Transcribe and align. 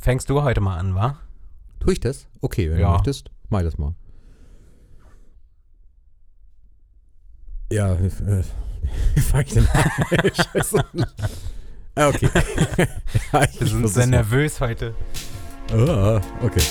fängst 0.00 0.28
du 0.30 0.42
heute 0.42 0.60
mal 0.60 0.76
an, 0.78 0.94
wa? 0.94 1.18
Tue 1.80 1.92
ich 1.94 2.00
das? 2.00 2.26
Okay, 2.40 2.70
wenn 2.70 2.78
Ja. 2.80 2.88
du 2.88 2.92
möchtest, 2.94 3.30
mach 3.48 3.62
das 3.62 3.78
mal. 3.78 3.94
Ja, 7.72 7.94
äh, 7.94 8.42
wie 9.14 9.20
fange 9.20 9.44
ich 9.44 9.52
denn 9.54 9.68
an? 9.68 10.30
Scheiße. 10.34 10.84
Ah, 11.94 12.08
okay. 12.08 12.28
ja, 13.32 13.46
Wir 13.58 13.66
sind 13.66 13.88
sehr 13.88 14.06
nervös 14.06 14.60
heute. 14.60 14.94
Ah, 15.72 16.20
okay. 16.42 16.62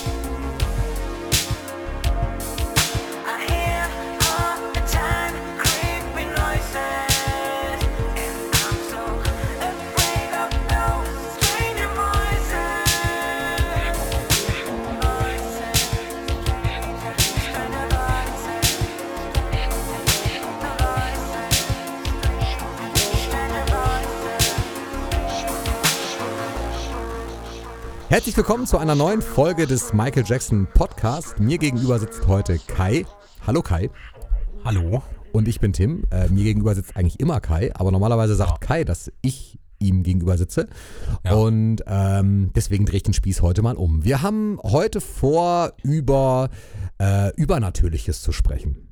Herzlich 28.19 28.35
willkommen 28.35 28.67
zu 28.67 28.77
einer 28.77 28.95
neuen 28.95 29.21
Folge 29.21 29.65
des 29.65 29.93
Michael 29.93 30.25
Jackson 30.25 30.67
Podcast. 30.73 31.39
Mir 31.39 31.57
gegenüber 31.57 31.99
sitzt 31.99 32.27
heute 32.27 32.59
Kai. 32.67 33.05
Hallo 33.47 33.61
Kai. 33.61 33.89
Hallo? 34.65 35.01
Und 35.31 35.47
ich 35.47 35.61
bin 35.61 35.71
Tim. 35.71 36.03
Äh, 36.11 36.27
mir 36.27 36.43
gegenüber 36.43 36.75
sitzt 36.75 36.97
eigentlich 36.97 37.21
immer 37.21 37.39
Kai, 37.39 37.73
aber 37.73 37.93
normalerweise 37.93 38.35
sagt 38.35 38.59
Kai, 38.59 38.83
dass 38.83 39.09
ich 39.21 39.57
ihm 39.79 40.03
gegenüber 40.03 40.37
sitze. 40.37 40.67
Ja. 41.23 41.35
Und 41.35 41.77
ähm, 41.87 42.51
deswegen 42.53 42.85
drehe 42.85 42.97
ich 42.97 43.03
den 43.03 43.13
Spieß 43.13 43.41
heute 43.41 43.61
mal 43.61 43.77
um. 43.77 44.03
Wir 44.03 44.21
haben 44.21 44.59
heute 44.63 44.99
vor, 44.99 45.71
über 45.81 46.49
äh, 47.01 47.33
Übernatürliches 47.37 48.21
zu 48.21 48.33
sprechen. 48.33 48.88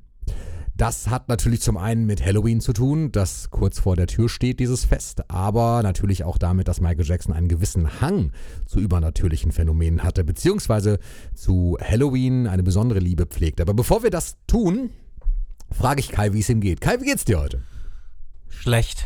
Das 0.77 1.09
hat 1.09 1.27
natürlich 1.27 1.63
zum 1.63 1.75
einen 1.75 2.05
mit 2.05 2.23
Halloween 2.23 2.61
zu 2.61 2.71
tun, 2.71 3.11
das 3.11 3.49
kurz 3.49 3.79
vor 3.79 3.95
der 3.95 4.05
Tür 4.05 4.29
steht, 4.29 4.59
dieses 4.59 4.85
Fest, 4.85 5.27
aber 5.27 5.81
natürlich 5.81 6.23
auch 6.23 6.37
damit, 6.37 6.67
dass 6.67 6.81
Michael 6.81 7.03
Jackson 7.03 7.33
einen 7.33 7.47
gewissen 7.47 7.99
Hang 7.99 8.31
zu 8.67 8.79
übernatürlichen 8.79 9.51
Phänomenen 9.51 10.03
hatte, 10.03 10.23
beziehungsweise 10.23 10.99
zu 11.33 11.79
Halloween 11.81 12.45
eine 12.45 12.61
besondere 12.61 12.99
Liebe 12.99 13.25
pflegt. 13.25 13.59
Aber 13.59 13.73
bevor 13.73 14.03
wir 14.03 14.11
das 14.11 14.37
tun, 14.45 14.91
frage 15.71 15.99
ich 15.99 16.09
Kai, 16.09 16.33
wie 16.33 16.41
es 16.41 16.49
ihm 16.49 16.61
geht. 16.61 16.79
Kai, 16.79 17.01
wie 17.01 17.05
geht's 17.05 17.25
dir 17.25 17.39
heute? 17.39 17.63
Schlecht. 18.47 19.05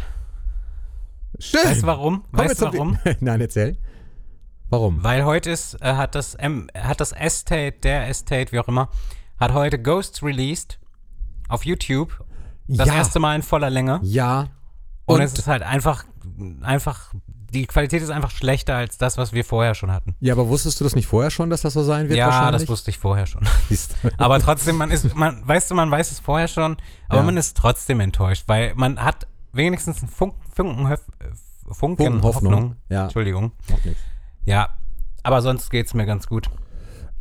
Schön. 1.40 1.62
Weißt 1.64 1.84
du 1.84 1.88
warum? 1.88 2.26
Weißt 2.34 2.60
du 2.60 2.66
warum? 2.66 3.00
Nein, 3.22 3.40
erzähl. 3.40 3.78
Warum? 4.70 5.02
Weil 5.06 5.24
heute 5.24 5.52
ist, 5.52 5.76
äh, 5.82 5.94
hat 5.94 6.16
das 6.16 6.36
M, 6.36 6.68
hat 6.76 7.00
das 7.00 7.14
Estate, 7.14 7.78
der 7.84 8.10
Estate, 8.10 8.52
wie 8.52 8.60
auch 8.60 8.68
immer, 8.68 8.90
hat 9.40 9.54
heute 9.54 9.82
Ghosts 9.82 10.22
released 10.22 10.81
auf 11.52 11.66
YouTube. 11.66 12.24
Das 12.68 12.88
ja, 12.88 12.96
erste 12.96 13.20
Mal 13.20 13.36
in 13.36 13.42
voller 13.44 13.70
Länge. 13.70 14.00
ja. 14.04 14.48
Und, 15.06 15.16
Und, 15.16 15.22
es 15.24 15.34
ist 15.34 15.48
halt 15.48 15.64
einfach, 15.64 16.06
einfach, 16.62 17.14
die 17.52 17.66
Qualität 17.66 18.02
ist 18.02 18.12
einfach 18.12 18.30
schlechter 18.30 18.76
als 18.76 18.98
das, 18.98 19.18
was 19.18 19.34
wir 19.34 19.44
vorher 19.44 19.74
schon 19.76 19.92
hatten. 19.92 20.16
ja, 20.22 20.32
aber 20.34 20.48
wusstest 20.48 20.80
du 20.80 20.86
das 20.86 20.96
nicht 20.96 21.08
vorher 21.08 21.32
schon, 21.32 21.50
dass 21.50 21.62
das 21.62 21.74
so 21.74 21.84
sein 21.84 22.08
wird? 22.08 22.18
ja, 22.18 22.50
das 22.52 22.70
wusste 22.70 22.92
ich 22.92 22.98
vorher 22.98 23.26
schon. 23.26 23.42
Aber 24.18 24.40
trotzdem, 24.40 24.78
man 24.78 24.90
ist, 24.92 25.14
man, 25.16 25.46
weißt 25.46 25.72
du, 25.72 25.76
man 25.76 25.92
weiß 25.92 26.12
es 26.12 26.20
vorher 26.20 26.48
schon, 26.48 26.78
aber 27.10 27.20
Ja. 27.22 27.26
man 27.26 27.36
ist 27.36 27.58
trotzdem 27.58 28.00
enttäuscht, 28.00 28.44
weil 28.48 28.74
man 28.76 29.04
hat 29.04 29.28
wenigstens 29.52 30.02
einen 30.02 30.10
Funk, 30.10 30.36
Funken, 30.54 30.88
Funken 30.88 31.74
Funken 31.74 32.24
Hoffnung. 32.24 32.54
Hoffnung, 32.54 32.76
ja. 32.90 33.04
Entschuldigung. 33.06 33.52
Ja, 34.46 34.70
aber 35.24 35.42
sonst 35.42 35.72
geht's 35.72 35.94
mir 35.94 36.06
ganz 36.06 36.28
gut. 36.28 36.50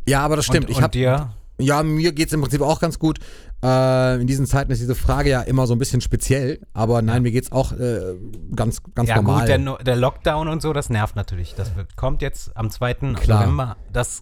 Ja, 0.07 0.21
aber 0.23 0.35
das 0.37 0.45
stimmt. 0.45 0.65
Und, 0.67 0.71
ich 0.71 0.77
und 0.77 0.83
hab, 0.83 0.91
dir? 0.91 1.33
Ja, 1.57 1.83
mir 1.83 2.11
geht's 2.13 2.31
im 2.31 2.41
Prinzip 2.41 2.61
auch 2.61 2.79
ganz 2.79 2.99
gut. 2.99 3.19
Äh, 3.63 4.19
in 4.21 4.27
diesen 4.27 4.45
Zeiten 4.47 4.71
ist 4.71 4.81
diese 4.81 4.95
Frage 4.95 5.29
ja 5.29 5.41
immer 5.41 5.67
so 5.67 5.75
ein 5.75 5.79
bisschen 5.79 6.01
speziell, 6.01 6.59
aber 6.73 7.01
nein, 7.01 7.21
mir 7.21 7.31
geht's 7.31 7.51
auch 7.51 7.73
äh, 7.73 8.15
ganz, 8.55 8.81
ganz 8.95 9.07
Ja 9.09 9.17
normal. 9.17 9.41
gut, 9.41 9.49
der, 9.49 9.83
der 9.83 9.95
Lockdown 9.95 10.47
und 10.47 10.61
so, 10.61 10.73
das 10.73 10.89
nervt 10.89 11.15
natürlich. 11.15 11.53
Das 11.53 11.75
wird, 11.75 11.95
kommt 11.95 12.21
jetzt 12.23 12.55
am 12.57 12.69
2. 12.71 12.93
Klar. 12.93 13.41
November. 13.41 13.77
Das, 13.93 14.21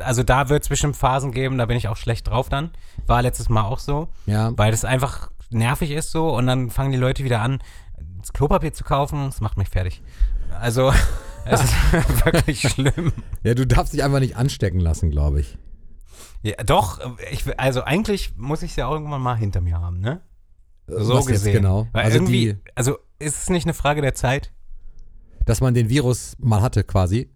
also 0.00 0.22
da 0.24 0.48
wird 0.48 0.64
es 0.64 0.68
bestimmt 0.68 0.96
Phasen 0.96 1.30
geben, 1.30 1.56
da 1.58 1.66
bin 1.66 1.76
ich 1.76 1.86
auch 1.88 1.96
schlecht 1.96 2.28
drauf 2.28 2.48
dann. 2.48 2.70
War 3.06 3.22
letztes 3.22 3.48
Mal 3.48 3.62
auch 3.62 3.78
so. 3.78 4.08
ja. 4.26 4.52
Weil 4.56 4.72
das 4.72 4.84
einfach 4.84 5.30
nervig 5.50 5.90
ist 5.92 6.10
so 6.10 6.34
und 6.36 6.46
dann 6.46 6.70
fangen 6.70 6.90
die 6.92 6.98
Leute 6.98 7.22
wieder 7.24 7.40
an, 7.42 7.60
das 8.20 8.32
Klopapier 8.32 8.72
zu 8.72 8.82
kaufen. 8.84 9.26
Das 9.26 9.40
macht 9.40 9.56
mich 9.56 9.68
fertig. 9.68 10.02
Also, 10.60 10.92
es 11.44 11.62
ist 11.62 11.74
wirklich 12.24 12.60
schlimm. 12.68 13.12
ja, 13.44 13.54
du 13.54 13.66
darfst 13.66 13.92
dich 13.92 14.02
einfach 14.02 14.18
nicht 14.20 14.36
anstecken 14.36 14.80
lassen, 14.80 15.10
glaube 15.10 15.40
ich. 15.40 15.58
Ja, 16.42 16.54
doch, 16.64 16.98
ich, 17.30 17.44
also 17.58 17.82
eigentlich 17.82 18.34
muss 18.36 18.62
ich 18.62 18.70
es 18.70 18.76
ja 18.76 18.90
irgendwann 18.90 19.20
mal 19.20 19.36
hinter 19.36 19.60
mir 19.60 19.78
haben, 19.80 20.00
ne? 20.00 20.22
So 20.86 21.14
Was 21.14 21.26
gesehen. 21.26 21.52
genau? 21.52 21.86
Weil 21.92 22.04
Also 22.04 22.16
irgendwie, 22.16 22.54
die- 22.54 22.58
also 22.74 22.96
ist 23.18 23.36
es 23.42 23.50
nicht 23.50 23.64
eine 23.66 23.74
Frage 23.74 24.00
der 24.00 24.14
Zeit? 24.14 24.52
Dass 25.44 25.60
man 25.60 25.74
den 25.74 25.88
Virus 25.88 26.34
mal 26.38 26.62
hatte 26.62 26.82
quasi. 26.84 27.30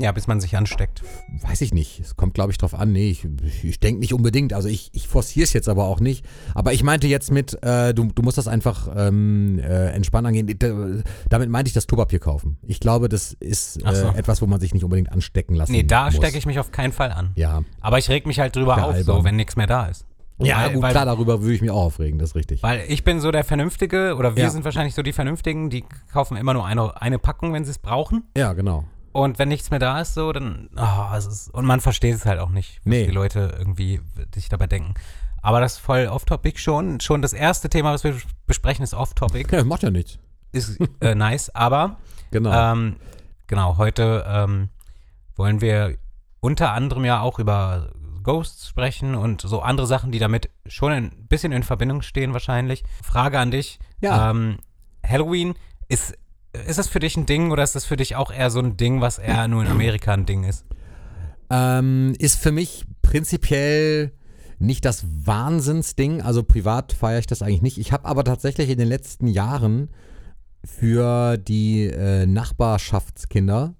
Ja, 0.00 0.12
bis 0.12 0.26
man 0.26 0.40
sich 0.40 0.56
ansteckt. 0.56 1.02
Weiß 1.42 1.60
ich 1.60 1.74
nicht. 1.74 2.00
Es 2.00 2.16
kommt, 2.16 2.34
glaube 2.34 2.52
ich, 2.52 2.58
drauf 2.58 2.74
an. 2.74 2.92
Nee, 2.92 3.10
ich, 3.10 3.26
ich 3.64 3.80
denke 3.80 4.00
nicht 4.00 4.14
unbedingt. 4.14 4.52
Also 4.52 4.68
ich, 4.68 4.90
ich 4.94 5.08
forciere 5.08 5.44
es 5.44 5.52
jetzt 5.52 5.68
aber 5.68 5.84
auch 5.84 6.00
nicht. 6.00 6.24
Aber 6.54 6.72
ich 6.72 6.82
meinte 6.82 7.06
jetzt 7.06 7.30
mit, 7.30 7.62
äh, 7.62 7.92
du, 7.94 8.04
du 8.14 8.22
musst 8.22 8.38
das 8.38 8.48
einfach 8.48 8.88
ähm, 8.96 9.58
äh, 9.58 9.90
entspannt 9.90 10.26
angehen. 10.26 11.04
Damit 11.28 11.50
meinte 11.50 11.68
ich 11.68 11.74
das 11.74 11.86
Klopapier 11.86 12.18
kaufen. 12.18 12.58
Ich 12.66 12.80
glaube, 12.80 13.08
das 13.08 13.32
ist 13.34 13.80
Ach 13.84 13.94
so. 13.94 14.06
äh, 14.08 14.16
etwas, 14.18 14.40
wo 14.42 14.46
man 14.46 14.60
sich 14.60 14.72
nicht 14.74 14.84
unbedingt 14.84 15.12
anstecken 15.12 15.54
lassen 15.54 15.72
Nee, 15.72 15.82
da 15.82 16.10
stecke 16.10 16.38
ich 16.38 16.46
mich 16.46 16.58
auf 16.58 16.70
keinen 16.72 16.92
Fall 16.92 17.12
an. 17.12 17.32
Ja, 17.36 17.62
Aber 17.80 17.98
ich 17.98 18.08
reg 18.08 18.26
mich 18.26 18.38
halt 18.40 18.56
drüber 18.56 18.76
Ja, 18.78 18.84
auf, 18.84 18.96
so, 19.02 19.24
wenn 19.24 19.36
nichts 19.36 19.56
mehr 19.56 19.66
da 19.66 19.86
ist. 19.86 20.06
ja 20.38 20.64
weil, 20.64 20.72
gut, 20.72 20.82
weil, 20.82 20.92
klar, 20.92 21.04
darüber 21.04 21.42
würde 21.42 21.54
ich 21.54 21.60
mich 21.60 21.70
auch 21.70 21.84
aufregen, 21.84 22.18
das 22.18 22.30
ist 22.30 22.34
richtig. 22.36 22.62
Weil 22.62 22.84
ich 22.88 23.04
bin 23.04 23.20
so 23.20 23.30
der 23.30 23.44
Vernünftige, 23.44 24.14
oder 24.16 24.36
wir 24.36 24.44
Ja. 24.44 24.50
sind 24.50 24.64
wahrscheinlich 24.64 24.94
so 24.94 25.02
die 25.02 25.12
Vernünftigen, 25.12 25.68
die 25.70 25.84
kaufen 26.12 26.36
immer 26.36 26.54
nur 26.54 26.64
eine, 26.64 27.00
eine 27.00 27.18
Packung, 27.18 27.52
wenn 27.52 27.64
sie 27.64 27.70
es 27.72 27.78
brauchen. 27.78 28.24
Ja, 28.36 28.52
genau. 28.54 28.84
Und 29.12 29.38
wenn 29.38 29.48
nichts 29.48 29.70
mehr 29.70 29.80
da 29.80 30.00
ist, 30.00 30.14
so, 30.14 30.32
dann, 30.32 30.68
oh, 30.76 31.14
es 31.16 31.26
ist, 31.26 31.48
und 31.54 31.64
man 31.64 31.80
versteht 31.80 32.14
es 32.14 32.26
halt 32.26 32.38
auch 32.38 32.50
nicht, 32.50 32.78
was 32.78 32.86
Nee. 32.86 33.06
die 33.06 33.12
Leute 33.12 33.54
irgendwie 33.58 34.00
sich 34.34 34.48
dabei 34.48 34.66
denken. 34.66 34.94
Aber 35.42 35.60
das 35.60 35.74
ist 35.74 35.78
voll 35.78 36.06
off-topic 36.06 36.58
schon. 36.60 37.00
Schon 37.00 37.22
das 37.22 37.32
erste 37.32 37.68
Thema, 37.70 37.92
was 37.92 38.04
wir 38.04 38.14
besprechen, 38.46 38.82
ist 38.84 38.94
off-topic. 38.94 39.54
Ja, 39.56 39.64
macht 39.64 39.82
ja 39.82 39.90
nichts. 39.90 40.18
Ist 40.52 40.78
äh, 41.00 41.14
nice, 41.14 41.54
aber 41.54 41.96
Genau. 42.30 42.52
Ähm, 42.52 42.96
genau, 43.46 43.76
heute 43.78 44.24
ähm, 44.28 44.68
wollen 45.34 45.60
wir 45.60 45.96
unter 46.40 46.72
anderem 46.72 47.04
ja 47.04 47.20
auch 47.20 47.38
über 47.38 47.90
Ghosts 48.22 48.68
sprechen 48.68 49.14
und 49.14 49.40
so 49.40 49.62
andere 49.62 49.86
Sachen, 49.86 50.12
die 50.12 50.18
damit 50.18 50.50
schon 50.66 50.92
ein 50.92 51.26
bisschen 51.28 51.52
in 51.52 51.62
Verbindung 51.62 52.02
stehen 52.02 52.32
wahrscheinlich. 52.32 52.84
Frage 53.02 53.38
an 53.38 53.50
dich. 53.50 53.78
Ja. 54.00 54.30
Ähm, 54.30 54.58
Halloween, 55.06 55.54
ist, 55.88 56.16
ist 56.52 56.78
das 56.78 56.88
für 56.88 56.98
dich 57.00 57.16
ein 57.16 57.26
Ding 57.26 57.50
oder 57.50 57.62
ist 57.62 57.74
das 57.74 57.84
für 57.84 57.96
dich 57.96 58.16
auch 58.16 58.30
eher 58.32 58.50
so 58.50 58.60
ein 58.60 58.76
Ding, 58.76 59.00
was 59.00 59.18
eher 59.18 59.46
nur 59.48 59.62
in 59.62 59.68
Amerika 59.68 60.12
ein 60.12 60.26
Ding 60.26 60.44
ist? 60.44 60.64
Ähm, 61.50 62.14
ist 62.18 62.38
für 62.40 62.52
mich 62.52 62.84
prinzipiell 63.02 64.12
nicht 64.58 64.84
das 64.84 65.04
Wahnsinnsding. 65.24 66.22
Also 66.22 66.42
privat 66.42 66.92
feiere 66.92 67.18
ich 67.20 67.26
das 67.26 67.42
eigentlich 67.42 67.62
nicht. 67.62 67.78
Ich 67.78 67.92
habe 67.92 68.04
aber 68.04 68.24
tatsächlich 68.24 68.68
in 68.70 68.78
den 68.78 68.88
letzten 68.88 69.26
Jahren 69.26 69.90
für 70.64 71.38
die 71.38 71.86
äh, 71.86 72.26
Nachbarschaftskinder 72.26 73.74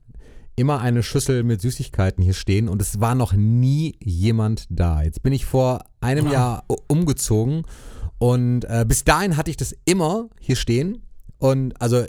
immer 0.56 0.80
eine 0.80 1.02
Schüssel 1.02 1.42
mit 1.42 1.60
Süßigkeiten 1.60 2.22
hier 2.22 2.34
stehen 2.34 2.68
und 2.68 2.82
es 2.82 3.00
war 3.00 3.14
noch 3.14 3.32
nie 3.32 3.96
jemand 4.02 4.66
da. 4.68 5.02
Jetzt 5.02 5.22
bin 5.22 5.32
ich 5.32 5.44
vor 5.44 5.84
einem 6.00 6.26
Ah. 6.28 6.32
Jahr 6.32 6.64
umgezogen 6.88 7.62
und 8.18 8.64
äh, 8.64 8.84
bis 8.86 9.04
dahin 9.04 9.36
hatte 9.36 9.50
ich 9.50 9.56
das 9.56 9.74
immer 9.84 10.28
hier 10.40 10.56
stehen 10.56 11.02
und 11.40 11.80
also 11.80 12.04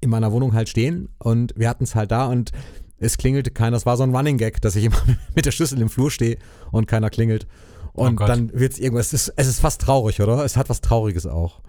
in 0.00 0.10
meiner 0.10 0.30
Wohnung 0.30 0.52
halt 0.52 0.68
stehen 0.68 1.08
und 1.18 1.54
wir 1.56 1.68
hatten 1.68 1.84
es 1.84 1.94
halt 1.94 2.12
da 2.12 2.26
und 2.26 2.52
es 2.98 3.18
klingelte 3.18 3.50
keiner. 3.50 3.72
Das 3.72 3.86
war 3.86 3.96
so 3.96 4.04
ein 4.04 4.14
Running 4.14 4.38
Gag, 4.38 4.60
dass 4.60 4.76
ich 4.76 4.84
immer 4.84 5.02
mit 5.34 5.46
der 5.46 5.50
Schüssel 5.50 5.80
im 5.80 5.88
Flur 5.88 6.10
stehe 6.10 6.38
und 6.70 6.86
keiner 6.86 7.10
klingelt. 7.10 7.46
Und 7.92 8.20
Oh 8.20 8.26
dann 8.26 8.52
wird 8.52 8.72
es 8.72 8.78
irgendwas. 8.78 9.12
Es 9.12 9.28
ist, 9.28 9.34
es 9.36 9.46
ist 9.46 9.60
fast 9.60 9.80
traurig, 9.80 10.20
oder? 10.20 10.44
Es 10.44 10.56
hat 10.56 10.68
was 10.68 10.80
Trauriges 10.80 11.26
auch. 11.26 11.60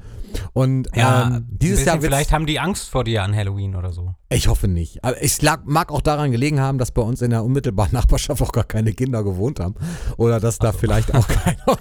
Und 0.54 0.88
ähm, 0.94 1.46
dieses 1.50 1.86
Jahr 1.86 2.00
vielleicht 2.02 2.32
haben 2.32 2.46
die 2.46 2.60
Angst 2.60 2.90
vor 2.90 3.04
dir 3.04 3.24
an 3.24 3.36
Halloween 3.36 3.76
oder 3.76 3.92
so. 3.92 4.16
ich 4.30 4.48
hoffe 4.48 4.68
nicht. 4.68 5.04
Aber 5.04 5.22
es 5.22 5.42
lag, 5.42 5.62
mag 5.66 5.92
auch 5.92 6.02
daran 6.02 6.32
gelegen 6.32 6.60
haben, 6.60 6.78
dass 6.78 6.92
bei 6.92 7.02
uns 7.02 7.22
in 7.22 7.32
der 7.32 7.44
unmittelbaren 7.44 7.92
Nachbarschaft 7.94 8.42
auch 8.42 8.52
gar 8.52 8.64
keine 8.64 8.94
Kinder 8.94 9.24
gewohnt 9.24 9.60
haben. 9.60 9.76
Oder 10.18 10.40
dass 10.40 10.60
da 10.60 10.72
vielleicht 10.72 11.14
auch 11.14 11.28
keiner. 11.28 11.78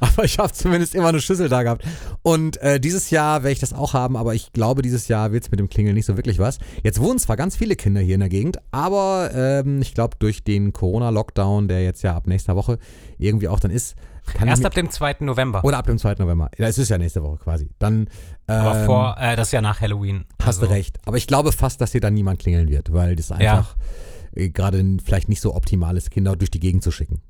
aber 0.00 0.24
ich 0.24 0.38
habe 0.38 0.52
zumindest 0.52 0.94
immer 0.94 1.08
eine 1.08 1.20
Schüssel 1.20 1.48
da 1.48 1.62
gehabt. 1.62 1.84
Und 2.22 2.56
äh, 2.62 2.80
dieses 2.80 3.10
Jahr 3.10 3.42
werde 3.42 3.52
ich 3.52 3.60
das 3.60 3.72
auch 3.72 3.94
haben, 3.94 4.16
aber 4.16 4.34
ich 4.34 4.52
glaube, 4.52 4.82
dieses 4.82 5.08
Jahr 5.08 5.32
wird 5.32 5.44
es 5.44 5.50
mit 5.50 5.60
dem 5.60 5.68
Klingeln 5.68 5.94
nicht 5.94 6.06
so 6.06 6.16
wirklich 6.16 6.38
was. 6.38 6.58
Jetzt 6.82 7.00
wohnen 7.00 7.18
zwar 7.18 7.36
ganz 7.36 7.56
viele 7.56 7.76
Kinder 7.76 8.00
hier 8.00 8.14
in 8.14 8.20
der 8.20 8.28
Gegend, 8.28 8.58
aber 8.70 9.30
ähm, 9.34 9.80
ich 9.82 9.94
glaube, 9.94 10.16
durch 10.18 10.44
den 10.44 10.72
Corona-Lockdown, 10.72 11.68
der 11.68 11.82
jetzt 11.82 12.02
ja 12.02 12.16
ab 12.16 12.26
nächster 12.26 12.56
Woche 12.56 12.78
irgendwie 13.18 13.48
auch 13.48 13.60
dann 13.60 13.70
ist, 13.70 13.96
kann 14.34 14.48
Erst 14.48 14.64
ab 14.64 14.74
dem 14.74 14.90
2. 14.90 15.16
November. 15.20 15.64
oder 15.64 15.78
ab 15.78 15.86
dem 15.86 15.98
2. 15.98 16.14
November. 16.18 16.50
Ja, 16.58 16.66
es 16.68 16.78
ist 16.78 16.88
ja 16.88 16.98
nächste 16.98 17.22
Woche 17.22 17.38
quasi. 17.38 17.70
Dann 17.78 18.08
aber 18.46 18.80
ähm, 18.80 18.86
vor, 18.86 19.16
äh, 19.18 19.36
das 19.36 19.48
ist 19.48 19.52
ja 19.52 19.60
nach 19.60 19.80
Halloween. 19.80 20.24
Hast 20.42 20.60
du 20.60 20.66
Also, 20.66 20.74
recht. 20.74 20.98
Aber 21.06 21.16
ich 21.16 21.26
glaube 21.26 21.52
fast, 21.52 21.80
dass 21.80 21.92
hier 21.92 22.00
dann 22.00 22.14
niemand 22.14 22.38
klingeln 22.38 22.68
wird, 22.68 22.92
weil 22.92 23.16
das 23.16 23.32
einfach 23.32 23.76
äh, 24.34 24.50
gerade 24.50 24.84
vielleicht 25.04 25.28
nicht 25.28 25.40
so 25.40 25.54
optimales, 25.54 26.10
Kinder 26.10 26.36
durch 26.36 26.50
die 26.50 26.60
Gegend 26.60 26.82
zu 26.82 26.90
schicken. 26.90 27.22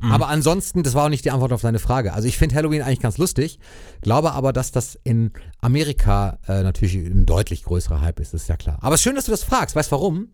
Mhm. 0.00 0.12
Aber 0.12 0.28
ansonsten, 0.28 0.82
das 0.82 0.94
war 0.94 1.04
auch 1.04 1.08
nicht 1.08 1.24
die 1.24 1.30
Antwort 1.30 1.52
auf 1.52 1.62
deine 1.62 1.78
Frage. 1.78 2.12
Also 2.12 2.28
ich 2.28 2.36
finde 2.36 2.54
Halloween 2.54 2.82
eigentlich 2.82 3.00
ganz 3.00 3.16
lustig, 3.18 3.58
glaube 4.02 4.32
aber, 4.32 4.52
dass 4.52 4.70
das 4.70 4.98
in 5.04 5.30
Amerika 5.60 6.38
äh, 6.46 6.62
natürlich 6.62 6.96
ein 6.96 7.24
deutlich 7.26 7.64
größerer 7.64 8.00
Hype 8.00 8.20
ist, 8.20 8.34
ist 8.34 8.48
ja 8.48 8.56
klar. 8.56 8.78
Aber 8.82 8.94
es 8.94 9.00
ist 9.00 9.04
schön, 9.04 9.14
dass 9.14 9.24
du 9.24 9.30
das 9.30 9.42
fragst. 9.42 9.74
Weißt 9.74 9.90
du 9.90 9.96
warum? 9.96 10.28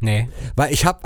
Nee. 0.00 0.28
Weil 0.56 0.72
ich 0.72 0.84
habe... 0.84 1.00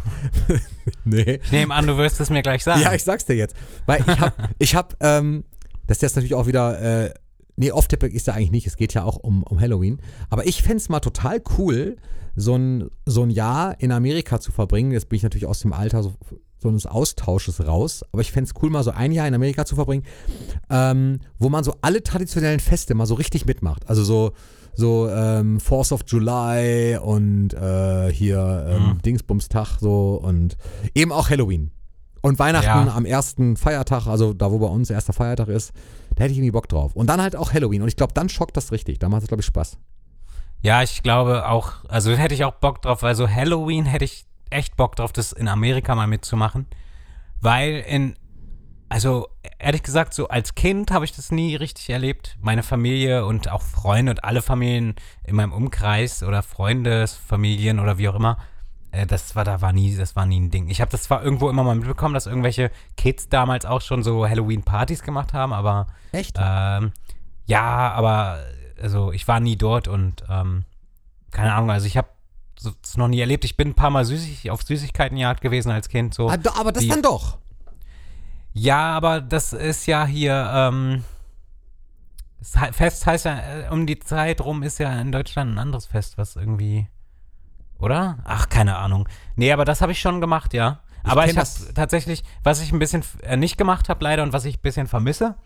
nee. 1.04 1.40
Ich 1.42 1.52
nehme 1.52 1.74
an, 1.74 1.86
du 1.86 1.96
wirst 1.96 2.20
es 2.20 2.30
mir 2.30 2.42
gleich 2.42 2.64
sagen. 2.64 2.80
Ja, 2.80 2.94
ich 2.94 3.04
sag's 3.04 3.26
dir 3.26 3.36
jetzt. 3.36 3.54
Weil 3.86 4.00
ich 4.00 4.20
hab, 4.20 4.50
ich 4.58 4.74
hab, 4.74 4.96
ähm, 5.00 5.44
das 5.86 5.98
ist 5.98 6.02
jetzt 6.02 6.16
natürlich 6.16 6.34
auch 6.34 6.46
wieder, 6.46 7.06
äh, 7.06 7.14
nee, 7.56 7.72
Off-Topic 7.72 8.14
ist 8.14 8.26
ja 8.26 8.34
eigentlich 8.34 8.52
nicht, 8.52 8.66
es 8.66 8.76
geht 8.76 8.94
ja 8.94 9.04
auch 9.04 9.16
um, 9.16 9.42
um 9.42 9.60
Halloween. 9.60 10.00
Aber 10.30 10.46
ich 10.46 10.62
fänd's 10.62 10.88
mal 10.88 11.00
total 11.00 11.42
cool, 11.58 11.96
so 12.36 12.56
ein, 12.56 12.90
so 13.04 13.22
ein 13.22 13.30
Jahr 13.30 13.78
in 13.80 13.92
Amerika 13.92 14.40
zu 14.40 14.52
verbringen. 14.52 14.92
Jetzt 14.92 15.08
bin 15.08 15.16
ich 15.16 15.22
natürlich 15.22 15.46
aus 15.46 15.60
dem 15.60 15.72
Alter 15.72 16.02
so, 16.02 16.14
so 16.58 16.68
eines 16.68 16.86
Austausches 16.86 17.66
raus. 17.66 18.02
Aber 18.12 18.22
ich 18.22 18.32
fänd's 18.32 18.52
cool, 18.62 18.70
mal 18.70 18.84
so 18.84 18.92
ein 18.92 19.12
Jahr 19.12 19.28
in 19.28 19.34
Amerika 19.34 19.66
zu 19.66 19.74
verbringen, 19.74 20.04
ähm, 20.70 21.20
wo 21.38 21.48
man 21.50 21.64
so 21.64 21.74
alle 21.82 22.02
traditionellen 22.02 22.60
Feste 22.60 22.94
mal 22.94 23.06
so 23.06 23.14
richtig 23.14 23.46
mitmacht. 23.46 23.88
Also 23.88 24.04
so, 24.04 24.32
so 24.74 25.08
ähm, 25.08 25.60
Force 25.60 25.92
of 25.92 26.02
July 26.06 26.98
und 27.02 27.52
äh, 27.54 28.12
hier 28.12 28.66
ähm, 28.68 28.82
Mhm. 28.94 29.02
Dingsbumstag 29.02 29.78
so 29.80 30.14
und 30.22 30.56
eben 30.94 31.12
auch 31.12 31.30
Halloween. 31.30 31.70
Und 32.22 32.38
Weihnachten 32.38 32.66
Ja. 32.86 32.94
am 32.94 33.06
ersten 33.06 33.56
Feiertag, 33.56 34.06
also 34.06 34.34
da 34.34 34.50
wo 34.50 34.58
bei 34.58 34.66
uns 34.66 34.90
erster 34.90 35.12
Feiertag 35.14 35.48
ist, 35.48 35.72
da 36.16 36.24
hätte 36.24 36.32
ich 36.32 36.38
irgendwie 36.38 36.50
Bock 36.52 36.68
drauf. 36.68 36.94
Und 36.94 37.06
dann 37.06 37.20
halt 37.22 37.34
auch 37.34 37.52
Halloween. 37.54 37.80
Und 37.82 37.88
ich 37.88 37.96
glaube, 37.96 38.12
dann 38.12 38.28
schockt 38.28 38.56
das 38.58 38.72
richtig. 38.72 38.98
Da 38.98 39.08
macht 39.08 39.22
es, 39.22 39.28
glaube 39.28 39.40
ich, 39.40 39.46
Spaß. 39.46 39.78
Ja, 40.62 40.82
ich 40.82 41.02
glaube 41.02 41.48
auch, 41.48 41.72
also 41.88 42.12
hätte 42.12 42.34
ich 42.34 42.44
auch 42.44 42.52
Bock 42.56 42.82
drauf, 42.82 43.02
weil 43.02 43.14
so 43.14 43.26
Halloween 43.26 43.86
hätte 43.86 44.04
ich 44.04 44.26
echt 44.50 44.76
Bock 44.76 44.96
drauf, 44.96 45.12
das 45.12 45.32
in 45.32 45.48
Amerika 45.48 45.94
mal 45.94 46.06
mitzumachen. 46.06 46.66
Weil 47.40 47.82
in, 47.88 48.16
also 48.90 49.28
ehrlich 49.58 49.82
gesagt, 49.82 50.12
so 50.12 50.28
als 50.28 50.54
Kind 50.54 50.90
habe 50.90 51.04
ich 51.06 51.12
das 51.12 51.30
nie 51.32 51.56
richtig 51.56 51.88
erlebt. 51.90 52.36
Meine 52.42 52.62
Familie 52.62 53.24
und 53.24 53.50
auch 53.50 53.62
Freunde 53.62 54.10
und 54.10 54.24
alle 54.24 54.42
Familien 54.42 54.96
in 55.24 55.36
meinem 55.36 55.52
Umkreis 55.52 56.22
oder 56.22 56.42
Freundesfamilien 56.42 57.78
oder 57.80 57.98
wie 57.98 58.08
auch 58.08 58.14
immer, 58.16 58.36
äh, 58.90 59.06
das 59.06 59.36
war, 59.36 59.44
da 59.44 59.60
war 59.62 59.72
nie, 59.72 59.96
das 59.96 60.16
war 60.16 60.26
nie 60.26 60.40
ein 60.40 60.50
Ding. 60.50 60.68
Ich 60.68 60.80
habe 60.80 60.90
das 60.90 61.04
zwar 61.04 61.22
irgendwo 61.22 61.48
immer 61.48 61.62
mal 61.62 61.76
mitbekommen, 61.76 62.14
dass 62.14 62.26
irgendwelche 62.26 62.70
Kids 62.96 63.28
damals 63.28 63.64
auch 63.64 63.80
schon 63.80 64.02
so 64.02 64.28
Halloween-Partys 64.28 65.02
gemacht 65.02 65.32
haben, 65.32 65.52
aber 65.52 65.86
Echt? 66.12 66.36
ähm, 66.40 66.92
ja, 67.46 67.92
aber 67.92 68.40
also 68.82 69.12
ich 69.12 69.28
war 69.28 69.40
nie 69.40 69.56
dort 69.56 69.88
und 69.88 70.24
ähm, 70.28 70.64
keine 71.30 71.54
Ahnung, 71.54 71.70
also 71.70 71.86
ich 71.86 71.96
habe 71.96 72.08
es 72.82 72.96
noch 72.96 73.08
nie 73.08 73.20
erlebt. 73.20 73.44
Ich 73.44 73.56
bin 73.56 73.68
ein 73.68 73.74
paar 73.74 73.90
Mal 73.90 74.04
süßig, 74.04 74.50
auf 74.50 74.62
Süßigkeitenjagd 74.62 75.40
gewesen 75.40 75.70
als 75.70 75.88
Kind. 75.88 76.12
So. 76.12 76.28
Ah, 76.28 76.36
aber 76.58 76.72
das 76.72 76.82
die- 76.82 76.88
dann 76.88 77.02
doch. 77.02 77.38
Ja, 78.52 78.90
aber 78.96 79.20
das 79.20 79.52
ist 79.52 79.86
ja 79.86 80.04
hier, 80.04 80.50
ähm, 80.52 81.04
das 82.40 82.76
Fest 82.76 83.06
heißt 83.06 83.24
ja, 83.26 83.38
äh, 83.38 83.68
um 83.70 83.86
die 83.86 83.98
Zeit 83.98 84.40
rum 84.40 84.62
ist 84.62 84.78
ja 84.78 85.00
in 85.00 85.12
Deutschland 85.12 85.54
ein 85.54 85.58
anderes 85.58 85.86
Fest, 85.86 86.18
was 86.18 86.36
irgendwie, 86.36 86.88
oder? 87.78 88.18
Ach, 88.24 88.48
keine 88.48 88.76
Ahnung. 88.76 89.08
Nee, 89.36 89.52
aber 89.52 89.64
das 89.64 89.80
habe 89.80 89.92
ich 89.92 90.00
schon 90.00 90.20
gemacht, 90.20 90.54
ja. 90.54 90.80
Ich 91.04 91.10
aber 91.10 91.26
ich 91.26 91.36
habe 91.36 91.48
tatsächlich, 91.74 92.24
was 92.42 92.60
ich 92.60 92.72
ein 92.72 92.78
bisschen 92.78 93.04
äh, 93.22 93.36
nicht 93.36 93.56
gemacht 93.56 93.88
habe 93.88 94.04
leider 94.04 94.22
und 94.22 94.32
was 94.32 94.44
ich 94.44 94.58
ein 94.58 94.62
bisschen 94.62 94.86
vermisse, 94.86 95.36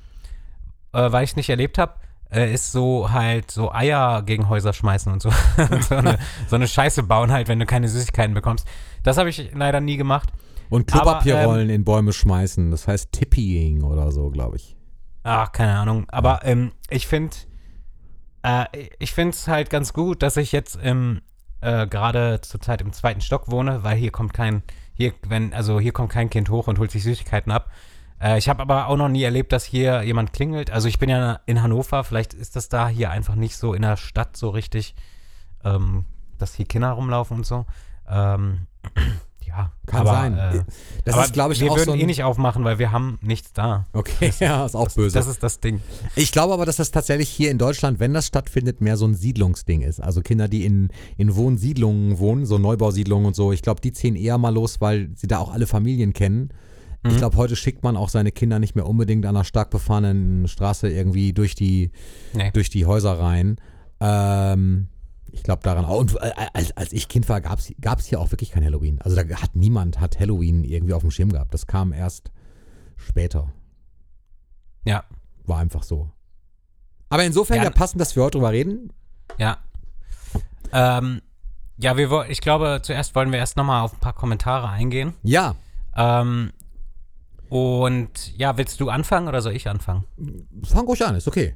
äh, 0.93 1.13
weil 1.13 1.25
ich 1.25 1.31
es 1.31 1.37
nicht 1.37 1.51
erlebt 1.51 1.79
habe, 1.79 1.95
äh, 2.31 2.53
ist 2.53 2.73
so 2.73 3.13
halt 3.13 3.51
so 3.51 3.73
Eier 3.73 4.23
gegen 4.23 4.49
Häuser 4.49 4.73
schmeißen 4.73 5.13
und 5.13 5.23
so. 5.23 5.31
so, 5.89 5.95
eine, 5.95 6.19
so 6.49 6.57
eine 6.57 6.67
Scheiße 6.67 7.03
bauen 7.05 7.31
halt, 7.31 7.49
wenn 7.49 7.61
du 7.61 7.67
keine 7.67 7.89
Süßigkeiten 7.89 8.35
bekommst. 8.35 8.67
Das 9.03 9.19
habe 9.19 9.29
ich 9.29 9.53
leider 9.55 9.81
nie 9.81 9.97
gemacht. 9.97 10.31
Und 10.75 10.89
Klopapierrollen 10.89 11.71
in 11.71 11.85
Bäume 11.85 12.13
schmeißen. 12.13 12.73
Das 12.73 12.89
heißt 12.89 13.13
Tippying 13.13 13.85
oder 13.85 14.11
so, 14.11 14.31
glaube 14.31 14.57
ich. 14.57 14.77
Ach, 15.23 15.53
keine 15.53 15.79
Ahnung. 15.79 16.07
Aber 16.09 16.41
ähm, 16.43 16.73
ich 16.91 17.07
finde, 17.07 17.37
äh, 18.43 18.65
ich 18.99 19.13
finde 19.13 19.31
es 19.31 19.47
halt 19.47 19.71
ganz 19.71 19.93
gut, 19.93 20.21
dass 20.25 20.37
ich 20.37 20.51
jetzt 20.51 20.75
im, 20.75 21.23
äh, 21.61 21.87
gerade 21.87 22.41
zurzeit 22.41 22.81
im 22.81 22.93
zweiten 22.93 23.21
Stock 23.21 23.53
wohne, 23.53 23.85
weil 23.85 23.97
hier 23.97 24.11
kommt 24.11 24.33
kein, 24.35 24.65
hier, 24.95 25.13
wenn, 25.29 25.55
also 25.55 25.79
hier 25.79 25.93
kommt 25.93 26.11
kein 26.11 26.29
Kind 26.29 26.51
hoch 26.51 26.67
und 26.67 26.81
holt 26.81 26.91
sich 26.91 27.05
Süßigkeiten 27.05 27.53
ab. 27.53 27.71
Äh, 28.21 28.39
ich 28.39 28.49
habe 28.49 28.61
aber 28.61 28.89
auch 28.89 28.97
noch 28.97 29.09
nie 29.09 29.23
erlebt, 29.23 29.53
dass 29.53 29.65
hier 29.65 30.03
jemand 30.03 30.33
klingelt. 30.33 30.73
Also 30.73 30.89
ich 30.89 30.99
bin 30.99 31.09
ja 31.09 31.39
in 31.47 31.63
Hannover, 31.63 32.03
vielleicht 32.03 32.35
ist 32.35 32.57
das 32.57 32.69
da 32.69 32.89
hier 32.89 33.13
einfach 33.13 33.37
nicht 33.37 33.57
so 33.57 33.75
in 33.75 33.83
der 33.83 33.97
Stadt 33.97 34.37
so 34.37 34.49
richtig, 34.51 34.97
ähm, 35.63 36.05
dass 36.37 36.57
hier 36.57 36.67
Kinder 36.67 36.91
rumlaufen 36.91 37.37
und 37.37 37.47
so. 37.47 37.65
Ähm, 38.09 38.67
ja, 39.57 39.73
Kann 39.87 40.01
aber, 40.01 40.11
sein. 40.11 40.37
Äh, 40.39 40.65
Das 41.05 41.17
ist, 41.27 41.33
glaube 41.33 41.53
ich, 41.53 41.61
wir 41.61 41.71
auch 41.71 41.77
würden 41.77 41.87
so 41.87 41.93
ein, 41.93 42.01
eh 42.01 42.07
nicht 42.07 42.25
aufmachen, 42.25 42.65
weil 42.65 42.79
wir 42.79 42.91
haben 42.91 43.19
nichts 43.23 43.53
da. 43.53 43.85
Okay, 43.93 44.33
ja, 44.41 44.67
ist 44.67 44.75
auch 44.75 44.91
böse. 44.91 45.15
Das 45.17 45.27
ist 45.29 45.43
das 45.43 45.61
Ding. 45.61 45.81
Ich 46.17 46.33
glaube 46.33 46.53
aber, 46.55 46.67
dass 46.67 46.77
das 46.77 46.91
tatsächlich 46.91 47.29
hier 47.29 47.51
in 47.51 47.59
Deutschland, 47.59 48.01
wenn 48.01 48.13
das 48.15 48.27
stattfindet, 48.27 48.81
mehr 48.81 48.97
so 48.97 49.07
ein 49.07 49.15
Siedlungsding 49.15 49.83
ist. 49.83 50.01
Also 50.01 50.23
Kinder, 50.23 50.49
die 50.49 50.65
in, 50.65 50.89
in 51.17 51.37
Wohnsiedlungen 51.37 52.19
wohnen, 52.19 52.47
so 52.47 52.59
Neubausiedlungen 52.59 53.27
und 53.27 53.37
so, 53.37 53.53
ich 53.53 53.63
glaube, 53.63 53.81
die 53.81 53.93
ziehen 53.93 54.17
eher 54.17 54.39
mal 54.39 54.53
los, 54.53 54.81
weil 54.81 55.11
sie 55.15 55.27
da 55.29 55.39
auch 55.39 55.53
alle 55.53 55.67
Familien 55.67 56.13
kennen. 56.13 56.51
Ich 57.07 57.13
Mhm. 57.13 57.17
glaube, 57.19 57.37
heute 57.37 57.55
schickt 57.55 57.83
man 57.85 57.97
auch 57.99 58.09
seine 58.09 58.33
Kinder 58.33 58.59
nicht 58.59 58.75
mehr 58.77 58.87
unbedingt 58.87 59.27
an 59.27 59.37
einer 59.37 59.45
stark 59.45 59.69
befahrenen 59.71 60.49
Straße 60.49 60.89
irgendwie 60.89 61.35
durch 61.35 61.55
die, 61.55 61.91
Nee. 62.33 62.51
durch 62.55 62.71
die 62.71 62.87
Häuser 62.87 63.19
rein. 63.21 63.57
Ähm, 64.01 64.89
ich 65.35 65.43
glaube 65.43 65.63
daran 65.63 65.85
auch. 65.85 65.99
Und 65.99 66.15
äh, 66.17 66.33
als, 66.53 66.77
als 66.77 66.93
ich 66.93 67.09
Kind 67.09 67.29
war, 67.29 67.41
gab 67.41 67.59
es 67.61 68.07
hier 68.07 68.21
auch 68.21 68.31
wirklich 68.31 68.51
kein 68.51 68.65
Halloween. 68.65 69.01
Also 69.03 69.17
da 69.17 69.23
hat 69.43 69.55
niemand 69.57 70.01
hat 70.01 70.19
Halloween 70.19 70.65
irgendwie 70.65 70.95
auf 70.95 71.03
dem 71.03 71.11
Schirm 71.11 71.31
gehabt. 71.33 71.53
Das 71.53 71.67
kam 71.67 71.93
erst 71.93 72.31
später. 72.97 73.53
Ja. 74.85 75.05
War 75.45 75.59
einfach 75.59 75.83
so. 75.83 76.11
Aber 77.09 77.25
insofern 77.25 77.59
Ja. 77.59 77.65
ja 77.65 77.71
passend, 77.71 78.01
dass 78.01 78.17
wir 78.17 78.23
heute 78.23 78.39
drüber 78.39 78.53
reden. 78.53 78.93
Ja. 79.39 79.59
Ähm, 80.73 81.21
ja, 81.77 81.97
wir 81.97 82.27
ich 82.29 82.41
glaube, 82.41 82.81
zuerst 82.83 83.15
wollen 83.15 83.33
wir 83.33 83.39
erst 83.39 83.57
nochmal 83.57 83.83
auf 83.83 83.93
ein 83.95 84.01
paar 84.01 84.15
Kommentare 84.15 84.69
eingehen. 84.69 85.15
Ja, 85.23 85.57
Ähm, 85.97 86.53
und 87.49 88.37
ja, 88.37 88.57
willst 88.57 88.81
du 88.81 88.89
anfangen 88.91 89.29
oder 89.29 89.41
soll 89.43 89.53
ich 89.55 89.69
anfangen? 89.69 90.05
fang 90.65 90.87
ruhig 90.87 91.05
an, 91.05 91.15
ist 91.15 91.29
okay. 91.29 91.55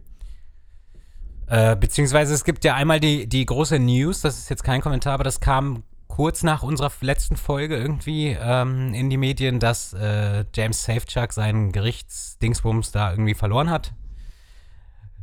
Äh, 1.49 1.77
beziehungsweise 1.77 2.35
es 2.35 2.45
gibt 2.45 2.65
ja 2.65 2.75
einmal 2.75 3.01
die, 3.01 3.27
die 3.27 3.47
große 3.47 3.79
News, 3.79 4.21
das 4.21 4.39
ist 4.39 4.51
jetzt 4.51 4.65
kein 4.65 4.83
Kommentar, 4.83 5.15
aber 5.15 5.25
das 5.25 5.41
kam 5.41 5.83
kurz 6.09 6.43
nach 6.43 6.63
unserer 6.63 6.91
letzten 7.01 7.37
Folge 7.37 7.77
irgendwie 7.77 8.37
ähm, 8.39 8.93
in 8.93 9.09
die 9.09 9.17
Medien, 9.17 9.61
dass 9.61 9.95
äh, 9.95 10.45
James 10.55 10.85
Safechuck 10.85 11.33
seinen 11.33 11.73
Gerichtsdingsbums 11.73 12.93
da 12.93 13.11
irgendwie 13.13 13.35
verloren 13.35 13.71
hat. 13.71 13.95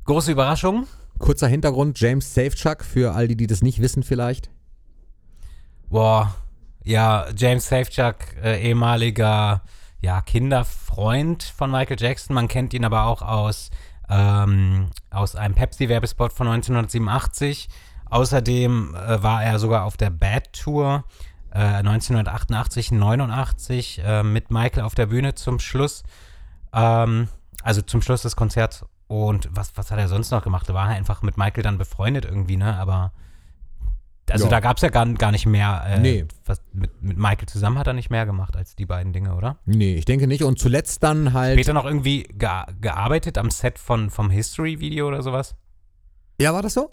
Große 0.05 0.32
Überraschung. 0.32 0.88
Kurzer 1.20 1.48
Hintergrund, 1.48 2.00
James 2.00 2.34
Safechuck, 2.34 2.84
für 2.84 3.13
all 3.13 3.27
die, 3.27 3.38
die 3.38 3.48
das 3.48 3.62
nicht 3.62 3.82
wissen 3.82 4.03
vielleicht. 4.03 4.50
Boah, 5.89 6.34
ja, 6.84 7.27
James 7.36 7.67
Safechuck, 7.67 8.15
äh, 8.44 8.62
ehemaliger 8.62 9.62
ja, 10.01 10.22
Kinderfreund 10.22 11.44
von 11.44 11.72
Michael 11.72 11.98
Jackson. 12.00 12.34
Man 12.34 12.48
kennt 12.48 12.74
ihn 12.74 12.86
aber 12.86 13.05
auch 13.05 13.22
aus, 13.22 13.70
ähm, 14.10 14.89
aus 15.15 15.36
einem 15.36 15.55
Pepsi-Werbespot 15.55 16.34
von 16.34 16.48
1987. 16.48 17.69
Außerdem 18.10 18.95
äh, 18.95 19.24
war 19.24 19.43
er 19.43 19.60
sogar 19.60 19.86
auf 19.86 19.98
der 19.98 20.10
Bad 20.10 20.53
Tour 20.53 21.05
äh, 21.51 21.60
1988, 21.60 22.91
89 22.91 24.01
äh, 24.05 24.24
mit 24.24 24.51
Michael 24.51 24.84
auf 24.84 24.95
der 24.95 25.07
Bühne 25.07 25.36
zum 25.36 25.60
Schluss. 25.60 26.03
Ähm, 26.74 27.29
also 27.63 27.81
zum 27.81 28.01
Schluss 28.01 28.22
des 28.22 28.36
Konzerts. 28.36 28.86
Und 29.07 29.50
was, 29.51 29.72
was 29.75 29.91
hat 29.91 30.00
er 30.00 30.07
sonst 30.07 30.31
noch 30.31 30.43
gemacht? 30.43 30.67
Da 30.67 30.74
war 30.74 30.89
er 30.89 30.95
einfach 30.95 31.22
mit 31.22 31.38
Michael 31.38 31.63
dann 31.63 31.77
befreundet 31.77 32.25
irgendwie, 32.25 32.57
ne? 32.57 32.75
Aber 32.77 33.12
also 34.29 34.46
Ja. 34.46 34.50
da 34.51 34.60
gab 34.60 34.77
es 34.77 34.82
ja 34.84 34.89
gar, 34.89 35.05
gar 35.13 35.32
nicht 35.32 35.46
mehr. 35.46 35.84
Äh, 35.88 36.00
Nee. 36.00 36.25
was, 36.46 36.62
mit, 36.74 37.01
mit 37.03 37.17
Michael 37.17 37.48
zusammen 37.48 37.77
hat 37.79 37.88
er 37.88 37.94
nicht 37.94 38.10
mehr 38.10 38.25
gemacht 38.25 38.55
als 38.55 38.75
die 38.75 38.86
beiden 38.86 39.12
Dinge, 39.13 39.36
oder? 39.36 39.58
Nee, 39.65 39.96
ich 39.96 40.05
denke 40.05 40.27
nicht. 40.27 40.44
Und 40.44 40.60
zuletzt 40.60 41.03
dann 41.03 41.34
halt. 41.34 41.53
Später 41.53 41.74
noch 41.74 41.86
irgendwie 41.86 42.27
gea- 42.38 42.67
gearbeitet 42.79 43.38
am 43.38 43.50
Set 43.51 43.77
von, 43.79 44.10
vom 44.10 44.29
History-Video 44.29 45.08
oder 45.08 45.22
sowas? 45.22 45.55
Ja, 46.39 46.53
war 46.53 46.62
das 46.62 46.74
so? 46.74 46.89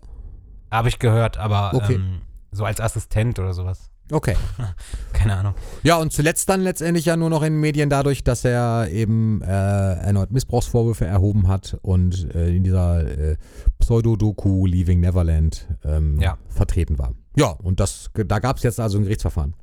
Habe 0.70 0.88
ich 0.88 0.98
gehört, 0.98 1.36
aber 1.36 1.74
Okay. 1.74 1.94
ähm, 1.94 2.22
so 2.50 2.64
als 2.64 2.80
Assistent 2.80 3.38
oder 3.38 3.52
sowas. 3.54 3.90
Okay. 4.12 4.36
Keine 5.14 5.36
Ahnung. 5.36 5.54
Ja, 5.82 5.96
und 5.96 6.12
zuletzt 6.12 6.48
dann 6.48 6.60
letztendlich 6.60 7.06
ja 7.06 7.16
nur 7.16 7.30
noch 7.30 7.42
in 7.42 7.54
den 7.54 7.60
Medien 7.60 7.88
dadurch, 7.88 8.22
dass 8.22 8.44
er 8.44 8.88
eben 8.90 9.40
äh, 9.42 9.46
erneut 9.46 10.30
Missbrauchsvorwürfe 10.30 11.06
erhoben 11.06 11.48
hat 11.48 11.78
und 11.82 12.34
äh, 12.34 12.54
in 12.54 12.62
dieser 12.62 13.06
äh, 13.06 13.36
Pseudo-Doku 13.78 14.66
Leaving 14.66 15.00
Neverland 15.00 15.66
ähm, 15.84 16.20
Ja. 16.20 16.36
vertreten 16.48 16.98
war. 16.98 17.12
Ja, 17.36 17.48
und 17.48 17.80
das, 17.80 18.10
da 18.14 18.38
gab 18.38 18.58
es 18.58 18.62
jetzt 18.62 18.78
also 18.78 18.98
ein 18.98 19.04
Gerichtsverfahren. 19.04 19.54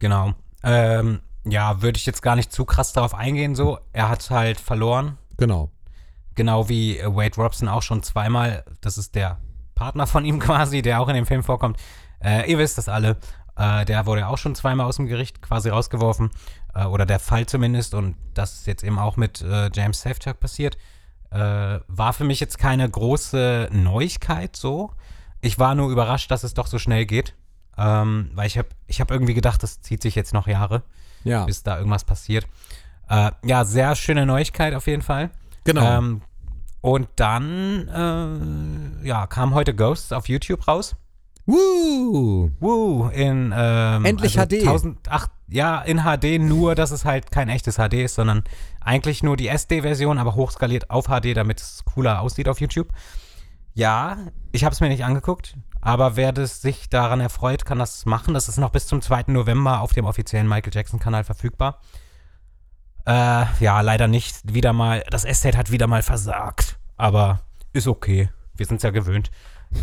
Genau. 0.00 0.32
Ähm, 0.64 1.20
ja, 1.46 1.80
würde 1.82 1.96
ich 1.96 2.06
jetzt 2.06 2.22
gar 2.22 2.36
nicht 2.36 2.52
zu 2.52 2.64
krass 2.64 2.92
darauf 2.92 3.14
eingehen, 3.14 3.54
so. 3.54 3.78
Er 3.92 4.08
hat 4.08 4.28
halt 4.30 4.58
verloren. 4.58 5.16
Genau. 5.36 5.70
Genau 6.34 6.68
wie 6.68 6.98
äh, 6.98 7.06
Wade 7.06 7.36
Robson 7.36 7.68
auch 7.68 7.82
schon 7.82 8.02
zweimal. 8.02 8.64
Das 8.80 8.98
ist 8.98 9.14
der 9.14 9.38
Partner 9.76 10.06
von 10.08 10.24
ihm 10.24 10.38
quasi, 10.40 10.82
der 10.82 11.00
auch 11.00 11.08
in 11.08 11.14
dem 11.14 11.26
Film 11.26 11.44
vorkommt. 11.44 11.76
Äh, 12.20 12.50
ihr 12.50 12.58
wisst 12.58 12.78
das 12.78 12.88
alle. 12.88 13.16
Äh, 13.56 13.84
der 13.84 14.06
wurde 14.06 14.22
ja 14.22 14.28
auch 14.28 14.38
schon 14.38 14.54
zweimal 14.54 14.86
aus 14.86 14.96
dem 14.96 15.06
Gericht 15.06 15.42
quasi 15.42 15.68
rausgeworfen. 15.68 16.30
Äh, 16.74 16.84
oder 16.86 17.06
der 17.06 17.20
Fall 17.20 17.46
zumindest. 17.46 17.94
Und 17.94 18.16
das 18.34 18.54
ist 18.54 18.66
jetzt 18.66 18.82
eben 18.82 18.98
auch 18.98 19.16
mit 19.16 19.42
äh, 19.42 19.70
James 19.72 20.00
Safechuck 20.00 20.40
passiert. 20.40 20.76
Äh, 21.30 21.80
war 21.86 22.12
für 22.12 22.24
mich 22.24 22.40
jetzt 22.40 22.58
keine 22.58 22.88
große 22.88 23.68
Neuigkeit 23.72 24.56
so. 24.56 24.92
Ich 25.40 25.58
war 25.58 25.74
nur 25.74 25.90
überrascht, 25.90 26.30
dass 26.30 26.44
es 26.44 26.54
doch 26.54 26.66
so 26.66 26.78
schnell 26.78 27.06
geht. 27.06 27.34
Ähm, 27.76 28.30
weil 28.34 28.46
ich 28.46 28.56
habe 28.56 28.68
ich 28.86 29.00
hab 29.00 29.10
irgendwie 29.10 29.34
gedacht, 29.34 29.62
das 29.62 29.80
zieht 29.80 30.00
sich 30.00 30.14
jetzt 30.14 30.32
noch 30.32 30.46
Jahre, 30.46 30.84
Ja, 31.24 31.44
bis 31.44 31.64
da 31.64 31.76
irgendwas 31.76 32.04
passiert. 32.04 32.46
Äh, 33.08 33.32
ja, 33.44 33.64
sehr 33.64 33.96
schöne 33.96 34.26
Neuigkeit 34.26 34.74
auf 34.74 34.86
jeden 34.86 35.02
Fall. 35.02 35.30
genau. 35.64 35.98
Ähm, 35.98 36.22
und 36.80 37.08
dann 37.16 37.88
äh, 39.02 39.06
ja, 39.06 39.26
kam 39.26 39.54
heute 39.54 39.74
Ghosts 39.74 40.12
auf 40.12 40.28
YouTube 40.28 40.68
raus. 40.68 40.94
Woo! 41.46 42.50
Woo, 42.58 43.08
in 43.08 43.52
ähm, 43.56 44.04
Endlich 44.04 44.34
HD. 44.34 44.54
1008, 44.54 45.30
ja, 45.48 45.80
in 45.82 46.00
HD, 46.00 46.40
nur 46.40 46.74
dass 46.74 46.90
es 46.90 47.04
halt 47.04 47.30
kein 47.30 47.48
echtes 47.48 47.76
HD 47.76 47.94
ist, 47.94 48.14
sondern 48.14 48.44
eigentlich 48.80 49.22
nur 49.22 49.36
die 49.36 49.48
SD-Version, 49.48 50.18
aber 50.18 50.34
hochskaliert 50.34 50.90
auf 50.90 51.06
HD, 51.06 51.36
damit 51.36 51.60
es 51.60 51.84
cooler 51.84 52.20
aussieht 52.20 52.48
auf 52.48 52.60
YouTube. 52.60 52.88
Ja, 53.74 54.16
ich 54.52 54.64
habe 54.64 54.72
es 54.72 54.80
mir 54.80 54.88
nicht 54.88 55.04
angeguckt, 55.04 55.56
aber 55.80 56.16
wer 56.16 56.32
das 56.32 56.62
sich 56.62 56.88
daran 56.88 57.20
erfreut, 57.20 57.66
kann 57.66 57.78
das 57.78 58.06
machen. 58.06 58.32
Das 58.32 58.48
ist 58.48 58.56
noch 58.56 58.70
bis 58.70 58.86
zum 58.86 59.02
2. 59.02 59.24
November 59.26 59.80
auf 59.80 59.92
dem 59.92 60.06
offiziellen 60.06 60.48
Michael 60.48 60.72
Jackson-Kanal 60.72 61.24
verfügbar. 61.24 61.80
Äh, 63.06 63.44
ja, 63.60 63.80
leider 63.82 64.08
nicht. 64.08 64.54
Wieder 64.54 64.72
mal, 64.72 65.04
das 65.10 65.24
Estate 65.24 65.58
hat 65.58 65.70
wieder 65.70 65.88
mal 65.88 66.02
versagt, 66.02 66.78
aber 66.96 67.40
ist 67.74 67.86
okay. 67.86 68.30
Wir 68.56 68.64
sind 68.64 68.76
es 68.76 68.82
ja 68.82 68.90
gewöhnt. 68.90 69.30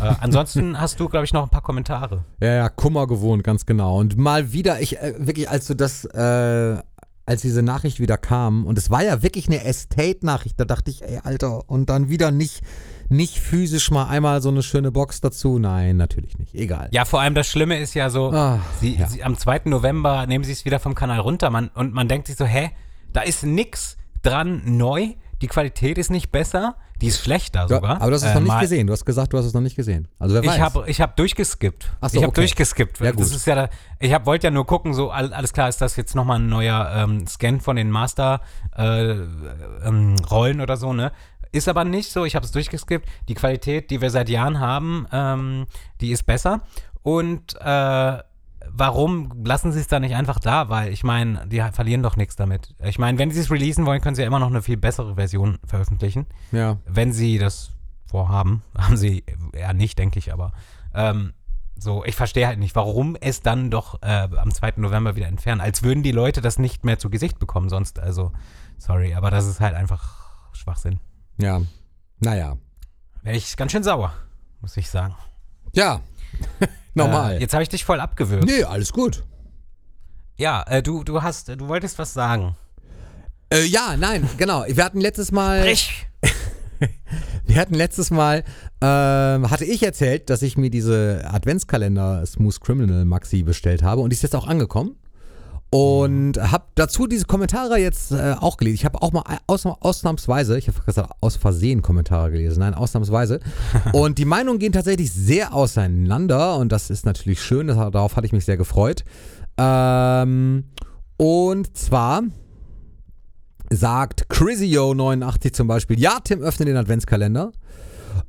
Äh, 0.00 0.14
ansonsten 0.20 0.80
hast 0.80 0.98
du, 1.00 1.08
glaube 1.08 1.24
ich, 1.24 1.32
noch 1.32 1.42
ein 1.42 1.48
paar 1.50 1.62
Kommentare. 1.62 2.24
Ja, 2.40 2.54
ja, 2.54 2.68
Kummer 2.68 3.06
gewohnt, 3.06 3.44
ganz 3.44 3.66
genau. 3.66 3.98
Und 3.98 4.16
mal 4.16 4.52
wieder, 4.52 4.80
ich, 4.80 4.98
äh, 4.98 5.14
wirklich, 5.18 5.48
als 5.50 5.66
du 5.66 5.74
das, 5.74 6.04
äh, 6.04 6.76
als 7.24 7.42
diese 7.42 7.62
Nachricht 7.62 8.00
wieder 8.00 8.18
kam, 8.18 8.66
und 8.66 8.76
es 8.78 8.90
war 8.90 9.04
ja 9.04 9.22
wirklich 9.22 9.46
eine 9.48 9.64
Estate-Nachricht, 9.64 10.58
da 10.58 10.64
dachte 10.64 10.90
ich, 10.90 11.02
ey, 11.02 11.20
Alter, 11.22 11.68
und 11.70 11.88
dann 11.88 12.08
wieder 12.08 12.30
nicht, 12.32 12.62
nicht 13.08 13.38
physisch 13.38 13.90
mal 13.90 14.06
einmal 14.06 14.42
so 14.42 14.48
eine 14.48 14.62
schöne 14.62 14.90
Box 14.90 15.20
dazu. 15.20 15.58
Nein, 15.58 15.96
natürlich 15.98 16.38
nicht. 16.38 16.54
Egal. 16.54 16.88
Ja, 16.92 17.04
vor 17.04 17.20
allem 17.20 17.34
das 17.34 17.46
Schlimme 17.46 17.78
ist 17.78 17.94
ja 17.94 18.10
so, 18.10 18.32
Ah, 18.32 18.58
sie, 18.80 18.96
ja. 18.96 19.06
sie, 19.06 19.22
am 19.22 19.36
2. 19.36 19.62
November 19.66 20.26
nehmen 20.26 20.44
sie 20.44 20.52
es 20.52 20.64
wieder 20.64 20.80
vom 20.80 20.94
Kanal 20.94 21.20
runter 21.20 21.50
man, 21.50 21.68
und 21.68 21.94
man 21.94 22.08
denkt 22.08 22.26
sich 22.26 22.36
so, 22.36 22.44
hä, 22.44 22.70
da 23.12 23.20
ist 23.20 23.44
nix 23.44 23.96
dran 24.22 24.62
neu, 24.64 25.10
die 25.42 25.46
Qualität 25.48 25.98
ist 25.98 26.10
nicht 26.10 26.32
besser, 26.32 26.76
die 27.02 27.08
ist 27.08 27.22
schlechter 27.22 27.60
Ja, 27.62 27.68
sogar. 27.68 27.96
aber 28.00 28.06
du 28.10 28.14
hast 28.14 28.22
es 28.22 28.30
Äh, 28.30 28.34
noch 28.34 28.40
nicht 28.42 28.60
gesehen. 28.60 28.86
Du 28.86 28.92
hast 28.92 29.04
gesagt, 29.04 29.32
du 29.32 29.38
hast 29.38 29.44
es 29.44 29.52
noch 29.54 29.60
nicht 29.60 29.76
gesehen. 29.76 30.08
Also 30.18 30.34
wer 30.34 30.44
weiß. 30.44 30.54
Ich 30.54 30.60
habe 30.60 30.84
ich 30.86 31.00
hab 31.00 31.16
durchgeskippt. 31.16 31.90
Ach 32.00 32.08
so, 32.08 32.16
ich 32.16 32.22
habe 32.22 32.30
okay. 32.30 32.40
durchgeskippt. 32.42 33.00
Ja, 33.00 33.12
das 33.12 33.32
ist 33.32 33.46
ja 33.46 33.54
da, 33.54 33.68
ich 33.98 34.12
hab, 34.12 34.24
wollte 34.24 34.46
ja 34.46 34.50
nur 34.50 34.66
gucken, 34.66 34.94
so 34.94 35.10
all, 35.10 35.32
alles 35.34 35.52
klar, 35.52 35.68
ist 35.68 35.80
das 35.80 35.96
jetzt 35.96 36.14
nochmal 36.14 36.38
ein 36.38 36.48
neuer 36.48 36.90
ähm, 36.94 37.26
Scan 37.26 37.60
von 37.60 37.76
den 37.76 37.90
Master 37.90 38.40
äh, 38.76 39.10
ähm, 39.12 40.16
Rollen 40.30 40.60
oder 40.60 40.76
so, 40.76 40.92
ne? 40.92 41.12
Ist 41.50 41.68
aber 41.68 41.84
nicht 41.84 42.10
so, 42.10 42.24
ich 42.24 42.34
habe 42.34 42.46
es 42.46 42.52
durchgeskippt. 42.52 43.06
Die 43.28 43.34
Qualität, 43.34 43.90
die 43.90 44.00
wir 44.00 44.08
seit 44.10 44.30
Jahren 44.30 44.58
haben, 44.58 45.06
ähm, 45.12 45.66
die 46.00 46.12
ist 46.12 46.22
besser. 46.24 46.62
Und 47.02 47.56
äh, 47.60 48.18
warum 48.74 49.44
lassen 49.44 49.72
sie 49.72 49.80
es 49.80 49.88
dann 49.88 50.02
nicht 50.02 50.14
einfach 50.14 50.38
da? 50.38 50.68
Weil 50.68 50.92
ich 50.92 51.04
meine, 51.04 51.46
die 51.46 51.62
verlieren 51.72 52.02
doch 52.02 52.16
nichts 52.16 52.36
damit. 52.36 52.74
Ich 52.82 52.98
meine, 52.98 53.18
wenn 53.18 53.30
sie 53.30 53.40
es 53.40 53.50
releasen 53.50 53.86
wollen, 53.86 54.00
können 54.00 54.14
sie 54.14 54.22
ja 54.22 54.28
immer 54.28 54.38
noch 54.38 54.48
eine 54.48 54.62
viel 54.62 54.76
bessere 54.76 55.14
Version 55.14 55.58
veröffentlichen 55.64 56.26
ja. 56.52 56.78
wenn 56.86 57.12
sie 57.12 57.38
das 57.38 57.70
vorhaben, 58.06 58.62
haben 58.78 58.96
sie 58.96 59.24
eher 59.52 59.72
nicht, 59.72 59.98
denke 59.98 60.18
ich, 60.18 60.32
aber 60.32 60.52
ähm, 60.94 61.32
so, 61.76 62.04
ich 62.04 62.14
verstehe 62.14 62.46
halt 62.46 62.58
nicht, 62.58 62.76
warum 62.76 63.16
es 63.20 63.40
dann 63.40 63.70
doch 63.70 64.02
äh, 64.02 64.28
am 64.36 64.52
2. 64.52 64.74
November 64.76 65.16
wieder 65.16 65.26
entfernen, 65.26 65.60
als 65.60 65.82
würden 65.82 66.02
die 66.02 66.12
Leute 66.12 66.40
das 66.40 66.58
nicht 66.58 66.84
mehr 66.84 66.98
zu 66.98 67.10
Gesicht 67.10 67.38
bekommen 67.38 67.68
sonst, 67.68 67.98
also, 67.98 68.32
sorry, 68.78 69.14
aber 69.14 69.30
das 69.30 69.46
ist 69.46 69.60
halt 69.60 69.74
einfach 69.74 70.52
Schwachsinn. 70.52 71.00
Ja. 71.38 71.62
Naja. 72.20 72.56
Wäre 73.22 73.36
ich 73.36 73.56
ganz 73.56 73.72
schön 73.72 73.82
sauer, 73.82 74.12
muss 74.60 74.76
ich 74.76 74.90
sagen. 74.90 75.14
Ja. 75.72 76.00
Normal. 76.94 77.36
Äh, 77.36 77.40
jetzt 77.40 77.54
habe 77.54 77.62
ich 77.62 77.68
dich 77.68 77.84
voll 77.84 78.00
abgewürgt. 78.00 78.44
nee, 78.44 78.64
alles 78.64 78.92
gut. 78.92 79.24
Ja, 80.36 80.64
äh, 80.68 80.82
du, 80.82 81.04
du 81.04 81.22
hast, 81.22 81.48
du 81.48 81.68
wolltest 81.68 81.98
was 81.98 82.12
sagen. 82.12 82.56
Äh, 83.52 83.64
ja, 83.64 83.96
nein, 83.96 84.28
genau. 84.38 84.64
Wir 84.66 84.84
hatten 84.84 85.00
letztes 85.00 85.32
Mal. 85.32 85.60
Sprich! 85.60 86.06
Wir 87.44 87.56
hatten 87.56 87.74
letztes 87.74 88.10
Mal, 88.10 88.44
ähm, 88.80 89.50
hatte 89.50 89.64
ich 89.64 89.82
erzählt, 89.82 90.30
dass 90.30 90.42
ich 90.42 90.56
mir 90.56 90.70
diese 90.70 91.22
Adventskalender 91.26 92.24
Smooth 92.24 92.60
Criminal 92.60 93.04
Maxi 93.04 93.42
bestellt 93.42 93.82
habe 93.82 94.00
und 94.00 94.10
die 94.10 94.14
ist 94.14 94.22
jetzt 94.22 94.34
auch 94.34 94.46
angekommen. 94.46 94.96
Und 95.74 96.34
habe 96.36 96.64
dazu 96.74 97.06
diese 97.06 97.24
Kommentare 97.24 97.78
jetzt 97.78 98.12
äh, 98.12 98.34
auch 98.38 98.58
gelesen. 98.58 98.74
Ich 98.74 98.84
habe 98.84 99.00
auch 99.00 99.10
mal 99.10 99.22
aus, 99.46 99.64
ausnahmsweise, 99.64 100.58
ich 100.58 100.68
habe 100.68 100.78
gesagt, 100.84 101.10
aus 101.22 101.36
Versehen 101.36 101.80
Kommentare 101.80 102.30
gelesen, 102.30 102.60
nein, 102.60 102.74
ausnahmsweise. 102.74 103.40
und 103.94 104.18
die 104.18 104.26
Meinungen 104.26 104.58
gehen 104.58 104.72
tatsächlich 104.72 105.10
sehr 105.10 105.54
auseinander 105.54 106.58
und 106.58 106.72
das 106.72 106.90
ist 106.90 107.06
natürlich 107.06 107.40
schön, 107.40 107.68
das, 107.68 107.78
darauf 107.90 108.16
hatte 108.16 108.26
ich 108.26 108.32
mich 108.32 108.44
sehr 108.44 108.58
gefreut. 108.58 109.02
Ähm, 109.56 110.64
und 111.16 111.74
zwar 111.74 112.22
sagt 113.70 114.26
Crizio89 114.30 115.54
zum 115.54 115.68
Beispiel, 115.68 115.98
ja, 115.98 116.18
Tim, 116.22 116.42
öffne 116.42 116.66
den 116.66 116.76
Adventskalender. 116.76 117.50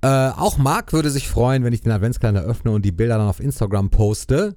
Äh, 0.01 0.07
auch 0.29 0.57
Marc 0.57 0.93
würde 0.93 1.09
sich 1.09 1.27
freuen, 1.27 1.65
wenn 1.65 1.73
ich 1.73 1.81
den 1.81 1.91
Adventskalender 1.91 2.43
öffne 2.43 2.71
und 2.71 2.85
die 2.85 2.93
Bilder 2.93 3.17
dann 3.17 3.27
auf 3.27 3.41
Instagram 3.41 3.89
poste. 3.89 4.55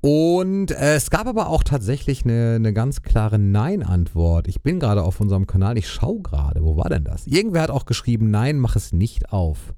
Und 0.00 0.70
äh, 0.70 0.94
es 0.94 1.10
gab 1.10 1.26
aber 1.26 1.48
auch 1.48 1.62
tatsächlich 1.64 2.24
eine, 2.24 2.54
eine 2.56 2.72
ganz 2.72 3.02
klare 3.02 3.38
Nein-Antwort. 3.38 4.46
Ich 4.46 4.62
bin 4.62 4.78
gerade 4.78 5.02
auf 5.02 5.20
unserem 5.20 5.46
Kanal, 5.46 5.76
ich 5.78 5.88
schaue 5.88 6.20
gerade, 6.22 6.62
wo 6.62 6.76
war 6.76 6.88
denn 6.88 7.04
das? 7.04 7.26
Irgendwer 7.26 7.62
hat 7.62 7.70
auch 7.70 7.86
geschrieben, 7.86 8.30
nein, 8.30 8.58
mach 8.58 8.76
es 8.76 8.92
nicht 8.92 9.32
auf. 9.32 9.74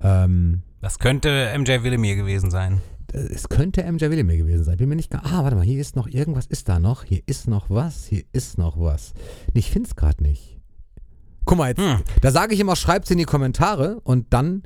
Ähm, 0.00 0.62
Das 0.82 0.98
könnte 0.98 1.52
MJ 1.56 1.82
Willemir 1.84 2.16
gewesen 2.16 2.50
sein. 2.50 2.82
es 3.12 3.48
könnte 3.48 3.82
MJ 3.90 4.10
Willemir 4.10 4.36
gewesen 4.36 4.64
sein. 4.64 4.76
Bin 4.76 4.88
mir 4.90 4.96
nicht. 4.96 5.14
Ah, 5.14 5.42
warte 5.42 5.56
mal, 5.56 5.64
hier 5.64 5.80
ist 5.80 5.96
noch 5.96 6.06
irgendwas. 6.08 6.46
Ist 6.46 6.68
da 6.68 6.78
noch? 6.78 7.04
Hier 7.04 7.22
ist 7.26 7.48
noch 7.48 7.70
was. 7.70 8.06
Hier 8.06 8.24
ist 8.32 8.58
noch 8.58 8.78
was. 8.78 9.14
Nee, 9.54 9.60
ich 9.60 9.70
finde 9.70 9.88
es 9.88 9.96
gerade 9.96 10.22
nicht. 10.22 10.58
Guck 11.46 11.56
mal, 11.58 11.68
jetzt, 11.68 11.80
Hm. 11.80 12.00
da 12.20 12.30
sage 12.30 12.52
ich 12.52 12.60
immer, 12.60 12.76
schreibt's 12.76 13.10
in 13.10 13.18
die 13.18 13.24
Kommentare 13.24 14.00
und 14.02 14.26
dann 14.34 14.64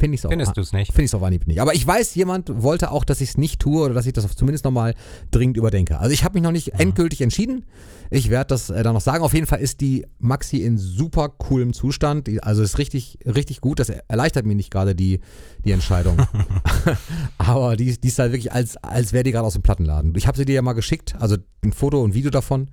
finde 0.00 0.16
ich 0.16 0.22
es 0.22 0.26
auch. 0.26 0.30
Findest 0.30 0.56
du 0.56 0.60
es 0.62 0.72
nicht? 0.72 0.88
Finde 0.88 1.02
ich 1.02 1.10
es 1.10 1.14
auf 1.14 1.22
Anhieb 1.22 1.46
nicht. 1.46 1.60
Aber 1.60 1.74
ich 1.74 1.86
weiß, 1.86 2.14
jemand 2.16 2.62
wollte 2.62 2.90
auch, 2.90 3.04
dass 3.04 3.20
ich 3.20 3.30
es 3.30 3.38
nicht 3.38 3.60
tue 3.60 3.84
oder 3.84 3.94
dass 3.94 4.06
ich 4.06 4.12
das 4.12 4.34
zumindest 4.34 4.64
nochmal 4.64 4.94
dringend 5.30 5.56
überdenke. 5.56 5.98
Also 5.98 6.12
ich 6.12 6.24
habe 6.24 6.34
mich 6.34 6.42
noch 6.42 6.50
nicht 6.50 6.74
endgültig 6.80 7.20
entschieden. 7.20 7.64
Ich 8.10 8.30
werde 8.30 8.48
das 8.48 8.70
äh, 8.70 8.82
dann 8.82 8.94
noch 8.94 9.00
sagen. 9.00 9.22
Auf 9.22 9.34
jeden 9.34 9.46
Fall 9.46 9.60
ist 9.60 9.80
die 9.80 10.06
Maxi 10.18 10.58
in 10.58 10.78
super 10.78 11.28
coolem 11.28 11.72
Zustand. 11.72 12.28
Also 12.42 12.62
ist 12.62 12.78
richtig, 12.78 13.18
richtig 13.24 13.60
gut. 13.60 13.78
Das 13.78 13.88
erleichtert 13.88 14.46
mir 14.46 14.56
nicht 14.56 14.72
gerade 14.72 14.96
die, 14.96 15.20
die 15.64 15.72
Entscheidung. 15.72 16.16
Aber 17.38 17.76
die, 17.76 18.00
die 18.00 18.08
ist 18.08 18.18
halt 18.18 18.32
wirklich, 18.32 18.52
als, 18.52 18.76
als 18.78 19.12
wäre 19.12 19.24
die 19.24 19.32
gerade 19.32 19.46
aus 19.46 19.52
dem 19.52 19.62
Plattenladen. 19.62 20.14
Ich 20.16 20.26
habe 20.26 20.36
sie 20.36 20.44
dir 20.44 20.54
ja 20.54 20.62
mal 20.62 20.72
geschickt, 20.72 21.14
also 21.20 21.36
ein 21.62 21.72
Foto 21.72 22.02
und 22.02 22.14
Video 22.14 22.30
davon. 22.30 22.70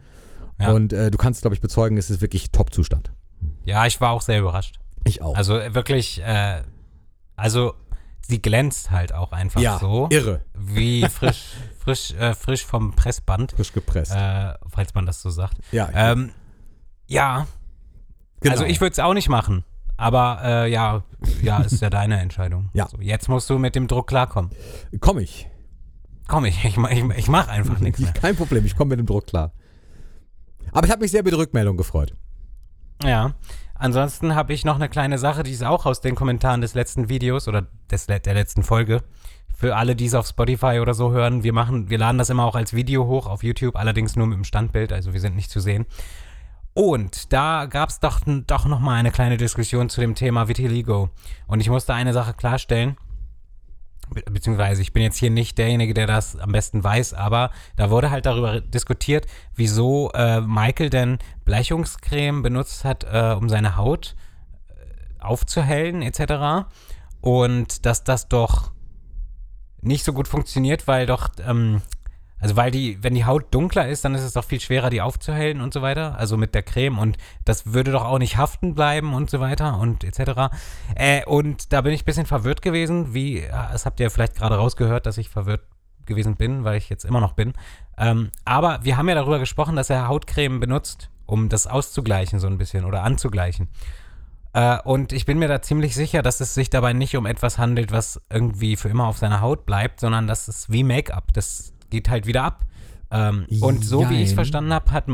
Ja. 0.60 0.72
Und 0.72 0.94
äh, 0.94 1.12
du 1.12 1.18
kannst, 1.18 1.42
glaube 1.42 1.54
ich, 1.54 1.62
bezeugen, 1.62 1.98
es 1.98 2.10
ist 2.10 2.22
wirklich 2.22 2.52
Top-Zustand. 2.52 3.12
Ja, 3.66 3.86
ich 3.86 4.02
war 4.02 4.12
auch 4.12 4.22
sehr 4.22 4.40
überrascht. 4.40 4.80
Ich 5.04 5.22
auch. 5.22 5.36
Also 5.36 5.58
äh, 5.58 5.76
wirklich, 5.76 6.22
äh, 6.24 6.62
also 7.38 7.76
sie 8.28 8.42
glänzt 8.42 8.92
halt 8.92 9.14
auch 9.14 9.32
einfach 9.32 9.62
ja, 9.62 9.80
so. 9.80 10.08
irre. 10.10 10.42
Wie 10.54 11.08
frisch, 11.08 11.46
frisch, 11.80 12.12
äh, 12.16 12.34
frisch 12.34 12.66
vom 12.66 12.94
Pressband, 12.94 13.54
Frisch 13.54 13.72
gepresst. 13.72 14.12
äh, 14.14 14.54
falls 14.68 14.94
man 14.94 15.06
das 15.06 15.22
so 15.22 15.30
sagt. 15.30 15.58
ja, 15.72 15.90
Ähm, 15.94 16.32
ja, 17.08 17.48
genau. 18.42 18.52
also 18.54 18.66
ich 18.66 18.82
würde 18.82 18.92
es 18.92 19.00
auch 19.00 19.14
nicht 19.14 19.30
machen. 19.30 19.64
Aber 19.96 20.42
äh, 20.44 20.72
ja, 20.72 21.04
ja, 21.42 21.60
ist 21.62 21.82
ja 21.82 21.90
deine 21.90 22.20
Entscheidung. 22.22 22.70
Ja. 22.74 22.88
So, 22.90 22.98
jetzt 23.00 23.30
musst 23.30 23.50
du 23.50 23.58
mit 23.58 23.76
dem 23.76 23.88
Druck 23.88 24.08
klarkommen. 24.08 24.52
Komm 25.00 25.20
ich. 25.20 25.48
Komm, 26.28 26.44
ich, 26.46 26.64
ich, 26.66 26.78
ich, 26.78 27.04
ich 27.18 27.28
mach 27.30 27.48
einfach 27.48 27.80
nichts 27.80 28.00
mehr. 28.02 28.12
Kein 28.12 28.36
Problem, 28.36 28.66
ich 28.66 28.76
komme 28.76 28.90
mit 28.90 29.00
dem 29.00 29.06
Druck 29.06 29.28
klar. 29.28 29.54
Aber 30.74 30.86
ich 30.86 30.92
habe 30.92 31.02
mich 31.02 31.12
sehr 31.12 31.22
über 31.22 31.32
die 31.32 31.38
Rückmeldung 31.38 31.78
gefreut. 31.78 32.14
Ja. 33.02 33.34
Ansonsten 33.80 34.36
habe 34.36 34.54
ich 34.54 34.66
noch 34.66 34.76
eine 34.76 34.90
kleine 34.90 35.18
Sache, 35.18 35.44
die 35.44 35.52
ist 35.52 35.64
auch 35.64 35.86
aus 35.86 36.02
den 36.02 36.16
Kommentaren 36.16 36.62
des 36.62 36.74
letzten 36.74 37.10
Videos 37.10 37.48
oder 37.48 37.68
des, 37.92 38.08
der 38.08 38.34
letzten 38.34 38.64
Folge. 38.64 39.04
Für 39.56 39.76
alle, 39.76 39.96
die 39.96 40.06
es 40.06 40.14
auf 40.14 40.28
Spotify 40.28 40.80
oder 40.82 40.94
so 40.94 41.12
hören, 41.12 41.44
wir 41.44 41.54
machen, 41.54 41.90
wir 41.90 41.98
laden 41.98 42.18
das 42.18 42.30
immer 42.30 42.46
auch 42.46 42.56
als 42.56 42.74
Video 42.74 43.08
hoch 43.08 43.28
auf 43.28 43.44
YouTube, 43.44 43.76
allerdings 43.76 44.16
nur 44.16 44.28
mit 44.28 44.38
dem 44.38 44.44
Standbild, 44.44 44.94
also 44.94 45.14
wir 45.14 45.20
sind 45.20 45.36
nicht 45.36 45.50
zu 45.50 45.60
sehen. 45.60 45.86
Und 46.74 47.34
da 47.34 47.66
gab 47.66 47.90
es 47.90 48.00
doch, 48.00 48.20
doch 48.26 48.66
nochmal 48.68 49.00
eine 49.00 49.10
kleine 49.10 49.38
Diskussion 49.38 49.90
zu 49.90 50.00
dem 50.00 50.14
Thema 50.14 50.48
Vitiligo. 50.48 51.10
Und 51.48 51.60
ich 51.60 51.72
musste 51.72 51.96
eine 51.96 52.14
Sache 52.14 52.36
klarstellen. 52.36 52.98
Be 54.14 54.24
beziehungsweise 54.30 54.82
ich 54.82 54.94
bin 54.94 55.04
jetzt 55.04 55.18
hier 55.18 55.30
nicht 55.30 55.58
derjenige, 55.58 55.94
der 55.94 56.08
das 56.08 56.38
am 56.38 56.52
besten 56.52 56.84
weiß, 56.84 57.14
aber 57.14 57.52
da 57.76 57.90
wurde 57.90 58.10
halt 58.10 58.26
darüber 58.26 58.62
diskutiert, 58.62 59.28
wieso 59.56 60.12
äh, 60.14 60.42
Michael 60.42 60.90
denn 60.90 61.20
Bleichungscreme 61.46 62.42
benutzt 62.42 62.86
hat, 62.86 63.04
äh, 63.04 63.36
um 63.38 63.50
seine 63.50 63.76
Haut 63.76 64.16
äh, 64.70 65.24
aufzuhellen 65.24 66.02
etc. 66.02 66.68
Und 67.22 67.86
dass 67.86 68.04
das 68.04 68.28
doch 68.28 68.72
nicht 69.82 70.04
so 70.04 70.14
gut 70.14 70.28
funktioniert, 70.28 70.88
weil 70.88 71.06
doch, 71.06 71.30
ähm, 71.46 71.82
also 72.40 72.56
weil 72.56 72.72
die, 72.72 73.02
wenn 73.04 73.16
die 73.16 73.26
Haut 73.26 73.54
dunkler 73.54 73.88
ist, 73.88 74.06
dann 74.06 74.14
ist 74.14 74.22
es 74.22 74.34
doch 74.34 74.44
viel 74.44 74.60
schwerer, 74.60 74.90
die 74.90 75.02
aufzuhellen 75.02 75.62
und 75.62 75.74
so 75.74 75.82
weiter. 75.82 76.18
Also 76.18 76.38
mit 76.38 76.54
der 76.54 76.64
Creme 76.64 77.00
und 77.00 77.18
das 77.46 77.74
würde 77.74 77.92
doch 77.92 78.06
auch 78.06 78.20
nicht 78.20 78.38
haften 78.38 78.76
bleiben 78.76 79.14
und 79.14 79.30
so 79.30 79.40
weiter 79.40 79.80
und 79.80 80.04
etc. 80.04 80.54
Äh, 80.96 81.26
und 81.26 81.74
da 81.74 81.82
bin 81.82 81.94
ich 81.94 82.04
ein 82.04 82.06
bisschen 82.06 82.26
verwirrt 82.26 82.62
gewesen, 82.62 83.14
wie, 83.14 83.40
äh, 83.40 83.50
das 83.50 83.86
habt 83.86 84.00
ihr 84.00 84.12
vielleicht 84.12 84.36
gerade 84.36 84.56
rausgehört, 84.56 85.06
dass 85.06 85.18
ich 85.18 85.30
verwirrt 85.30 85.64
gewesen 86.06 86.36
bin, 86.36 86.64
weil 86.64 86.78
ich 86.78 86.90
jetzt 86.90 87.06
immer 87.06 87.22
noch 87.22 87.34
bin. 87.34 87.54
Ähm, 87.98 88.32
aber 88.46 88.80
wir 88.84 88.98
haben 88.98 89.10
ja 89.10 89.16
darüber 89.16 89.40
gesprochen, 89.40 89.76
dass 89.76 89.90
er 89.90 90.08
Hautcreme 90.08 90.60
benutzt, 90.60 91.10
um 91.26 91.50
das 91.50 91.68
auszugleichen 91.68 92.40
so 92.40 92.48
ein 92.48 92.58
bisschen 92.58 92.86
oder 92.86 93.04
anzugleichen. 93.04 93.68
Äh, 94.54 94.80
und 94.84 95.12
ich 95.12 95.26
bin 95.26 95.40
mir 95.40 95.48
da 95.48 95.62
ziemlich 95.62 95.96
sicher, 95.96 96.22
dass 96.22 96.40
es 96.40 96.54
sich 96.54 96.70
dabei 96.70 96.94
nicht 96.94 97.18
um 97.18 97.26
etwas 97.26 97.58
handelt, 97.58 97.92
was 97.92 98.22
irgendwie 98.30 98.76
für 98.76 98.90
immer 98.90 99.08
auf 99.08 99.18
seiner 99.18 99.42
Haut 99.42 99.66
bleibt, 99.66 100.00
sondern 100.00 100.28
das 100.28 100.48
ist 100.48 100.72
wie 100.72 100.84
Make-up. 100.84 101.34
Das 101.34 101.74
geht 101.90 102.10
halt 102.10 102.28
wieder 102.28 102.44
ab. 102.44 102.66
Ähm, 103.12 103.46
und 103.62 103.86
so 103.86 104.10
wie 104.10 104.16
ich 104.16 104.24
es 104.24 104.30
Jein. 104.30 104.36
verstanden 104.36 104.74
habe, 104.74 104.92
hat. 104.92 105.06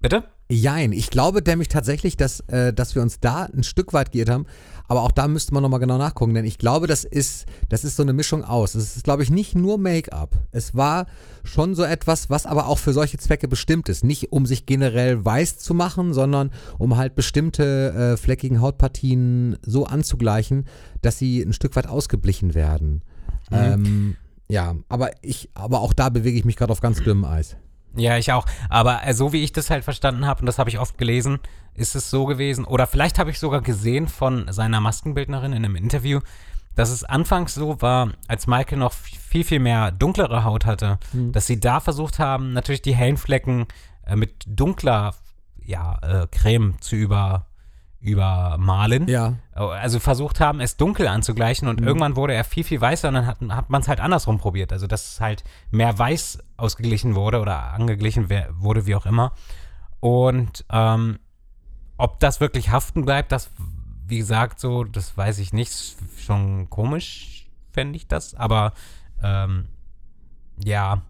Bitte? 0.00 0.24
Jein, 0.48 0.92
ich 0.92 1.08
glaube 1.08 1.40
nämlich 1.46 1.68
tatsächlich, 1.68 2.16
dass, 2.16 2.40
äh, 2.40 2.74
dass 2.74 2.94
wir 2.94 3.00
uns 3.00 3.20
da 3.20 3.44
ein 3.44 3.62
Stück 3.62 3.94
weit 3.94 4.12
geirrt 4.12 4.28
haben. 4.28 4.46
Aber 4.86 5.02
auch 5.02 5.12
da 5.12 5.26
müsste 5.26 5.54
man 5.54 5.62
nochmal 5.62 5.80
genau 5.80 5.96
nachgucken, 5.96 6.34
denn 6.34 6.44
ich 6.44 6.58
glaube, 6.58 6.86
das 6.86 7.04
ist, 7.04 7.46
das 7.70 7.84
ist 7.84 7.96
so 7.96 8.02
eine 8.02 8.12
Mischung 8.12 8.44
aus. 8.44 8.74
Es 8.74 8.96
ist, 8.96 9.04
glaube 9.04 9.22
ich, 9.22 9.30
nicht 9.30 9.54
nur 9.54 9.78
Make-up. 9.78 10.36
Es 10.50 10.74
war 10.74 11.06
schon 11.44 11.74
so 11.74 11.84
etwas, 11.84 12.28
was 12.28 12.44
aber 12.44 12.66
auch 12.66 12.78
für 12.78 12.92
solche 12.92 13.16
Zwecke 13.16 13.48
bestimmt 13.48 13.88
ist. 13.88 14.04
Nicht 14.04 14.32
um 14.32 14.44
sich 14.44 14.66
generell 14.66 15.24
weiß 15.24 15.56
zu 15.56 15.72
machen, 15.72 16.12
sondern 16.12 16.50
um 16.76 16.98
halt 16.98 17.14
bestimmte 17.14 17.92
äh, 17.92 18.16
fleckigen 18.18 18.60
Hautpartien 18.60 19.56
so 19.62 19.86
anzugleichen, 19.86 20.66
dass 21.00 21.16
sie 21.16 21.40
ein 21.40 21.54
Stück 21.54 21.74
weit 21.76 21.86
ausgeblichen 21.86 22.54
werden. 22.54 23.02
Ähm, 23.50 24.16
ja, 24.48 24.74
aber 24.88 25.10
ich, 25.22 25.50
aber 25.54 25.80
auch 25.80 25.92
da 25.92 26.08
bewege 26.08 26.38
ich 26.38 26.44
mich 26.44 26.56
gerade 26.56 26.72
auf 26.72 26.80
ganz 26.80 27.02
dünnem 27.02 27.24
Eis. 27.24 27.56
Ja, 27.94 28.16
ich 28.16 28.32
auch. 28.32 28.46
Aber 28.68 29.06
äh, 29.06 29.14
so 29.14 29.32
wie 29.32 29.42
ich 29.42 29.52
das 29.52 29.70
halt 29.70 29.84
verstanden 29.84 30.26
habe, 30.26 30.40
und 30.40 30.46
das 30.46 30.58
habe 30.58 30.70
ich 30.70 30.78
oft 30.78 30.98
gelesen, 30.98 31.40
ist 31.74 31.94
es 31.94 32.10
so 32.10 32.26
gewesen, 32.26 32.64
oder 32.64 32.86
vielleicht 32.86 33.18
habe 33.18 33.30
ich 33.30 33.38
sogar 33.38 33.60
gesehen 33.60 34.08
von 34.08 34.50
seiner 34.50 34.80
Maskenbildnerin 34.80 35.52
in 35.52 35.64
einem 35.64 35.76
Interview, 35.76 36.20
dass 36.74 36.90
es 36.90 37.04
anfangs 37.04 37.54
so 37.54 37.82
war, 37.82 38.12
als 38.28 38.46
Michael 38.46 38.78
noch 38.78 38.92
viel, 38.92 39.44
viel 39.44 39.58
mehr 39.58 39.90
dunklere 39.90 40.44
Haut 40.44 40.64
hatte, 40.64 40.98
dass 41.32 41.46
sie 41.46 41.60
da 41.60 41.80
versucht 41.80 42.18
haben, 42.18 42.52
natürlich 42.52 42.82
die 42.82 42.94
hellen 42.94 43.18
Flecken 43.18 43.66
äh, 44.06 44.16
mit 44.16 44.44
dunkler 44.46 45.14
ja, 45.64 45.98
äh, 46.02 46.26
Creme 46.30 46.80
zu 46.80 46.96
über, 46.96 47.46
übermalen. 48.02 49.06
Ja. 49.08 49.34
Also 49.52 50.00
versucht 50.00 50.40
haben, 50.40 50.60
es 50.60 50.76
dunkel 50.76 51.06
anzugleichen 51.06 51.68
und 51.68 51.80
irgendwann 51.80 52.16
wurde 52.16 52.34
er 52.34 52.42
viel, 52.44 52.64
viel 52.64 52.80
weißer 52.80 53.08
und 53.08 53.14
dann 53.14 53.26
hat, 53.26 53.40
hat 53.48 53.70
man 53.70 53.80
es 53.80 53.88
halt 53.88 54.00
andersrum 54.00 54.38
probiert. 54.38 54.72
Also 54.72 54.86
dass 54.86 55.12
es 55.12 55.20
halt 55.20 55.44
mehr 55.70 55.96
weiß 55.96 56.40
ausgeglichen 56.56 57.14
wurde 57.14 57.40
oder 57.40 57.72
angeglichen 57.72 58.28
wurde, 58.58 58.86
wie 58.86 58.96
auch 58.96 59.06
immer. 59.06 59.32
Und 60.00 60.64
ähm, 60.70 61.20
ob 61.96 62.18
das 62.18 62.40
wirklich 62.40 62.70
haften 62.70 63.04
bleibt, 63.04 63.30
das, 63.30 63.50
wie 64.08 64.18
gesagt, 64.18 64.58
so, 64.58 64.82
das 64.82 65.16
weiß 65.16 65.38
ich 65.38 65.52
nicht. 65.52 65.72
Schon 66.18 66.68
komisch 66.70 67.46
fände 67.70 67.96
ich 67.96 68.08
das, 68.08 68.34
aber 68.34 68.72
ähm, 69.22 69.68
ja, 70.62 71.02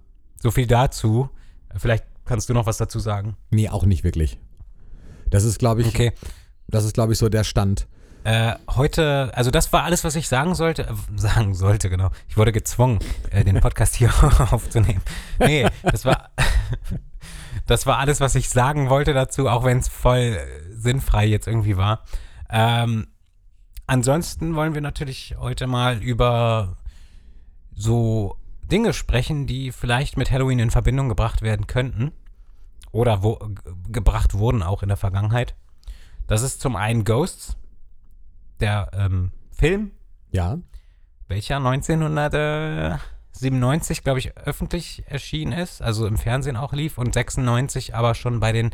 so 0.42 0.50
viel 0.50 0.66
dazu. 0.66 1.30
Vielleicht 1.74 2.04
kannst 2.26 2.50
du 2.50 2.54
noch 2.54 2.66
was 2.66 2.76
dazu 2.76 2.98
sagen. 2.98 3.36
Nee, 3.50 3.70
auch 3.70 3.84
nicht 3.84 4.04
wirklich. 4.04 4.38
Das 5.30 5.44
ist, 5.44 5.58
glaube 5.58 5.80
ich, 5.80 5.88
Okay. 5.88 6.12
Das 6.72 6.84
ist, 6.84 6.94
glaube 6.94 7.12
ich, 7.12 7.18
so 7.18 7.28
der 7.28 7.44
Stand. 7.44 7.86
Äh, 8.24 8.54
heute, 8.70 9.30
also 9.34 9.50
das 9.50 9.72
war 9.72 9.84
alles, 9.84 10.04
was 10.04 10.16
ich 10.16 10.28
sagen 10.28 10.54
sollte. 10.54 10.84
Äh, 10.84 10.94
sagen 11.16 11.54
sollte, 11.54 11.90
genau. 11.90 12.10
Ich 12.28 12.36
wurde 12.36 12.50
gezwungen, 12.50 12.98
äh, 13.30 13.44
den 13.44 13.60
Podcast 13.60 13.94
hier 13.94 14.12
aufzunehmen. 14.50 15.02
Nee, 15.38 15.68
das 15.82 16.04
war, 16.04 16.30
das 17.66 17.86
war 17.86 17.98
alles, 17.98 18.20
was 18.20 18.34
ich 18.34 18.48
sagen 18.48 18.90
wollte 18.90 19.12
dazu, 19.12 19.48
auch 19.48 19.64
wenn 19.64 19.78
es 19.78 19.88
voll 19.88 20.38
äh, 20.38 20.74
sinnfrei 20.74 21.26
jetzt 21.26 21.46
irgendwie 21.46 21.76
war. 21.76 22.04
Ähm, 22.48 23.08
ansonsten 23.86 24.54
wollen 24.54 24.74
wir 24.74 24.80
natürlich 24.80 25.36
heute 25.38 25.66
mal 25.66 25.98
über 25.98 26.76
so 27.74 28.36
Dinge 28.62 28.94
sprechen, 28.94 29.46
die 29.46 29.72
vielleicht 29.72 30.16
mit 30.16 30.30
Halloween 30.30 30.60
in 30.60 30.70
Verbindung 30.70 31.08
gebracht 31.08 31.42
werden 31.42 31.66
könnten. 31.66 32.12
Oder 32.92 33.22
wo, 33.22 33.38
gebracht 33.88 34.34
wurden 34.34 34.62
auch 34.62 34.82
in 34.82 34.88
der 34.88 34.96
Vergangenheit. 34.96 35.54
Das 36.32 36.40
ist 36.40 36.62
zum 36.62 36.76
einen 36.76 37.04
Ghosts, 37.04 37.58
der 38.58 38.88
ähm, 38.94 39.32
Film, 39.50 39.90
Ja. 40.30 40.56
welcher 41.28 41.58
1997, 41.58 44.02
glaube 44.02 44.18
ich, 44.18 44.34
öffentlich 44.38 45.04
erschienen 45.08 45.52
ist, 45.52 45.82
also 45.82 46.06
im 46.06 46.16
Fernsehen 46.16 46.56
auch 46.56 46.72
lief 46.72 46.96
und 46.96 47.12
96 47.12 47.94
aber 47.94 48.14
schon 48.14 48.40
bei 48.40 48.52
den 48.52 48.70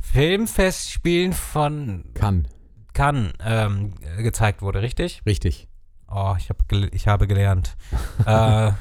Filmfestspielen 0.00 1.34
von 1.34 2.06
Kann. 2.14 2.48
Cannes 2.94 3.34
ähm, 3.44 3.92
gezeigt 4.16 4.62
wurde, 4.62 4.80
richtig? 4.80 5.20
Richtig. 5.26 5.68
Oh, 6.10 6.36
ich, 6.38 6.48
hab 6.48 6.68
gel 6.68 6.88
ich 6.94 7.06
habe 7.06 7.26
gelernt. 7.26 7.76
äh, 8.24 8.72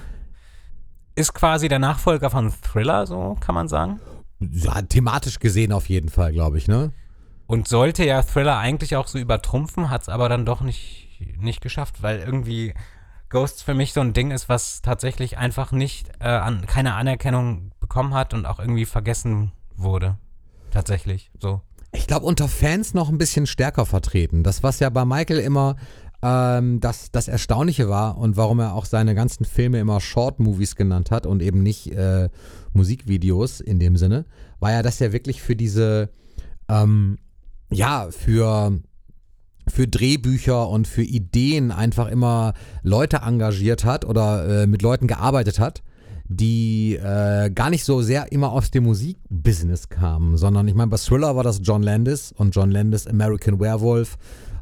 ist 1.15 1.33
quasi 1.33 1.67
der 1.67 1.79
Nachfolger 1.79 2.29
von 2.29 2.53
Thriller, 2.61 3.05
so 3.05 3.35
kann 3.41 3.53
man 3.53 3.67
sagen. 3.67 3.99
Ja, 4.39 4.81
thematisch 4.81 5.39
gesehen 5.39 5.73
auf 5.73 5.89
jeden 5.89 6.07
Fall, 6.07 6.31
glaube 6.31 6.57
ich, 6.57 6.69
ne? 6.69 6.93
Und 7.47 7.67
sollte 7.67 8.05
ja 8.05 8.21
Thriller 8.21 8.57
eigentlich 8.57 8.95
auch 8.95 9.07
so 9.07 9.17
übertrumpfen, 9.17 9.89
hat 9.89 10.03
es 10.03 10.09
aber 10.09 10.27
dann 10.29 10.45
doch 10.45 10.61
nicht, 10.61 11.21
nicht 11.39 11.61
geschafft, 11.61 12.03
weil 12.03 12.19
irgendwie 12.19 12.73
Ghosts 13.29 13.61
für 13.61 13.73
mich 13.73 13.93
so 13.93 14.01
ein 14.01 14.13
Ding 14.13 14.31
ist, 14.31 14.49
was 14.49 14.81
tatsächlich 14.81 15.37
einfach 15.37 15.71
nicht 15.71 16.09
äh, 16.19 16.27
an, 16.27 16.65
keine 16.65 16.93
Anerkennung 16.93 17.71
bekommen 17.79 18.13
hat 18.13 18.33
und 18.33 18.45
auch 18.45 18.59
irgendwie 18.59 18.85
vergessen 18.85 19.51
wurde. 19.75 20.17
Tatsächlich, 20.71 21.31
so. 21.39 21.61
Ich 21.93 22.07
glaube, 22.07 22.25
unter 22.25 22.47
Fans 22.47 22.93
noch 22.93 23.09
ein 23.09 23.17
bisschen 23.17 23.47
stärker 23.47 23.85
vertreten. 23.85 24.43
Das, 24.43 24.61
was 24.61 24.79
ja 24.79 24.89
bei 24.89 25.05
Michael 25.05 25.39
immer 25.39 25.77
ähm, 26.21 26.79
das, 26.79 27.11
das 27.11 27.27
Erstaunliche 27.27 27.89
war 27.89 28.17
und 28.17 28.37
warum 28.37 28.59
er 28.59 28.73
auch 28.73 28.85
seine 28.85 29.15
ganzen 29.15 29.45
Filme 29.45 29.79
immer 29.79 29.99
Short-Movies 30.01 30.75
genannt 30.75 31.11
hat 31.11 31.25
und 31.25 31.41
eben 31.41 31.63
nicht 31.63 31.91
äh, 31.91 32.29
Musikvideos 32.73 33.61
in 33.61 33.79
dem 33.79 33.97
Sinne, 33.97 34.25
war 34.59 34.71
ja, 34.71 34.81
dass 34.81 34.99
er 34.99 35.13
wirklich 35.13 35.41
für 35.41 35.55
diese, 35.55 36.09
ähm, 36.69 37.17
ja, 37.71 38.07
für 38.11 38.79
für 39.69 39.87
Drehbücher 39.87 40.69
und 40.69 40.87
für 40.87 41.03
Ideen 41.03 41.71
einfach 41.71 42.07
immer 42.07 42.53
Leute 42.83 43.17
engagiert 43.17 43.83
hat 43.83 44.05
oder 44.05 44.63
äh, 44.63 44.67
mit 44.67 44.81
Leuten 44.81 45.07
gearbeitet 45.07 45.59
hat, 45.59 45.83
die 46.29 46.95
äh, 46.95 47.49
gar 47.49 47.69
nicht 47.69 47.83
so 47.83 48.01
sehr 48.01 48.31
immer 48.31 48.51
aus 48.51 48.71
dem 48.71 48.85
Musikbusiness 48.85 49.89
kamen, 49.89 50.37
sondern 50.37 50.67
ich 50.67 50.75
meine, 50.75 50.89
bei 50.89 50.97
Thriller 50.97 51.35
war 51.35 51.43
das 51.43 51.59
John 51.63 51.83
Landis 51.83 52.33
und 52.37 52.55
John 52.55 52.71
Landis 52.71 53.07
American 53.07 53.59
Werewolf, 53.59 54.17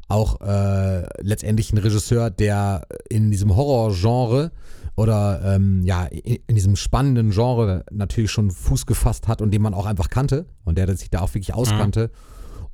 auch 0.08 0.41
äh, 0.41 1.06
letztendlich 1.22 1.74
ein 1.74 1.80
Regisseur, 1.80 2.30
der 2.30 2.88
in 3.10 3.32
diesem 3.32 3.56
Horrorgenre 3.56 4.52
oder 4.96 5.41
ähm, 5.44 5.82
ja, 5.84 6.06
in, 6.06 6.38
in 6.48 6.56
diesem 6.56 6.76
spannenden 6.76 7.32
Genre 7.32 7.84
natürlich 7.91 8.32
schon 8.32 8.52
Fuß 8.52 8.86
gefasst 8.86 9.28
hat 9.28 9.41
und 9.41 9.52
den 9.52 9.62
man 9.62 9.74
auch 9.74 9.88
einfach 9.88 10.10
kannte 10.10 10.46
und 10.63 10.78
der 10.78 10.96
sich 10.96 11.10
da 11.10 11.22
auch 11.22 11.34
wirklich 11.34 11.54
auskannte. 11.54 12.12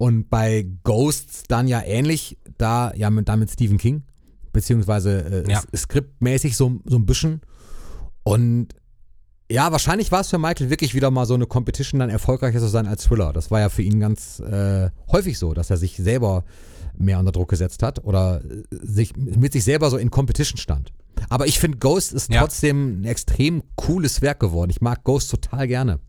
Und 0.01 0.31
bei 0.31 0.65
Ghosts 0.83 1.43
dann 1.47 1.67
ja 1.67 1.79
ähnlich, 1.83 2.35
da 2.57 2.91
ja 2.95 3.11
mit, 3.11 3.29
da 3.29 3.35
mit 3.35 3.51
Stephen 3.51 3.77
King, 3.77 4.01
beziehungsweise 4.51 5.43
äh, 5.45 5.51
Ja. 5.51 5.61
skriptmäßig 5.75 6.57
so, 6.57 6.79
so 6.85 6.95
ein 6.97 7.05
bisschen. 7.05 7.41
Und 8.23 8.69
ja, 9.51 9.71
wahrscheinlich 9.71 10.11
war 10.11 10.21
es 10.21 10.29
für 10.29 10.39
Michael 10.39 10.71
wirklich 10.71 10.95
wieder 10.95 11.11
mal 11.11 11.27
so 11.27 11.35
eine 11.35 11.45
Competition, 11.45 11.99
dann 11.99 12.09
erfolgreicher 12.09 12.57
zu 12.59 12.67
sein 12.67 12.87
als 12.87 13.03
Thriller. 13.03 13.31
Das 13.31 13.51
war 13.51 13.59
ja 13.59 13.69
für 13.69 13.83
ihn 13.83 13.99
ganz 13.99 14.39
äh, 14.39 14.89
häufig 15.11 15.37
so, 15.37 15.53
dass 15.53 15.69
er 15.69 15.77
sich 15.77 15.97
selber 15.97 16.45
mehr 16.97 17.19
unter 17.19 17.31
Druck 17.31 17.49
gesetzt 17.49 17.83
hat 17.83 18.03
oder 18.03 18.41
äh, 18.43 18.63
sich 18.81 19.15
mit 19.15 19.53
sich 19.53 19.63
selber 19.63 19.91
so 19.91 19.97
in 19.97 20.09
Competition 20.09 20.57
stand. 20.57 20.91
Aber 21.29 21.45
ich 21.45 21.59
finde, 21.59 21.77
Ghost 21.77 22.11
ist 22.13 22.33
Ja. 22.33 22.39
trotzdem 22.41 23.01
ein 23.01 23.05
extrem 23.05 23.61
cooles 23.75 24.23
Werk 24.23 24.39
geworden. 24.39 24.71
Ich 24.71 24.81
mag 24.81 25.03
Ghost 25.03 25.29
total 25.29 25.67
gerne. 25.67 25.99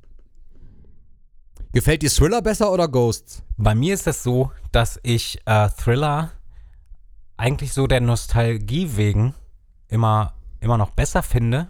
Gefällt 1.72 2.02
dir 2.02 2.10
Thriller 2.10 2.42
besser 2.42 2.70
oder 2.70 2.86
Ghosts? 2.86 3.42
Bei 3.56 3.74
mir 3.74 3.94
ist 3.94 4.06
es 4.06 4.22
so, 4.22 4.52
dass 4.72 5.00
ich 5.02 5.40
äh, 5.46 5.70
Thriller 5.70 6.30
eigentlich 7.38 7.72
so 7.72 7.86
der 7.86 8.02
Nostalgie 8.02 8.96
wegen 8.96 9.34
immer, 9.88 10.34
immer 10.60 10.76
noch 10.76 10.90
besser 10.90 11.22
finde, 11.22 11.68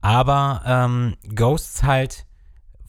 aber 0.00 0.62
ähm, 0.64 1.16
Ghosts 1.34 1.82
halt 1.82 2.26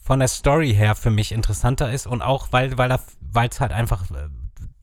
von 0.00 0.20
der 0.20 0.28
Story 0.28 0.72
her 0.72 0.94
für 0.94 1.10
mich 1.10 1.32
interessanter 1.32 1.92
ist 1.92 2.06
und 2.06 2.22
auch 2.22 2.48
weil 2.52 2.78
weil 2.78 3.48
es 3.48 3.60
halt 3.60 3.72
einfach 3.72 4.08
äh, 4.12 4.28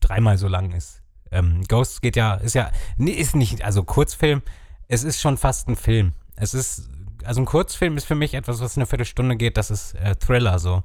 dreimal 0.00 0.36
so 0.36 0.48
lang 0.48 0.72
ist. 0.72 1.00
Ähm, 1.30 1.62
Ghosts 1.66 2.02
geht 2.02 2.16
ja 2.16 2.34
ist 2.34 2.54
ja 2.54 2.70
nee, 2.98 3.10
ist 3.10 3.34
nicht 3.34 3.64
also 3.64 3.84
Kurzfilm, 3.84 4.42
es 4.86 5.02
ist 5.02 5.18
schon 5.18 5.38
fast 5.38 5.66
ein 5.68 5.76
Film. 5.76 6.12
Es 6.36 6.52
ist 6.52 6.90
also 7.24 7.40
ein 7.40 7.46
Kurzfilm 7.46 7.96
ist 7.96 8.06
für 8.06 8.14
mich 8.14 8.34
etwas, 8.34 8.60
was 8.60 8.76
eine 8.76 8.86
Viertelstunde 8.86 9.36
geht. 9.36 9.56
Das 9.56 9.70
ist 9.70 9.94
äh, 9.94 10.14
Thriller 10.14 10.58
so. 10.58 10.82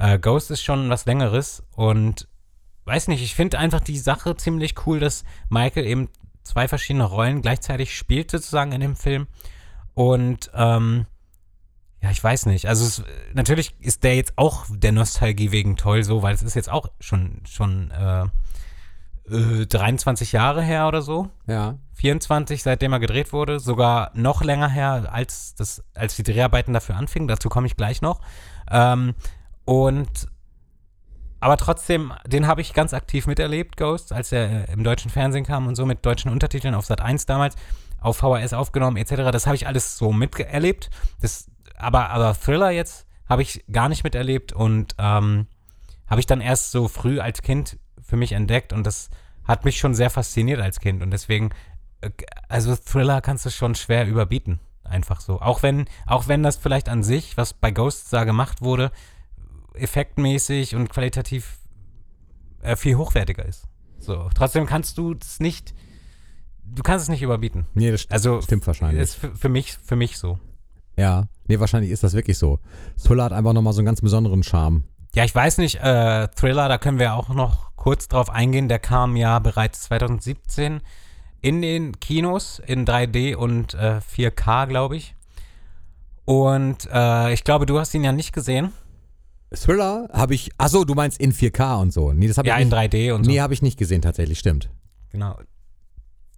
Äh, 0.00 0.18
Ghost 0.18 0.50
ist 0.50 0.62
schon 0.62 0.88
was 0.88 1.04
längeres 1.04 1.62
und 1.76 2.26
weiß 2.86 3.08
nicht, 3.08 3.22
ich 3.22 3.34
finde 3.34 3.58
einfach 3.58 3.80
die 3.80 3.98
Sache 3.98 4.34
ziemlich 4.34 4.86
cool, 4.86 4.98
dass 4.98 5.24
Michael 5.50 5.86
eben 5.86 6.08
zwei 6.42 6.68
verschiedene 6.68 7.04
Rollen 7.04 7.42
gleichzeitig 7.42 7.94
spielt 7.94 8.30
sozusagen 8.30 8.72
in 8.72 8.80
dem 8.80 8.96
Film 8.96 9.26
Und 9.92 10.50
ähm, 10.54 11.04
ja, 12.02 12.10
ich 12.10 12.24
weiß 12.24 12.46
nicht. 12.46 12.66
Also 12.66 12.86
es, 12.86 13.04
natürlich 13.34 13.74
ist 13.78 14.02
der 14.02 14.16
jetzt 14.16 14.32
auch 14.36 14.64
der 14.70 14.92
Nostalgie 14.92 15.52
wegen 15.52 15.76
toll 15.76 16.02
so, 16.02 16.22
weil 16.22 16.34
es 16.34 16.42
ist 16.42 16.54
jetzt 16.54 16.70
auch 16.70 16.86
schon, 16.98 17.42
schon 17.46 17.90
äh, 17.90 18.24
äh, 19.30 19.66
23 19.66 20.32
Jahre 20.32 20.62
her 20.62 20.88
oder 20.88 21.02
so. 21.02 21.28
Ja. 21.46 21.76
24, 21.96 22.62
seitdem 22.62 22.94
er 22.94 23.00
gedreht 23.00 23.34
wurde, 23.34 23.60
sogar 23.60 24.12
noch 24.14 24.42
länger 24.42 24.70
her, 24.70 25.10
als, 25.12 25.54
das, 25.56 25.84
als 25.94 26.16
die 26.16 26.22
Dreharbeiten 26.22 26.72
dafür 26.72 26.96
anfingen. 26.96 27.28
Dazu 27.28 27.50
komme 27.50 27.66
ich 27.66 27.76
gleich 27.76 28.00
noch. 28.00 28.22
Ähm, 28.70 29.14
und 29.70 30.26
aber 31.38 31.56
trotzdem, 31.56 32.12
den 32.26 32.48
habe 32.48 32.60
ich 32.60 32.74
ganz 32.74 32.92
aktiv 32.92 33.28
miterlebt, 33.28 33.76
Ghost, 33.76 34.12
als 34.12 34.32
er 34.32 34.68
äh, 34.68 34.72
im 34.72 34.82
deutschen 34.82 35.12
Fernsehen 35.12 35.44
kam 35.44 35.68
und 35.68 35.76
so 35.76 35.86
mit 35.86 36.04
deutschen 36.04 36.28
Untertiteln 36.28 36.74
auf 36.74 36.86
Sat 36.86 37.00
1 37.00 37.24
damals, 37.26 37.54
auf 38.00 38.16
VHS 38.16 38.52
aufgenommen 38.52 38.96
etc. 38.96 39.30
Das 39.30 39.46
habe 39.46 39.54
ich 39.54 39.68
alles 39.68 39.96
so 39.96 40.12
miterlebt. 40.12 40.90
Das, 41.20 41.48
aber, 41.76 42.10
aber 42.10 42.34
Thriller 42.34 42.70
jetzt 42.70 43.06
habe 43.28 43.42
ich 43.42 43.64
gar 43.70 43.88
nicht 43.88 44.02
miterlebt 44.02 44.52
und 44.52 44.96
ähm, 44.98 45.46
habe 46.08 46.18
ich 46.18 46.26
dann 46.26 46.40
erst 46.40 46.72
so 46.72 46.88
früh 46.88 47.20
als 47.20 47.40
Kind 47.40 47.78
für 48.02 48.16
mich 48.16 48.32
entdeckt 48.32 48.72
und 48.72 48.84
das 48.84 49.08
hat 49.44 49.64
mich 49.64 49.78
schon 49.78 49.94
sehr 49.94 50.10
fasziniert 50.10 50.60
als 50.60 50.80
Kind 50.80 51.00
und 51.00 51.12
deswegen, 51.12 51.50
äh, 52.00 52.10
also 52.48 52.74
Thriller 52.74 53.20
kannst 53.20 53.46
du 53.46 53.50
schon 53.50 53.76
schwer 53.76 54.08
überbieten. 54.08 54.58
Einfach 54.82 55.20
so. 55.20 55.40
Auch 55.40 55.62
wenn, 55.62 55.86
auch 56.06 56.26
wenn 56.26 56.42
das 56.42 56.56
vielleicht 56.56 56.88
an 56.88 57.04
sich, 57.04 57.36
was 57.36 57.52
bei 57.52 57.70
Ghosts 57.70 58.10
da 58.10 58.24
gemacht 58.24 58.62
wurde, 58.62 58.90
effektmäßig 59.74 60.74
und 60.74 60.88
qualitativ 60.90 61.58
äh, 62.62 62.76
viel 62.76 62.96
hochwertiger 62.96 63.44
ist. 63.44 63.64
So. 63.98 64.28
Trotzdem 64.34 64.66
kannst 64.66 64.96
du 64.98 65.14
es 65.20 65.40
nicht, 65.40 65.74
du 66.64 66.82
kannst 66.82 67.04
es 67.04 67.08
nicht 67.08 67.22
überbieten. 67.22 67.66
Nee, 67.74 67.90
das 67.90 68.02
st- 68.02 68.10
Also 68.12 68.40
stimmt 68.40 68.66
wahrscheinlich. 68.66 69.02
ist 69.02 69.14
für, 69.14 69.34
für 69.34 69.48
mich, 69.48 69.72
für 69.76 69.96
mich 69.96 70.18
so. 70.18 70.38
Ja. 70.96 71.28
Nee, 71.46 71.60
wahrscheinlich 71.60 71.90
ist 71.90 72.02
das 72.02 72.14
wirklich 72.14 72.38
so. 72.38 72.58
Thriller 73.02 73.24
hat 73.24 73.32
einfach 73.32 73.52
nochmal 73.52 73.72
so 73.72 73.80
einen 73.80 73.86
ganz 73.86 74.00
besonderen 74.00 74.42
Charme. 74.42 74.84
Ja, 75.14 75.24
ich 75.24 75.34
weiß 75.34 75.58
nicht, 75.58 75.76
äh, 75.76 76.28
Thriller, 76.28 76.68
da 76.68 76.78
können 76.78 76.98
wir 76.98 77.14
auch 77.14 77.28
noch 77.30 77.74
kurz 77.76 78.06
drauf 78.08 78.30
eingehen. 78.30 78.68
Der 78.68 78.78
kam 78.78 79.16
ja 79.16 79.38
bereits 79.38 79.82
2017 79.82 80.80
in 81.42 81.62
den 81.62 81.98
Kinos 82.00 82.60
in 82.64 82.86
3D 82.86 83.34
und 83.34 83.74
äh, 83.74 84.00
4K, 84.14 84.66
glaube 84.66 84.96
ich. 84.96 85.14
Und 86.24 86.88
äh, 86.92 87.32
ich 87.32 87.44
glaube, 87.44 87.66
du 87.66 87.78
hast 87.78 87.94
ihn 87.94 88.04
ja 88.04 88.12
nicht 88.12 88.32
gesehen. 88.32 88.72
Thriller 89.52 90.08
habe 90.12 90.34
ich, 90.34 90.50
achso, 90.58 90.84
du 90.84 90.94
meinst 90.94 91.20
in 91.20 91.32
4K 91.32 91.80
und 91.80 91.92
so. 91.92 92.12
Nee, 92.12 92.28
das 92.28 92.38
habe 92.38 92.48
Ja, 92.48 92.56
ich 92.56 92.62
in 92.62 92.68
nicht, 92.68 92.76
3D 92.94 93.12
und 93.12 93.24
so. 93.24 93.30
Nee, 93.30 93.40
habe 93.40 93.52
ich 93.54 93.62
nicht 93.62 93.78
gesehen 93.78 94.02
tatsächlich, 94.02 94.38
stimmt. 94.38 94.70
Genau. 95.10 95.36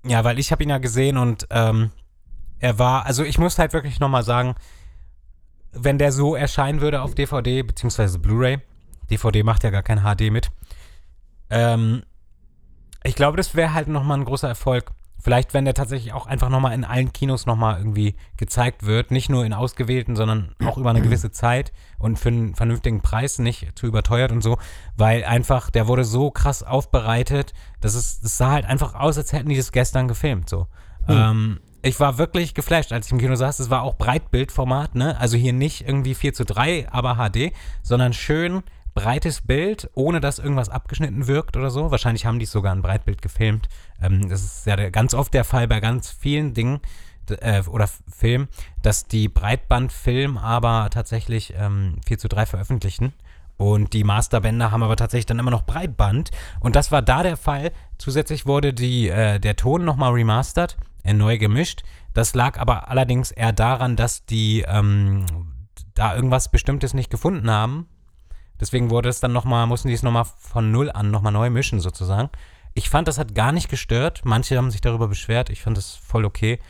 Ja, 0.06 0.24
weil 0.24 0.38
ich 0.38 0.50
habe 0.50 0.62
ihn 0.62 0.70
ja 0.70 0.78
gesehen 0.78 1.16
und 1.16 1.46
ähm, 1.50 1.90
er 2.58 2.78
war, 2.78 3.06
also 3.06 3.22
ich 3.22 3.38
muss 3.38 3.58
halt 3.58 3.72
wirklich 3.72 4.00
nochmal 4.00 4.22
sagen, 4.22 4.54
wenn 5.72 5.98
der 5.98 6.12
so 6.12 6.34
erscheinen 6.34 6.80
würde 6.80 7.02
auf 7.02 7.14
DVD 7.14 7.62
beziehungsweise 7.62 8.18
Blu-ray, 8.18 8.58
DVD 9.10 9.42
macht 9.42 9.62
ja 9.64 9.70
gar 9.70 9.82
kein 9.82 10.00
HD 10.00 10.30
mit, 10.32 10.50
ähm, 11.50 12.02
ich 13.04 13.14
glaube, 13.14 13.36
das 13.36 13.54
wäre 13.54 13.74
halt 13.74 13.88
nochmal 13.88 14.18
ein 14.18 14.24
großer 14.24 14.48
Erfolg. 14.48 14.92
Vielleicht, 15.22 15.54
wenn 15.54 15.64
der 15.64 15.74
tatsächlich 15.74 16.12
auch 16.12 16.26
einfach 16.26 16.48
nochmal 16.48 16.74
in 16.74 16.84
allen 16.84 17.12
Kinos 17.12 17.46
nochmal 17.46 17.78
irgendwie 17.78 18.16
gezeigt 18.36 18.84
wird, 18.84 19.12
nicht 19.12 19.30
nur 19.30 19.44
in 19.44 19.52
ausgewählten, 19.52 20.16
sondern 20.16 20.54
auch 20.66 20.76
über 20.76 20.90
eine 20.90 21.00
gewisse 21.02 21.30
Zeit 21.30 21.72
und 21.98 22.18
für 22.18 22.28
einen 22.28 22.54
vernünftigen 22.54 23.02
Preis, 23.02 23.38
nicht 23.38 23.78
zu 23.78 23.86
überteuert 23.86 24.32
und 24.32 24.42
so, 24.42 24.58
weil 24.96 25.24
einfach, 25.24 25.70
der 25.70 25.86
wurde 25.86 26.04
so 26.04 26.30
krass 26.32 26.64
aufbereitet, 26.64 27.54
dass 27.80 27.94
es, 27.94 28.20
das 28.20 28.36
sah 28.36 28.50
halt 28.50 28.64
einfach 28.64 28.94
aus, 28.94 29.16
als 29.16 29.32
hätten 29.32 29.48
die 29.48 29.56
das 29.56 29.70
gestern 29.70 30.08
gefilmt, 30.08 30.48
so. 30.48 30.66
Ähm, 31.08 31.60
ich 31.82 31.98
war 31.98 32.16
wirklich 32.18 32.54
geflasht, 32.54 32.92
als 32.92 33.06
ich 33.06 33.12
im 33.12 33.18
Kino 33.18 33.34
saß. 33.34 33.58
Es 33.58 33.70
war 33.70 33.82
auch 33.82 33.96
Breitbildformat, 33.96 34.94
ne? 34.94 35.18
Also 35.18 35.36
hier 35.36 35.52
nicht 35.52 35.86
irgendwie 35.86 36.14
4 36.14 36.32
zu 36.32 36.44
3, 36.44 36.88
aber 36.90 37.16
HD, 37.16 37.52
sondern 37.82 38.12
schön 38.12 38.62
breites 38.94 39.40
Bild, 39.40 39.90
ohne 39.94 40.20
dass 40.20 40.38
irgendwas 40.38 40.68
abgeschnitten 40.68 41.26
wirkt 41.26 41.56
oder 41.56 41.70
so. 41.70 41.90
Wahrscheinlich 41.90 42.26
haben 42.26 42.38
die 42.38 42.44
es 42.44 42.52
sogar 42.52 42.72
in 42.72 42.82
Breitbild 42.82 43.22
gefilmt. 43.22 43.68
Ähm, 44.00 44.28
das 44.28 44.42
ist 44.42 44.66
ja 44.66 44.76
ganz 44.90 45.14
oft 45.14 45.32
der 45.34 45.44
Fall 45.44 45.68
bei 45.68 45.80
ganz 45.80 46.10
vielen 46.10 46.54
Dingen 46.54 46.80
äh, 47.40 47.62
oder 47.62 47.88
Filmen, 48.08 48.48
dass 48.82 49.06
die 49.06 49.28
Breitbandfilm 49.28 50.38
aber 50.38 50.88
tatsächlich 50.90 51.54
ähm, 51.56 51.96
4 52.06 52.18
zu 52.18 52.28
3 52.28 52.46
veröffentlichen. 52.46 53.12
Und 53.56 53.92
die 53.92 54.02
Masterbänder 54.02 54.72
haben 54.72 54.82
aber 54.82 54.96
tatsächlich 54.96 55.26
dann 55.26 55.38
immer 55.38 55.50
noch 55.50 55.62
Breitband. 55.62 56.30
Und 56.60 56.74
das 56.74 56.90
war 56.90 57.02
da 57.02 57.22
der 57.22 57.36
Fall. 57.36 57.72
Zusätzlich 57.98 58.46
wurde 58.46 58.74
die, 58.74 59.08
äh, 59.08 59.38
der 59.38 59.56
Ton 59.56 59.84
nochmal 59.84 60.12
remastert, 60.12 60.76
äh, 61.04 61.12
neu 61.12 61.38
gemischt. 61.38 61.82
Das 62.12 62.34
lag 62.34 62.58
aber 62.58 62.88
allerdings 62.88 63.30
eher 63.30 63.52
daran, 63.52 63.96
dass 63.96 64.24
die 64.26 64.64
ähm, 64.66 65.26
da 65.94 66.16
irgendwas 66.16 66.50
Bestimmtes 66.50 66.94
nicht 66.94 67.10
gefunden 67.10 67.50
haben. 67.50 67.86
Deswegen 68.62 68.90
wurde 68.90 69.08
es 69.08 69.18
dann 69.18 69.32
nochmal, 69.32 69.66
mussten 69.66 69.88
die 69.88 69.94
es 69.94 70.04
nochmal 70.04 70.24
von 70.24 70.70
Null 70.70 70.88
an 70.88 71.10
nochmal 71.10 71.32
neu 71.32 71.50
mischen 71.50 71.80
sozusagen. 71.80 72.30
Ich 72.74 72.90
fand, 72.90 73.08
das 73.08 73.18
hat 73.18 73.34
gar 73.34 73.50
nicht 73.50 73.68
gestört. 73.68 74.20
Manche 74.24 74.56
haben 74.56 74.70
sich 74.70 74.80
darüber 74.80 75.08
beschwert. 75.08 75.50
Ich 75.50 75.62
fand 75.62 75.76
das 75.76 75.96
voll 75.96 76.24
okay. 76.24 76.60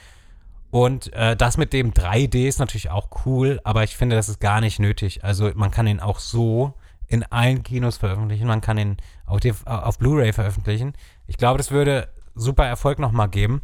Und 0.71 1.13
äh, 1.13 1.37
das 1.37 1.59
mit 1.59 1.75
dem 1.75 1.93
3D 1.93 2.49
ist 2.49 2.61
natürlich 2.61 2.89
auch 2.89 3.27
cool, 3.27 3.61
aber 3.63 3.85
ich 3.85 3.95
finde, 3.95 4.17
das 4.17 4.31
ist 4.31 4.41
gar 4.41 4.63
nicht 4.63 4.79
nötig. 4.79 5.23
Also 5.23 5.51
man 5.55 5.71
kann 5.71 5.87
ihn 5.87 6.01
auch 6.01 6.19
so 6.19 6.73
in 7.09 7.25
allen 7.25 7.63
Kinos 7.63 7.99
veröffentlichen, 7.99 8.47
man 8.47 8.63
kann 8.63 8.79
ihn 8.79 8.97
auf, 9.27 9.43
auf 9.67 9.99
Blu-ray 9.99 10.33
veröffentlichen. 10.33 10.95
Ich 11.27 11.37
glaube, 11.37 11.59
das 11.59 11.73
würde 11.73 12.09
super 12.35 12.65
Erfolg 12.65 13.01
nochmal 13.01 13.29
geben. 13.29 13.61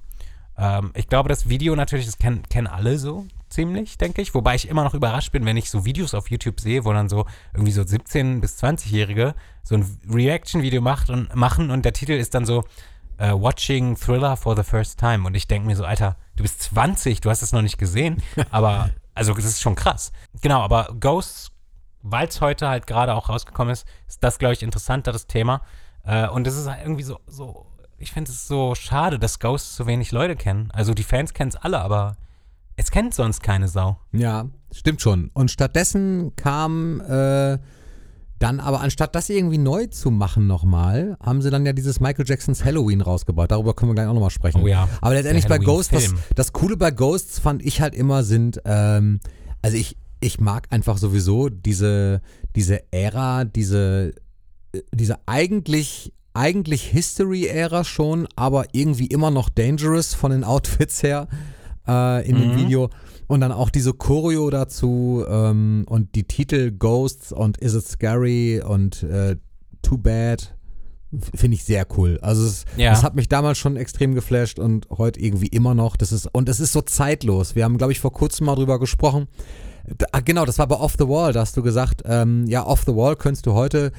Ähm, 0.59 0.91
ich 0.95 1.09
glaube, 1.09 1.31
das 1.31 1.49
Video 1.49 1.75
natürlich, 1.75 2.05
das 2.05 2.19
kennen, 2.19 2.43
kennen 2.51 2.67
alle 2.67 2.99
so 2.99 3.25
ziemlich, 3.49 3.99
denke 3.99 4.23
ich. 4.23 4.35
Wobei 4.35 4.55
ich 4.55 4.69
immer 4.69 4.85
noch 4.85 4.95
überrascht 4.95 5.33
bin, 5.33 5.45
wenn 5.45 5.57
ich 5.57 5.71
so 5.71 5.85
Videos 5.85 6.15
auf 6.15 6.31
YouTube 6.31 6.61
sehe, 6.61 6.85
wo 6.85 6.93
dann 6.93 7.09
so 7.09 7.27
irgendwie 7.53 7.73
so 7.73 7.83
17- 7.83 8.41
bis 8.41 8.63
20-Jährige 8.63 9.35
so 9.63 9.75
ein 9.75 10.01
Reaction-Video 10.11 10.81
macht 10.81 11.11
und, 11.11 11.35
machen 11.35 11.71
und 11.71 11.85
der 11.85 11.93
Titel 11.93 12.13
ist 12.13 12.35
dann 12.35 12.47
so 12.47 12.65
äh, 13.19 13.33
Watching 13.33 13.97
Thriller 13.97 14.37
for 14.37 14.57
the 14.57 14.63
first 14.63 14.99
time. 14.99 15.27
Und 15.27 15.35
ich 15.35 15.47
denke 15.47 15.67
mir 15.67 15.77
so, 15.77 15.85
Alter, 15.85 16.17
du 16.37 16.43
bist 16.43 16.63
20, 16.63 17.21
du 17.21 17.31
hast 17.31 17.43
es 17.43 17.53
noch 17.53 17.63
nicht 17.63 17.79
gesehen. 17.79 18.23
Aber, 18.51 18.91
also 19.15 19.35
das 19.35 19.45
ist 19.45 19.61
schon 19.61 19.75
krass. 19.75 20.13
Genau, 20.41 20.61
aber 20.63 20.95
Ghosts, 21.01 21.51
weil 22.03 22.29
es 22.29 22.41
heute 22.41 22.69
halt 22.69 22.87
gerade 22.87 23.15
auch 23.15 23.29
rausgekommen 23.29 23.73
ist, 23.73 23.87
ist 24.07 24.23
das, 24.23 24.39
glaube 24.39 24.55
ich, 24.55 24.63
interessanter, 24.63 25.11
das 25.11 25.27
Thema. 25.27 25.63
Äh, 26.05 26.29
und 26.29 26.47
es 26.47 26.57
ist 26.57 26.69
halt 26.69 26.83
irgendwie 26.83 27.03
so, 27.03 27.19
so 27.27 27.67
ich 27.99 28.13
finde 28.13 28.31
es 28.31 28.47
so 28.47 28.75
schade, 28.75 29.19
dass 29.19 29.41
Ghosts 29.41 29.77
so 29.77 29.87
wenig 29.87 30.13
Leute 30.13 30.37
kennen. 30.37 30.71
Also 30.73 30.95
die 30.95 31.03
Fans 31.03 31.35
kennen 31.35 31.49
es 31.49 31.57
alle, 31.57 31.81
aber 31.81 32.17
es 32.79 32.93
kennt 32.93 33.13
sonst 33.13 33.43
keine 33.43 33.67
Sau. 33.67 33.99
Ja, 34.13 34.47
stimmt 34.73 35.03
schon. 35.03 35.31
Und 35.35 35.51
stattdessen 35.51 36.35
kam 36.37 37.01
äh, 37.01 37.59
dann 38.39 38.61
aber, 38.61 38.81
anstatt 38.81 39.17
das 39.17 39.29
irgendwie 39.29 39.59
neu 39.59 39.87
zu 39.87 40.13
machen 40.13 40.47
nochmal, 40.47 41.17
haben 41.21 41.43
sie 41.43 41.51
dann 41.51 41.67
ja 41.67 41.73
dieses 41.73 41.99
Michael 41.99 42.25
Jacksons 42.27 42.65
Halloween 42.65 43.01
rausgebaut. 43.01 43.51
Darüber 43.51 43.75
können 43.75 43.91
wir 43.91 43.95
gleich 43.97 44.07
auch 44.07 44.15
nochmal 44.15 44.31
sprechen. 44.31 44.63
Oh 44.63 44.69
ja, 44.69 44.89
Aber 45.01 45.15
letztendlich 45.15 45.49
bei 45.49 45.59
Ghosts, 45.59 45.93
das, 45.93 46.15
das 46.37 46.53
Coole 46.53 46.77
bei 46.77 46.93
Ghosts 46.93 47.41
fand 47.41 47.65
ich 47.65 47.81
halt 47.81 47.97
immer 47.97 48.23
sind, 48.23 48.63
ähm, 48.65 49.19
also 49.61 49.77
ich, 49.77 49.97
ich 50.21 50.41
mag 50.41 50.69
einfach 50.71 50.99
sowieso 50.99 51.49
diese, 51.49 52.21
diese 52.55 52.93
Ära, 52.93 53.45
diese, 53.45 54.15
äh, 54.73 54.83
diese 54.95 55.19
eigentlich, 55.27 56.13
eigentlich 56.33 56.85
History-Ära 56.85 57.83
schon, 57.83 58.29
aber 58.37 58.67
irgendwie 58.71 59.07
immer 59.07 59.33
noch 59.33 59.49
dangerous 59.49 60.15
von 60.15 60.31
den 60.31 60.45
Outfits 60.45 61.03
her 61.03 61.27
äh, 61.89 62.29
in 62.29 62.37
dem 62.37 62.57
Video. 62.57 62.91
Und 63.27 63.41
dann 63.41 63.53
auch 63.53 63.71
diese 63.71 63.93
Choreo 63.93 64.49
dazu 64.51 65.25
ähm, 65.29 65.85
und 65.89 66.15
die 66.15 66.25
Titel 66.25 66.71
Ghosts 66.73 67.33
und 67.33 67.59
Is 67.59 67.75
It 67.75 67.87
Scary 67.87 68.63
und 68.67 69.03
äh, 69.03 69.37
Too 69.83 69.99
Bad 69.99 70.55
finde 71.35 71.55
ich 71.57 71.65
sehr 71.65 71.87
cool. 71.97 72.19
Also 72.23 72.47
es, 72.47 72.65
Ja. 72.77 72.91
das 72.91 73.03
hat 73.03 73.15
mich 73.15 73.29
damals 73.29 73.59
schon 73.59 73.77
extrem 73.77 74.15
geflasht 74.15 74.59
und 74.59 74.89
heute 74.91 75.21
irgendwie 75.21 75.47
immer 75.49 75.75
noch. 75.75 75.97
Das 75.97 76.13
ist 76.13 76.27
und 76.33 76.49
es 76.49 76.61
ist 76.61 76.73
so 76.73 76.81
zeitlos. 76.83 77.55
Wir 77.55 77.65
haben, 77.65 77.79
glaube 77.79 77.93
ich, 77.93 78.01
vor 78.01 78.13
kurzem 78.13 78.47
mal 78.47 78.55
drüber 78.55 78.79
gesprochen. 78.79 79.27
Da, 79.97 80.07
ah, 80.13 80.21
genau, 80.21 80.45
das 80.45 80.59
war 80.59 80.67
bei 80.67 80.77
Off 80.77 80.97
the 80.99 81.09
Wall. 81.09 81.33
Da 81.33 81.41
hast 81.41 81.57
du 81.57 81.63
gesagt, 81.63 82.03
ähm, 82.05 82.47
ja, 82.47 82.67
Off 82.67 82.83
the 82.87 82.95
Wall 82.95 83.17
könntest 83.17 83.47
du 83.47 83.55
heute 83.55 83.93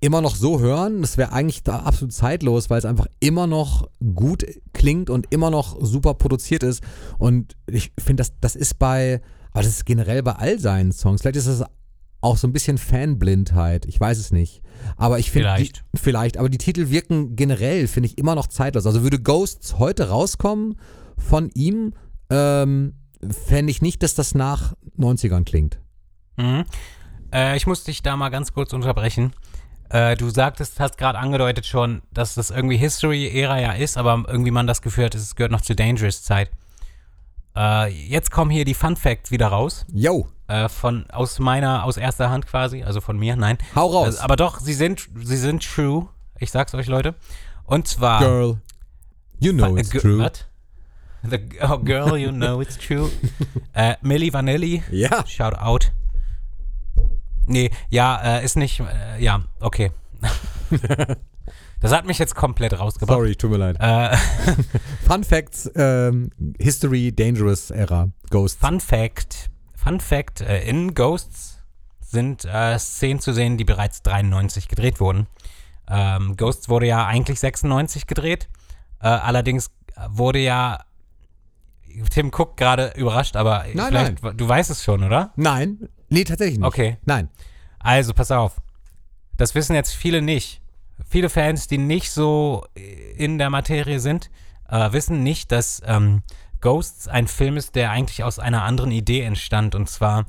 immer 0.00 0.20
noch 0.20 0.36
so 0.36 0.60
hören. 0.60 1.00
Das 1.02 1.16
wäre 1.18 1.32
eigentlich 1.32 1.62
da 1.62 1.80
absolut 1.80 2.12
zeitlos, 2.12 2.70
weil 2.70 2.78
es 2.78 2.84
einfach 2.84 3.06
immer 3.20 3.46
noch 3.46 3.88
gut 4.14 4.44
klingt 4.72 5.10
und 5.10 5.26
immer 5.32 5.50
noch 5.50 5.76
super 5.80 6.14
produziert 6.14 6.62
ist. 6.62 6.82
Und 7.18 7.56
ich 7.66 7.92
finde, 7.98 8.20
das, 8.22 8.32
das 8.40 8.56
ist 8.56 8.78
bei, 8.78 9.20
aber 9.50 9.62
das 9.62 9.72
ist 9.72 9.86
generell 9.86 10.22
bei 10.22 10.32
all 10.32 10.58
seinen 10.58 10.92
Songs. 10.92 11.22
Vielleicht 11.22 11.36
ist 11.36 11.48
das 11.48 11.64
auch 12.20 12.36
so 12.36 12.46
ein 12.46 12.52
bisschen 12.52 12.78
Fanblindheit. 12.78 13.84
Ich 13.86 14.00
weiß 14.00 14.18
es 14.18 14.32
nicht. 14.32 14.62
Aber 14.96 15.18
ich 15.18 15.30
finde, 15.30 15.48
die- 15.48 15.64
Vielleicht. 15.64 15.84
vielleicht, 15.94 16.36
aber 16.38 16.48
die 16.48 16.58
Titel 16.58 16.90
wirken 16.90 17.36
generell, 17.36 17.86
finde 17.88 18.08
ich, 18.08 18.16
immer 18.18 18.34
noch 18.34 18.46
zeitlos. 18.46 18.86
Also 18.86 19.02
würde 19.02 19.20
Ghosts 19.20 19.78
heute 19.78 20.08
rauskommen 20.08 20.76
von 21.18 21.50
ihm, 21.54 21.92
ähm, 22.30 22.94
fände 23.28 23.70
ich 23.70 23.82
nicht, 23.82 24.02
dass 24.02 24.14
das 24.14 24.34
nach 24.34 24.74
90ern 24.98 25.44
klingt. 25.44 25.78
Mhm. 26.36 26.64
Äh, 27.32 27.56
ich 27.56 27.66
muss 27.66 27.84
dich 27.84 28.02
da 28.02 28.16
mal 28.16 28.28
ganz 28.30 28.52
kurz 28.52 28.72
unterbrechen. 28.72 29.32
Äh, 29.90 30.16
du 30.16 30.30
sagtest, 30.30 30.80
hast 30.80 30.98
gerade 30.98 31.18
angedeutet 31.18 31.66
schon, 31.66 32.02
dass 32.12 32.34
das 32.34 32.50
irgendwie 32.50 32.76
History-Ära 32.76 33.58
ja 33.60 33.72
ist, 33.72 33.96
aber 33.96 34.24
irgendwie 34.26 34.50
man 34.50 34.66
das 34.66 34.82
Gefühl 34.82 35.04
hat, 35.06 35.14
es 35.14 35.34
gehört 35.36 35.52
noch 35.52 35.60
zur 35.60 35.76
Dangerous-Zeit. 35.76 36.50
Äh, 37.56 37.88
jetzt 37.88 38.30
kommen 38.30 38.50
hier 38.50 38.64
die 38.64 38.74
Fun 38.74 38.96
Facts 38.96 39.30
wieder 39.30 39.48
raus. 39.48 39.86
Yo, 39.92 40.26
Äh, 40.46 40.68
von, 40.68 41.08
aus 41.10 41.38
meiner, 41.38 41.84
aus 41.84 41.96
erster 41.96 42.28
Hand 42.30 42.46
quasi, 42.46 42.82
also 42.82 43.00
von 43.00 43.18
mir, 43.18 43.36
nein. 43.36 43.56
hau 43.74 43.86
raus. 43.86 44.16
Äh, 44.16 44.20
aber 44.20 44.36
doch, 44.36 44.60
sie 44.60 44.74
sind, 44.74 45.08
sie 45.22 45.36
sind 45.36 45.62
true. 45.62 46.08
Ich 46.38 46.50
sag's 46.50 46.74
euch, 46.74 46.86
Leute. 46.86 47.14
Und 47.64 47.88
zwar. 47.88 48.20
Girl, 48.20 48.58
you 49.38 49.52
know 49.52 49.76
it's 49.76 49.88
true. 49.90 50.18
What? 50.18 50.46
The, 51.22 51.38
oh, 51.62 51.78
girl, 51.78 52.18
you 52.18 52.30
know 52.30 52.60
it's 52.60 52.76
true. 52.76 53.10
äh, 53.72 53.94
Milli 54.02 54.32
Vanilli, 54.32 54.82
Ja, 54.90 55.24
shout 55.26 55.54
out. 55.54 55.92
Nee, 57.46 57.70
ja, 57.90 58.38
äh, 58.38 58.44
ist 58.44 58.56
nicht, 58.56 58.80
äh, 58.80 59.22
ja, 59.22 59.44
okay. 59.60 59.90
das 61.80 61.92
hat 61.92 62.06
mich 62.06 62.18
jetzt 62.18 62.34
komplett 62.34 62.78
rausgebracht. 62.78 63.16
sorry, 63.16 63.36
tut 63.36 63.50
mir 63.50 63.58
leid. 63.58 63.76
Äh, 63.80 64.16
Fun 65.06 65.24
Facts, 65.24 65.70
ähm, 65.76 66.30
History, 66.58 67.12
Dangerous 67.14 67.70
Era, 67.70 68.08
Ghost. 68.30 68.60
Fun 68.60 68.80
Fact, 68.80 69.50
Fun 69.74 70.00
Fact, 70.00 70.40
äh, 70.40 70.62
in 70.68 70.94
Ghosts 70.94 71.58
sind 72.00 72.44
äh, 72.44 72.78
Szenen 72.78 73.20
zu 73.20 73.32
sehen, 73.32 73.58
die 73.58 73.64
bereits 73.64 74.02
93 74.02 74.68
gedreht 74.68 75.00
wurden. 75.00 75.26
Ähm, 75.88 76.36
Ghosts 76.36 76.68
wurde 76.68 76.86
ja 76.86 77.06
eigentlich 77.06 77.40
96 77.40 78.06
gedreht. 78.06 78.48
Äh, 79.00 79.08
allerdings 79.08 79.70
wurde 80.08 80.38
ja 80.38 80.80
Tim 82.10 82.30
guckt 82.30 82.56
gerade 82.56 82.92
überrascht, 82.96 83.36
aber 83.36 83.64
Nein, 83.72 84.16
vielleicht, 84.18 84.40
du 84.40 84.48
weißt 84.48 84.70
es 84.70 84.82
schon, 84.82 85.04
oder? 85.04 85.32
Nein, 85.36 85.88
nee, 86.14 86.24
tatsächlich 86.24 86.58
nicht. 86.58 86.66
Okay. 86.66 86.96
Nein. 87.04 87.28
Also, 87.78 88.14
pass 88.14 88.30
auf. 88.30 88.60
Das 89.36 89.54
wissen 89.54 89.74
jetzt 89.74 89.92
viele 89.94 90.22
nicht. 90.22 90.60
Viele 91.08 91.28
Fans, 91.28 91.66
die 91.66 91.78
nicht 91.78 92.10
so 92.12 92.64
in 93.16 93.36
der 93.38 93.50
Materie 93.50 93.98
sind, 94.00 94.30
äh, 94.68 94.92
wissen 94.92 95.22
nicht, 95.22 95.50
dass 95.52 95.82
ähm, 95.84 96.22
Ghosts 96.60 97.08
ein 97.08 97.26
Film 97.28 97.56
ist, 97.56 97.74
der 97.74 97.90
eigentlich 97.90 98.22
aus 98.24 98.38
einer 98.38 98.62
anderen 98.62 98.92
Idee 98.92 99.22
entstand. 99.22 99.74
Und 99.74 99.90
zwar 99.90 100.26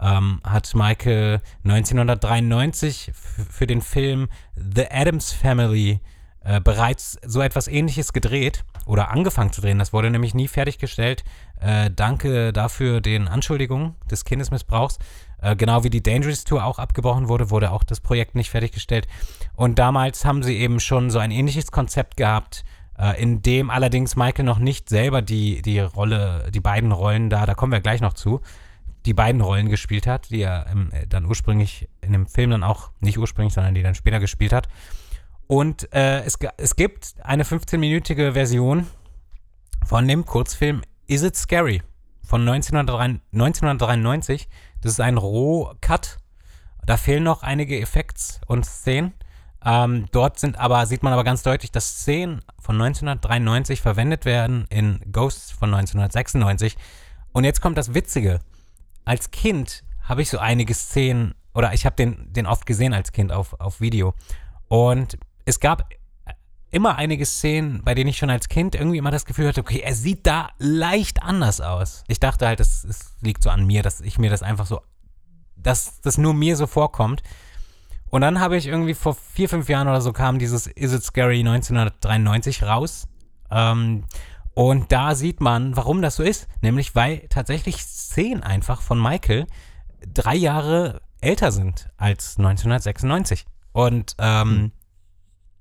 ähm, 0.00 0.40
hat 0.44 0.74
Michael 0.74 1.40
1993 1.64 3.08
f- 3.08 3.46
für 3.50 3.66
den 3.66 3.80
Film 3.82 4.28
The 4.56 4.86
Addams 4.90 5.32
Family 5.32 6.00
äh, 6.44 6.60
bereits 6.60 7.18
so 7.24 7.40
etwas 7.40 7.68
ähnliches 7.68 8.12
gedreht 8.12 8.64
oder 8.86 9.10
angefangen 9.10 9.52
zu 9.52 9.60
drehen. 9.60 9.78
Das 9.78 9.92
wurde 9.92 10.10
nämlich 10.10 10.34
nie 10.34 10.48
fertiggestellt. 10.48 11.24
Äh, 11.60 11.90
danke 11.94 12.52
dafür 12.52 13.00
den 13.00 13.28
Anschuldigungen 13.28 13.94
des 14.10 14.24
Kindesmissbrauchs. 14.24 14.98
Äh, 15.40 15.56
genau 15.56 15.84
wie 15.84 15.90
die 15.90 16.02
Dangerous 16.02 16.44
Tour 16.44 16.64
auch 16.64 16.78
abgebrochen 16.78 17.28
wurde, 17.28 17.50
wurde 17.50 17.70
auch 17.70 17.84
das 17.84 18.00
Projekt 18.00 18.34
nicht 18.34 18.50
fertiggestellt. 18.50 19.06
Und 19.54 19.78
damals 19.78 20.24
haben 20.24 20.42
sie 20.42 20.56
eben 20.58 20.80
schon 20.80 21.10
so 21.10 21.18
ein 21.18 21.30
ähnliches 21.30 21.70
Konzept 21.70 22.16
gehabt, 22.16 22.64
äh, 22.98 23.20
in 23.20 23.42
dem 23.42 23.70
allerdings 23.70 24.16
Michael 24.16 24.44
noch 24.44 24.58
nicht 24.58 24.88
selber 24.88 25.22
die, 25.22 25.62
die 25.62 25.78
Rolle, 25.80 26.50
die 26.52 26.60
beiden 26.60 26.92
Rollen 26.92 27.30
da, 27.30 27.46
da 27.46 27.54
kommen 27.54 27.72
wir 27.72 27.80
gleich 27.80 28.00
noch 28.00 28.14
zu, 28.14 28.40
die 29.06 29.14
beiden 29.14 29.40
Rollen 29.40 29.68
gespielt 29.68 30.06
hat, 30.06 30.30
die 30.30 30.42
er 30.42 30.66
im, 30.72 30.90
äh, 30.92 31.06
dann 31.06 31.24
ursprünglich 31.24 31.88
in 32.00 32.12
dem 32.12 32.26
Film 32.26 32.50
dann 32.50 32.64
auch, 32.64 32.90
nicht 33.00 33.18
ursprünglich, 33.18 33.54
sondern 33.54 33.74
die 33.74 33.82
dann 33.82 33.94
später 33.94 34.18
gespielt 34.18 34.52
hat. 34.52 34.68
Und 35.46 35.92
äh, 35.94 36.20
es, 36.24 36.38
es 36.58 36.76
gibt 36.76 37.14
eine 37.22 37.44
15-minütige 37.44 38.32
Version 38.32 38.86
von 39.86 40.06
dem 40.06 40.26
Kurzfilm 40.26 40.82
Is 41.06 41.22
It 41.22 41.36
Scary 41.36 41.80
von 42.28 42.42
1993, 42.42 43.22
1993. 43.32 44.48
Das 44.82 44.92
ist 44.92 45.00
ein 45.00 45.16
Roh-Cut. 45.16 46.18
Da 46.84 46.98
fehlen 46.98 47.24
noch 47.24 47.42
einige 47.42 47.80
Effekts 47.80 48.40
und 48.46 48.66
Szenen. 48.66 49.14
Ähm, 49.64 50.06
dort 50.12 50.38
sind 50.38 50.58
aber, 50.58 50.84
sieht 50.84 51.02
man 51.02 51.14
aber 51.14 51.24
ganz 51.24 51.42
deutlich, 51.42 51.72
dass 51.72 52.00
Szenen 52.00 52.42
von 52.60 52.74
1993 52.80 53.80
verwendet 53.80 54.26
werden 54.26 54.66
in 54.68 55.00
Ghosts 55.10 55.52
von 55.52 55.72
1996. 55.72 56.76
Und 57.32 57.44
jetzt 57.44 57.62
kommt 57.62 57.78
das 57.78 57.94
Witzige. 57.94 58.40
Als 59.06 59.30
Kind 59.30 59.82
habe 60.02 60.20
ich 60.20 60.28
so 60.28 60.38
einige 60.38 60.74
Szenen, 60.74 61.34
oder 61.54 61.72
ich 61.72 61.86
habe 61.86 61.96
den, 61.96 62.30
den 62.34 62.46
oft 62.46 62.66
gesehen 62.66 62.92
als 62.92 63.12
Kind 63.12 63.32
auf, 63.32 63.58
auf 63.58 63.80
Video. 63.80 64.12
Und 64.68 65.18
es 65.46 65.60
gab 65.60 65.88
immer 66.70 66.96
einige 66.96 67.24
Szenen, 67.24 67.82
bei 67.82 67.94
denen 67.94 68.10
ich 68.10 68.18
schon 68.18 68.30
als 68.30 68.48
Kind 68.48 68.74
irgendwie 68.74 68.98
immer 68.98 69.10
das 69.10 69.24
Gefühl 69.24 69.48
hatte, 69.48 69.60
okay, 69.60 69.80
er 69.80 69.94
sieht 69.94 70.26
da 70.26 70.50
leicht 70.58 71.22
anders 71.22 71.60
aus. 71.60 72.04
Ich 72.08 72.20
dachte 72.20 72.46
halt, 72.46 72.60
es, 72.60 73.14
liegt 73.20 73.42
so 73.42 73.50
an 73.50 73.66
mir, 73.66 73.82
dass 73.82 74.00
ich 74.00 74.18
mir 74.18 74.30
das 74.30 74.42
einfach 74.42 74.66
so, 74.66 74.80
dass 75.56 76.00
das 76.00 76.18
nur 76.18 76.34
mir 76.34 76.56
so 76.56 76.66
vorkommt. 76.66 77.22
Und 78.10 78.20
dann 78.20 78.40
habe 78.40 78.56
ich 78.56 78.66
irgendwie 78.66 78.94
vor 78.94 79.14
vier, 79.14 79.48
fünf 79.48 79.68
Jahren 79.68 79.88
oder 79.88 80.00
so 80.00 80.12
kam 80.12 80.38
dieses 80.38 80.66
Is 80.66 80.92
It 80.92 81.02
Scary 81.02 81.40
1993 81.40 82.62
raus. 82.62 83.08
Ähm, 83.50 84.04
und 84.54 84.92
da 84.92 85.14
sieht 85.14 85.40
man, 85.40 85.76
warum 85.76 86.02
das 86.02 86.16
so 86.16 86.22
ist. 86.22 86.48
Nämlich, 86.62 86.94
weil 86.94 87.28
tatsächlich 87.28 87.82
Szenen 87.82 88.42
einfach 88.42 88.82
von 88.82 89.00
Michael 89.00 89.46
drei 90.14 90.34
Jahre 90.34 91.00
älter 91.20 91.52
sind 91.52 91.90
als 91.96 92.38
1996. 92.38 93.46
Und 93.72 94.16
ähm, 94.18 94.72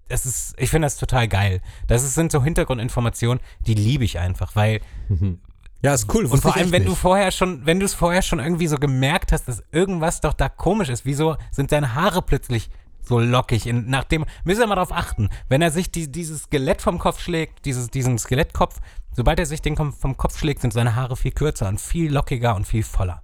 das 0.09 0.25
ist, 0.25 0.55
ich 0.57 0.69
finde 0.69 0.85
das 0.85 0.97
total 0.97 1.27
geil. 1.27 1.61
Das 1.87 2.03
ist, 2.03 2.15
sind 2.15 2.31
so 2.31 2.43
Hintergrundinformationen, 2.43 3.41
die 3.65 3.73
liebe 3.73 4.03
ich 4.03 4.19
einfach, 4.19 4.55
weil 4.55 4.81
Ja, 5.81 5.93
ist 5.93 6.11
cool. 6.13 6.25
und 6.25 6.41
vor 6.41 6.55
allem, 6.55 6.71
wenn 6.71 6.83
du 6.83 6.89
nicht. 6.89 6.99
vorher 6.99 7.31
schon, 7.31 7.65
wenn 7.65 7.79
du 7.79 7.85
es 7.85 7.93
vorher 7.93 8.21
schon 8.21 8.39
irgendwie 8.39 8.67
so 8.67 8.77
gemerkt 8.77 9.31
hast, 9.31 9.47
dass 9.47 9.63
irgendwas 9.71 10.21
doch 10.21 10.33
da 10.33 10.49
komisch 10.49 10.89
ist, 10.89 11.05
wieso 11.05 11.37
sind 11.51 11.69
seine 11.69 11.93
Haare 11.93 12.21
plötzlich 12.23 12.69
so 13.03 13.19
lockig? 13.19 13.67
In, 13.67 13.87
nachdem, 13.87 14.25
müssen 14.43 14.61
wir 14.61 14.67
mal 14.67 14.75
darauf 14.75 14.91
achten, 14.91 15.29
wenn 15.49 15.61
er 15.61 15.69
sich 15.69 15.91
die, 15.91 16.11
dieses 16.11 16.43
Skelett 16.43 16.81
vom 16.81 16.97
Kopf 16.97 17.19
schlägt, 17.19 17.65
dieses, 17.65 17.91
diesen 17.91 18.17
Skelettkopf, 18.17 18.79
sobald 19.15 19.39
er 19.39 19.45
sich 19.45 19.61
den 19.61 19.75
vom 19.75 20.17
Kopf 20.17 20.39
schlägt, 20.39 20.61
sind 20.61 20.73
seine 20.73 20.95
Haare 20.95 21.15
viel 21.15 21.31
kürzer 21.31 21.67
und 21.67 21.79
viel 21.79 22.11
lockiger 22.11 22.55
und 22.55 22.65
viel 22.65 22.83
voller. 22.83 23.21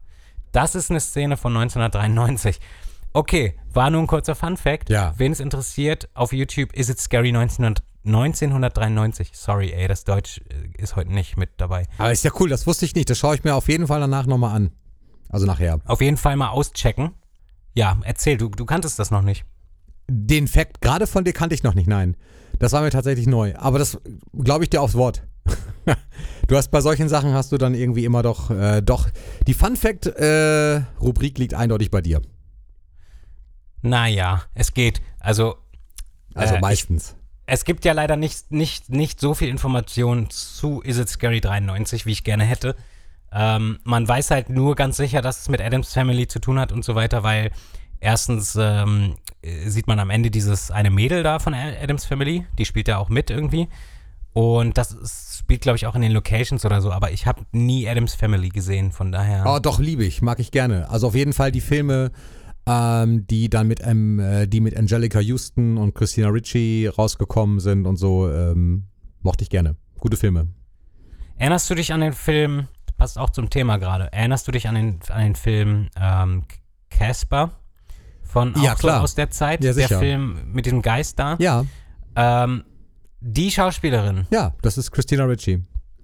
Das 0.52 0.76
ist 0.76 0.91
eine 0.91 1.00
Szene 1.00 1.38
von 1.38 1.58
1993. 1.58 2.60
Okay, 3.15 3.54
war 3.71 3.91
nur 3.91 4.02
ein 4.02 4.08
kurzer 4.08 4.34
Fun 4.34 4.58
Fact. 4.58 4.89
Ja. 4.89 5.13
Wen 5.17 5.32
es 5.32 5.39
interessiert, 5.39 6.10
auf 6.15 6.34
YouTube 6.34 6.73
Is 6.73 6.89
It 6.89 6.99
Scary 6.99 7.32
19, 7.32 7.76
1993. 8.06 9.32
Sorry, 9.34 9.71
ey, 9.71 9.88
das 9.88 10.04
Deutsch 10.04 10.41
äh, 10.49 10.82
ist 10.82 10.95
heute 10.95 11.13
nicht 11.13 11.38
mit 11.38 11.52
dabei. 11.58 11.86
Aber 11.99 12.12
ist 12.12 12.23
ja 12.23 12.32
cool, 12.39 12.49
das 12.49 12.65
wusste 12.65 12.86
ich 12.86 12.95
nicht. 12.95 13.12
Das 13.12 13.19
schaue 13.19 13.36
ich 13.36 13.43
mir 13.43 13.54
auf 13.54 13.67
jeden 13.69 13.86
Fall 13.86 13.99
danach 13.99 14.26
nochmal 14.26 14.56
an. 14.56 14.71
Also 15.30 15.45
nachher. 15.45 15.80
Auf 15.86 16.02
jeden 16.02 16.17
Fall 16.17 16.36
mal 16.36 16.49
auschecken. 16.49 17.12
Ja, 17.76 17.97
erzähl, 18.04 18.38
du, 18.38 18.49
du 18.49 18.65
kanntest 18.65 18.97
das 18.97 19.12
noch 19.12 19.21
nicht. 19.21 19.45
Den 20.10 20.47
Fact 20.47 20.82
gerade 20.82 21.06
von 21.06 21.23
dir 21.23 21.34
kannte 21.34 21.54
ich 21.54 21.63
noch 21.63 21.76
nicht, 21.76 21.88
nein. 21.88 22.17
Das 22.58 22.71
war 22.71 22.82
mir 22.82 22.89
tatsächlich 22.89 23.28
neu. 23.28 23.54
Aber 23.58 23.78
das 23.78 23.99
glaube 24.34 24.63
ich 24.63 24.71
dir 24.71 24.82
aufs 24.82 24.95
Wort. 24.95 25.23
du 26.47 26.56
hast 26.56 26.71
bei 26.71 26.82
solchen 26.82 27.10
Sachen 27.10 27.34
hast 27.34 27.52
du 27.52 27.58
dann 27.58 27.76
irgendwie 27.76 28.06
immer 28.06 28.23
doch, 28.23 28.49
äh, 28.49 28.82
doch. 28.82 29.10
Die 29.47 29.54
Fun 29.54 29.76
Fact 29.76 30.08
äh, 30.08 30.82
Rubrik 30.99 31.38
liegt 31.38 31.54
eindeutig 31.54 31.91
bei 31.91 32.02
dir. 32.02 32.21
Naja, 33.84 34.41
es 34.56 34.74
geht. 34.74 35.02
Also, 35.19 35.58
Also 36.36 36.54
Äh, 36.54 36.58
ich- 36.58 36.62
meistens. 36.62 37.15
es 37.46 37.63
gibt 37.63 37.86
ja 37.86 37.93
leider 37.93 38.15
nicht, 38.15 38.52
nicht, 38.52 38.89
nicht 38.89 39.19
so 39.19 39.36
viel 39.36 39.50
Information 39.50 40.32
zu 40.32 40.82
Is 40.82 40.98
It 40.98 41.08
Scary 41.10 41.41
93, 41.41 42.08
wie 42.08 42.12
ich 42.12 42.24
gerne 42.24 42.43
hätte. 42.43 42.76
Ähm, 43.32 43.80
man 43.84 44.08
weiß 44.08 44.32
halt 44.32 44.50
nur 44.50 44.76
ganz 44.76 44.98
sicher, 44.98 45.22
dass 45.22 45.41
es 45.41 45.50
mit 45.50 45.62
Adams 45.62 45.93
Family 45.93 46.28
zu 46.28 46.39
tun 46.39 46.58
hat 46.60 46.72
und 46.72 46.84
so 46.84 46.96
weiter, 46.96 47.22
weil 47.24 47.52
erstens 48.00 48.56
ähm, 48.60 49.15
äh, 49.43 49.69
sieht 49.69 49.86
man 49.88 50.00
am 50.00 50.10
Ende 50.10 50.32
dieses 50.32 50.72
eine 50.72 50.89
Mädel 50.89 51.22
da 51.24 51.38
von 51.39 51.54
Adams 51.54 52.06
Family, 52.06 52.46
die 52.58 52.65
spielt 52.65 52.88
ja 52.88 52.98
auch 52.98 53.10
mit 53.10 53.30
irgendwie. 53.30 53.67
Und 54.34 54.80
das 54.80 54.91
ist, 54.91 55.38
spielt, 55.39 55.62
glaube 55.62 55.76
ich, 55.78 55.86
auch 55.86 55.93
in 55.93 56.02
den 56.02 56.12
Locations 56.12 56.65
oder 56.65 56.82
so, 56.82 56.91
aber 56.91 57.12
ich 57.12 57.28
habe 57.28 57.43
nie 57.52 57.88
Adams 57.88 58.15
Family 58.15 58.50
gesehen, 58.50 58.91
von 58.91 59.12
daher. 59.12 59.43
Oh, 59.46 59.60
doch, 59.60 59.78
liebe 59.80 60.04
ich, 60.04 60.24
mag 60.24 60.39
ich 60.39 60.50
gerne. 60.50 60.89
Also 60.89 61.08
auf 61.08 61.15
jeden 61.15 61.34
Fall 61.34 61.52
die 61.52 61.62
Filme, 61.62 62.12
ähm, 62.65 63.28
die 63.28 63.49
dann 63.49 63.67
mit, 63.67 63.82
ähm, 63.86 64.19
äh, 64.19 64.47
die 64.47 64.62
mit 64.62 64.78
Angelica 64.78 65.19
Houston 65.19 65.78
und 65.78 65.93
Christina 65.95 66.30
Ricci 66.30 66.88
rausgekommen 66.88 67.60
sind 67.60 67.86
und 67.86 67.97
so, 67.97 68.32
ähm, 68.32 68.86
mochte 69.21 69.43
ich 69.43 69.49
gerne. 69.49 69.76
Gute 69.99 70.17
Filme. 70.17 70.47
Erinnerst 71.38 71.69
du 71.69 71.76
dich 71.76 71.91
an 71.93 72.02
den 72.02 72.13
Film, 72.13 72.67
passt 72.97 73.17
auch 73.17 73.30
zum 73.32 73.49
Thema 73.49 73.78
gerade, 73.78 74.12
erinnerst 74.13 74.47
du 74.47 74.52
dich 74.52 74.67
an 74.67 74.76
den, 74.76 74.99
an 75.10 75.21
den 75.23 75.36
Film 75.36 75.89
ähm, 75.99 76.43
Casper? 76.89 77.52
Von 78.23 78.56
auch 78.56 78.63
Ja, 78.63 78.76
klar. 78.76 79.02
aus 79.04 79.13
der 79.15 79.30
Zeit, 79.30 79.63
Ja, 79.63 79.73
der. 79.73 79.88
Film 79.99 80.38
mit 80.54 80.65
diesem 80.65 80.82
Geist 80.82 81.19
da. 81.19 81.36
Ja, 81.39 81.65
Ähm, 82.15 82.63
die 83.21 83.52
Schauspielerin, 83.52 84.28
ja, 84.32 84.54
das 84.62 84.78
ist 84.78 84.91
Christina 84.91 85.23
Ricci. 85.26 85.62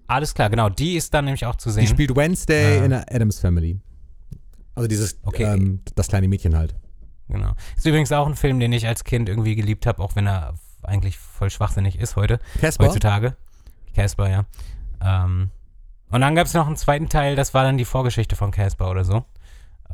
alles 0.08 0.34
klar, 0.34 0.50
genau, 0.50 0.70
die 0.70 0.96
ist 0.96 1.14
dann 1.14 1.26
nämlich 1.26 1.46
auch 1.46 1.56
zu 1.56 1.70
Die 1.70 1.74
sehen. 1.76 1.88
spielt 1.88 2.16
Wednesday 2.16 2.78
Ja. 2.78 2.84
in 2.84 2.90
der 2.92 3.06
Adams 3.14 3.40
Family. 3.40 3.80
Also 4.80 4.88
dieses, 4.88 5.20
Okay. 5.24 5.44
ähm, 5.44 5.82
das 5.96 6.08
kleine 6.08 6.28
Mädchen 6.28 6.56
halt. 6.58 6.74
Genau. 7.28 7.54
Ist 7.78 7.86
übrigens 7.86 8.12
auch 8.12 8.26
ein 8.28 8.36
Film, 8.36 8.60
den 8.60 8.74
ich 8.74 8.88
als 8.88 9.04
Kind 9.04 9.30
irgendwie 9.30 9.56
geliebt 9.56 9.86
habe, 9.86 10.02
auch 10.02 10.16
wenn 10.16 10.26
er 10.28 10.56
eigentlich 10.82 11.18
voll 11.18 11.50
schwachsinnig 11.50 12.00
ist 12.00 12.16
heute, 12.16 12.40
Casper? 12.60 12.86
heutzutage. 12.86 13.36
Casper, 13.94 14.30
ja. 14.30 14.46
Ähm, 15.02 15.52
und 16.10 16.22
dann 16.22 16.34
gab 16.36 16.48
es 16.48 16.54
noch 16.54 16.66
einen 16.66 16.78
zweiten 16.78 17.10
Teil, 17.10 17.36
das 17.36 17.54
war 17.54 17.64
dann 17.64 17.78
die 17.78 17.86
Vorgeschichte 17.86 18.36
von 18.36 18.52
Casper 18.52 18.90
oder 18.90 19.04
so. 19.04 19.26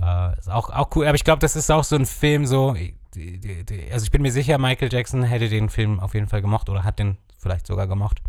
Äh, 0.02 0.38
ist 0.40 0.50
auch, 0.50 0.70
auch 0.70 0.90
cool, 0.96 1.08
aber 1.08 1.16
ich 1.16 1.24
glaube, 1.24 1.40
das 1.40 1.56
ist 1.56 1.70
auch 1.72 1.84
so 1.84 1.96
ein 1.96 2.06
Film, 2.06 2.46
so, 2.46 2.74
die, 2.74 3.40
die, 3.40 3.66
die, 3.66 3.92
also 3.92 4.04
ich 4.06 4.12
bin 4.12 4.22
mir 4.22 4.32
sicher, 4.32 4.58
Michael 4.58 4.94
Jackson 4.94 5.24
hätte 5.24 5.50
den 5.50 5.70
Film 5.70 6.00
auf 6.00 6.14
jeden 6.14 6.28
Fall 6.28 6.42
gemocht 6.42 6.70
oder 6.70 6.84
hat 6.84 7.00
den 7.00 7.18
vielleicht 7.38 7.68
sogar 7.68 7.88
gemocht. 7.88 8.22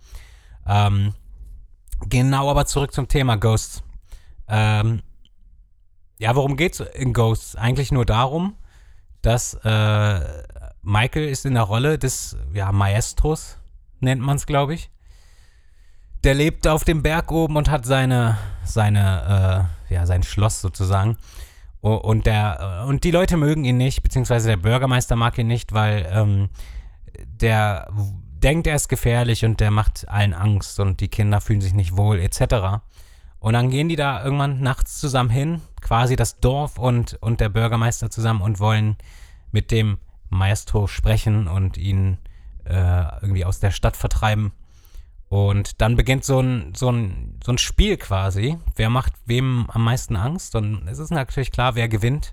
Ähm, 0.66 1.14
Genau, 2.09 2.51
aber 2.51 2.66
zurück 2.66 2.92
zum 2.92 3.09
Thema 3.09 3.37
Ghosts. 3.37 3.83
Ähm, 4.49 5.01
ja, 6.18 6.35
worum 6.35 6.57
geht's 6.57 6.81
in 6.81 7.12
Ghosts? 7.12 7.57
Eigentlich 7.57 7.92
nur 7.92 8.07
darum, 8.07 8.57
dass 9.22 9.55
äh, 9.64 10.20
Michael 10.83 11.29
ist 11.29 11.46
in 11.46 11.55
der 11.55 11.64
Rolle 11.64 11.98
des 11.98 12.37
ja, 12.55 12.72
Maestros, 12.72 13.59
nennt 14.00 14.22
man 14.22 14.37
es, 14.37 14.46
glaube 14.46 14.74
ich. 14.74 14.90
Der 16.24 16.35
lebt 16.35 16.66
auf 16.66 16.85
dem 16.85 17.02
Berg 17.02 17.31
oben 17.31 17.57
und 17.57 17.70
hat 17.70 17.85
seine, 17.85 18.38
seine, 18.64 19.68
äh, 19.90 19.94
ja, 19.94 20.07
sein 20.07 20.22
Schloss 20.22 20.61
sozusagen. 20.61 21.16
Und 21.81 22.26
der, 22.26 22.85
und 22.88 23.05
die 23.05 23.12
Leute 23.12 23.37
mögen 23.37 23.64
ihn 23.64 23.76
nicht, 23.76 24.02
beziehungsweise 24.02 24.48
der 24.48 24.57
Bürgermeister 24.57 25.14
mag 25.14 25.38
ihn 25.38 25.46
nicht, 25.46 25.72
weil 25.72 26.09
ähm, 26.11 26.48
der 27.40 27.88
denkt, 28.42 28.66
er 28.66 28.74
ist 28.76 28.88
gefährlich 28.88 29.44
und 29.44 29.61
der 29.61 29.70
macht 29.70 30.09
allen 30.09 30.35
Angst 30.35 30.81
und 30.81 31.00
die 31.00 31.09
Kinder 31.09 31.40
fühlen 31.40 31.61
sich 31.61 31.74
nicht 31.74 31.96
wohl, 31.96 32.18
etc. 32.18 32.83
Und 33.38 33.53
dann 33.53 33.70
gehen 33.70 33.88
die 33.88 33.96
da 33.96 34.25
irgendwann 34.25 34.61
nachts 34.61 34.99
zusammen 34.99 35.31
hin, 35.31 35.61
quasi 35.81 36.16
das 36.16 36.40
Dorf 36.40 36.79
und, 36.79 37.14
und 37.20 37.40
der 37.40 37.49
Bürgermeister 37.49 38.11
zusammen 38.11 38.42
und 38.42 38.61
wollen 38.61 38.96
mit 39.53 39.70
dem 39.70 39.99
Maestro 40.31 40.87
sprechen 40.87 41.46
und 41.46 41.77
ihn 41.77 42.18
äh, 42.64 43.05
irgendwie 43.22 43.44
aus 43.44 43.61
der 43.61 43.70
Stadt 43.70 43.96
vertreiben. 43.96 44.53
Und 45.29 45.81
dann 45.81 45.96
beginnt 45.96 46.25
so 46.25 46.40
ein, 46.40 46.72
so, 46.75 46.90
ein, 46.90 47.38
so 47.44 47.53
ein 47.53 47.59
Spiel 47.59 47.96
quasi. 47.96 48.59
Wer 48.77 48.90
macht 48.90 49.12
wem 49.27 49.66
am 49.70 49.85
meisten 49.85 50.16
Angst? 50.16 50.55
Und 50.55 50.87
es 50.88 50.99
ist 50.99 51.11
natürlich 51.11 51.51
klar, 51.51 51.75
wer 51.75 51.88
gewinnt. 51.88 52.33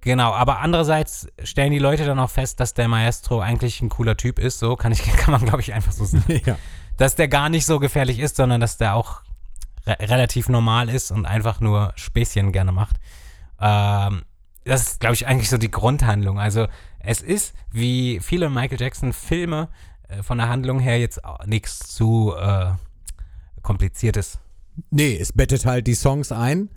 Genau, 0.00 0.32
aber 0.32 0.60
andererseits 0.60 1.28
stellen 1.42 1.72
die 1.72 1.78
Leute 1.78 2.06
dann 2.06 2.18
auch 2.18 2.30
fest, 2.30 2.58
dass 2.58 2.72
der 2.72 2.88
Maestro 2.88 3.40
eigentlich 3.40 3.82
ein 3.82 3.90
cooler 3.90 4.16
Typ 4.16 4.38
ist. 4.38 4.58
So 4.58 4.76
kann, 4.76 4.92
ich, 4.92 5.02
kann 5.16 5.32
man, 5.32 5.44
glaube 5.44 5.60
ich, 5.60 5.74
einfach 5.74 5.92
so 5.92 6.04
sagen. 6.04 6.40
ja. 6.46 6.56
Dass 6.96 7.14
der 7.14 7.28
gar 7.28 7.48
nicht 7.50 7.66
so 7.66 7.78
gefährlich 7.78 8.18
ist, 8.18 8.36
sondern 8.36 8.60
dass 8.60 8.78
der 8.78 8.94
auch 8.94 9.22
re 9.86 9.96
relativ 10.00 10.48
normal 10.48 10.88
ist 10.88 11.10
und 11.10 11.26
einfach 11.26 11.60
nur 11.60 11.92
Späßchen 11.96 12.52
gerne 12.52 12.72
macht. 12.72 12.96
Ähm, 13.60 14.22
das 14.64 14.82
ist, 14.82 15.00
glaube 15.00 15.14
ich, 15.14 15.26
eigentlich 15.26 15.48
so 15.50 15.58
die 15.58 15.70
Grundhandlung. 15.70 16.38
Also 16.38 16.66
es 16.98 17.22
ist, 17.22 17.54
wie 17.70 18.20
viele 18.20 18.50
Michael 18.50 18.80
Jackson-Filme, 18.80 19.68
äh, 20.08 20.22
von 20.22 20.38
der 20.38 20.48
Handlung 20.48 20.80
her 20.80 20.98
jetzt 20.98 21.20
nichts 21.46 21.78
zu 21.94 22.34
äh, 22.38 22.72
kompliziertes. 23.62 24.38
Nee, 24.90 25.16
es 25.18 25.32
bettet 25.32 25.66
halt 25.66 25.86
die 25.86 25.94
Songs 25.94 26.32
ein, 26.32 26.70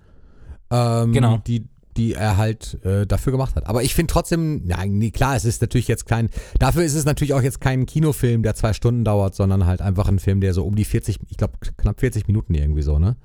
ähm, 0.71 1.13
Genau. 1.13 1.37
die, 1.37 1.67
die 1.97 2.13
er 2.13 2.37
halt 2.37 2.83
äh, 2.83 3.05
dafür 3.05 3.31
gemacht 3.31 3.55
hat. 3.55 3.67
Aber 3.67 3.83
ich 3.83 3.93
finde 3.95 4.11
trotzdem, 4.11 4.63
ja, 4.67 4.83
nee, 4.85 5.11
klar, 5.11 5.35
es 5.35 5.45
ist 5.45 5.61
natürlich 5.61 5.87
jetzt 5.87 6.05
kein, 6.05 6.29
dafür 6.59 6.83
ist 6.83 6.95
es 6.95 7.05
natürlich 7.05 7.33
auch 7.33 7.41
jetzt 7.41 7.61
kein 7.61 7.85
Kinofilm, 7.85 8.43
der 8.43 8.55
zwei 8.55 8.73
Stunden 8.73 9.03
dauert, 9.03 9.35
sondern 9.35 9.65
halt 9.65 9.81
einfach 9.81 10.07
ein 10.07 10.19
Film, 10.19 10.41
der 10.41 10.53
so 10.53 10.65
um 10.65 10.75
die 10.75 10.85
40, 10.85 11.19
ich 11.29 11.37
glaube 11.37 11.53
knapp 11.77 11.99
40 11.99 12.27
Minuten 12.27 12.53
irgendwie 12.53 12.81
so, 12.81 12.99
ne? 12.99 13.15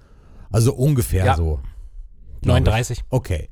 Also 0.51 0.75
ungefähr 0.75 1.25
Ja. 1.25 1.37
so. 1.37 1.61
glaub 2.43 2.59
ich. 2.59 2.65
39. 2.65 3.05
Okay. 3.11 3.49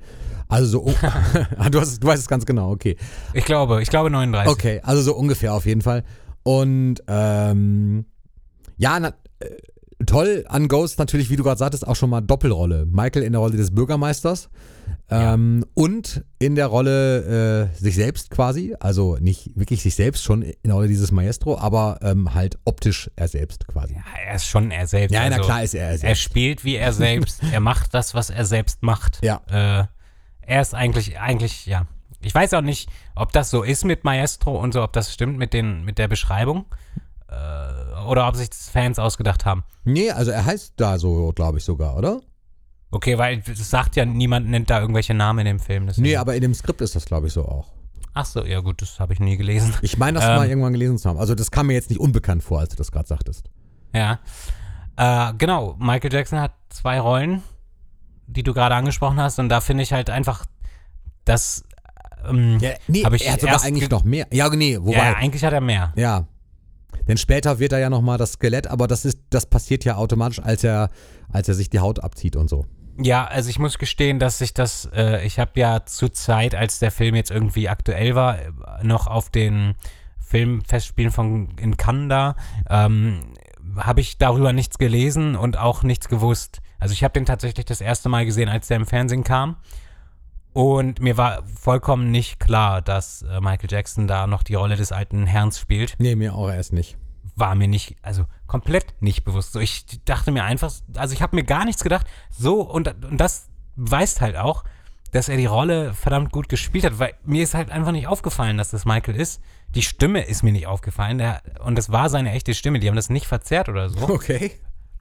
Also 0.48 0.66
so, 0.66 0.94
Ah, 1.58 1.70
du, 1.70 1.80
hast, 1.80 2.02
du 2.02 2.06
weißt 2.06 2.22
es 2.22 2.28
ganz 2.28 2.46
genau, 2.46 2.70
okay. 2.70 2.96
Ich 3.34 3.44
glaube, 3.44 3.82
ich 3.82 3.88
glaube 3.90 4.10
39. 4.10 4.52
Okay, 4.52 4.80
also 4.82 5.02
so 5.02 5.14
ungefähr 5.16 5.54
auf 5.54 5.66
jeden 5.66 5.82
Fall. 5.82 6.04
Und 6.42 7.02
ähm, 7.08 8.06
ja, 8.76 9.00
na, 9.00 9.08
äh, 9.40 9.46
toll 10.04 10.44
an 10.48 10.68
Ghost 10.68 10.98
natürlich, 10.98 11.30
wie 11.30 11.36
du 11.36 11.42
gerade 11.42 11.58
sagtest, 11.58 11.86
auch 11.86 11.96
schon 11.96 12.10
mal 12.10 12.20
Doppelrolle. 12.20 12.86
Michael 12.86 13.22
in 13.22 13.32
der 13.32 13.40
Rolle 13.40 13.56
des 13.56 13.74
Bürgermeisters 13.74 14.50
ähm, 15.08 15.64
und 15.74 16.24
in 16.38 16.54
der 16.54 16.66
Rolle 16.66 17.70
äh, 17.72 17.76
sich 17.76 17.94
selbst 17.94 18.30
quasi, 18.30 18.74
also 18.80 19.16
nicht 19.20 19.56
wirklich 19.56 19.82
sich 19.82 19.94
selbst 19.94 20.24
schon 20.24 20.42
in 20.42 20.54
der 20.64 20.74
Rolle 20.74 20.88
dieses 20.88 21.12
Maestro, 21.12 21.58
aber 21.58 21.98
ähm, 22.02 22.34
halt 22.34 22.58
optisch 22.64 23.10
er 23.16 23.28
selbst 23.28 23.66
quasi. 23.68 23.94
Ja, 23.94 24.02
er 24.26 24.34
ist 24.34 24.46
schon 24.46 24.70
er 24.70 24.86
selbst. 24.86 25.14
Ja, 25.14 25.28
na 25.28 25.36
also, 25.36 25.46
klar 25.46 25.62
ist 25.62 25.74
er 25.74 25.86
er 25.86 25.92
Er 25.92 25.98
selbst. 25.98 26.22
spielt 26.22 26.64
wie 26.64 26.76
er 26.76 26.92
selbst. 26.92 27.40
er 27.52 27.60
macht 27.60 27.94
das, 27.94 28.14
was 28.14 28.30
er 28.30 28.44
selbst 28.44 28.82
macht. 28.82 29.24
Ja. 29.24 29.40
Äh, 29.48 29.86
er 30.42 30.60
ist 30.60 30.74
eigentlich, 30.74 31.18
eigentlich, 31.18 31.66
ja. 31.66 31.86
Ich 32.20 32.34
weiß 32.34 32.54
auch 32.54 32.62
nicht, 32.62 32.90
ob 33.14 33.32
das 33.32 33.50
so 33.50 33.62
ist 33.62 33.84
mit 33.84 34.02
Maestro 34.04 34.60
und 34.60 34.72
so, 34.72 34.82
ob 34.82 34.92
das 34.92 35.12
stimmt 35.12 35.38
mit, 35.38 35.52
den, 35.52 35.84
mit 35.84 35.98
der 35.98 36.08
Beschreibung. 36.08 36.66
Äh, 37.28 37.34
oder 38.08 38.26
ob 38.28 38.36
sich 38.36 38.48
das 38.50 38.68
Fans 38.68 38.98
ausgedacht 38.98 39.44
haben. 39.44 39.64
Nee, 39.84 40.10
also 40.10 40.30
er 40.30 40.44
heißt 40.44 40.74
da 40.76 40.98
so, 40.98 41.32
glaube 41.34 41.58
ich 41.58 41.64
sogar, 41.64 41.96
oder? 41.96 42.20
Okay, 42.90 43.18
weil 43.18 43.42
es 43.46 43.68
sagt 43.70 43.96
ja, 43.96 44.04
niemand 44.04 44.48
nennt 44.48 44.70
da 44.70 44.80
irgendwelche 44.80 45.12
Namen 45.14 45.40
in 45.40 45.46
dem 45.46 45.60
Film. 45.60 45.86
deswegen- 45.86 46.02
Nee, 46.06 46.16
aber 46.16 46.34
in 46.34 46.40
dem 46.42 46.54
Skript 46.54 46.80
ist 46.80 46.94
das, 46.96 47.04
glaube 47.04 47.26
ich, 47.26 47.32
so 47.32 47.44
auch. 47.44 47.72
Ach 48.14 48.24
so, 48.24 48.44
ja 48.44 48.60
gut, 48.60 48.80
das 48.80 48.98
habe 48.98 49.12
ich 49.12 49.20
nie 49.20 49.36
gelesen. 49.36 49.74
Ich 49.82 49.98
meine, 49.98 50.18
das 50.18 50.28
Ähm. 50.28 50.36
mal 50.36 50.48
irgendwann 50.48 50.72
gelesen 50.72 50.96
zu 50.96 51.08
haben. 51.08 51.18
Also 51.18 51.34
das 51.34 51.50
kam 51.50 51.66
mir 51.66 51.74
jetzt 51.74 51.90
nicht 51.90 52.00
unbekannt 52.00 52.42
vor, 52.42 52.60
als 52.60 52.70
du 52.70 52.76
das 52.76 52.90
gerade 52.90 53.06
sagtest. 53.06 53.50
Ja. 53.94 54.20
Äh, 54.96 55.34
genau, 55.36 55.76
Michael 55.78 56.12
Jackson 56.12 56.40
hat 56.40 56.52
zwei 56.70 56.98
Rollen, 57.00 57.42
die 58.26 58.42
du 58.42 58.54
gerade 58.54 58.74
angesprochen 58.74 59.20
hast. 59.20 59.38
Und 59.38 59.50
da 59.50 59.60
finde 59.60 59.82
ich 59.82 59.92
halt 59.92 60.08
einfach, 60.08 60.46
dass. 61.26 61.64
Ähm, 62.26 62.58
Ja, 62.60 62.70
nee, 62.88 63.04
ich 63.14 63.26
er 63.26 63.32
hat 63.34 63.40
sogar 63.40 63.62
eigentlich 63.62 63.88
ge- 63.88 63.98
noch 63.98 64.04
mehr. 64.04 64.26
Ja, 64.32 64.48
nee, 64.48 64.72
ja, 64.74 64.82
wobei. 64.84 65.16
eigentlich 65.16 65.44
hat 65.44 65.52
er 65.52 65.60
mehr. 65.60 65.92
Ja. 65.96 66.26
Denn 67.08 67.16
später 67.16 67.58
wird 67.58 67.72
er 67.72 67.78
ja 67.78 67.90
nochmal 67.90 68.18
das 68.18 68.32
Skelett, 68.32 68.66
aber 68.66 68.86
das 68.86 69.04
ist, 69.04 69.18
das 69.30 69.46
passiert 69.46 69.84
ja 69.84 69.96
automatisch, 69.96 70.40
als 70.40 70.64
er, 70.64 70.90
als 71.30 71.48
er 71.48 71.54
sich 71.54 71.70
die 71.70 71.80
Haut 71.80 72.00
abzieht 72.00 72.36
und 72.36 72.48
so. 72.48 72.66
Ja, 72.98 73.26
also 73.26 73.50
ich 73.50 73.58
muss 73.58 73.78
gestehen, 73.78 74.18
dass 74.18 74.40
ich 74.40 74.54
das, 74.54 74.88
äh, 74.94 75.24
ich 75.24 75.38
habe 75.38 75.52
ja 75.56 75.84
zur 75.84 76.12
Zeit, 76.12 76.54
als 76.54 76.78
der 76.78 76.90
Film 76.90 77.14
jetzt 77.14 77.30
irgendwie 77.30 77.68
aktuell 77.68 78.14
war, 78.14 78.38
äh, 78.38 78.50
noch 78.82 79.06
auf 79.06 79.30
den 79.30 79.74
Filmfestspielen 80.18 81.12
von 81.12 81.50
in 81.58 81.76
Cannes 81.76 82.08
da, 82.08 82.36
ähm, 82.70 83.34
habe 83.76 84.00
ich 84.00 84.18
darüber 84.18 84.52
nichts 84.52 84.78
gelesen 84.78 85.36
und 85.36 85.58
auch 85.58 85.82
nichts 85.82 86.08
gewusst. 86.08 86.60
Also 86.78 86.92
ich 86.92 87.04
habe 87.04 87.12
den 87.12 87.26
tatsächlich 87.26 87.66
das 87.66 87.80
erste 87.80 88.08
Mal 88.08 88.24
gesehen, 88.24 88.48
als 88.48 88.68
der 88.68 88.78
im 88.78 88.86
Fernsehen 88.86 89.24
kam. 89.24 89.56
Und 90.56 91.00
mir 91.00 91.18
war 91.18 91.42
vollkommen 91.60 92.10
nicht 92.10 92.40
klar, 92.40 92.80
dass 92.80 93.22
äh, 93.22 93.40
Michael 93.40 93.70
Jackson 93.70 94.06
da 94.06 94.26
noch 94.26 94.42
die 94.42 94.54
Rolle 94.54 94.76
des 94.76 94.90
alten 94.90 95.26
Herrn 95.26 95.52
spielt 95.52 95.96
Nee, 95.98 96.14
mir 96.14 96.34
auch 96.34 96.48
erst 96.50 96.72
nicht. 96.72 96.96
war 97.34 97.54
mir 97.54 97.68
nicht, 97.68 97.96
also 98.00 98.24
komplett 98.46 98.94
nicht 99.00 99.22
bewusst. 99.24 99.52
So, 99.52 99.60
ich 99.60 99.84
dachte 100.06 100.30
mir 100.30 100.44
einfach, 100.44 100.72
also 100.96 101.12
ich 101.12 101.20
habe 101.20 101.36
mir 101.36 101.44
gar 101.44 101.66
nichts 101.66 101.82
gedacht. 101.82 102.06
So, 102.30 102.62
und, 102.62 102.88
und 103.04 103.18
das 103.18 103.48
beweist 103.76 104.22
halt 104.22 104.36
auch, 104.36 104.64
dass 105.12 105.28
er 105.28 105.36
die 105.36 105.44
Rolle 105.44 105.92
verdammt 105.92 106.32
gut 106.32 106.48
gespielt 106.48 106.84
hat, 106.86 106.98
weil 106.98 107.12
mir 107.24 107.42
ist 107.42 107.52
halt 107.54 107.70
einfach 107.70 107.92
nicht 107.92 108.06
aufgefallen, 108.06 108.56
dass 108.56 108.70
das 108.70 108.86
Michael 108.86 109.16
ist. 109.16 109.42
Die 109.74 109.82
Stimme 109.82 110.22
ist 110.22 110.42
mir 110.42 110.52
nicht 110.52 110.66
aufgefallen. 110.66 111.18
Der, 111.18 111.42
und 111.64 111.76
das 111.76 111.92
war 111.92 112.08
seine 112.08 112.32
echte 112.32 112.54
Stimme. 112.54 112.78
Die 112.80 112.88
haben 112.88 112.96
das 112.96 113.10
nicht 113.10 113.26
verzerrt 113.26 113.68
oder 113.68 113.90
so. 113.90 114.08
Okay. 114.08 114.52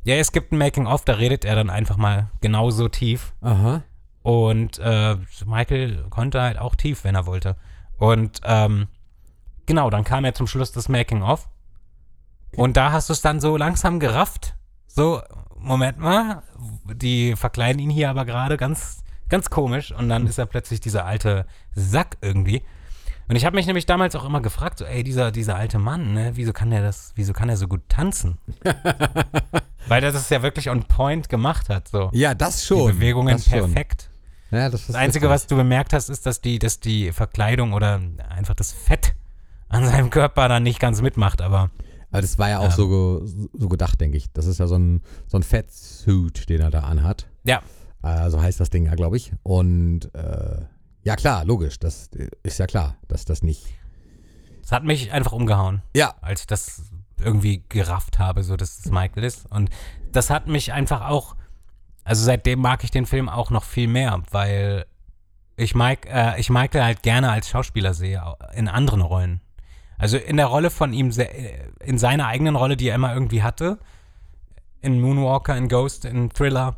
Ja, 0.04 0.16
es 0.16 0.34
gibt 0.34 0.52
ein 0.52 0.58
Making-of, 0.58 1.06
da 1.06 1.14
redet 1.14 1.46
er 1.46 1.56
dann 1.56 1.70
einfach 1.70 1.96
mal 1.96 2.30
genauso 2.42 2.90
tief. 2.90 3.34
Aha. 3.42 3.84
Und 4.26 4.80
äh, 4.80 5.18
Michael 5.46 6.08
konnte 6.10 6.42
halt 6.42 6.58
auch 6.58 6.74
tief, 6.74 7.04
wenn 7.04 7.14
er 7.14 7.28
wollte. 7.28 7.56
Und 8.00 8.42
ähm, 8.44 8.88
genau, 9.68 9.92
dann 9.92 10.04
kam 10.04 10.26
er 10.26 10.34
zum 10.34 10.48
Schluss 10.48 10.72
das 10.72 10.90
Making-of. 10.90 11.48
Und 12.56 12.76
da 12.76 12.92
hast 12.92 13.10
du 13.10 13.14
es 13.14 13.22
dann 13.22 13.40
so 13.40 13.56
langsam 13.56 14.00
gerafft. 14.00 14.56
So, 14.88 15.22
Moment 15.60 16.00
mal, 16.00 16.42
die 16.92 17.36
verkleiden 17.36 17.80
ihn 17.80 17.92
hier 17.92 18.10
aber 18.10 18.26
gerade 18.26 18.58
ganz, 18.58 19.04
ganz 19.30 19.52
komisch. 19.52 19.92
Und 19.92 20.10
dann 20.10 20.26
ist 20.26 20.40
er 20.40 20.48
plötzlich 20.48 20.80
dieser 20.80 21.06
alte 21.06 21.46
Sack 21.76 22.18
irgendwie. 22.22 22.64
Und 23.28 23.36
ich 23.36 23.46
habe 23.46 23.56
mich 23.56 23.68
nämlich 23.68 23.86
damals 23.86 24.16
auch 24.16 24.26
immer 24.26 24.42
gefragt, 24.42 24.80
so, 24.80 24.86
ey, 24.86 25.04
dieser, 25.04 25.32
dieser 25.32 25.56
alte 25.56 25.78
Mann, 25.78 26.16
ne, 26.16 26.32
wieso 26.34 26.52
kann 26.52 26.72
der 26.72 26.82
das, 26.82 27.12
wieso 27.14 27.34
kann 27.34 27.48
er 27.48 27.58
so 27.58 27.68
gut 27.68 27.82
tanzen? 27.90 28.40
Weil 29.88 30.04
er 30.04 30.12
das 30.12 30.32
ja 30.32 30.42
wirklich 30.42 30.72
on 30.72 30.86
point 30.86 31.30
gemacht 31.30 31.70
hat, 31.70 31.90
so. 31.90 32.10
Ja, 32.12 32.34
das 32.34 32.62
Die 32.62 32.66
schon. 32.66 32.92
Bewegungen 32.92 33.38
das 33.38 33.46
schon. 33.46 33.76
Ja, 34.56 34.70
das, 34.70 34.88
Das 34.88 34.96
Einzige, 34.96 35.30
was 35.30 35.48
du 35.48 35.56
bemerkt 35.56 35.94
hast, 35.94 36.10
ist, 36.10 36.26
dass 36.26 36.42
die, 36.42 36.60
dass 36.60 36.80
die 36.80 37.12
Verkleidung 37.12 37.74
oder 37.74 38.00
einfach 38.30 38.54
das 38.56 38.72
Fett 38.72 39.16
an 39.70 39.86
seinem 39.86 40.10
Körper 40.10 40.48
dann 40.48 40.64
nicht 40.64 40.80
ganz 40.80 41.02
mitmacht, 41.02 41.42
aber 41.42 41.70
Aber 42.12 42.22
das 42.22 42.38
war 42.40 42.50
ja 42.50 42.60
auch 42.60 42.66
Ja. 42.66 42.72
So, 42.72 43.26
so 43.26 43.68
gedacht, 43.70 44.00
denke 44.00 44.18
ich. 44.18 44.32
Das 44.32 44.46
ist 44.46 44.60
ja 44.60 44.68
so 44.68 44.76
ein, 44.76 45.02
so 45.28 45.38
ein 45.38 45.44
Fettsuit, 45.44 46.48
den 46.50 46.62
er 46.62 46.70
da 46.72 46.82
anhat. 46.82 47.28
ja, 47.44 47.62
Äh, 48.04 48.30
so 48.30 48.42
heißt 48.42 48.60
das 48.60 48.70
Ding 48.70 48.86
ja, 48.86 48.96
glaube 48.96 49.18
ich. 49.18 49.32
Und 49.44 50.14
äh, 50.14 50.62
ja, 51.04 51.16
klar, 51.16 51.44
logisch. 51.46 51.78
Das 51.80 52.10
ist 52.44 52.58
ja 52.60 52.68
klar, 52.68 52.96
dass 53.08 53.26
das 53.26 53.42
nicht. 53.44 53.66
es 54.64 54.72
hat 54.72 54.84
mich 54.84 55.12
einfach 55.12 55.32
umgehauen, 55.34 55.82
Ja. 55.96 56.16
als 56.22 56.42
ich 56.42 56.48
das 56.48 56.84
irgendwie 57.20 57.64
gerafft 57.70 58.20
habe, 58.20 58.44
so 58.44 58.56
dass 58.58 58.80
es 58.80 58.92
Michael 58.92 59.24
ist. 59.24 59.50
Und 59.52 59.70
das 60.12 60.30
hat 60.30 60.48
mich 60.48 60.74
einfach 60.74 61.08
auch, 61.10 61.36
also 62.06 62.24
seitdem 62.24 62.62
mag 62.62 62.84
ich 62.86 62.92
den 62.92 63.06
Film 63.06 63.28
auch 63.28 63.50
noch 63.50 63.66
viel 63.66 63.88
mehr, 63.90 64.22
weil 64.32 64.86
ich, 65.58 65.76
Mike, 65.76 66.08
äh, 66.10 66.40
ich 66.40 66.50
Michael 66.50 66.84
halt 66.84 67.04
gerne 67.04 67.32
als 67.32 67.50
Schauspieler 67.50 67.94
sehe, 67.94 68.22
in 68.54 68.68
anderen 68.70 69.02
Rollen. 69.02 69.42
Also 69.98 70.18
in 70.18 70.38
der 70.38 70.48
Rolle 70.48 70.70
von 70.70 70.94
ihm, 70.94 71.12
se- 71.12 71.30
in 71.80 71.98
seiner 71.98 72.28
eigenen 72.28 72.56
Rolle, 72.56 72.78
die 72.78 72.88
er 72.90 72.96
immer 72.96 73.14
irgendwie 73.14 73.44
hatte, 73.44 73.80
in 74.82 75.02
Moonwalker, 75.02 75.58
in 75.58 75.68
Ghost, 75.68 76.06
in 76.06 76.30
Thriller, 76.30 76.76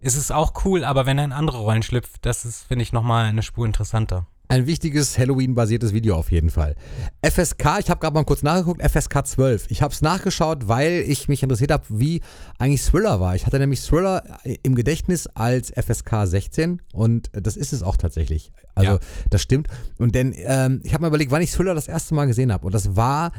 ist 0.00 0.16
es 0.16 0.30
auch 0.30 0.64
cool, 0.64 0.84
aber 0.84 1.06
wenn 1.06 1.18
er 1.18 1.24
in 1.24 1.32
andere 1.32 1.58
Rollen 1.58 1.82
schlüpft, 1.82 2.24
das 2.26 2.44
ist, 2.44 2.64
finde 2.64 2.82
ich, 2.82 2.92
nochmal 2.92 3.26
eine 3.26 3.42
Spur 3.42 3.66
interessanter. 3.66 4.26
Ein 4.48 4.66
wichtiges 4.66 5.18
Halloween-basiertes 5.18 5.92
Video 5.92 6.14
auf 6.14 6.30
jeden 6.30 6.50
Fall. 6.50 6.76
FSK, 7.22 7.80
ich 7.80 7.90
habe 7.90 7.98
gerade 7.98 8.14
mal 8.14 8.24
kurz 8.24 8.44
nachgeguckt, 8.44 8.80
FSK 8.80 9.26
12. 9.26 9.66
Ich 9.70 9.82
habe 9.82 9.92
es 9.92 10.02
nachgeschaut, 10.02 10.68
weil 10.68 11.04
ich 11.06 11.26
mich 11.28 11.42
interessiert 11.42 11.72
habe, 11.72 11.84
wie 11.88 12.20
eigentlich 12.58 12.84
Thriller 12.84 13.18
war. 13.18 13.34
Ich 13.34 13.44
hatte 13.44 13.58
nämlich 13.58 13.80
Thriller 13.84 14.22
im 14.62 14.76
Gedächtnis 14.76 15.26
als 15.26 15.70
FSK 15.72 16.26
16 16.26 16.80
und 16.92 17.28
das 17.32 17.56
ist 17.56 17.72
es 17.72 17.82
auch 17.82 17.96
tatsächlich. 17.96 18.52
Also 18.76 18.92
Ja. 18.92 18.98
das 19.30 19.42
stimmt. 19.42 19.66
Und 19.98 20.14
denn 20.14 20.32
ähm, 20.36 20.80
ich 20.84 20.94
habe 20.94 21.02
mir 21.02 21.08
überlegt, 21.08 21.32
wann 21.32 21.42
ich 21.42 21.50
Thriller 21.50 21.74
das 21.74 21.88
erste 21.88 22.14
Mal 22.14 22.26
gesehen 22.26 22.52
habe. 22.52 22.66
Und 22.66 22.74
das 22.74 22.94
war 22.94 23.32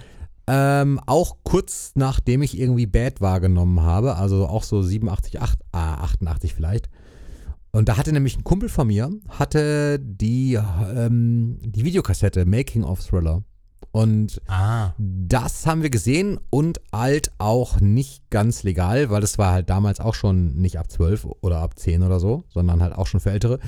ähm, 0.49 0.99
auch 1.05 1.37
kurz 1.43 1.91
nachdem 1.95 2.41
ich 2.41 2.57
irgendwie 2.59 2.85
Bad 2.85 3.21
wahrgenommen 3.21 3.81
habe, 3.81 4.15
also 4.15 4.47
auch 4.47 4.63
so 4.63 4.81
87, 4.81 5.41
8, 5.41 5.59
ah, 5.71 5.95
88 6.03 6.53
vielleicht. 6.53 6.89
Und 7.71 7.89
da 7.89 7.97
hatte 7.97 8.11
nämlich 8.13 8.37
ein 8.37 8.43
Kumpel 8.43 8.69
von 8.69 8.87
mir, 8.87 9.09
hatte 9.29 9.99
die, 9.99 10.53
ähm, 10.55 11.59
die 11.61 11.83
Videokassette 11.85 12.45
Making 12.45 12.83
of 12.83 13.03
Thriller. 13.05 13.43
Und 13.91 14.41
Ah. 14.47 14.93
das 14.97 15.65
haben 15.65 15.81
wir 15.81 15.89
gesehen 15.89 16.39
und 16.49 16.79
halt 16.91 17.31
auch 17.37 17.79
nicht 17.79 18.29
ganz 18.29 18.63
legal, 18.63 19.09
weil 19.09 19.21
das 19.21 19.37
war 19.37 19.53
halt 19.53 19.69
damals 19.69 19.99
auch 19.99 20.13
schon 20.13 20.55
nicht 20.55 20.77
ab 20.77 20.91
12 20.91 21.25
oder 21.41 21.59
ab 21.59 21.77
10 21.79 22.03
oder 22.03 22.19
so, 22.19 22.43
sondern 22.49 22.81
halt 22.81 22.93
auch 22.93 23.07
schon 23.07 23.19
für 23.19 23.31
Ältere. 23.31 23.59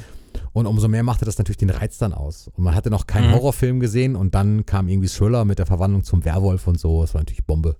Und 0.53 0.65
umso 0.67 0.87
mehr 0.87 1.03
machte 1.03 1.25
das 1.25 1.37
natürlich 1.37 1.57
den 1.57 1.69
Reiz 1.69 1.97
dann 1.97 2.13
aus. 2.13 2.47
Und 2.49 2.63
man 2.63 2.75
hatte 2.75 2.89
noch 2.89 3.07
keinen 3.07 3.29
Mhm. 3.29 3.35
Horrorfilm 3.35 3.79
gesehen 3.79 4.15
und 4.15 4.35
dann 4.35 4.65
kam 4.65 4.87
irgendwie 4.87 5.07
Thriller 5.07 5.45
mit 5.45 5.57
der 5.59 5.65
Verwandlung 5.65 6.03
zum 6.03 6.23
Werwolf 6.25 6.67
und 6.67 6.79
so. 6.79 7.01
Das 7.01 7.13
war 7.13 7.21
natürlich 7.21 7.45
Bombe. 7.45 7.75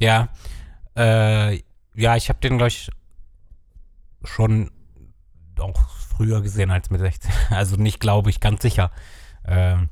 Ja, 0.00 0.28
äh, 0.96 1.60
ja, 1.94 2.16
ich 2.16 2.28
habe 2.28 2.40
den, 2.40 2.56
glaube 2.58 2.68
ich, 2.68 2.90
schon 4.24 4.70
auch 5.60 5.88
früher 6.16 6.40
gesehen 6.40 6.70
als 6.70 6.90
mit 6.90 7.00
16. 7.00 7.30
Also 7.50 7.76
nicht, 7.76 8.00
glaube 8.00 8.30
ich, 8.30 8.40
ganz 8.40 8.62
sicher. 8.62 8.90
Ähm, 9.46 9.88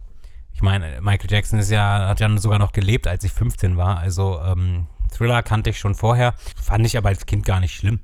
ich 0.53 0.63
meine, 0.63 1.01
Michael 1.01 1.31
Jackson 1.31 1.59
ist 1.59 1.71
ja, 1.71 2.09
hat 2.09 2.21
ja 2.21 2.39
sogar 2.39 2.59
noch 2.59 2.73
gelebt, 2.73 3.07
als 3.07 3.25
ich 3.25 3.33
15 3.33 3.77
war. 3.77 3.99
Also 3.99 4.41
ähm, 4.41 4.87
Thriller 5.11 5.43
kannte 5.43 5.71
ich 5.71 5.79
schon 5.79 5.95
vorher, 5.95 6.35
fand 6.61 6.87
ich 6.87 6.97
aber 6.97 7.09
als 7.09 7.27
Kind 7.27 7.45
gar 7.45 7.61
nicht 7.61 7.75
schlimm. 7.75 8.01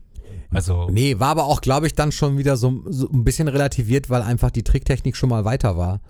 Also, 0.52 0.88
Nee, 0.90 1.18
war 1.18 1.28
aber 1.28 1.44
auch, 1.44 1.60
glaube 1.60 1.86
ich, 1.86 1.94
dann 1.94 2.10
schon 2.10 2.38
wieder 2.38 2.56
so, 2.56 2.82
so 2.86 3.08
ein 3.10 3.24
bisschen 3.24 3.48
relativiert, 3.48 4.08
weil 4.08 4.22
einfach 4.22 4.50
die 4.50 4.62
Tricktechnik 4.62 5.16
schon 5.16 5.28
mal 5.28 5.44
weiter 5.44 5.76
war. 5.76 6.00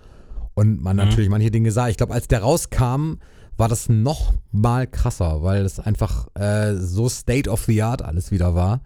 Und 0.54 0.82
man 0.82 0.96
natürlich 0.96 1.28
manche 1.28 1.50
Dinge 1.50 1.70
sah. 1.70 1.88
Ich 1.88 1.96
glaube, 1.96 2.14
als 2.14 2.26
der 2.28 2.42
rauskam, 2.42 3.14
war 3.56 3.68
das 3.68 3.88
noch 3.88 4.34
mal 4.52 4.86
krasser, 4.86 5.42
weil 5.42 5.64
es 5.64 5.80
einfach 5.80 6.28
äh, 6.34 6.74
so 6.76 7.08
State 7.08 7.50
of 7.50 7.64
the 7.64 7.82
Art 7.82 8.02
alles 8.02 8.30
wieder 8.30 8.54
war. 8.54 8.80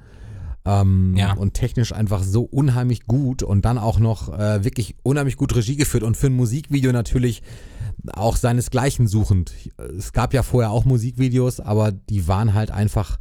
Ähm, 0.64 1.14
Ja. 1.16 1.32
Und 1.34 1.54
technisch 1.54 1.92
einfach 1.92 2.22
so 2.22 2.42
unheimlich 2.42 3.06
gut 3.06 3.42
und 3.42 3.64
dann 3.64 3.78
auch 3.78 3.98
noch 3.98 4.32
äh, 4.32 4.64
wirklich 4.64 4.94
unheimlich 5.02 5.36
gut 5.36 5.54
Regie 5.56 5.76
geführt 5.76 6.02
und 6.04 6.16
für 6.16 6.28
ein 6.28 6.36
Musikvideo 6.36 6.92
natürlich 6.92 7.42
auch 8.12 8.36
seinesgleichen 8.36 9.06
suchend. 9.08 9.52
Es 9.98 10.12
gab 10.12 10.32
ja 10.34 10.42
vorher 10.42 10.70
auch 10.70 10.84
Musikvideos, 10.84 11.60
aber 11.60 11.90
die 11.92 12.26
waren 12.28 12.54
halt 12.54 12.70
einfach 12.70 13.18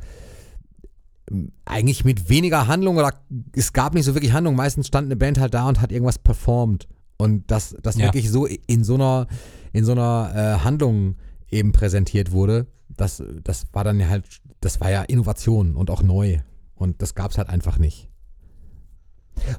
eigentlich 1.65 2.03
mit 2.03 2.29
weniger 2.29 2.67
Handlung 2.67 2.97
oder 2.97 3.13
es 3.55 3.73
gab 3.73 3.93
nicht 3.93 4.05
so 4.05 4.13
wirklich 4.15 4.33
Handlung. 4.33 4.55
Meistens 4.55 4.87
stand 4.87 5.05
eine 5.05 5.15
Band 5.15 5.39
halt 5.39 5.53
da 5.53 5.67
und 5.67 5.81
hat 5.81 5.91
irgendwas 5.91 6.19
performt. 6.19 6.87
Und 7.17 7.49
das, 7.51 7.75
das 7.81 7.95
Ja. 7.95 8.05
wirklich 8.05 8.29
so 8.29 8.45
in 8.45 8.83
so 8.83 8.95
einer, 8.95 9.27
in 9.71 9.85
so 9.85 9.93
einer 9.93 10.31
äh, 10.59 10.63
Handlung 10.63 11.15
eben 11.49 11.71
präsentiert 11.71 12.31
wurde, 12.31 12.67
das, 12.89 13.23
das 13.43 13.65
war 13.71 13.83
dann 13.83 14.07
halt, 14.09 14.25
das 14.59 14.81
war 14.81 14.91
ja 14.91 15.03
Innovation 15.03 15.75
und 15.75 15.89
auch 15.89 16.03
neu. 16.03 16.39
Und 16.81 17.01
das 17.01 17.13
gab 17.13 17.29
es 17.29 17.37
halt 17.37 17.47
einfach 17.47 17.77
nicht. 17.77 18.09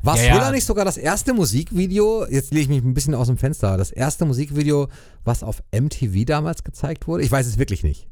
War 0.03 0.17
Ja, 0.17 0.23
Thriller 0.23 0.47
ja. 0.47 0.51
nicht 0.51 0.67
sogar 0.67 0.85
das 0.85 0.97
erste 0.97 1.33
Musikvideo, 1.35 2.27
jetzt 2.29 2.53
lege 2.53 2.63
ich 2.63 2.69
mich 2.69 2.85
ein 2.85 2.95
bisschen 2.95 3.15
aus 3.15 3.29
dem 3.29 3.39
Fenster, 3.39 3.77
das 3.77 3.93
erste 3.93 4.25
Musikvideo, 4.25 4.89
was 5.25 5.43
auf 5.45 5.63
MTV 5.73 6.25
damals 6.27 6.65
gezeigt 6.65 7.07
wurde? 7.07 7.23
Ich 7.23 7.31
weiß 7.31 7.47
es 7.47 7.59
wirklich 7.59 7.85
nicht. 7.85 8.09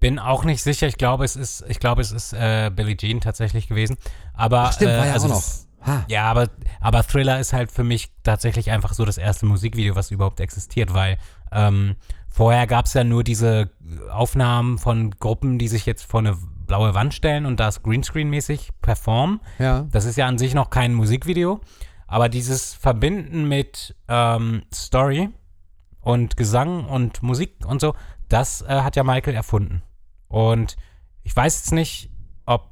bin 0.00 0.18
auch 0.18 0.44
nicht 0.44 0.62
sicher. 0.62 0.88
Ich 0.88 0.98
glaube, 0.98 1.24
es 1.24 1.36
ist, 1.36 1.64
ich 1.68 1.78
glaube, 1.78 2.02
es 2.02 2.10
ist 2.10 2.32
äh, 2.32 2.70
Billie 2.74 2.96
Jean 2.96 3.20
tatsächlich 3.20 3.68
gewesen. 3.68 3.96
Aber 4.32 4.72
Stimmt, 4.72 4.90
äh, 4.90 4.98
war 4.98 5.06
ja 5.06 5.12
also 5.12 5.26
auch 5.28 5.30
noch. 5.30 5.44
Ha. 5.86 6.04
Ja, 6.08 6.24
aber, 6.24 6.48
aber 6.80 7.06
Thriller 7.06 7.38
ist 7.38 7.52
halt 7.52 7.70
für 7.70 7.84
mich 7.84 8.10
tatsächlich 8.22 8.70
einfach 8.70 8.92
so 8.94 9.04
das 9.04 9.18
erste 9.18 9.46
Musikvideo, 9.46 9.94
was 9.94 10.10
überhaupt 10.10 10.40
existiert, 10.40 10.94
weil 10.94 11.18
ähm, 11.52 11.94
vorher 12.28 12.66
gab 12.66 12.86
es 12.86 12.94
ja 12.94 13.04
nur 13.04 13.22
diese 13.22 13.70
Aufnahmen 14.10 14.78
von 14.78 15.10
Gruppen, 15.12 15.58
die 15.58 15.68
sich 15.68 15.86
jetzt 15.86 16.04
vor 16.04 16.20
eine 16.20 16.36
blaue 16.66 16.94
Wand 16.94 17.14
stellen 17.14 17.46
und 17.46 17.60
das 17.60 17.82
Greenscreen-mäßig 17.82 18.70
performen. 18.80 19.40
Ja. 19.58 19.86
Das 19.90 20.04
ist 20.04 20.16
ja 20.16 20.26
an 20.26 20.38
sich 20.38 20.54
noch 20.54 20.70
kein 20.70 20.94
Musikvideo, 20.94 21.60
aber 22.06 22.28
dieses 22.28 22.74
Verbinden 22.74 23.48
mit 23.48 23.94
ähm, 24.08 24.62
Story 24.72 25.30
und 26.00 26.36
Gesang 26.36 26.86
und 26.86 27.22
Musik 27.22 27.64
und 27.66 27.80
so, 27.80 27.94
das 28.28 28.62
äh, 28.62 28.80
hat 28.80 28.96
ja 28.96 29.04
Michael 29.04 29.34
erfunden. 29.34 29.82
Und 30.28 30.76
ich 31.22 31.34
weiß 31.34 31.60
jetzt 31.60 31.72
nicht, 31.72 32.10
ob, 32.46 32.68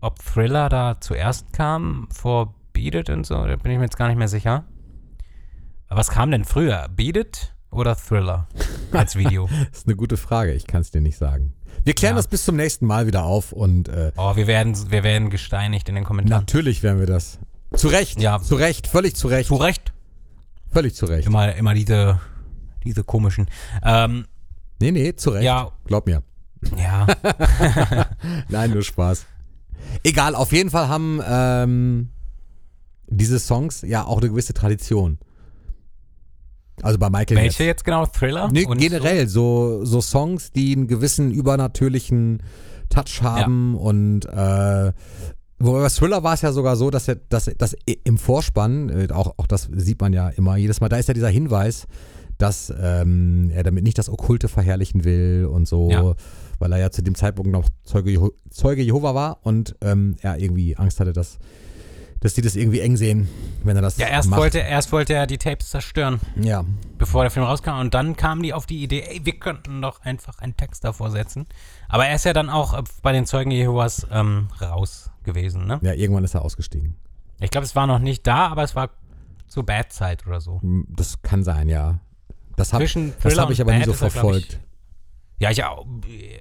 ob 0.00 0.18
Thriller 0.22 0.68
da 0.68 1.00
zuerst 1.00 1.52
kam 1.52 2.08
vor 2.12 2.54
Beat 2.72 2.94
It 2.94 3.10
und 3.10 3.24
so, 3.24 3.46
da 3.46 3.56
bin 3.56 3.72
ich 3.72 3.78
mir 3.78 3.84
jetzt 3.84 3.96
gar 3.96 4.08
nicht 4.08 4.18
mehr 4.18 4.28
sicher. 4.28 4.64
Aber 5.88 6.00
was 6.00 6.10
kam 6.10 6.30
denn 6.30 6.44
früher? 6.44 6.86
Beat 6.94 7.16
It 7.16 7.56
oder 7.70 7.96
Thriller 7.96 8.46
als 8.92 9.16
Video? 9.16 9.48
Das 9.70 9.78
ist 9.78 9.86
eine 9.86 9.96
gute 9.96 10.16
Frage, 10.16 10.52
ich 10.52 10.66
kann 10.66 10.82
es 10.82 10.90
dir 10.90 11.00
nicht 11.00 11.16
sagen. 11.16 11.54
Wir 11.84 11.94
klären 11.94 12.12
Ja. 12.14 12.16
das 12.16 12.26
bis 12.28 12.44
zum 12.44 12.56
nächsten 12.56 12.86
Mal 12.86 13.06
wieder 13.06 13.24
auf 13.24 13.52
und 13.52 13.88
äh, 13.88 14.12
Oh, 14.16 14.36
wir 14.36 14.46
werden, 14.46 14.76
wir 14.90 15.02
werden 15.02 15.30
gesteinigt 15.30 15.88
in 15.88 15.94
den 15.94 16.04
Kommentaren. 16.04 16.42
natürlich 16.42 16.82
werden 16.82 16.98
wir 17.00 17.06
das. 17.06 17.38
Zu 17.74 17.88
Recht, 17.88 18.20
Ja. 18.20 18.40
zu 18.40 18.54
Recht, 18.56 18.86
völlig 18.86 19.14
zu 19.16 19.28
Recht. 19.28 19.48
Zu 19.48 19.56
Recht. 19.56 19.92
Völlig 20.70 20.94
zu 20.94 21.06
Recht. 21.06 21.26
Immer, 21.26 21.54
immer 21.54 21.74
diese, 21.74 22.20
diese 22.84 23.04
komischen. 23.04 23.46
Ähm, 23.82 24.26
Nee, 24.80 24.92
nee, 24.92 25.14
zu 25.16 25.30
Recht. 25.30 25.44
Ja. 25.44 25.72
Glaub 25.86 26.06
mir. 26.06 26.22
ja, 26.76 27.06
Nein, 28.48 28.70
nur 28.70 28.82
Spaß. 28.82 29.26
Egal, 30.04 30.34
auf 30.36 30.52
jeden 30.52 30.70
Fall 30.70 30.86
haben 30.88 31.20
ähm, 31.26 32.10
diese 33.08 33.38
Songs 33.40 33.82
ja 33.82 34.04
auch 34.04 34.18
eine 34.20 34.28
gewisse 34.28 34.54
Tradition. 34.54 35.18
Also 36.82 36.98
bei 36.98 37.10
Michael 37.10 37.36
welche 37.36 37.64
jetzt 37.64 37.84
genau? 37.84 38.06
Thriller? 38.06 38.48
Nee, 38.52 38.66
Und 38.66 38.78
generell 38.78 39.28
so, 39.28 39.84
so 39.84 40.00
Songs, 40.00 40.52
die 40.52 40.74
einen 40.74 40.86
gewissen 40.86 41.30
übernatürlichen 41.32 42.42
Touch 42.88 43.22
haben 43.22 43.74
und 43.76 44.24
äh, 44.26 44.92
wobei 45.58 45.80
bei 45.82 45.88
Thriller 45.88 46.22
war 46.22 46.34
es 46.34 46.42
ja 46.42 46.52
sogar 46.52 46.76
so, 46.76 46.90
dass 46.90 47.08
er, 47.08 47.16
dass, 47.16 47.50
dass 47.58 47.76
im 48.04 48.16
Vorspann, 48.18 48.88
äh, 48.88 49.08
auch, 49.12 49.34
auch 49.36 49.46
das 49.46 49.68
sieht 49.74 50.00
man 50.00 50.12
ja 50.12 50.28
immer 50.30 50.56
jedes 50.56 50.80
Mal, 50.80 50.88
da 50.88 50.96
ist 50.96 51.08
ja 51.08 51.14
dieser 51.14 51.28
Hinweis, 51.28 51.86
dass 52.38 52.72
ähm, 52.80 53.50
er 53.52 53.64
damit 53.64 53.82
nicht 53.84 53.98
das 53.98 54.08
Okkulte 54.08 54.48
verherrlichen 54.48 55.04
will 55.04 55.48
und 55.50 55.66
so, 55.66 55.90
Ja. 55.90 56.14
weil 56.60 56.72
er 56.72 56.78
ja 56.78 56.90
zu 56.90 57.02
dem 57.02 57.14
Zeitpunkt 57.16 57.50
noch 57.50 57.68
Zeuge, 57.84 58.10
Jeho 58.10 58.32
Zeuge 58.50 58.82
Jehova 58.82 59.14
war 59.14 59.38
und 59.42 59.74
ähm, 59.80 60.14
er 60.22 60.38
irgendwie 60.40 60.76
Angst 60.76 61.00
hatte, 61.00 61.12
dass, 61.12 61.38
dass 62.20 62.34
die 62.34 62.42
das 62.42 62.56
irgendwie 62.56 62.80
eng 62.80 62.96
sehen, 62.96 63.28
wenn 63.62 63.76
er 63.76 63.82
das 63.82 63.96
Ja, 63.98 64.08
erst 64.08 64.28
macht. 64.30 64.40
wollte, 64.40 64.58
erst 64.58 64.90
wollte 64.92 65.14
er 65.14 65.26
die 65.26 65.38
Tapes 65.38 65.70
zerstören, 65.70 66.20
Ja, 66.36 66.64
bevor 66.98 67.22
der 67.22 67.30
Film 67.30 67.46
rauskam. 67.46 67.78
Und 67.80 67.94
dann 67.94 68.16
kamen 68.16 68.42
die 68.42 68.52
auf 68.52 68.66
die 68.66 68.82
Idee, 68.82 69.02
ey, 69.08 69.20
wir 69.24 69.38
könnten 69.38 69.80
doch 69.82 70.00
einfach 70.02 70.38
einen 70.40 70.56
Text 70.56 70.84
davor 70.84 71.10
setzen. 71.10 71.46
Aber 71.88 72.06
er 72.06 72.16
ist 72.16 72.24
ja 72.24 72.32
dann 72.32 72.50
auch 72.50 72.74
äh, 72.76 72.82
bei 73.02 73.12
den 73.12 73.24
Zeugen 73.26 73.50
Jehovas 73.50 74.06
ähm, 74.10 74.48
raus 74.60 75.10
gewesen, 75.24 75.66
ne? 75.66 75.78
ja, 75.82 75.92
irgendwann 75.92 76.24
ist 76.24 76.34
er 76.34 76.42
ausgestiegen. 76.42 76.96
Ich 77.40 77.50
glaube, 77.50 77.64
es 77.66 77.76
war 77.76 77.86
noch 77.86 77.98
nicht 78.00 78.26
da, 78.26 78.48
aber 78.48 78.64
es 78.64 78.74
war 78.74 78.90
zur 79.46 79.64
Bad-Zeit 79.64 80.26
oder 80.26 80.40
so. 80.40 80.60
Das 80.88 81.22
kann 81.22 81.44
sein, 81.44 81.68
ja. 81.68 82.00
Das 82.56 82.72
habe 82.72 82.84
hab 82.84 83.50
ich 83.50 83.60
aber 83.60 83.72
nie 83.74 83.84
so 83.84 83.92
ist 83.92 84.02
er, 84.02 84.10
verfolgt. 84.10 84.54
ich- 84.54 84.58
Ja, 85.40 85.50
ich 85.52 85.62
auch, 85.64 85.86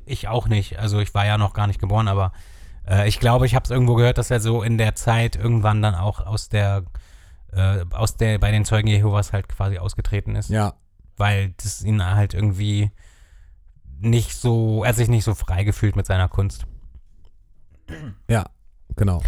ich 0.07 0.27
auch 0.27 0.47
nicht. 0.47 0.79
Also 0.79 0.99
ich 0.99 1.13
war 1.13 1.25
ja 1.27 1.37
noch 1.37 1.53
gar 1.53 1.67
nicht 1.67 1.79
geboren, 1.79 2.07
aber 2.07 2.31
äh, 2.87 3.07
ich 3.07 3.19
glaube, 3.19 3.45
ich 3.45 3.55
habe 3.55 3.63
es 3.63 3.71
irgendwo 3.71 3.95
gehört, 3.95 4.17
dass 4.17 4.31
er 4.31 4.39
so 4.39 4.63
in 4.63 4.77
der 4.77 4.95
Zeit 4.95 5.35
irgendwann 5.35 5.81
dann 5.81 5.95
auch 5.95 6.25
aus 6.25 6.49
der, 6.49 6.83
äh, 7.51 7.83
aus 7.91 8.15
der, 8.15 8.39
bei 8.39 8.51
den 8.51 8.65
Zeugen 8.65 8.87
Jehovas 8.87 9.33
halt 9.33 9.49
quasi 9.49 9.77
ausgetreten 9.77 10.35
ist. 10.35 10.49
Ja, 10.49 10.73
Weil 11.15 11.53
das 11.57 11.83
ihn 11.83 12.03
halt 12.03 12.33
irgendwie 12.33 12.91
nicht 13.99 14.35
so, 14.35 14.83
er 14.83 14.89
hat 14.89 14.95
sich 14.95 15.09
nicht 15.09 15.23
so 15.23 15.33
frei 15.33 15.63
gefühlt 15.63 15.95
mit 15.95 16.05
seiner 16.05 16.27
Kunst. 16.27 16.65
ja, 18.27 18.45
genau. 18.95 19.21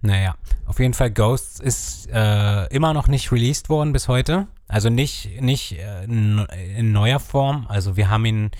Naja, 0.00 0.36
auf 0.66 0.78
jeden 0.78 0.94
Fall 0.94 1.10
Ghosts 1.10 1.58
ist 1.58 2.08
äh, 2.12 2.66
immer 2.66 2.94
noch 2.94 3.08
nicht 3.08 3.32
released 3.32 3.68
worden 3.68 3.92
bis 3.92 4.06
heute. 4.06 4.46
Also 4.68 4.90
nicht, 4.90 5.40
nicht 5.40 5.72
äh, 5.72 6.04
in, 6.04 6.38
in 6.76 6.92
neuer 6.92 7.18
Form. 7.18 7.66
Also 7.68 7.96
wir 7.96 8.08
haben 8.08 8.24
ihn 8.24 8.50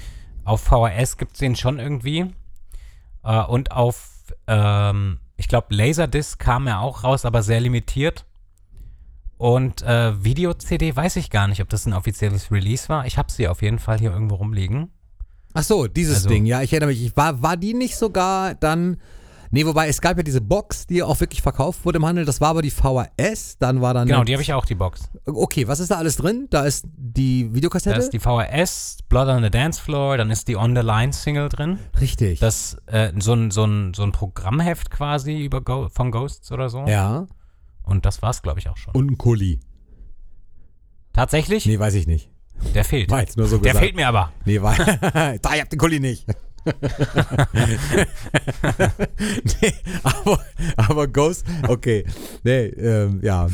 auf 0.44 0.62
VHS 0.62 1.16
gibt 1.18 1.34
es 1.34 1.38
den 1.38 1.54
schon 1.54 1.78
irgendwie. 1.78 2.34
Äh, 3.22 3.42
und 3.42 3.70
auf, 3.70 4.17
ähm, 4.46 5.18
ich 5.36 5.48
glaube, 5.48 5.74
Laserdisc 5.74 6.38
kam 6.38 6.66
er 6.66 6.80
auch 6.80 7.04
raus, 7.04 7.24
aber 7.24 7.42
sehr 7.42 7.60
limitiert. 7.60 8.24
Und 9.36 9.82
äh, 9.82 10.22
Video-CD 10.24 10.94
weiß 10.96 11.16
ich 11.16 11.30
gar 11.30 11.46
nicht, 11.46 11.62
ob 11.62 11.68
das 11.68 11.86
ein 11.86 11.92
offizielles 11.92 12.50
Release 12.50 12.88
war. 12.88 13.06
Ich 13.06 13.18
habe 13.18 13.30
sie 13.30 13.46
auf 13.46 13.62
jeden 13.62 13.78
Fall 13.78 13.98
hier 13.98 14.10
irgendwo 14.12 14.34
rumliegen. 14.36 14.90
Ach 15.54 15.62
so, 15.62 15.86
dieses 15.86 16.16
Also- 16.16 16.28
Ding, 16.28 16.44
ja, 16.44 16.62
ich 16.62 16.72
erinnere 16.72 16.90
mich. 16.90 17.04
Ich 17.04 17.16
war, 17.16 17.40
war 17.42 17.56
die 17.56 17.74
nicht 17.74 17.96
sogar 17.96 18.54
dann, 18.56 19.00
Nee, 19.50 19.64
wobei 19.64 19.88
es 19.88 20.00
gab 20.00 20.16
ja 20.18 20.22
diese 20.22 20.40
Box, 20.40 20.86
die 20.86 21.02
auch 21.02 21.18
wirklich 21.20 21.40
verkauft 21.42 21.84
wurde 21.84 21.96
im 21.98 22.04
Handel. 22.06 22.24
Das 22.24 22.40
war 22.40 22.48
aber 22.50 22.60
die 22.62 22.70
VHS. 22.70 23.56
Dann 23.58 23.80
war 23.80 23.94
dann. 23.94 24.06
Genau, 24.06 24.24
die 24.24 24.32
habe 24.34 24.42
ich 24.42 24.52
auch, 24.52 24.64
die 24.66 24.74
Box. 24.74 25.08
Okay, 25.24 25.66
was 25.66 25.80
ist 25.80 25.90
da 25.90 25.96
alles 25.96 26.16
drin? 26.16 26.48
Da 26.50 26.64
ist 26.64 26.84
die 26.96 27.48
Da 27.48 27.54
Videokassette. 27.54 27.98
ist 27.98 28.10
die 28.12 28.18
VHS, 28.18 28.98
Blood 29.08 29.28
on 29.28 29.42
the 29.42 29.50
Dance 29.50 29.80
Floor, 29.80 30.16
dann 30.18 30.30
ist 30.30 30.48
die 30.48 30.56
On 30.56 30.74
the 30.76 30.82
Line 30.82 31.12
Single 31.12 31.48
drin. 31.48 31.78
Richtig. 32.00 32.40
Das, 32.40 32.76
äh, 32.86 33.12
so 33.18 33.32
ein, 33.32 33.50
so 33.50 33.64
ein, 33.64 33.94
so 33.94 34.02
ein 34.02 34.12
Programmheft 34.12 34.90
quasi 34.90 35.38
über 35.44 35.60
Go 35.62 35.88
von 35.88 36.10
Ghosts 36.10 36.52
oder 36.52 36.68
so. 36.68 36.84
ja. 36.86 37.26
Und 37.84 38.04
das 38.04 38.20
war's, 38.20 38.42
glaube 38.42 38.58
ich, 38.60 38.68
auch 38.68 38.76
schon. 38.76 38.92
Und 38.94 39.10
ein 39.12 39.16
Kuli. 39.16 39.60
Tatsächlich? 41.14 41.64
Nee, 41.64 41.78
weiß 41.78 41.94
ich 41.94 42.06
nicht. 42.06 42.30
Der 42.74 42.84
fehlt. 42.84 43.10
War 43.10 43.20
jetzt 43.20 43.36
nur 43.38 43.46
so 43.46 43.56
Der 43.56 43.72
gesagt. 43.72 43.84
fehlt 43.84 43.96
mir 43.96 44.08
aber. 44.08 44.30
Nee, 44.44 44.60
war. 44.60 44.74
da, 45.40 45.54
ihr 45.54 45.60
habt 45.62 45.72
den 45.72 45.78
Kuli 45.78 45.98
nicht. 46.00 46.26
Nee, 49.62 49.72
aber, 50.02 50.40
aber 50.76 51.08
Ghost, 51.08 51.44
okay. 51.68 52.04
Nee, 52.44 52.66
ähm, 52.66 53.20
ja. 53.22 53.48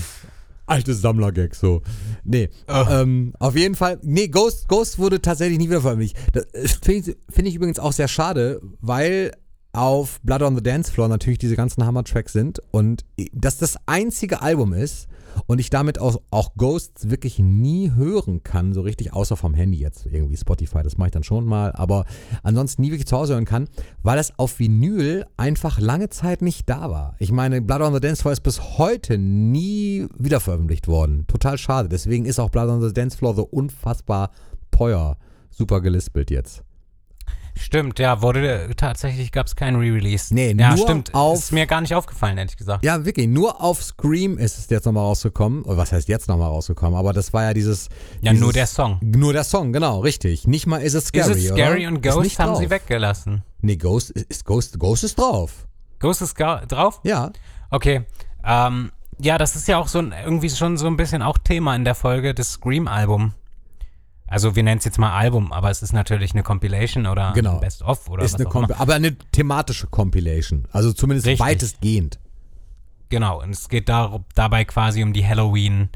Altes 0.67 1.03
Sammlergag, 1.03 1.55
so. 1.55 1.83
Nee, 2.25 2.49
ähm, 2.69 3.35
auf 3.39 3.55
jeden 3.55 3.75
Fall. 3.75 3.99
Nee, 4.03 4.29
Ghost, 4.29 4.67
Ghost 4.67 4.99
wurde 4.99 5.21
tatsächlich 5.21 5.59
nie 5.59 5.69
wieder 5.69 5.83
veröffentlicht. 5.83 6.17
Das 6.33 6.45
äh, 6.55 6.69
finde 6.69 7.11
ich, 7.11 7.17
find 7.29 7.49
ich 7.49 7.55
übrigens 7.55 7.79
auch 7.79 7.93
sehr 7.93 8.09
schade, 8.09 8.63
weil 8.81 9.33
auf 9.75 10.21
Blood 10.23 10.43
on 10.43 10.57
the 10.57 10.63
Dance 10.63 10.91
Floor 10.91 11.09
natürlich 11.09 11.39
diese 11.39 11.57
ganzen 11.57 11.85
Hammer-Tracks 11.85 12.33
sind 12.33 12.63
und 12.71 13.05
das 13.33 13.59
das 13.59 13.77
einzige 13.87 14.41
Album 14.41 14.73
ist 14.73 15.09
und 15.47 15.61
ich 15.61 15.71
damit 15.71 15.99
auch, 15.99 16.21
auch 16.31 16.55
Ghosts 16.57 17.11
wirklich 17.11 17.39
nie 17.39 17.93
hören 17.93 18.43
kann, 18.43 18.73
so 18.73 18.81
richtig, 18.83 19.13
außer 19.13 19.37
vom 19.37 19.55
Handy 19.55 19.79
jetzt, 19.79 20.07
irgendwie 20.07 20.37
Spotify, 20.37 20.83
das 20.83 20.97
mache 20.97 21.09
ich 21.09 21.13
dann 21.13 21.23
schon 21.23 21.45
mal, 21.45 21.73
aber 21.73 22.05
ansonsten 22.43 22.83
nie 22.83 22.91
wirklich 22.91 23.07
zu 23.07 23.17
Hause 23.17 23.35
hören 23.35 23.45
kann, 23.45 23.69
weil 24.03 24.19
es 24.19 24.39
auf 24.39 24.59
Vinyl 24.59 25.27
einfach 25.37 25.79
lange 25.79 26.09
Zeit 26.11 26.43
nicht 26.43 26.69
da 26.69 26.91
war. 26.91 27.17
Ich 27.19 27.33
meine, 27.33 27.63
Blood 27.63 27.83
on 27.83 27.95
the 27.95 28.01
Dance 28.01 28.23
Floor 28.23 28.33
ist 28.33 28.43
bis 28.43 28.79
heute 28.79 29.19
nie 29.19 30.07
wieder 30.19 30.41
veröffentlicht 30.41 30.89
worden. 30.89 31.27
Total 31.27 31.59
schade. 31.59 31.89
Deswegen 31.89 32.25
ist 32.25 32.39
auch 32.39 32.51
Blood 32.51 32.69
on 32.69 32.83
the 32.83 32.93
Dance 32.93 33.17
Floor 33.17 33.35
so 33.35 33.45
unfassbar 33.45 34.31
teuer. 34.71 35.17
Super 35.51 35.81
gelispelt 35.81 36.31
jetzt. 36.31 36.64
Stimmt, 37.57 37.99
ja, 38.01 38.21
wurde 38.21 38.71
tatsächlich 38.77 39.31
gab 39.31 39.47
es 39.47 39.55
keinen 39.57 39.77
Re-Release. 39.77 40.35
Nee, 40.35 40.55
ja, 40.59 40.75
nur 40.75 40.85
stimmt. 40.87 41.15
auf- 41.15 41.39
Ist 41.39 41.53
mir 41.53 41.67
gar 41.67 41.81
nicht 41.81 41.95
aufgefallen, 41.95 42.37
ehrlich 42.37 42.57
gesagt. 42.57 42.85
Ja, 42.85 43.05
wirklich. 43.05 43.29
Nur 43.29 43.63
auf 43.63 43.83
Scream 43.83 44.39
ist 44.39 44.59
es 44.59 44.69
jetzt 44.71 44.85
nochmal 44.87 45.05
rausgekommen. 45.05 45.63
Oder 45.63 45.77
was 45.77 45.93
heißt 45.93 46.09
jetzt 46.09 46.29
nochmal 46.29 46.49
rausgekommen? 46.49 46.99
Aber 46.99 47.13
das 47.13 47.33
war 47.33 47.45
ja 47.45 47.55
dieses. 47.55 47.89
Ja, 48.21 48.33
dieses, 48.33 48.43
nur 48.43 48.53
der 48.53 48.67
Song. 48.67 48.99
Nur 49.03 49.33
der 49.33 49.45
Song, 49.45 49.73
genau, 49.73 50.01
richtig. 50.01 50.47
Nicht 50.49 50.67
mal 50.67 50.79
ist 50.79 50.95
es 50.95 51.07
scary. 51.07 51.31
Ist 51.31 51.37
es 51.45 51.49
Scary 51.49 51.87
oder? 51.87 51.97
und 51.97 52.03
Ghost 52.03 52.21
nicht 52.23 52.39
haben 52.41 52.51
drauf. 52.51 52.59
sie 52.59 52.71
weggelassen. 52.71 53.43
Nee, 53.61 53.77
Ghost 53.77 54.11
ist 54.11 54.45
Ghost, 54.45 54.79
Ghost 54.79 55.05
ist 55.05 55.19
drauf. 55.19 55.67
Ghost 56.01 56.23
ist 56.23 56.35
drauf? 56.39 57.01
Ja. 57.05 57.31
Okay. 57.71 58.03
Ähm, 58.45 58.91
ja, 59.19 59.39
das 59.39 59.55
ist 59.57 59.69
ja 59.69 59.79
auch 59.79 59.87
so 59.89 60.01
ein, 60.01 60.13
irgendwie 60.25 60.51
schon 60.51 60.77
so 60.77 60.87
ein 60.89 60.97
bisschen 60.97 61.23
auch 61.23 61.39
Thema 61.39 61.77
in 61.77 61.85
der 61.85 61.95
Folge 61.95 62.35
des 62.35 62.53
Scream-Album. 62.53 63.33
Also 64.27 64.57
wir 64.57 64.63
nennen 64.63 64.79
es 64.79 64.85
jetzt 64.85 64.99
mal 64.99 65.13
Album, 65.17 65.53
aber 65.53 65.71
es 65.71 65.83
ist 65.83 65.93
natürlich 65.93 66.33
eine 66.33 66.43
Compilation 66.43 67.07
oder 67.07 67.33
Genau. 67.35 67.55
ein 67.55 67.61
Best-of 67.61 68.09
oder 68.09 68.25
ist 68.25 68.33
was 68.35 68.41
eine 68.41 68.49
auch 68.49 68.55
immer. 68.57 68.81
Aber 68.81 68.95
eine 68.95 69.15
thematische 69.33 69.87
Compilation. 69.87 70.67
Also 70.73 70.93
zumindest 70.93 71.27
Richtig. 71.27 71.45
weitestgehend. 71.47 72.19
Genau, 73.11 73.43
und 73.43 73.51
es 73.51 73.69
geht 73.69 73.89
dar 73.89 74.25
dabei 74.35 74.65
quasi 74.65 75.03
um 75.03 75.13
die 75.13 75.27
Halloween 75.27 75.91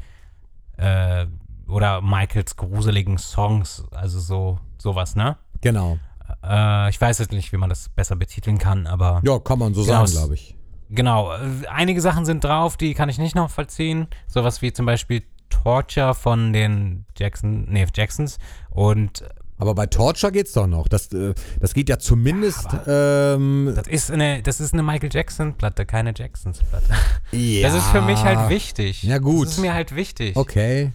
äh, 0.77 1.25
oder 1.67 2.01
Michaels 2.01 2.55
gruseligen 2.55 3.17
Songs, 3.17 3.83
also 3.91 4.19
so 4.19 4.59
sowas, 4.77 5.15
ne? 5.15 5.37
Genau. 5.61 5.97
Äh, 6.43 6.89
ich 6.91 7.01
weiß 7.01 7.17
jetzt 7.17 7.31
nicht, 7.31 7.51
wie 7.51 7.57
man 7.57 7.69
das 7.69 7.89
besser 7.89 8.15
betiteln 8.15 8.57
kann, 8.59 8.87
aber 8.87 9.21
Ja, 9.25 9.39
kann 9.39 9.59
man 9.59 9.73
so 9.73 9.83
Genau, 9.83 10.05
sagen, 10.05 10.11
glaube 10.11 10.35
ich. 10.35 10.55
genau. 10.89 11.33
äh, 11.33 11.67
Einige 11.67 11.99
Sachen 12.01 12.25
sind 12.25 12.43
drauf, 12.43 12.77
die 12.77 12.93
kann 12.93 13.09
ich 13.09 13.17
nicht 13.17 13.35
noch 13.35 13.49
vollziehen. 13.49 14.07
Sowas 14.27 14.61
wie 14.61 14.71
zum 14.71 14.85
Beispiel 14.85 15.23
Torture 15.49 16.13
von 16.15 16.53
den 16.53 17.05
Jackson, 17.17 17.65
nee, 17.69 17.85
Jacksons 17.95 18.37
und 18.69 19.23
Aber 19.57 19.75
bei 19.75 19.85
Torture 19.87 20.31
geht's 20.31 20.53
doch 20.53 20.67
noch. 20.67 20.87
Das, 20.87 21.11
äh, 21.11 21.33
das 21.59 21.73
geht 21.73 21.89
ja 21.89 21.99
zumindest. 21.99 22.67
ähm, 22.87 23.73
das 23.75 23.87
ist 23.87 24.11
eine, 24.11 24.41
das 24.41 24.59
ist 24.61 24.73
eine 24.73 24.83
Michael 24.83 25.09
Jackson 25.11 25.53
Platte, 25.55 25.85
keine 25.85 26.13
Jacksons 26.15 26.59
Platte. 26.63 26.85
ja. 27.31 27.67
Das 27.67 27.77
ist 27.77 27.87
für 27.89 28.01
mich 28.01 28.23
halt 28.23 28.49
wichtig. 28.49 29.03
Ja, 29.03 29.17
gut. 29.17 29.47
Das 29.47 29.53
ist 29.55 29.59
mir 29.59 29.73
halt 29.73 29.95
wichtig. 29.95 30.35
Okay. 30.37 30.91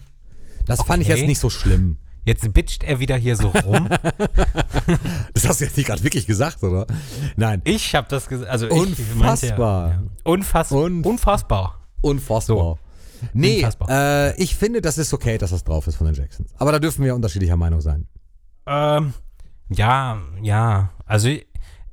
Das 0.65 0.81
fand 0.81 1.03
ich 1.03 1.09
Okay. 1.09 1.19
jetzt 1.19 1.27
nicht 1.27 1.39
so 1.39 1.49
schlimm. 1.51 1.97
Jetzt 2.27 2.51
bitcht 2.55 2.83
er 2.83 2.99
wieder 2.99 3.15
hier 3.17 3.35
so 3.35 3.49
rum. 3.49 3.87
Das 5.33 5.47
hast 5.47 5.59
du 5.61 5.65
jetzt 5.65 5.77
nicht 5.77 5.85
gerade 5.87 6.03
wirklich 6.03 6.25
gesagt, 6.27 6.63
oder? 6.63 6.87
Nein. 7.35 7.61
Ich 7.65 7.93
habe 7.95 8.07
das 8.09 8.27
gesagt. 8.27 8.49
Also 8.49 8.67
Unfassbar. 8.69 9.89
Ich, 9.89 9.93
ja, 9.95 10.03
Unfass 10.23 10.71
Unf- 10.71 11.05
unfassbar. 11.05 11.79
Unfassbar. 12.01 12.77
Nee, 13.33 13.65
äh, 13.89 14.35
ich 14.41 14.55
finde, 14.55 14.81
das 14.81 14.97
ist 14.97 15.13
okay, 15.13 15.37
dass 15.37 15.51
das 15.51 15.63
drauf 15.63 15.87
ist 15.87 15.95
von 15.95 16.07
den 16.07 16.15
Jacksons. 16.15 16.53
Aber 16.57 16.71
da 16.71 16.79
dürfen 16.79 17.03
wir 17.03 17.15
unterschiedlicher 17.15 17.57
Meinung 17.57 17.81
sein. 17.81 18.07
Ähm, 18.65 19.13
ja, 19.69 20.17
ja. 20.41 20.89
Also 21.05 21.29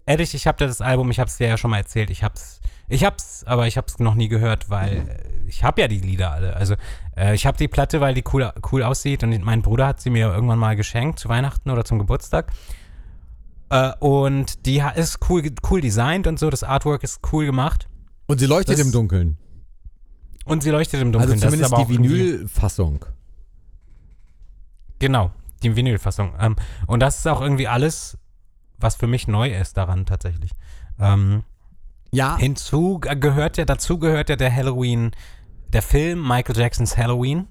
ehrlich, 0.07 0.35
ich 0.35 0.47
habe 0.47 0.59
das 0.65 0.81
Album, 0.81 1.11
ich 1.11 1.19
habe 1.19 1.29
es 1.29 1.37
dir 1.37 1.49
ja 1.49 1.57
schon 1.57 1.71
mal 1.71 1.79
erzählt. 1.79 2.11
Ich 2.11 2.23
hab's, 2.23 2.61
ich 2.89 3.05
hab's, 3.05 3.45
aber 3.45 3.67
ich 3.67 3.77
hab's 3.77 3.99
noch 3.99 4.15
nie 4.15 4.29
gehört, 4.29 4.71
weil 4.71 5.21
ich 5.47 5.65
habe 5.65 5.81
ja 5.83 5.89
die 5.89 6.01
Lieder 6.01 6.33
alle. 6.33 6.57
Also 6.57 6.75
äh, 7.17 7.35
ich 7.35 7.47
habe 7.47 7.59
die 7.59 7.69
Platte, 7.69 8.01
weil 8.01 8.15
die 8.15 8.25
cool, 8.33 8.51
cool 8.73 8.83
aussieht 8.83 9.23
und 9.23 9.39
mein 9.45 9.63
Bruder 9.63 9.87
hat 9.87 10.01
sie 10.01 10.11
mir 10.11 10.33
irgendwann 10.33 10.59
mal 10.59 10.77
geschenkt 10.77 11.19
zu 11.19 11.29
Weihnachten 11.29 11.71
oder 11.71 11.85
zum 11.85 11.99
Geburtstag. 11.99 12.53
Äh, 13.71 13.93
und 14.01 14.67
die 14.67 14.83
ist 14.97 15.19
cool, 15.29 15.43
cool 15.71 15.81
designt 15.81 16.27
und 16.27 16.39
so. 16.39 16.51
Das 16.51 16.63
Artwork 16.63 17.03
ist 17.05 17.21
cool 17.33 17.47
gemacht 17.47 17.89
Und 18.27 18.39
sie 18.39 18.47
leuchtet 18.47 18.79
Das- 18.79 18.85
im 18.87 18.93
Dunkeln. 18.93 19.37
Und 20.45 20.63
sie 20.63 20.71
leuchtet 20.71 21.01
im 21.01 21.13
Dunkeln. 21.13 21.33
Also 21.33 21.47
zumindest 21.47 21.73
das 21.73 21.79
ist 21.81 21.85
aber 21.85 21.93
die 21.93 21.99
Vinylfassung. 21.99 23.05
Genau, 24.99 25.31
die 25.63 25.75
Vinylfassung. 25.77 26.35
Ähm, 26.41 26.57
und 26.87 27.01
das 27.01 27.19
ist 27.19 27.27
auch 27.29 27.41
irgendwie 27.41 27.69
alles, 27.69 28.19
was 28.79 28.97
für 28.97 29.07
mich 29.07 29.29
neu 29.29 29.51
ist 29.55 29.77
daran 29.77 30.07
tatsächlich. 30.07 30.51
Ähm, 30.99 31.43
Ja, 32.13 32.37
hinzu 32.37 33.01
äh, 33.05 33.17
gehört 33.17 33.57
ja, 33.57 33.65
dazu 33.65 33.99
gehört 33.99 34.29
ja 34.29 34.37
der 34.37 34.55
Halloween, 34.55 35.13
der 35.73 35.83
Film 35.83 36.23
Michael 36.27 36.57
Jacksons 36.57 36.97
Halloween. 36.97 37.49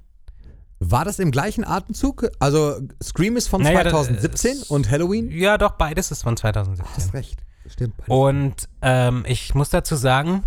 war 0.80 1.06
das 1.06 1.20
im 1.20 1.32
gleichen 1.32 1.64
Atemzug? 1.66 2.28
Also 2.40 2.80
Scream 3.04 3.36
ist 3.38 3.48
von 3.50 3.62
Naja, 3.64 3.84
das- 3.84 3.92
2017 3.94 4.52
es- 4.58 4.64
und 4.64 4.90
Halloween? 4.90 5.30
Ja, 5.32 5.58
doch, 5.58 5.72
beides 5.72 6.12
ist 6.12 6.24
von 6.24 6.38
2017. 6.38 6.96
Hast 6.96 7.14
recht. 7.14 7.44
Stimmt. 7.68 7.94
Und 8.08 8.68
ähm, 8.82 9.24
ich 9.28 9.54
muss 9.56 9.70
dazu 9.70 9.96
sagen, 9.96 10.44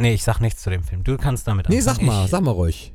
nee, 0.00 0.14
ich 0.14 0.24
sag 0.24 0.40
nichts 0.40 0.62
zu 0.62 0.70
dem 0.70 0.82
Film. 0.82 1.04
Du 1.04 1.16
kannst 1.16 1.46
damit 1.46 1.68
Nee, 1.68 1.78
anfangen. 1.78 1.96
sag 1.96 2.04
mal, 2.06 2.24
Ich, 2.24 2.30
sag 2.30 2.40
mal 2.42 2.50
ruhig. 2.50 2.92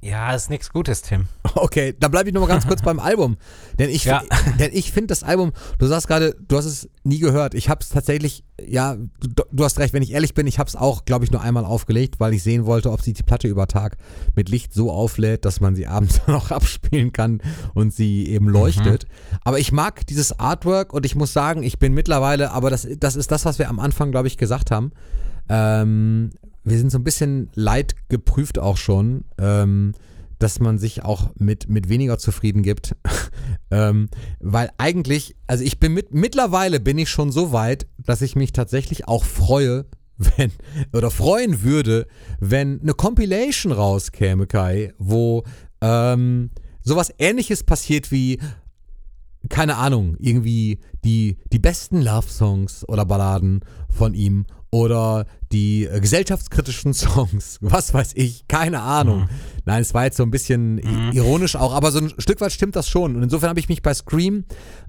Ja, 0.00 0.32
ist 0.32 0.48
nichts 0.48 0.70
Gutes, 0.70 1.02
Tim. 1.02 1.26
Okay, 1.56 1.92
dann 1.98 2.12
bleibe 2.12 2.28
ich 2.28 2.32
noch 2.34 2.40
mal 2.42 2.46
ganz 2.46 2.68
kurz 2.68 2.82
beim 2.84 3.00
Album. 3.00 3.36
Denn 3.80 3.90
ich, 3.90 4.04
Ja. 4.04 4.22
denn 4.60 4.70
ich 4.72 4.92
finde 4.92 5.08
das 5.08 5.24
Album, 5.24 5.50
du 5.78 5.86
sagst 5.86 6.06
gerade, 6.06 6.36
du 6.46 6.56
hast 6.56 6.66
es 6.66 6.88
nie 7.02 7.18
gehört. 7.18 7.54
Ich 7.54 7.68
habe 7.68 7.80
es 7.82 7.88
tatsächlich, 7.88 8.44
ja, 8.64 8.94
du, 8.94 9.42
du 9.50 9.64
hast 9.64 9.80
recht, 9.80 9.92
wenn 9.94 10.04
ich 10.04 10.12
ehrlich 10.12 10.34
bin, 10.34 10.46
ich 10.46 10.60
habe 10.60 10.68
es 10.68 10.76
auch, 10.76 11.04
glaube 11.04 11.24
ich, 11.24 11.32
nur 11.32 11.40
einmal 11.40 11.64
aufgelegt, 11.64 12.20
weil 12.20 12.32
ich 12.32 12.44
sehen 12.44 12.64
wollte, 12.64 12.92
ob 12.92 13.02
sich 13.02 13.14
die 13.14 13.24
Platte 13.24 13.48
über 13.48 13.66
Tag 13.66 13.96
mit 14.36 14.48
Licht 14.48 14.72
so 14.72 14.92
auflädt, 14.92 15.44
dass 15.44 15.60
man 15.60 15.74
sie 15.74 15.88
abends 15.88 16.20
noch 16.28 16.52
abspielen 16.52 17.12
kann 17.12 17.40
und 17.74 17.92
sie 17.92 18.28
eben 18.28 18.48
leuchtet. 18.48 19.06
Aber 19.42 19.58
ich 19.58 19.72
mag 19.72 20.06
dieses 20.06 20.38
Artwork 20.38 20.92
und 20.92 21.06
ich 21.06 21.16
muss 21.16 21.32
sagen, 21.32 21.64
ich 21.64 21.80
bin 21.80 21.92
mittlerweile, 21.92 22.52
aber 22.52 22.70
das, 22.70 22.86
das 23.00 23.16
ist 23.16 23.32
das, 23.32 23.44
was 23.44 23.58
wir 23.58 23.68
am 23.68 23.80
Anfang, 23.80 24.12
glaube 24.12 24.28
ich, 24.28 24.36
gesagt 24.38 24.70
haben. 24.70 24.92
Ähm, 25.48 26.30
wir 26.64 26.78
sind 26.78 26.90
so 26.90 26.98
ein 26.98 27.04
bisschen 27.04 27.50
leid 27.54 27.94
geprüft 28.08 28.58
auch 28.58 28.76
schon, 28.76 29.24
ähm, 29.38 29.94
dass 30.38 30.60
man 30.60 30.78
sich 30.78 31.04
auch 31.04 31.30
mit, 31.36 31.68
mit 31.68 31.88
weniger 31.88 32.18
zufrieden 32.18 32.62
gibt. 32.62 32.94
ähm, 33.70 34.08
weil 34.40 34.70
eigentlich, 34.78 35.36
also 35.46 35.64
ich 35.64 35.80
bin 35.80 35.94
mit, 35.94 36.14
mittlerweile 36.14 36.80
bin 36.80 36.98
ich 36.98 37.08
schon 37.08 37.32
so 37.32 37.52
weit, 37.52 37.86
dass 37.98 38.22
ich 38.22 38.36
mich 38.36 38.52
tatsächlich 38.52 39.08
auch 39.08 39.24
freue, 39.24 39.86
wenn, 40.18 40.52
oder 40.92 41.10
freuen 41.10 41.62
würde, 41.62 42.06
wenn 42.40 42.80
eine 42.80 42.94
Compilation 42.94 43.72
rauskäme, 43.72 44.46
Kai, 44.46 44.92
wo 44.98 45.44
ähm, 45.80 46.50
sowas 46.82 47.12
ähnliches 47.18 47.62
passiert 47.62 48.10
wie 48.10 48.38
keine 49.48 49.76
Ahnung, 49.76 50.16
irgendwie 50.18 50.80
die, 51.04 51.38
die 51.52 51.58
besten 51.58 52.02
Love-Songs 52.02 52.86
oder 52.88 53.04
Balladen 53.04 53.60
von 53.88 54.14
ihm 54.14 54.46
oder 54.70 55.26
die 55.52 55.86
äh, 55.86 56.00
gesellschaftskritischen 56.00 56.92
Songs, 56.94 57.58
was 57.60 57.94
weiß 57.94 58.12
ich, 58.14 58.46
keine 58.48 58.80
Ahnung. 58.82 59.28
Nein, 59.64 59.82
es 59.82 59.94
war 59.94 60.04
jetzt 60.04 60.16
so 60.16 60.22
ein 60.22 60.30
bisschen 60.30 60.78
i- 60.78 61.16
ironisch 61.16 61.56
auch, 61.56 61.72
aber 61.74 61.90
so 61.92 62.00
ein 62.00 62.12
Stück 62.18 62.40
weit 62.40 62.52
stimmt 62.52 62.76
das 62.76 62.88
schon. 62.88 63.16
Und 63.16 63.22
insofern 63.22 63.50
habe 63.50 63.60
ich 63.60 63.68
mich 63.68 63.82
bei 63.82 63.94
Scream 63.94 64.44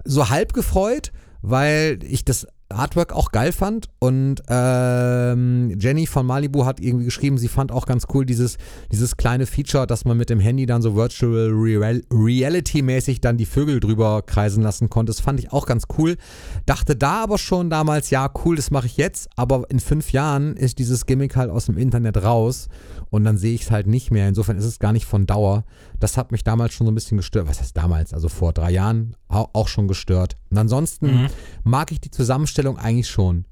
so 0.05 0.30
halb 0.30 0.53
gefreut, 0.53 1.12
weil 1.41 1.99
ich 2.03 2.26
das 2.26 2.47
Artwork 2.70 3.13
auch 3.13 3.32
geil 3.32 3.51
fand. 3.51 3.88
Und 3.99 4.41
ähm, 4.47 5.76
Jenny 5.80 6.07
von 6.07 6.26
Malibu 6.26 6.65
hat 6.65 6.80
irgendwie 6.80 7.05
geschrieben, 7.05 7.38
sie 7.38 7.47
fand 7.47 7.72
auch 7.72 7.86
ganz 7.86 8.05
cool 8.13 8.26
dieses, 8.26 8.57
dieses 8.91 9.17
kleine 9.17 9.45
Feature, 9.45 9.88
dass 9.88 10.05
man 10.05 10.17
mit 10.17 10.30
dem 10.30 10.39
Handy 10.39 10.65
dann 10.65 10.82
so 10.82 10.95
Virtual 10.95 11.49
Real 11.51 12.01
Reality-mäßig 12.11 13.22
dann 13.22 13.38
die 13.38 13.45
Vögel 13.45 13.80
drüber 13.80 14.22
kreisen 14.22 14.63
lassen 14.63 14.89
konnte. 14.89 15.11
Das 15.11 15.20
fand 15.20 15.39
ich 15.39 15.51
auch 15.51 15.65
ganz 15.65 15.86
cool. 15.97 16.17
Dachte 16.65 16.95
da 16.95 17.24
aber 17.24 17.38
schon 17.38 17.70
damals, 17.70 18.09
ja, 18.09 18.32
cool, 18.45 18.55
das 18.55 18.72
mache 18.72 18.86
ich 18.88 18.97
jetzt. 18.97 19.30
Aber 19.36 19.70
in 19.70 19.80
fünf 19.80 20.11
Jahren 20.11 20.55
ist 20.55 20.80
dieses 20.80 21.05
Gimmick 21.05 21.36
halt 21.36 21.49
aus 21.49 21.65
dem 21.65 21.78
Internet 21.78 22.24
raus. 22.24 22.70
Und 23.11 23.24
dann 23.24 23.39
sehe 23.39 23.55
ich 23.55 23.63
es 23.63 23.72
halt 23.72 23.88
nicht 23.88 24.11
mehr. 24.11 24.28
Insofern 24.28 24.55
ist 24.57 24.65
es 24.65 24.78
gar 24.78 24.93
nicht 24.93 25.07
von 25.07 25.26
Dauer. 25.26 25.63
Das 25.99 26.15
hat 26.15 26.32
mich 26.32 26.43
damals 26.43 26.74
schon 26.76 26.86
so 26.86 26.91
ein 26.91 26.95
bisschen 26.95 27.17
gestört. 27.17 27.47
Was 27.47 27.59
heißt 27.59 27.76
damals? 27.76 28.13
Also 28.13 28.30
vor 28.30 28.53
drei 28.53 28.70
Jahren 28.70 29.15
au- 29.30 29.49
auch 29.53 29.67
schon 29.67 29.88
gestört. 29.88 30.36
Und 30.51 30.59
ansonsten 30.59 31.28
mag 31.63 31.91
ich 31.91 31.99
die 31.99 32.11
Zusammenstellung 32.11 32.59
eigentlich 32.68 33.07
schon. 33.10 33.45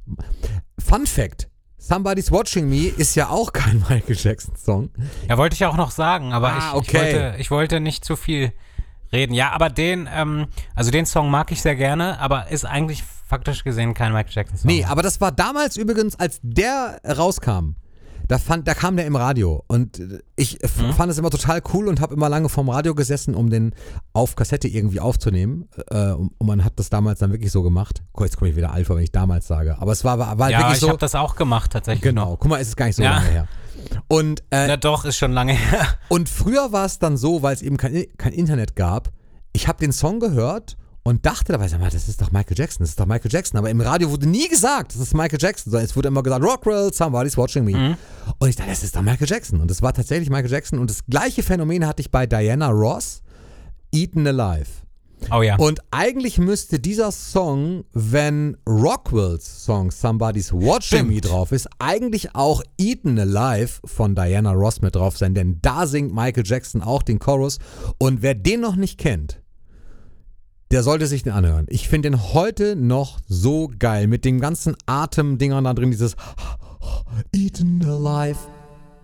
Fun 0.79 1.05
Fact: 1.05 1.49
Somebody's 1.77 2.31
Watching 2.31 2.69
Me 2.69 2.87
ist 2.87 3.15
ja 3.15 3.29
auch 3.29 3.53
kein 3.53 3.79
Michael 3.89 4.15
Jackson-Song. 4.15 4.89
Ja, 5.29 5.37
wollte 5.37 5.55
ich 5.55 5.65
auch 5.65 5.77
noch 5.77 5.91
sagen, 5.91 6.33
aber 6.33 6.53
Ah, 6.53 6.57
ich, 6.57 6.65
ich, 6.65 6.73
okay. 6.73 6.97
wollte, 6.97 7.35
ich 7.39 7.51
wollte 7.51 7.79
nicht 7.79 8.03
zu 8.05 8.15
viel 8.15 8.51
reden. 9.11 9.33
Ja, 9.33 9.51
aber 9.51 9.69
den, 9.69 10.09
ähm, 10.13 10.47
also 10.75 10.91
den 10.91 11.05
Song 11.05 11.29
mag 11.31 11.51
ich 11.51 11.61
sehr 11.61 11.75
gerne, 11.75 12.19
aber 12.19 12.49
ist 12.51 12.65
eigentlich 12.65 13.03
faktisch 13.03 13.63
gesehen 13.63 13.93
kein 13.93 14.11
Michael 14.13 14.33
Jackson-Song. 14.33 14.67
Nee, 14.67 14.83
aber 14.85 15.01
das 15.01 15.21
war 15.21 15.31
damals 15.31 15.77
übrigens, 15.77 16.15
als 16.19 16.39
der 16.43 16.99
rauskam. 17.07 17.75
Da, 18.27 18.37
fand, 18.39 18.67
da 18.67 18.73
kam 18.73 18.97
der 18.97 19.05
im 19.05 19.15
Radio 19.15 19.63
und 19.67 20.01
ich 20.35 20.59
Mhm. 20.77 20.93
fand 20.93 21.11
es 21.11 21.17
immer 21.17 21.29
total 21.29 21.61
cool 21.73 21.87
und 21.87 22.01
habe 22.01 22.13
immer 22.13 22.27
lange 22.29 22.49
vorm 22.49 22.69
Radio 22.69 22.93
gesessen, 22.93 23.35
um 23.35 23.49
den 23.49 23.73
auf 24.13 24.35
Kassette 24.35 24.67
irgendwie 24.67 24.99
aufzunehmen. 24.99 25.69
Äh, 25.89 26.11
und, 26.11 26.31
und 26.37 26.47
man 26.47 26.65
hat 26.65 26.73
das 26.77 26.89
damals 26.89 27.19
dann 27.19 27.31
wirklich 27.31 27.51
so 27.51 27.63
gemacht. 27.63 28.03
Guck, 28.11 28.25
jetzt 28.25 28.37
komme 28.37 28.49
ich 28.49 28.55
wieder 28.57 28.71
alt 28.73 28.85
vor, 28.87 28.97
wenn 28.97 29.03
ich 29.03 29.11
damals 29.11 29.47
sage. 29.47 29.77
Aber 29.79 29.91
es 29.93 30.03
war, 30.03 30.19
war, 30.19 30.37
war 30.39 30.49
ja, 30.49 30.59
wirklich 30.59 30.73
ich 30.75 30.79
so. 30.81 30.89
habe 30.89 30.97
das 30.97 31.15
auch 31.15 31.35
gemacht 31.35 31.71
tatsächlich. 31.71 32.01
Genau, 32.03 32.35
guck 32.37 32.49
mal, 32.49 32.59
es 32.59 32.67
ist 32.69 32.75
gar 32.77 32.87
nicht 32.87 32.95
so 32.97 33.03
Ja. 33.03 33.11
lange 33.17 33.29
her. 33.29 33.47
Und, 34.07 34.41
äh, 34.51 34.67
Na 34.67 34.75
doch, 34.77 35.05
ist 35.05 35.17
schon 35.17 35.31
lange 35.31 35.53
her. 35.53 35.87
und 36.09 36.27
früher 36.27 36.71
war 36.73 36.85
es 36.85 36.99
dann 36.99 37.15
so, 37.15 37.41
weil 37.43 37.53
es 37.53 37.61
eben 37.61 37.77
kein, 37.77 38.05
kein 38.17 38.33
Internet 38.33 38.75
gab, 38.75 39.11
ich 39.53 39.67
habe 39.69 39.79
den 39.79 39.91
Song 39.93 40.19
gehört 40.19 40.75
und 41.07 41.25
dachte 41.25 41.53
dabei, 41.53 41.69
sag 41.69 41.79
mal, 41.79 41.89
das 41.89 42.09
ist 42.09 42.21
doch 42.21 42.33
Michael 42.33 42.57
Jackson, 42.57 42.83
das 42.83 42.89
ist 42.89 42.99
doch 42.99 43.05
Michael 43.05 43.31
Jackson. 43.31 43.57
Aber 43.57 43.69
im 43.69 43.79
Radio 43.79 44.11
wurde 44.11 44.27
nie 44.27 44.49
gesagt, 44.49 44.93
das 44.93 44.99
ist 44.99 45.13
Michael 45.13 45.39
Jackson, 45.41 45.71
sondern 45.71 45.85
es 45.85 45.95
wurde 45.95 46.09
immer 46.09 46.21
gesagt, 46.21 46.43
Rockwell, 46.43 46.91
somebody's 46.91 47.37
watching 47.37 47.63
me. 47.63 47.97
Und 48.39 48.49
ich 48.49 48.57
dachte, 48.57 48.71
das 48.71 48.83
ist 48.83 48.93
doch 48.93 49.01
Michael 49.01 49.25
Jackson. 49.25 49.61
Und 49.61 49.71
es 49.71 49.81
war 49.81 49.93
tatsächlich 49.93 50.29
Michael 50.29 50.51
Jackson. 50.51 50.79
Und 50.79 50.89
das 50.89 51.05
gleiche 51.05 51.43
Phänomen 51.43 51.87
hatte 51.87 52.01
ich 52.01 52.11
bei 52.11 52.25
Diana 52.25 52.71
Ross, 52.71 53.21
Eaten 53.93 54.27
Alive. 54.27 54.67
Oh 55.31 55.41
ja. 55.41 55.55
Und 55.55 55.79
eigentlich 55.91 56.39
müsste 56.39 56.77
dieser 56.77 57.13
Song, 57.13 57.85
wenn 57.93 58.57
Rockwells 58.67 59.63
Song 59.63 59.91
Somebody's 59.91 60.51
Watching 60.51 61.07
Me 61.07 61.19
Stimmt. 61.19 61.31
drauf 61.31 61.53
ist, 61.53 61.69
eigentlich 61.79 62.35
auch 62.35 62.61
Eaten 62.77 63.17
Alive 63.17 63.79
von 63.85 64.13
Diana 64.13 64.51
Ross 64.51 64.81
mit 64.81 64.95
drauf 64.95 65.17
sein, 65.17 65.33
denn 65.33 65.59
da 65.61 65.87
singt 65.87 66.13
Michael 66.13 66.43
Jackson 66.45 66.81
auch 66.81 67.01
den 67.01 67.19
Chorus. 67.19 67.59
Und 67.97 68.21
wer 68.21 68.35
den 68.35 68.59
noch 68.59 68.75
nicht 68.75 68.99
kennt, 68.99 69.41
der 70.71 70.83
sollte 70.83 71.07
sich 71.07 71.23
den 71.23 71.33
anhören. 71.33 71.65
Ich 71.69 71.87
finde 71.87 72.09
den 72.11 72.33
heute 72.33 72.75
noch 72.75 73.19
so 73.27 73.71
geil 73.79 74.07
mit 74.07 74.25
den 74.25 74.39
ganzen 74.39 74.75
Atemdingern 74.85 75.63
da 75.63 75.73
drin, 75.73 75.91
dieses 75.91 76.15
Eaten 77.35 77.83
Alive. 77.85 78.39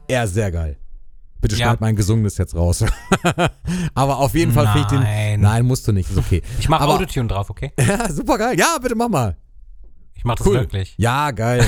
Er 0.07 0.25
ist 0.25 0.33
sehr 0.33 0.51
geil. 0.51 0.77
Bitte 1.41 1.55
Ja. 1.55 1.67
schneid 1.67 1.81
mein 1.81 1.95
Gesungenes 1.95 2.37
jetzt 2.37 2.55
raus. 2.55 2.83
Aber 3.93 4.19
auf 4.19 4.33
jeden 4.35 4.51
Fall 4.53 4.65
finde 4.67 4.79
ich 4.81 4.87
den. 4.87 4.99
Nein. 5.01 5.41
Nein, 5.41 5.65
musst 5.65 5.87
du 5.87 5.91
nicht, 5.91 6.09
ist 6.09 6.17
okay. 6.17 6.41
Ich 6.59 6.69
mache 6.69 6.85
Autotune 6.87 7.27
drauf, 7.27 7.49
okay? 7.49 7.71
ja, 7.79 8.09
super 8.11 8.37
geil. 8.37 8.57
Ja, 8.57 8.77
bitte 8.81 8.95
mach 8.95 9.09
mal. 9.09 9.35
Ich 10.15 10.23
mache 10.23 10.37
das 10.37 10.47
Cool. 10.47 10.53
wirklich. 10.55 10.93
Ja, 10.97 11.31
geil. 11.31 11.65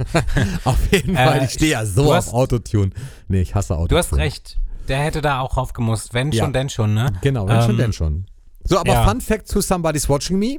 auf 0.64 0.78
jeden 0.92 1.14
Äh, 1.14 1.24
Fall. 1.26 1.44
Ich 1.44 1.50
stehe 1.52 1.72
ja 1.72 1.86
so 1.86 2.12
auf 2.12 2.32
Autotune. 2.32 2.90
Nee, 3.28 3.42
ich 3.42 3.54
hasse 3.54 3.74
Autotune. 3.76 3.88
Du 3.88 3.96
hast 3.98 4.16
recht. 4.16 4.58
Der 4.88 4.98
hätte 4.98 5.20
da 5.20 5.40
auch 5.40 5.52
drauf 5.54 5.72
gemusst. 5.72 6.12
Wenn 6.12 6.32
Ja. 6.32 6.42
schon, 6.44 6.52
denn 6.52 6.68
schon, 6.68 6.94
ne? 6.94 7.12
Genau, 7.22 7.46
wenn 7.46 7.60
schon, 7.62 7.70
Ähm, 7.72 7.76
denn 7.78 7.92
schon. 7.92 8.26
So, 8.64 8.78
aber 8.78 8.92
ja. 8.94 9.06
Fun 9.08 9.20
Fact 9.20 9.46
zu 9.46 9.60
Somebody's 9.60 10.08
Watching 10.08 10.38
Me. 10.38 10.56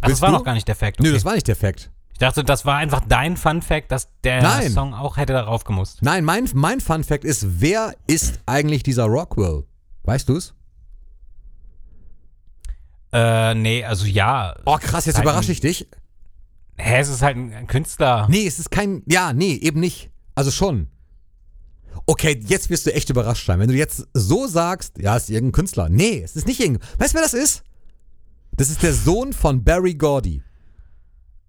Ach, 0.00 0.08
das 0.08 0.20
war 0.22 0.30
du? 0.30 0.36
noch 0.36 0.44
gar 0.44 0.54
nicht 0.54 0.66
der 0.68 0.74
Fact. 0.74 1.00
Nö, 1.00 1.08
Okay. 1.08 1.14
das 1.16 1.24
war 1.24 1.34
nicht 1.34 1.46
der 1.48 1.56
Fact. 1.56 1.90
ich 2.12 2.18
dachte, 2.18 2.42
das 2.44 2.64
war 2.64 2.76
einfach 2.76 3.02
dein 3.06 3.36
Fun 3.36 3.60
Fact, 3.62 3.92
dass 3.92 4.08
der 4.24 4.42
Nein. 4.42 4.70
Song 4.72 4.94
auch 4.94 5.16
hätte 5.18 5.32
darauf 5.34 5.64
gemusst. 5.64 6.02
Nein, 6.02 6.24
mein, 6.24 6.48
mein 6.54 6.80
Fun 6.80 7.04
Fact 7.04 7.24
ist, 7.24 7.60
wer 7.60 7.94
ist 8.06 8.40
eigentlich 8.46 8.82
dieser 8.82 9.04
Rockwell? 9.04 9.64
Weißt 10.04 10.28
du's? 10.28 10.54
Äh, 13.12 13.54
nee, 13.54 13.84
also 13.84 14.06
ja. 14.06 14.54
Oh, 14.64 14.76
krass, 14.80 15.06
jetzt 15.06 15.16
Halt 15.16 15.24
überrasche 15.24 15.52
ich 15.52 15.60
dich. 15.60 15.88
Hä, 16.78 16.98
es 17.00 17.08
ist 17.08 17.22
halt 17.22 17.36
ein 17.36 17.66
Künstler. 17.66 18.26
Nee, 18.28 18.46
es 18.46 18.58
ist 18.58 18.70
kein. 18.70 19.02
Ja, 19.06 19.32
nee, 19.32 19.52
eben 19.54 19.80
nicht. 19.80 20.10
Also 20.34 20.50
schon. 20.50 20.88
Okay, 22.06 22.40
jetzt 22.46 22.68
wirst 22.70 22.86
du 22.86 22.92
echt 22.94 23.08
überrascht 23.10 23.46
sein. 23.46 23.58
Wenn 23.60 23.68
du 23.68 23.74
jetzt 23.74 24.06
so 24.12 24.46
sagst, 24.46 24.98
ja, 24.98 25.16
es 25.16 25.24
ist 25.24 25.30
irgendein 25.30 25.52
Künstler. 25.52 25.88
Nee, 25.88 26.20
es 26.22 26.36
ist 26.36 26.46
nicht 26.46 26.60
irgendein. 26.60 26.86
Weißt 26.98 27.12
du, 27.14 27.16
wer 27.16 27.22
das 27.22 27.34
ist? 27.34 27.62
Das 28.56 28.70
ist 28.70 28.82
der 28.82 28.92
Sohn 28.92 29.32
von 29.32 29.64
Barry 29.64 29.94
Gordy. 29.94 30.42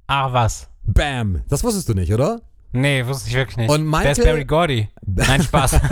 Ah, 0.08 0.32
was? 0.32 0.68
Bam. 0.84 1.42
Das 1.50 1.64
wusstest 1.64 1.90
du 1.90 1.94
nicht, 1.94 2.14
oder? 2.14 2.42
Nee, 2.74 3.06
wusste 3.06 3.30
ich 3.30 3.36
wirklich 3.36 3.58
nicht. 3.58 3.70
Und 3.70 3.90
Wer 3.92 4.02
ist 4.12 4.18
Michael- 4.18 4.26
Barry 4.26 4.46
Gordy? 4.46 4.90
Nein, 5.06 5.42
Spaß. 5.44 5.80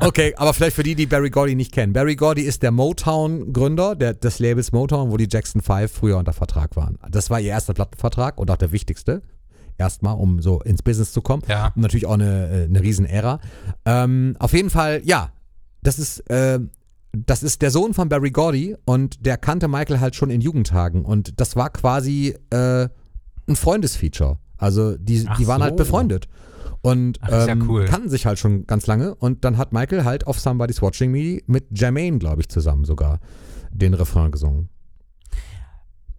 Okay, 0.00 0.32
aber 0.36 0.54
vielleicht 0.54 0.76
für 0.76 0.82
die, 0.82 0.94
die 0.94 1.06
Barry 1.06 1.28
Gordy 1.30 1.54
nicht 1.54 1.72
kennen. 1.72 1.92
Barry 1.92 2.16
Gordy 2.16 2.42
ist 2.42 2.62
der 2.62 2.70
Motown-Gründer 2.70 3.94
der, 3.96 4.14
des 4.14 4.38
Labels 4.38 4.72
Motown, 4.72 5.10
wo 5.10 5.16
die 5.16 5.28
Jackson 5.30 5.60
5 5.60 5.90
früher 5.90 6.16
unter 6.18 6.32
Vertrag 6.32 6.76
waren. 6.76 6.98
Das 7.10 7.30
war 7.30 7.40
ihr 7.40 7.50
erster 7.50 7.74
Plattenvertrag 7.74 8.38
und 8.38 8.50
auch 8.50 8.56
der 8.56 8.72
wichtigste. 8.72 9.22
Erstmal, 9.78 10.16
um 10.16 10.42
so 10.42 10.60
ins 10.60 10.82
Business 10.82 11.12
zu 11.12 11.22
kommen. 11.22 11.42
Ja. 11.48 11.72
Und 11.74 11.82
natürlich 11.82 12.06
auch 12.06 12.14
eine, 12.14 12.48
äh, 12.48 12.64
eine 12.64 12.82
Riesen-Ära. 12.82 13.40
Ähm, 13.84 14.36
auf 14.38 14.52
jeden 14.52 14.70
Fall, 14.70 15.00
ja, 15.04 15.30
das 15.82 15.98
ist, 15.98 16.28
äh, 16.30 16.58
das 17.12 17.42
ist 17.42 17.62
der 17.62 17.70
Sohn 17.70 17.94
von 17.94 18.08
Barry 18.08 18.30
Gordy 18.30 18.76
und 18.84 19.24
der 19.24 19.36
kannte 19.38 19.68
Michael 19.68 20.00
halt 20.00 20.14
schon 20.14 20.30
in 20.30 20.40
Jugendtagen. 20.40 21.04
Und 21.04 21.40
das 21.40 21.56
war 21.56 21.70
quasi 21.70 22.34
äh, 22.50 22.88
ein 23.46 23.56
Freundesfeature. 23.56 24.38
Also 24.58 24.96
die, 24.96 25.24
Ach 25.28 25.38
die 25.38 25.46
waren 25.46 25.62
halt 25.62 25.78
so. 25.78 25.84
befreundet. 25.84 26.28
Und 26.82 27.18
Ach, 27.22 27.30
ja 27.30 27.48
ähm, 27.48 27.68
cool. 27.68 27.84
kannten 27.86 28.08
sich 28.08 28.26
halt 28.26 28.38
schon 28.38 28.66
ganz 28.66 28.86
lange. 28.86 29.14
Und 29.14 29.44
dann 29.44 29.56
hat 29.56 29.72
Michael 29.72 30.04
halt 30.04 30.26
auf 30.26 30.38
Somebody's 30.40 30.82
Watching 30.82 31.10
Me 31.10 31.40
mit 31.46 31.66
Jermaine, 31.70 32.18
glaube 32.18 32.40
ich, 32.40 32.48
zusammen 32.48 32.84
sogar 32.84 33.20
den 33.70 33.94
Refrain 33.94 34.30
gesungen. 34.30 34.68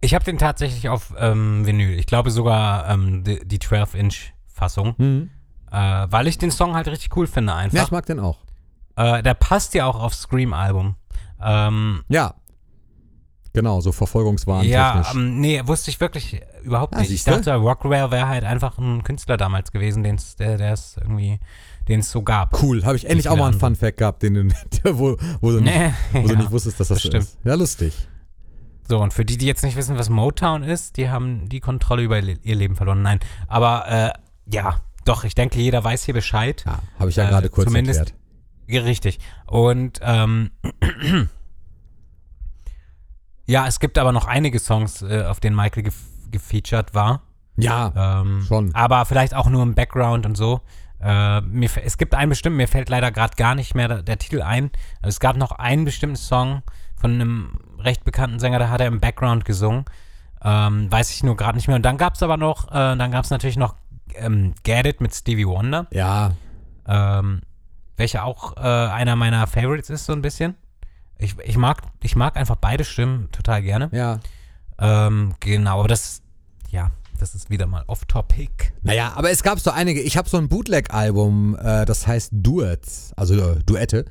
Ich 0.02 0.14
habe 0.14 0.24
den 0.26 0.38
tatsächlich 0.38 0.88
auf 0.89 1.14
ähm, 1.18 1.66
Vinyl. 1.66 1.97
Ich 2.00 2.06
glaube 2.06 2.32
sogar 2.32 2.88
ähm, 2.89 3.24
die, 3.24 3.45
die 3.45 3.60
12-Inch-Fassung. 3.60 4.95
Mhm. 4.97 5.30
Äh, 5.72 6.08
weil 6.10 6.28
ich 6.28 6.38
den 6.38 6.52
Song 6.52 6.76
halt 6.76 6.88
richtig 6.88 7.16
cool 7.16 7.28
finde 7.28 7.52
Ja, 7.54 7.60
ich 7.60 7.74
einfach. 7.74 7.91
mag 7.91 8.06
den 8.06 8.20
auch. 8.20 8.39
äh, 8.95 9.22
der 9.22 9.34
passt 9.36 9.74
ja 9.74 9.86
auch 9.86 10.00
aufs 10.02 10.22
Scream-Album. 10.22 10.95
Ähm, 11.43 12.04
Ja. 12.08 12.36
Genau, 13.52 13.82
so 13.82 13.91
Verfolgungswahn 13.91 14.64
ja, 14.64 15.04
ähm, 15.12 15.39
nee, 15.41 15.60
wusste 15.66 15.89
ich 15.89 16.00
wirklich 16.00 16.39
überhaupt 16.64 16.95
Ah, 16.95 17.00
nicht. 17.00 17.10
Ich 17.10 17.24
dachte, 17.24 17.52
Rockwell 17.56 18.12
wäre 18.12 18.28
halt 18.28 18.43
einfach 18.43 18.78
ein 18.78 19.04
Künstler 19.04 19.38
damals 19.38 19.72
gewesen, 19.72 20.04
den's, 20.04 20.36
der 20.36 20.60
es 20.60 20.97
irgendwie, 21.02 21.39
den 21.88 22.02
es 22.02 22.12
so 22.12 22.22
gab. 22.22 22.62
Cool, 22.62 22.86
habe 22.86 22.95
ich 22.95 23.06
endlich 23.10 23.28
auch 23.28 23.36
mal 23.38 23.50
einen. 23.50 23.60
Fun 23.60 23.76
Fact 23.76 23.97
gehabt, 23.97 24.22
den 24.22 24.34
du, 24.36 24.43
der, 24.84 24.97
wo, 25.00 25.18
wo, 25.41 25.50
du 25.52 25.62
nicht, 25.62 25.74
Nee, 25.76 25.91
wo 26.14 26.28
du 26.28 26.34
ja. 26.34 26.39
nicht 26.39 26.52
wusstest, 26.52 26.80
dass 26.80 26.89
das, 26.89 26.97
das 27.02 27.08
stimmt. 27.08 27.24
ist. 27.24 27.38
Ja, 27.43 27.56
lustig. 27.56 27.93
So, 28.90 29.00
und 29.00 29.14
für 29.14 29.24
die, 29.24 29.38
die 29.38 29.46
jetzt 29.46 29.64
nicht 29.64 29.76
wissen, 29.78 30.00
was 30.00 30.10
Motown 30.10 30.64
ist, 30.64 30.98
die 30.98 31.10
haben 31.12 31.48
die 31.48 31.60
Kontrolle 31.60 32.02
über 32.02 32.20
ihr 32.20 32.56
Leben 32.56 32.76
verloren. 32.76 33.04
Nein, 33.04 33.20
aber 33.48 33.88
äh, 33.88 34.12
ja, 34.52 34.78
doch, 35.06 35.24
ich 35.24 35.36
denke, 35.36 35.60
jeder 35.60 35.84
weiß 35.84 36.04
hier 36.06 36.16
Bescheid. 36.16 36.64
Ja, 36.66 36.80
habe 36.98 37.10
ich 37.12 37.16
ja 37.16 37.26
Äh, 37.26 37.30
gerade 37.30 37.50
kurz 37.50 37.68
zumindest- 37.68 38.00
erklärt. 38.68 38.86
Richtig. 38.86 39.20
Und 39.48 40.00
ähm, 40.04 40.52
ja, 43.46 43.68
es 43.68 43.80
gibt 43.80 43.98
aber 43.98 44.12
noch 44.12 44.26
einige 44.26 44.60
Songs, 44.60 45.02
äh, 45.02 45.24
auf 45.24 45.40
denen 45.40 45.56
Michael 45.56 45.84
gef 45.84 45.96
gefeatured 46.32 46.94
war. 46.94 47.24
Ja, 47.58 48.22
Ähm, 48.22 48.44
Schon. 48.48 48.74
Aber 48.76 49.04
vielleicht 49.06 49.34
auch 49.34 49.50
nur 49.50 49.64
im 49.64 49.74
Background 49.74 50.28
und 50.28 50.36
so. 50.38 50.62
Äh, 51.02 51.42
mir, 51.42 51.70
es 51.84 51.98
gibt 51.98 52.14
einen 52.14 52.30
bestimmten, 52.30 52.58
mir 52.58 52.68
fällt 52.68 52.90
leider 52.90 53.12
gerade 53.12 53.36
gar 53.36 53.56
nicht 53.56 53.74
mehr 53.74 53.88
der, 53.88 54.04
der 54.04 54.20
Titel 54.20 54.44
ein. 54.44 54.70
Es 55.02 55.20
gab 55.20 55.38
noch 55.38 55.52
einen 55.54 55.86
bestimmten 55.86 56.18
Song 56.18 56.62
von 56.96 57.12
einem 57.14 57.60
recht 57.80 58.03
bekannten 58.03 58.39
Sänger, 58.39 58.59
da 58.59 58.69
hat 58.69 58.82
er 58.82 58.88
im 58.88 58.99
Background 58.99 59.45
gesungen. 59.45 59.86
Ähm, 60.41 60.91
weiß 60.91 61.09
ich 61.11 61.23
nur 61.23 61.36
gerade 61.36 61.57
nicht 61.57 61.67
mehr. 61.67 61.75
Und 61.75 61.84
dann 61.84 61.97
gab 61.97 62.15
es 62.15 62.23
aber 62.23 62.38
noch, 62.38 62.69
äh, 62.69 62.95
dann 62.95 63.11
gab 63.11 63.25
es 63.25 63.30
natürlich 63.30 63.57
noch 63.57 63.75
ähm, 64.15 64.53
Get 64.63 64.86
It 64.86 65.01
mit 65.01 65.13
Stevie 65.13 65.45
Wonder, 65.45 65.88
ja, 65.91 66.32
ähm, 66.88 67.41
welcher 67.97 68.23
auch 68.23 68.55
äh, 68.57 68.61
einer 68.61 69.15
meiner 69.15 69.45
Favorites 69.47 69.89
ist, 69.89 70.05
so 70.05 70.13
ein 70.13 70.21
bisschen. 70.21 70.55
Ich, 71.17 71.36
ich, 71.43 71.57
mag, 71.57 71.82
ich 72.01 72.15
mag 72.15 72.38
einfach 72.38 72.55
beide 72.55 72.86
Stimmen 72.86 73.30
total 73.32 73.61
gerne. 73.61 73.89
ja. 73.91 74.19
Ähm, 74.82 75.34
genau, 75.41 75.80
aber 75.80 75.89
das, 75.89 76.21
ja, 76.69 76.91
das 77.19 77.36
ist 77.36 77.49
wieder 77.49 77.67
mal 77.67 77.84
off-topic. 77.88 78.71
Naja, 78.82 79.11
aber 79.15 79.30
es 79.30 79.43
gab 79.43 79.59
so 79.59 79.71
einige. 79.71 79.99
Ich 80.01 80.15
habe 80.15 80.30
so 80.30 80.38
ein 80.38 80.47
Bootleg-Album, 80.47 81.57
äh, 81.61 81.86
das 81.86 82.07
heißt 82.07 82.32
Duets, 82.34 83.11
also 83.17 83.36
äh, 83.36 83.59
Duette. 83.65 84.05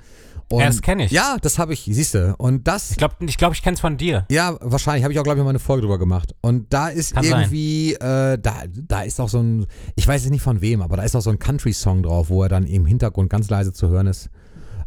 Und, 0.51 0.61
Ja, 0.61 0.67
das 0.67 0.81
kenn 0.83 0.99
ich. 1.01 1.11
Ja, 1.13 1.37
das 1.41 1.59
habe 1.59 1.75
ich, 1.75 1.81
siehst 1.91 2.15
du. 2.15 2.35
Und 2.39 2.67
das, 2.67 2.93
Ich 2.93 2.97
glaube, 2.97 3.17
ich, 3.21 3.37
glaub, 3.37 3.53
ich 3.53 3.63
kenne 3.63 3.75
es 3.75 3.81
von 3.81 3.97
dir. 3.99 4.25
ja, 4.31 4.57
wahrscheinlich, 4.61 5.05
habe 5.05 5.13
ich 5.13 5.19
auch, 5.19 5.25
glaube 5.25 5.39
ich, 5.39 5.45
mal 5.45 5.51
eine 5.51 5.59
Folge 5.59 5.83
drüber 5.83 5.99
gemacht. 5.99 6.35
Und 6.41 6.73
da 6.73 6.89
ist 6.89 7.15
Kann 7.15 7.25
irgendwie, 7.25 7.95
äh, 7.95 8.39
da, 8.39 8.63
da 8.73 9.03
ist 9.03 9.21
auch 9.21 9.29
so 9.29 9.41
ein, 9.41 9.67
ich 9.95 10.09
weiß 10.09 10.23
jetzt 10.23 10.31
nicht 10.31 10.43
von 10.43 10.61
wem, 10.61 10.81
aber 10.81 10.97
da 10.97 11.03
ist 11.03 11.15
auch 11.15 11.21
so 11.21 11.31
ein 11.31 11.39
Country-Song 11.39 12.03
drauf, 12.03 12.31
wo 12.31 12.43
er 12.43 12.49
dann 12.49 12.65
im 12.65 12.87
Hintergrund 12.87 13.29
ganz 13.31 13.51
leise 13.51 13.73
zu 13.73 13.89
hören 13.89 14.07
ist. 14.07 14.31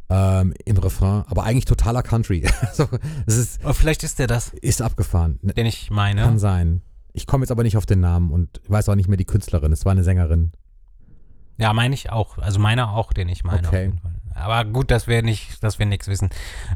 Ähm, 0.09 0.53
Im 0.65 0.77
Refrain, 0.77 1.23
aber 1.27 1.43
eigentlich 1.43 1.65
totaler 1.65 2.03
Country. 2.03 2.45
so, 2.73 2.87
das 3.25 3.37
ist, 3.37 3.61
Oh, 3.63 3.71
vielleicht 3.71 4.03
ist 4.03 4.19
der 4.19 4.27
das, 4.27 4.49
ist 4.49 4.81
abgefahren. 4.81 5.39
Ne, 5.41 5.53
den 5.53 5.65
ich 5.65 5.89
meine. 5.89 6.23
Kann 6.23 6.37
sein. 6.39 6.81
Ich 7.13 7.27
komme 7.27 7.43
jetzt 7.43 7.51
aber 7.51 7.63
nicht 7.63 7.77
auf 7.77 7.85
den 7.85 7.99
Namen 8.01 8.31
und 8.31 8.61
weiß 8.67 8.89
auch 8.89 8.95
nicht 8.95 9.07
mehr 9.07 9.17
die 9.17 9.25
Künstlerin. 9.25 9.71
Es 9.71 9.85
war 9.85 9.91
eine 9.91 10.03
Sängerin. 10.03 10.51
Ja, 11.57 11.71
meine 11.73 11.93
ich 11.93 12.09
auch. 12.09 12.37
Also 12.39 12.59
meiner 12.59 12.91
auch, 12.93 13.13
den 13.13 13.29
ich 13.29 13.43
meine. 13.43 13.61
auf 13.61 13.67
Okay. 13.67 13.93
Aber 14.41 14.65
gut, 14.65 14.91
dass 14.91 15.07
wir 15.07 15.21
nicht, 15.21 15.63
dass 15.63 15.79
wir 15.79 15.85
nichts 15.85 16.07
wissen. 16.07 16.29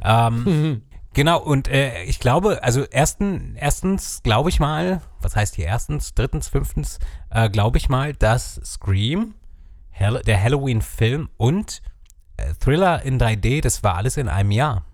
Ähm, 0.04 0.82
genau, 1.14 1.42
und 1.42 1.68
äh, 1.68 2.04
ich 2.04 2.20
glaube, 2.20 2.64
also 2.64 2.84
ersten, 2.84 3.56
erstens 3.56 4.22
glaube 4.24 4.50
ich 4.50 4.60
mal, 4.60 5.02
was 5.22 5.36
heißt 5.36 5.56
hier 5.56 5.66
erstens, 5.66 6.14
drittens, 6.14 6.48
fünftens, 6.48 7.00
äh, 7.30 7.50
glaube 7.50 7.78
ich 7.78 7.90
mal, 7.90 8.14
dass 8.14 8.62
Scream, 8.64 9.36
Hall 9.92 10.22
der 10.26 10.42
Halloween-Film 10.42 11.30
und 11.38 11.82
äh, 12.38 12.54
Thriller 12.54 13.02
in 13.04 13.20
3D, 13.20 13.62
das 13.62 13.84
war 13.84 13.96
alles 13.96 14.18
in 14.18 14.30
einem 14.30 14.52
Jahr. 14.52 14.86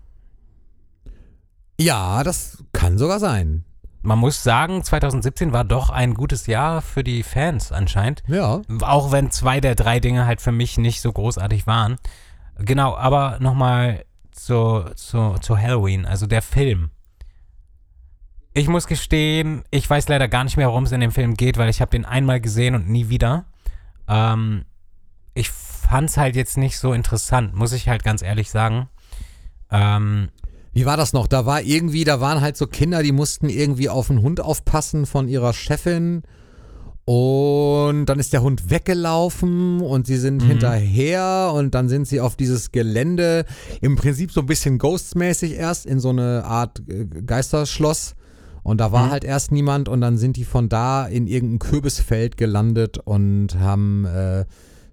Ja, 1.80 2.22
das 2.22 2.62
kann 2.72 2.98
sogar 2.98 3.18
sein. 3.18 3.64
Man 4.02 4.18
muss 4.18 4.42
sagen, 4.42 4.82
2017 4.82 5.52
war 5.52 5.64
doch 5.64 5.90
ein 5.90 6.14
gutes 6.14 6.46
Jahr 6.46 6.82
für 6.82 7.04
die 7.04 7.22
Fans 7.22 7.70
anscheinend. 7.70 8.22
Ja. 8.26 8.62
Auch 8.80 9.12
wenn 9.12 9.30
zwei 9.30 9.60
der 9.60 9.76
drei 9.76 10.00
Dinge 10.00 10.26
halt 10.26 10.40
für 10.40 10.52
mich 10.52 10.76
nicht 10.76 11.00
so 11.00 11.12
großartig 11.12 11.66
waren. 11.66 11.98
Genau, 12.64 12.96
aber 12.96 13.38
nochmal 13.40 14.04
zu, 14.30 14.84
zu, 14.94 15.36
zu 15.40 15.58
Halloween, 15.58 16.06
also 16.06 16.26
der 16.26 16.42
Film. 16.42 16.90
Ich 18.54 18.68
muss 18.68 18.86
gestehen, 18.86 19.64
ich 19.70 19.88
weiß 19.88 20.08
leider 20.08 20.28
gar 20.28 20.44
nicht 20.44 20.56
mehr, 20.56 20.68
worum 20.68 20.84
es 20.84 20.92
in 20.92 21.00
dem 21.00 21.12
Film 21.12 21.34
geht, 21.34 21.56
weil 21.56 21.70
ich 21.70 21.80
habe 21.80 21.90
den 21.90 22.04
einmal 22.04 22.40
gesehen 22.40 22.74
und 22.74 22.88
nie 22.88 23.08
wieder. 23.08 23.46
Ähm, 24.08 24.64
ich 25.34 25.50
es 25.90 26.16
halt 26.16 26.36
jetzt 26.36 26.56
nicht 26.56 26.78
so 26.78 26.92
interessant, 26.92 27.54
muss 27.54 27.72
ich 27.72 27.88
halt 27.88 28.02
ganz 28.02 28.22
ehrlich 28.22 28.50
sagen. 28.50 28.88
Ähm, 29.70 30.28
Wie 30.72 30.86
war 30.86 30.96
das 30.96 31.12
noch? 31.12 31.26
Da 31.26 31.44
war 31.44 31.62
irgendwie, 31.62 32.04
da 32.04 32.20
waren 32.20 32.40
halt 32.40 32.56
so 32.56 32.66
Kinder, 32.66 33.02
die 33.02 33.12
mussten 33.12 33.48
irgendwie 33.48 33.88
auf 33.88 34.06
den 34.06 34.22
Hund 34.22 34.40
aufpassen 34.40 35.06
von 35.06 35.28
ihrer 35.28 35.52
Chefin. 35.52 36.22
Und 37.04 38.06
dann 38.06 38.20
ist 38.20 38.32
der 38.32 38.42
Hund 38.42 38.70
weggelaufen 38.70 39.80
und 39.80 40.06
sie 40.06 40.16
sind 40.16 40.40
hinterher 40.42 41.52
und 41.52 41.74
dann 41.74 41.88
sind 41.88 42.06
sie 42.06 42.20
auf 42.20 42.36
dieses 42.36 42.70
Gelände, 42.70 43.44
im 43.80 43.96
Prinzip 43.96 44.30
so 44.30 44.40
ein 44.40 44.46
bisschen 44.46 44.78
Ghosts-mäßig 44.78 45.54
erst, 45.54 45.84
in 45.84 45.98
so 45.98 46.10
eine 46.10 46.44
Art 46.44 46.80
äh, 46.88 47.06
Geisterschloss. 47.06 48.14
Und 48.62 48.80
da 48.80 48.92
war 48.92 49.10
halt 49.10 49.24
erst 49.24 49.50
niemand 49.50 49.88
und 49.88 50.00
dann 50.00 50.16
sind 50.16 50.36
die 50.36 50.44
von 50.44 50.68
da 50.68 51.04
in 51.06 51.26
irgendein 51.26 51.58
Kürbisfeld 51.58 52.36
gelandet 52.36 52.98
und 52.98 53.58
haben 53.58 54.04
äh, 54.04 54.44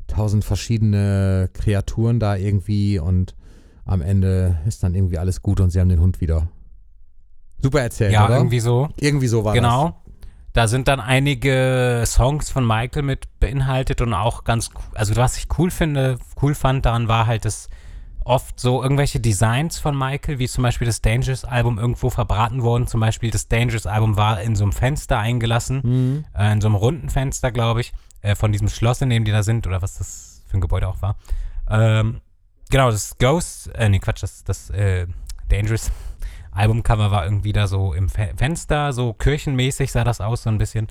tausend 0.08 0.44
verschiedene 0.44 1.50
Kreaturen 1.54 2.20
da 2.20 2.36
irgendwie 2.36 2.98
und 2.98 3.36
am 3.86 4.02
Ende 4.02 4.58
ist 4.68 4.82
dann 4.82 4.96
irgendwie 4.96 5.20
alles 5.20 5.44
gut 5.44 5.60
und 5.60 5.70
sie 5.70 5.80
haben 5.80 5.90
den 5.90 6.02
Hund 6.02 6.20
wieder. 6.20 6.48
Super 7.62 7.82
erzählt, 7.82 8.12
ja, 8.12 8.26
oder? 8.26 8.38
irgendwie 8.38 8.60
so. 8.60 8.90
Irgendwie 9.00 9.28
so 9.28 9.44
war 9.44 9.54
Genau. 9.54 10.02
Da 10.60 10.68
sind 10.68 10.90
dann 10.90 11.00
einige 11.00 12.04
Songs 12.06 12.50
von 12.50 12.68
Michael 12.68 13.04
mit 13.04 13.40
beinhaltet 13.40 14.02
und 14.02 14.14
auch 14.14 14.44
ganz, 14.44 14.70
also 14.94 15.16
was 15.16 15.38
ich 15.38 15.48
cool 15.58 15.72
finde, 15.72 16.20
cool 16.42 16.54
fand 16.54 16.86
daran 16.86 17.08
war 17.08 17.28
halt, 17.28 17.46
dass 17.46 17.70
oft 18.26 18.60
so 18.60 18.84
irgendwelche 18.84 19.22
Designs 19.22 19.80
von 19.80 19.98
Michael, 19.98 20.38
wie 20.38 20.50
zum 20.50 20.64
Beispiel 20.64 20.86
das 20.86 21.00
Dangerous 21.00 21.46
Album 21.46 21.80
irgendwo 21.80 22.10
verbraten 22.10 22.62
wurden. 22.62 22.88
Zum 22.88 23.00
Beispiel 23.00 23.32
das 23.32 23.48
Dangerous 23.48 23.86
Album 23.86 24.18
war 24.18 24.42
in 24.42 24.58
so 24.58 24.66
einem 24.66 24.74
Fenster 24.74 25.18
eingelassen, 25.18 26.26
äh, 26.38 26.52
in 26.52 26.60
so 26.60 26.68
einem 26.68 26.76
runden 26.76 27.10
Fenster, 27.10 27.54
glaube 27.54 27.80
ich, 27.80 27.94
äh, 28.22 28.36
von 28.36 28.52
diesem 28.52 28.68
Schloss, 28.68 29.02
in 29.02 29.10
dem 29.10 29.24
die 29.24 29.32
da 29.32 29.44
sind 29.44 29.66
oder 29.66 29.82
was 29.82 29.98
das 29.98 30.44
für 30.46 30.58
ein 30.58 30.62
Gebäude 30.62 30.90
auch 30.90 31.02
war. 31.02 31.16
Ähm, 31.70 32.20
genau, 32.70 32.92
das 32.92 33.18
Ghost, 33.18 33.74
äh, 33.76 33.88
nee, 33.88 34.00
Quatsch, 34.00 34.24
das, 34.24 34.44
das 34.44 34.70
äh, 34.72 35.08
Dangerous 35.48 35.90
Albumcover 36.60 37.12
war 37.12 37.26
irgendwie 37.26 37.54
da 37.54 37.68
so 37.68 37.94
im 37.94 38.10
Fe 38.10 38.34
Fenster, 38.36 38.92
so 38.94 39.14
kirchenmäßig 39.14 39.92
sah 39.92 40.04
das 40.04 40.22
aus, 40.22 40.44
so 40.44 40.50
ein 40.50 40.58
bisschen. 40.58 40.88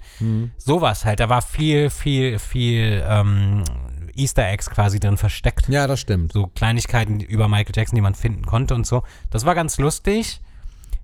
Sowas 0.57 1.05
halt, 1.05 1.19
da 1.21 1.29
war 1.29 1.43
viel, 1.43 1.91
viel, 1.91 2.39
viel 2.39 3.05
ähm, 3.07 3.65
Easter 4.17 4.49
Eggs 4.49 4.71
quasi 4.71 4.99
drin 4.99 5.19
versteckt. 5.19 5.69
Ja, 5.69 5.87
das 5.87 6.01
stimmt. 6.01 6.33
So 6.33 6.47
Kleinigkeiten 6.47 7.21
über 7.21 7.49
Michael 7.49 7.75
Jackson, 7.75 7.97
die 7.97 8.03
man 8.03 8.15
finden 8.15 8.47
konnte 8.47 8.75
und 8.75 8.87
so. 8.87 9.03
Das 9.31 9.45
war 9.45 9.55
ganz 9.55 9.77
lustig. 9.79 10.41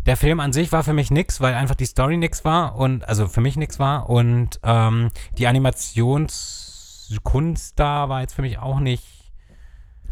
Der 0.06 0.16
Film 0.16 0.40
an 0.40 0.52
sich 0.52 0.72
war 0.72 0.82
für 0.84 0.92
mich 0.92 1.10
nix, 1.10 1.40
weil 1.40 1.54
einfach 1.54 1.76
die 1.76 1.86
Story 1.86 2.18
nix 2.18 2.44
war 2.44 2.76
und 2.76 3.08
also 3.08 3.28
für 3.28 3.40
mich 3.40 3.56
nix 3.56 3.78
war 3.78 4.10
und 4.10 4.60
ähm, 4.62 5.10
die 5.38 5.46
Animationskunst 5.46 7.78
da 7.78 8.10
war 8.10 8.20
jetzt 8.20 8.34
für 8.34 8.42
mich 8.42 8.58
auch 8.58 8.80
nicht 8.80 9.13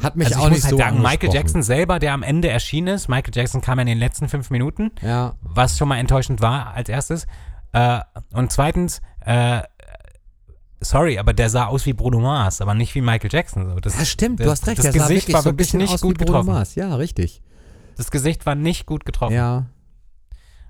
Hat 0.00 0.16
mich 0.16 0.28
also 0.28 0.40
auch 0.40 0.46
ich 0.46 0.54
nicht 0.54 0.64
halt 0.64 0.70
so 0.72 0.78
sagen, 0.78 1.02
Michael. 1.02 1.32
Jackson 1.32 1.62
selber, 1.62 1.98
der 1.98 2.12
am 2.12 2.22
Ende 2.22 2.48
erschienen 2.48 2.94
ist, 2.94 3.08
Michael 3.08 3.32
Jackson 3.34 3.60
kam 3.60 3.78
ja 3.78 3.82
in 3.82 3.88
den 3.88 3.98
letzten 3.98 4.28
fünf 4.28 4.50
Minuten, 4.50 4.90
Ja, 5.00 5.34
was 5.42 5.78
schon 5.78 5.88
mal 5.88 5.98
enttäuschend 5.98 6.40
war 6.40 6.74
als 6.74 6.88
erstes. 6.88 7.26
Äh, 7.72 8.00
und 8.32 8.50
zweitens, 8.52 9.00
äh, 9.20 9.62
sorry, 10.80 11.18
aber 11.18 11.32
der 11.32 11.48
sah 11.50 11.66
aus 11.66 11.86
wie 11.86 11.92
Bruno 11.92 12.20
Mars, 12.20 12.60
aber 12.60 12.74
nicht 12.74 12.94
wie 12.94 13.00
Michael 13.00 13.30
Jackson. 13.32 13.70
So, 13.70 13.76
das, 13.80 13.96
das 13.96 14.08
stimmt, 14.08 14.40
du 14.40 14.44
das, 14.44 14.60
hast 14.60 14.66
recht. 14.66 14.78
Das 14.78 14.84
der 14.84 14.92
sah 14.92 14.98
Gesicht 15.08 15.28
wirklich 15.28 15.34
war 15.34 15.42
so 15.42 15.48
ein 15.48 15.52
wirklich 15.52 15.66
bisschen 15.68 15.78
nicht 15.80 16.00
gut 16.00 16.18
getroffen. 16.18 16.52
Mars. 16.52 16.74
Ja, 16.74 16.94
richtig. 16.96 17.42
Das 17.96 18.10
Gesicht 18.10 18.46
war 18.46 18.54
nicht 18.54 18.86
gut 18.86 19.04
getroffen. 19.04 19.34
Ja, 19.34 19.66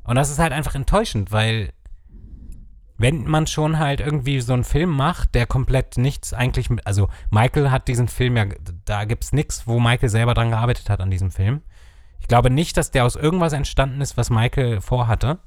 Und 0.04 0.16
das 0.16 0.30
ist 0.30 0.38
halt 0.38 0.52
einfach 0.52 0.74
enttäuschend, 0.74 1.32
weil 1.32 1.72
wenn 2.98 3.24
man 3.24 3.46
schon 3.46 3.78
halt 3.78 4.00
irgendwie 4.00 4.40
so 4.40 4.52
einen 4.52 4.64
Film 4.64 4.90
macht, 4.90 5.34
der 5.34 5.46
komplett 5.46 5.96
nichts 5.98 6.32
eigentlich 6.32 6.70
mit, 6.70 6.86
also 6.86 7.08
Michael 7.30 7.70
hat 7.70 7.88
diesen 7.88 8.08
Film 8.08 8.36
ja, 8.36 8.46
da 8.84 9.04
gibt's 9.04 9.32
nichts, 9.32 9.66
wo 9.66 9.80
Michael 9.80 10.08
selber 10.08 10.34
dran 10.34 10.50
gearbeitet 10.50 10.88
hat 10.90 11.00
an 11.00 11.10
diesem 11.10 11.30
Film. 11.30 11.62
Ich 12.20 12.28
glaube 12.28 12.50
nicht, 12.50 12.76
dass 12.76 12.90
der 12.90 13.04
aus 13.04 13.16
irgendwas 13.16 13.52
entstanden 13.52 14.00
ist, 14.00 14.16
was 14.16 14.30
Michael 14.30 14.80
vorhatte, 14.80 15.40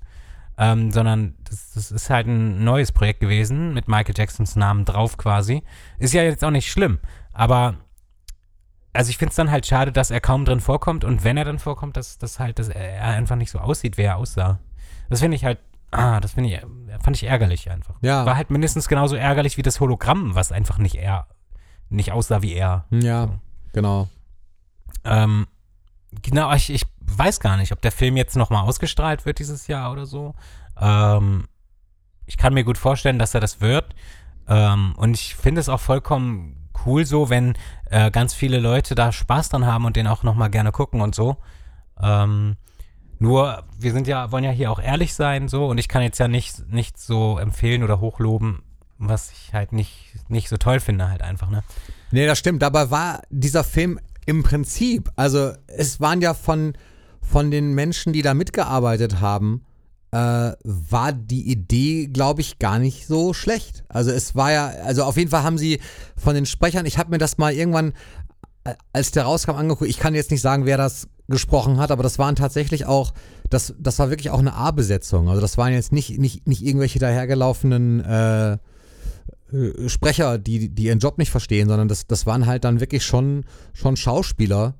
ähm, 0.57 0.91
sondern 0.91 1.35
das, 1.43 1.71
das 1.73 1.91
ist 1.91 2.09
halt 2.09 2.27
ein 2.27 2.63
neues 2.63 2.91
Projekt 2.91 3.21
gewesen 3.21 3.73
mit 3.73 3.87
Michael 3.87 4.15
Jacksons 4.17 4.55
Namen 4.55 4.83
drauf 4.83 5.17
quasi. 5.17 5.63
Ist 5.99 6.13
ja 6.13 6.23
jetzt 6.23 6.43
auch 6.43 6.51
nicht 6.51 6.69
schlimm, 6.69 6.99
aber 7.31 7.75
also 8.95 9.09
ich 9.09 9.17
finde 9.17 9.31
es 9.31 9.35
dann 9.35 9.51
halt 9.51 9.65
schade, 9.65 9.91
dass 9.91 10.09
er 10.09 10.21
kaum 10.21 10.45
drin 10.45 10.61
vorkommt 10.61 11.03
und 11.03 11.23
wenn 11.23 11.37
er 11.37 11.45
dann 11.45 11.59
vorkommt, 11.59 11.97
dass, 11.97 12.17
dass 12.17 12.39
halt 12.39 12.59
dass 12.59 12.69
er 12.69 13.03
einfach 13.03 13.35
nicht 13.35 13.51
so 13.51 13.59
aussieht, 13.59 13.97
wie 13.97 14.03
er 14.03 14.17
aussah. 14.17 14.59
Das 15.09 15.19
finde 15.19 15.35
ich 15.35 15.45
halt, 15.45 15.59
ah, 15.97 16.19
das 16.19 16.33
finde 16.33 16.49
ich, 16.49 16.61
fand 17.03 17.15
ich 17.15 17.23
ärgerlich 17.23 17.69
einfach. 17.71 17.95
Ja. 18.01 18.25
War 18.25 18.35
halt 18.35 18.49
mindestens 18.49 18.87
genauso 18.87 19.15
ärgerlich 19.15 19.57
wie 19.57 19.61
das 19.61 19.79
Hologramm, 19.79 20.35
was 20.35 20.51
einfach 20.51 20.77
nicht 20.77 20.95
er, 20.95 21.27
nicht 21.89 22.11
aussah 22.11 22.41
wie 22.41 22.53
er. 22.53 22.85
ja, 22.91 23.27
So. 23.27 23.39
genau. 23.73 24.07
Ähm, 25.03 25.47
genau, 26.21 26.53
ich, 26.53 26.69
ich 26.71 26.85
weiß 27.01 27.39
gar 27.39 27.57
nicht, 27.57 27.71
ob 27.71 27.81
der 27.81 27.91
Film 27.91 28.17
jetzt 28.17 28.35
nochmal 28.35 28.63
ausgestrahlt 28.63 29.25
wird 29.25 29.39
dieses 29.39 29.67
Jahr 29.67 29.91
oder 29.91 30.05
so. 30.05 30.33
Ähm, 30.79 31.45
ich 32.25 32.37
kann 32.37 32.53
mir 32.53 32.63
gut 32.63 32.77
vorstellen, 32.77 33.19
dass 33.19 33.33
er 33.33 33.39
das 33.41 33.61
wird. 33.61 33.95
Ähm, 34.47 34.93
und 34.97 35.13
ich 35.15 35.35
finde 35.35 35.61
es 35.61 35.69
auch 35.69 35.79
vollkommen 35.79 36.69
cool 36.85 37.05
so, 37.05 37.29
wenn 37.29 37.55
äh, 37.89 38.11
ganz 38.11 38.33
viele 38.33 38.59
Leute 38.59 38.95
da 38.95 39.11
Spaß 39.11 39.49
dran 39.49 39.65
haben 39.65 39.85
und 39.85 39.95
den 39.95 40.07
auch 40.07 40.23
nochmal 40.23 40.49
gerne 40.49 40.71
gucken 40.71 41.01
und 41.01 41.15
so. 41.15 41.37
Ähm, 42.01 42.57
nur, 43.19 43.63
wir 43.79 43.91
sind 43.91 44.07
ja, 44.07 44.31
wollen 44.31 44.43
ja 44.43 44.51
hier 44.51 44.71
auch 44.71 44.79
ehrlich 44.79 45.13
sein, 45.13 45.47
so, 45.47 45.67
und 45.67 45.77
ich 45.77 45.87
kann 45.87 46.01
jetzt 46.01 46.19
ja 46.19 46.27
nicht, 46.27 46.69
nicht 46.71 46.97
so 46.97 47.37
empfehlen 47.37 47.83
oder 47.83 47.99
hochloben, 47.99 48.61
was 48.97 49.31
ich 49.31 49.53
halt 49.53 49.71
nicht, 49.71 50.13
nicht 50.27 50.49
so 50.49 50.57
toll 50.57 50.79
finde, 50.79 51.09
halt 51.09 51.21
einfach, 51.21 51.49
ne? 51.49 51.63
Nee, 52.11 52.25
das 52.25 52.39
stimmt. 52.39 52.61
Dabei 52.61 52.91
war 52.91 53.21
dieser 53.29 53.63
Film 53.63 53.99
im 54.25 54.43
Prinzip, 54.43 55.11
also 55.15 55.53
es 55.67 55.99
waren 55.99 56.21
ja 56.21 56.33
von, 56.33 56.73
von 57.21 57.51
den 57.51 57.73
Menschen, 57.73 58.13
die 58.13 58.21
da 58.21 58.33
mitgearbeitet 58.33 59.21
haben, 59.21 59.65
äh, 60.11 60.53
war 60.63 61.11
die 61.11 61.51
Idee, 61.51 62.07
glaube 62.07 62.41
ich, 62.41 62.59
gar 62.59 62.79
nicht 62.79 63.05
so 63.05 63.33
schlecht. 63.33 63.83
Also 63.89 64.11
es 64.11 64.35
war 64.35 64.51
ja, 64.51 64.67
also 64.67 65.03
auf 65.03 65.17
jeden 65.17 65.29
Fall 65.29 65.43
haben 65.43 65.57
sie 65.57 65.81
von 66.15 66.35
den 66.35 66.45
Sprechern, 66.45 66.85
ich 66.85 66.97
habe 66.97 67.11
mir 67.11 67.17
das 67.17 67.37
mal 67.37 67.53
irgendwann, 67.53 67.93
äh, 68.63 68.75
als 68.93 69.11
der 69.11 69.23
rauskam, 69.23 69.51
angeguckt, 69.51 69.89
ich 69.89 69.99
kann 69.99 70.15
jetzt 70.15 70.31
nicht 70.31 70.41
sagen, 70.41 70.65
wer 70.65 70.77
das 70.77 71.09
gesprochen 71.27 71.77
hat, 71.79 71.91
aber 71.91 72.03
das 72.03 72.19
waren 72.19 72.35
tatsächlich 72.35 72.85
auch, 72.85 73.13
das, 73.49 73.73
das 73.79 73.97
war 73.99 74.09
wirklich 74.09 74.29
auch 74.29 74.39
eine 74.39 74.53
A-Besetzung. 74.53 75.27
Also 75.29 75.41
das 75.41 75.57
waren 75.57 75.73
jetzt 75.73 75.91
nicht, 75.91 76.19
nicht, 76.19 76.47
nicht 76.47 76.63
irgendwelche 76.63 76.99
dahergelaufenen 76.99 77.99
äh, 78.03 78.57
Sprecher, 79.87 80.37
die, 80.37 80.69
die 80.69 80.83
ihren 80.85 80.99
Job 80.99 81.17
nicht 81.17 81.31
verstehen, 81.31 81.67
sondern 81.69 81.87
das, 81.87 82.07
das 82.07 82.25
waren 82.25 82.45
halt 82.45 82.63
dann 82.63 82.79
wirklich 82.79 83.05
schon, 83.05 83.45
schon 83.73 83.95
Schauspieler. 83.95 84.75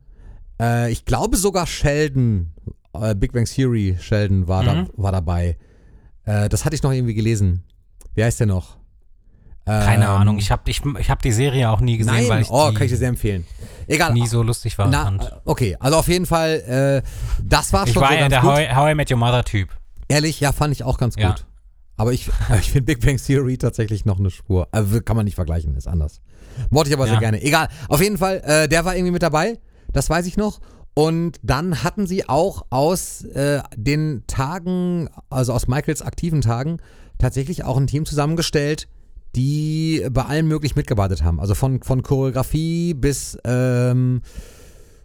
Äh, 0.60 0.92
ich 0.92 1.06
glaube 1.06 1.38
sogar 1.38 1.66
Sheldon, 1.68 2.52
äh, 2.94 3.16
Big 3.16 3.32
Bang 3.34 3.46
Theory 3.46 3.98
Sheldon 4.00 4.48
war, 4.48 4.64
da, 4.64 4.74
Mhm. 4.76 4.90
war 4.96 5.12
dabei. 5.12 5.58
Äh, 6.26 6.50
das 6.50 6.66
hatte 6.66 6.76
ich 6.76 6.84
noch 6.84 6.92
irgendwie 6.92 7.14
gelesen. 7.14 7.64
Wie 8.16 8.24
heißt 8.24 8.40
der 8.40 8.48
noch? 8.48 8.78
Keine 9.66 10.06
Ähm, 10.06 10.12
Ahnung. 10.12 10.38
Ich 10.38 10.52
habe 10.52 10.62
ich, 10.70 10.82
ich 11.00 11.10
hab 11.10 11.22
die 11.24 11.32
Serie 11.32 11.72
auch 11.72 11.80
nie 11.80 11.98
gesehen, 11.98 12.14
Nein, 12.14 12.30
weil 12.30 12.42
ich 12.44 12.50
oh, 12.52 12.70
die 12.70 12.76
kann 12.76 12.86
ich 12.86 12.92
dir 12.92 12.98
sehr 12.98 13.10
empfehlen. 13.10 13.46
Egal. 13.88 14.14
nie 14.14 14.28
so 14.28 14.44
lustig 14.44 14.78
war. 14.78 14.88
Na, 14.88 15.06
fand. 15.06 15.32
okay, 15.46 15.76
also 15.80 15.98
auf 15.98 16.08
jeden 16.08 16.26
Fall, 16.28 17.02
äh, 17.04 17.10
das 17.44 17.74
war 17.74 17.88
Ich 17.88 17.94
schon 17.94 18.02
war 18.04 18.10
so 18.10 18.14
ja 18.16 18.20
ganz 18.22 18.32
der 18.32 18.42
gut. 18.42 18.52
How 18.52 18.60
I, 18.60 18.76
How 18.76 18.92
I 18.92 18.96
Met 18.96 19.12
Your 19.12 19.18
Mother 19.18 19.44
Typ. 19.44 19.70
Ehrlich, 20.08 20.40
ja, 20.40 20.52
fand 20.52 20.72
ich 20.74 20.84
auch 20.84 20.98
ganz 21.00 21.16
Ja. 21.18 21.30
gut. 21.30 21.46
Aber 21.98 22.14
ich, 22.14 22.30
ich 22.60 22.72
finde 22.72 22.86
Big 22.94 23.04
Bang 23.04 23.18
Theory 23.18 23.58
tatsächlich 23.58 24.06
noch 24.06 24.20
eine 24.20 24.30
Spur. 24.30 24.68
Also 24.72 25.02
kann 25.02 25.16
man 25.16 25.26
nicht 25.26 25.36
vergleichen, 25.36 25.76
ist 25.76 25.88
anders. 25.88 26.22
Mochte 26.70 26.90
ich 26.90 26.96
aber 26.96 27.06
sehr 27.06 27.16
Ja. 27.16 27.20
gerne. 27.20 27.42
Egal. 27.42 27.68
Auf 27.90 28.02
jeden 28.02 28.18
Fall, 28.18 28.42
äh, 28.46 28.68
der 28.68 28.86
war 28.86 28.96
irgendwie 28.96 29.12
mit 29.12 29.24
dabei. 29.24 29.58
Das 29.94 30.10
weiß 30.10 30.26
ich 30.28 30.38
noch. 30.38 30.60
Und 30.94 31.40
dann 31.44 31.84
hatten 31.84 32.06
sie 32.08 32.30
auch 32.30 32.66
aus 32.70 33.24
äh, 33.24 33.62
den 33.76 34.24
Tagen, 34.28 35.10
also 35.30 35.54
aus 35.54 35.68
Michaels 35.68 36.02
aktiven 36.02 36.42
Tagen, 36.42 36.78
tatsächlich 37.18 37.64
auch 37.66 37.78
ein 37.78 37.88
Team 37.88 38.06
zusammengestellt, 38.06 38.88
die 39.36 40.06
bei 40.12 40.24
allem 40.24 40.48
möglich 40.48 40.76
mitgearbeitet 40.76 41.24
haben. 41.24 41.40
Also 41.40 41.56
von, 41.56 41.82
von 41.82 42.04
Choreografie 42.04 42.94
bis, 42.94 43.38
ähm, 43.44 44.22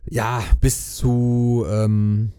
ja, 0.08 0.42
bis 0.60 0.96
zu, 0.96 1.66
ähm, 1.68 2.32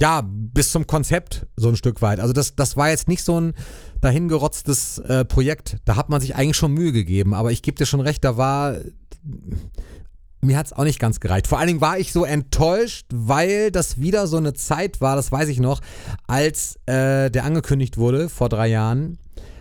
ja, 0.00 0.22
bis 0.26 0.72
zum 0.72 0.86
Konzept 0.86 1.46
so 1.56 1.68
ein 1.68 1.76
Stück 1.76 2.02
weit. 2.02 2.20
Also 2.20 2.32
das, 2.32 2.56
das 2.56 2.76
war 2.76 2.90
jetzt 2.90 3.08
nicht 3.08 3.22
so 3.22 3.40
ein 3.40 3.54
dahingerotztes 4.00 4.98
äh, 4.98 5.24
Projekt. 5.24 5.76
Da 5.84 5.96
hat 5.96 6.08
man 6.08 6.20
sich 6.20 6.34
eigentlich 6.34 6.56
schon 6.56 6.72
Mühe 6.72 6.92
gegeben. 6.92 7.34
Aber 7.34 7.52
ich 7.52 7.62
gebe 7.62 7.76
dir 7.76 7.86
schon 7.86 8.00
recht, 8.00 8.24
da 8.24 8.36
war, 8.36 8.76
mir 10.40 10.56
hat 10.56 10.66
es 10.66 10.72
auch 10.72 10.84
nicht 10.84 10.98
ganz 10.98 11.20
gereicht. 11.20 11.46
Vor 11.46 11.58
allen 11.58 11.68
Dingen 11.68 11.80
war 11.80 11.98
ich 11.98 12.12
so 12.12 12.24
enttäuscht, 12.24 13.06
weil 13.12 13.70
das 13.70 14.00
wieder 14.00 14.26
so 14.26 14.36
eine 14.36 14.54
Zeit 14.54 15.00
war, 15.00 15.16
das 15.16 15.30
weiß 15.30 15.48
ich 15.48 15.60
noch, 15.60 15.80
als 16.26 16.76
äh, 16.86 17.30
der 17.30 17.44
angekündigt 17.44 17.96
wurde 17.96 18.28
vor 18.28 18.48
drei 18.48 18.68
Jahren, 18.68 19.18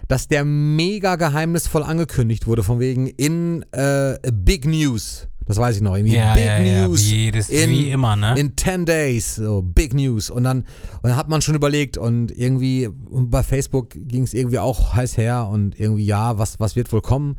dass 0.08 0.28
der 0.28 0.44
mega 0.46 1.16
geheimnisvoll 1.16 1.84
angekündigt 1.84 2.46
wurde, 2.48 2.64
von 2.64 2.80
wegen 2.80 3.08
in 3.08 3.64
äh, 3.72 4.18
Big 4.32 4.66
News. 4.66 5.28
Das 5.46 5.58
weiß 5.58 5.76
ich 5.78 5.82
noch. 5.82 5.96
Irgendwie 5.98 6.16
Ja, 6.16 6.34
Big 6.36 6.46
ja, 6.46 6.60
ja, 6.60 6.88
News. 6.88 7.02
wie 7.10 7.16
jedes- 7.26 7.50
in, 7.50 7.70
wie 7.70 7.90
immer, 7.90 8.16
ne? 8.16 8.40
In 8.40 8.56
10 8.56 8.86
Days, 8.86 9.36
so 9.36 9.62
Big 9.62 9.94
News. 9.94 10.30
Und 10.30 10.46
dann, 10.46 10.60
und 10.60 10.66
dann 11.04 11.16
hat 11.18 11.28
man 11.28 11.42
schon 11.42 11.56
überlegt 11.56 11.98
und 11.98 12.32
irgendwie, 12.32 12.88
bei 13.10 13.44
Facebook 13.44 13.90
ging 13.92 14.24
es 14.24 14.34
irgendwie 14.34 14.60
auch 14.60 14.94
heiß 14.96 15.18
her 15.18 15.48
und 15.52 15.78
irgendwie, 15.80 16.06
ja, 16.06 16.38
was, 16.38 16.60
was 16.62 16.76
wird 16.78 16.92
wohl 16.94 17.02
kommen? 17.02 17.36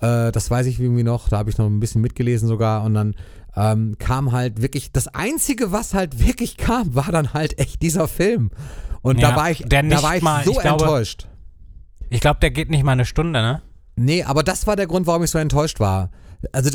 Äh, 0.00 0.32
das 0.32 0.50
weiß 0.50 0.64
ich 0.66 0.80
irgendwie 0.80 1.02
noch. 1.02 1.28
Da 1.28 1.36
habe 1.38 1.50
ich 1.50 1.58
noch 1.58 1.66
ein 1.66 1.78
bisschen 1.80 2.00
mitgelesen 2.00 2.48
sogar. 2.48 2.84
Und 2.84 2.94
dann 2.94 3.14
ähm, 3.54 3.96
kam 3.98 4.32
halt 4.32 4.62
wirklich, 4.62 4.92
das 4.92 5.08
Einzige, 5.08 5.72
was 5.72 5.92
halt 5.92 6.24
wirklich 6.26 6.56
kam, 6.56 6.94
war 6.94 7.10
dann 7.12 7.34
halt 7.34 7.58
echt 7.58 7.82
dieser 7.82 8.08
Film. 8.08 8.50
Und 9.02 9.22
da 9.22 9.30
Ja, 9.30 9.36
war 9.36 9.50
ich, 9.50 9.62
da 9.68 9.82
war 10.02 10.16
ich 10.16 10.22
mal- 10.22 10.42
so 10.44 10.52
ich 10.52 10.58
glaube- 10.60 10.84
enttäuscht. 10.84 11.28
Ich 12.10 12.20
glaube, 12.20 12.40
der 12.40 12.50
geht 12.50 12.70
nicht 12.70 12.84
mal 12.84 12.92
eine 12.92 13.04
Stunde, 13.04 13.40
ne? 13.40 13.62
Nee, 13.96 14.22
aber 14.24 14.42
das 14.42 14.66
war 14.66 14.76
der 14.76 14.86
Grund, 14.86 15.06
warum 15.06 15.22
ich 15.24 15.30
so 15.30 15.38
enttäuscht 15.38 15.80
war. 15.80 16.10
Also 16.52 16.70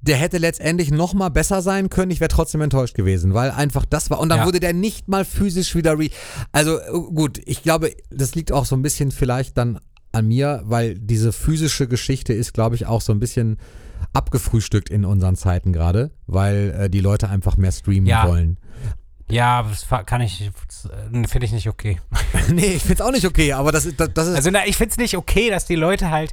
der 0.00 0.16
hätte 0.16 0.38
letztendlich 0.38 0.90
noch 0.92 1.14
mal 1.14 1.28
besser 1.28 1.62
sein 1.62 1.90
können. 1.90 2.12
Ich 2.12 2.20
wäre 2.20 2.28
trotzdem 2.28 2.60
enttäuscht 2.60 2.94
gewesen, 2.94 3.34
weil 3.34 3.50
einfach 3.50 3.84
das 3.84 4.08
war. 4.08 4.20
Und 4.20 4.28
dann 4.28 4.40
Ja. 4.40 4.46
wurde 4.46 4.60
der 4.60 4.72
nicht 4.72 5.08
mal 5.08 5.24
physisch 5.24 5.74
wieder 5.74 5.98
re. 5.98 6.10
Also 6.52 6.78
äh, 6.78 6.90
gut, 7.12 7.40
ich 7.44 7.62
glaube, 7.64 7.90
das 8.10 8.34
liegt 8.36 8.52
auch 8.52 8.64
so 8.66 8.76
ein 8.76 8.82
bisschen 8.82 9.10
vielleicht 9.10 9.58
dann 9.58 9.80
an 10.12 10.28
mir, 10.28 10.62
weil 10.64 10.94
diese 10.94 11.32
physische 11.32 11.88
Geschichte 11.88 12.32
ist, 12.32 12.54
glaube 12.54 12.76
ich, 12.76 12.86
auch 12.86 13.00
so 13.00 13.12
ein 13.12 13.18
bisschen 13.18 13.58
abgefrühstückt 14.12 14.90
in 14.90 15.04
unseren 15.04 15.34
Zeiten 15.34 15.72
gerade, 15.72 16.12
weil 16.26 16.74
äh, 16.78 16.90
die 16.90 17.00
Leute 17.00 17.28
einfach 17.28 17.56
mehr 17.56 17.72
streamen 17.72 18.06
Ja. 18.06 18.28
wollen. 18.28 18.58
Ja, 19.30 19.62
das 19.62 19.86
kann 20.06 20.20
ich, 20.20 20.42
äh, 20.42 21.26
finde 21.26 21.46
ich 21.46 21.52
nicht 21.52 21.68
okay. 21.68 22.00
nee, 22.48 22.74
ich 22.74 22.82
find's 22.82 23.00
auch 23.00 23.10
nicht 23.10 23.26
okay, 23.26 23.52
aber 23.52 23.72
das 23.72 23.86
ist 23.86 23.98
das, 23.98 24.10
das 24.12 24.28
ist 24.28 24.36
Also 24.36 24.50
na, 24.50 24.66
ich 24.66 24.76
finde 24.76 24.92
es 24.92 24.96
nicht 24.98 25.16
okay, 25.16 25.50
dass 25.50 25.64
die 25.66 25.76
Leute 25.76 26.10
halt 26.10 26.32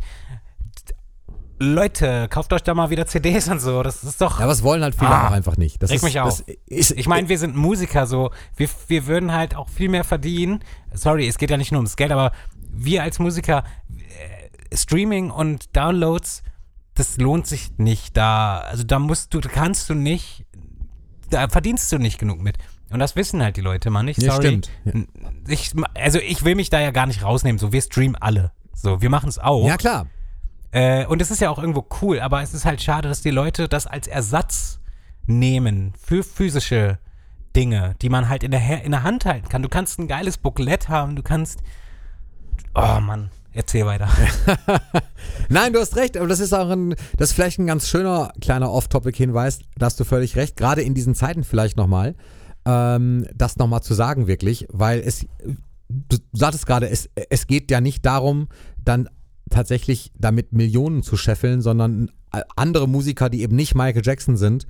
Leute, 1.62 2.28
kauft 2.30 2.52
euch 2.54 2.64
da 2.64 2.74
mal 2.74 2.90
wieder 2.90 3.06
CDs 3.06 3.48
und 3.48 3.60
so. 3.60 3.84
Das 3.84 4.04
ist 4.04 4.20
doch. 4.20 4.40
ja, 4.40 4.48
was 4.48 4.64
wollen 4.64 4.82
halt 4.82 4.96
viele 4.96 5.12
Ah, 5.12 5.28
auch 5.28 5.32
einfach 5.32 5.58
nicht. 5.58 5.82
Das 5.82 5.92
ist, 5.92 6.02
mich 6.04 6.20
auf. 6.20 6.44
Ist, 6.66 6.92
Ich 6.92 7.08
meine, 7.08 7.30
wir 7.30 7.38
sind 7.38 7.56
Musiker 7.56 8.08
so. 8.08 8.32
Wir, 8.56 8.68
wir 8.88 9.06
würden 9.06 9.32
halt 9.32 9.56
auch 9.56 9.70
viel 9.70 9.88
mehr 9.88 10.04
verdienen. 10.04 10.64
Sorry, 10.92 11.28
es 11.28 11.38
geht 11.38 11.52
ja 11.52 11.58
nicht 11.58 11.72
nur 11.72 11.80
ums 11.80 11.96
Geld, 11.98 12.12
aber 12.12 12.32
wir 12.72 13.04
als 13.04 13.20
Musiker, 13.20 13.64
äh, 13.90 14.76
Streaming 14.76 15.30
und 15.30 15.76
Downloads, 15.76 16.42
das 16.96 17.18
lohnt 17.18 17.46
sich 17.46 17.78
nicht. 17.78 18.18
Da, 18.18 18.58
also 18.60 18.84
da 18.84 18.98
musst 18.98 19.32
du, 19.34 19.40
kannst 19.40 19.88
du 19.88 19.94
nicht, 19.94 20.46
da 21.30 21.48
verdienst 21.48 21.92
du 21.92 22.00
nicht 22.00 22.18
genug 22.18 22.42
mit. 22.42 22.58
Und 22.92 23.00
das 23.00 23.16
wissen 23.16 23.42
halt 23.42 23.58
die 23.58 23.62
Leute 23.62 23.90
mal 23.90 24.04
nicht. 24.04 24.22
Ja, 24.22 24.34
Sorry. 24.34 24.48
stimmt. 24.48 24.70
Ja. 24.86 24.94
Ich, 25.48 25.72
also 25.96 26.20
ich 26.20 26.44
will 26.44 26.56
mich 26.56 26.70
da 26.70 26.80
ja 26.80 26.92
gar 26.92 27.08
nicht 27.08 27.24
rausnehmen. 27.24 27.58
So, 27.58 27.72
wir 27.72 27.82
streamen 27.82 28.16
alle. 28.16 28.52
So, 28.74 29.02
wir 29.02 29.10
machen 29.10 29.30
es 29.30 29.40
auch. 29.40 29.66
ja 29.66 29.78
klar. 29.78 30.08
Äh, 30.72 31.06
und 31.06 31.22
es 31.22 31.32
ist 31.32 31.42
ja 31.42 31.50
auch 31.50 31.60
irgendwo 31.60 31.86
cool, 32.02 32.20
aber 32.20 32.42
es 32.42 32.54
ist 32.54 32.66
halt 32.66 32.82
schade, 32.82 33.10
dass 33.10 33.22
die 33.22 33.30
Leute 33.30 33.68
das 33.68 33.88
als 33.88 34.08
Ersatz 34.08 34.80
nehmen 35.26 35.94
für 36.02 36.24
physische 36.24 36.98
Dinge, 37.56 37.96
die 38.02 38.10
man 38.10 38.30
halt 38.30 38.44
in 38.44 38.52
der, 38.52 38.84
in 38.84 38.92
der 38.92 39.04
Hand 39.04 39.26
halten 39.26 39.50
kann. 39.50 39.62
Du 39.62 39.70
kannst 39.70 40.00
ein 40.00 40.08
geiles 40.08 40.38
Booklet 40.38 40.90
haben, 40.90 41.16
du 41.16 41.24
kannst. 41.24 41.60
Oh 42.74 43.00
Mann, 43.02 43.30
erzähl 43.52 43.86
weiter. 43.86 44.08
Nein, 45.50 45.74
du 45.74 45.80
hast 45.80 45.98
recht, 45.98 46.16
aber 46.16 46.28
das 46.28 46.40
ist 46.40 46.54
auch 46.54 46.70
ein, 46.70 46.96
das 47.18 47.30
ist 47.30 47.34
vielleicht 47.34 47.60
ein 47.60 47.68
ganz 47.68 47.90
schöner 47.90 48.32
kleiner 48.40 48.72
Off-Topic-Hinweis, 48.72 49.60
da 49.78 49.88
hast 49.88 50.00
du 50.00 50.06
völlig 50.06 50.38
recht, 50.38 50.56
gerade 50.56 50.82
in 50.82 50.94
diesen 50.94 51.16
Zeiten 51.16 51.44
vielleicht 51.44 51.76
nochmal, 51.76 52.16
ähm, 52.66 53.26
das 53.34 53.58
nochmal 53.58 53.82
zu 53.82 53.94
sagen 53.94 54.28
wirklich, 54.28 54.68
weil 54.70 55.00
es, 55.00 55.26
du 55.90 56.18
sagtest 56.34 56.66
gerade, 56.66 56.90
es, 56.90 57.10
es 57.30 57.48
geht 57.48 57.72
ja 57.72 57.82
nicht 57.82 58.06
darum, 58.06 58.48
dann 58.84 59.10
tatsächlich 59.50 60.12
damit 60.18 60.54
Millionen 60.54 61.04
zu 61.04 61.18
scheffeln, 61.18 61.62
sondern 61.62 62.10
andere 62.56 62.88
Musiker, 62.88 63.30
die 63.30 63.42
eben 63.42 63.56
nicht 63.56 63.76
Michael 63.76 64.04
Jackson 64.06 64.38
sind, 64.38 64.66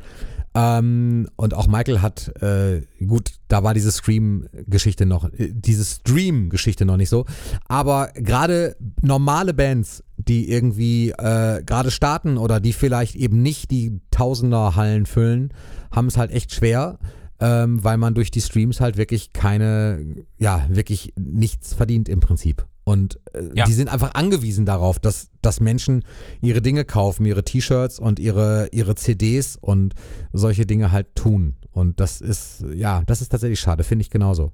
ähm, 0.54 1.30
und 1.38 1.54
auch 1.54 1.68
Michael 1.68 2.02
hat, 2.02 2.28
äh, 2.42 2.82
gut, 3.06 3.32
da 3.48 3.64
war 3.64 3.74
diese 3.74 3.92
Scream-Geschichte 3.92 5.06
noch, 5.06 5.32
äh, 5.32 5.52
diese 5.54 5.86
Stream-Geschichte 5.86 6.86
noch 6.86 6.98
nicht 6.98 7.08
so. 7.08 7.26
Aber 7.70 8.10
gerade 8.16 8.76
normale 9.02 9.54
Bands, 9.54 10.04
die 10.18 10.52
irgendwie 10.52 11.12
äh, 11.12 11.64
gerade 11.64 11.89
starten 11.89 12.38
oder 12.38 12.60
die 12.60 12.74
vielleicht 12.74 13.16
eben 13.16 13.42
nicht 13.42 13.72
die 13.72 14.02
Tausender-Hallen 14.12 15.06
füllen, 15.06 15.54
haben 15.89 16.08
es 16.08 16.18
halt 16.18 16.32
echt 16.32 16.54
schwer, 16.54 17.00
ähm, 17.42 17.84
weil 17.84 17.98
man 17.98 18.14
durch 18.14 18.32
die 18.32 18.39
Streams 18.39 18.80
halt 18.80 18.96
wirklich 18.98 19.34
keine, 19.34 20.06
ja, 20.38 20.66
wirklich 20.70 21.14
nichts 21.18 21.74
verdient 21.74 22.08
im 22.08 22.20
Prinzip. 22.22 22.66
Und 22.84 23.20
äh, 23.34 23.50
Ja. 23.54 23.66
die 23.66 23.74
sind 23.74 23.89
einfach 23.89 24.14
angewiesen 24.14 24.66
darauf, 24.66 25.00
dass, 25.00 25.30
dass 25.42 25.60
Menschen 25.60 26.06
ihre 26.42 26.62
Dinge 26.62 26.86
kaufen, 26.86 27.26
ihre 27.26 27.44
T-Shirts 27.44 28.00
und 28.00 28.20
ihre, 28.20 28.70
ihre 28.72 28.96
CDs 28.96 29.58
und 29.60 29.96
solche 30.32 30.66
Dinge 30.66 30.92
halt 30.92 31.16
tun. 31.16 31.56
Und 31.72 32.00
das 32.00 32.22
ist, 32.22 32.64
ja, 32.76 33.02
das 33.06 33.22
ist 33.22 33.30
tatsächlich 33.30 33.60
schade, 33.60 33.84
finde 33.84 34.04
ich 34.04 34.10
genauso. 34.10 34.52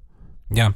Ja. 0.51 0.73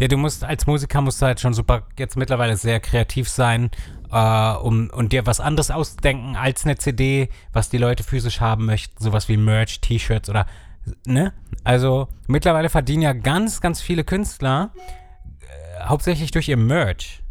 Ja, 0.00 0.06
du 0.06 0.16
musst 0.16 0.44
als 0.44 0.66
Musiker 0.68 1.00
musst 1.00 1.20
du 1.20 1.26
halt 1.26 1.40
schon 1.40 1.54
super 1.54 1.82
jetzt 1.98 2.16
mittlerweile 2.16 2.56
sehr 2.56 2.78
kreativ 2.78 3.28
sein, 3.28 3.70
äh, 4.12 4.52
um 4.54 4.90
und 4.90 5.12
dir 5.12 5.26
was 5.26 5.40
anderes 5.40 5.72
ausdenken 5.72 6.36
als 6.36 6.64
eine 6.64 6.78
CD, 6.78 7.28
was 7.52 7.68
die 7.68 7.78
Leute 7.78 8.04
physisch 8.04 8.40
haben 8.40 8.64
möchten, 8.66 9.02
sowas 9.02 9.28
wie 9.28 9.36
Merch, 9.36 9.80
T-Shirts 9.80 10.30
oder 10.30 10.46
ne? 11.06 11.32
Also 11.64 12.08
mittlerweile 12.26 12.68
verdienen 12.68 13.02
ja 13.02 13.12
ganz, 13.12 13.60
ganz 13.60 13.80
viele 13.80 14.04
Künstler 14.04 14.72
äh, 15.40 15.84
hauptsächlich 15.84 16.30
durch 16.30 16.48
ihr 16.48 16.56
Merch. 16.56 17.22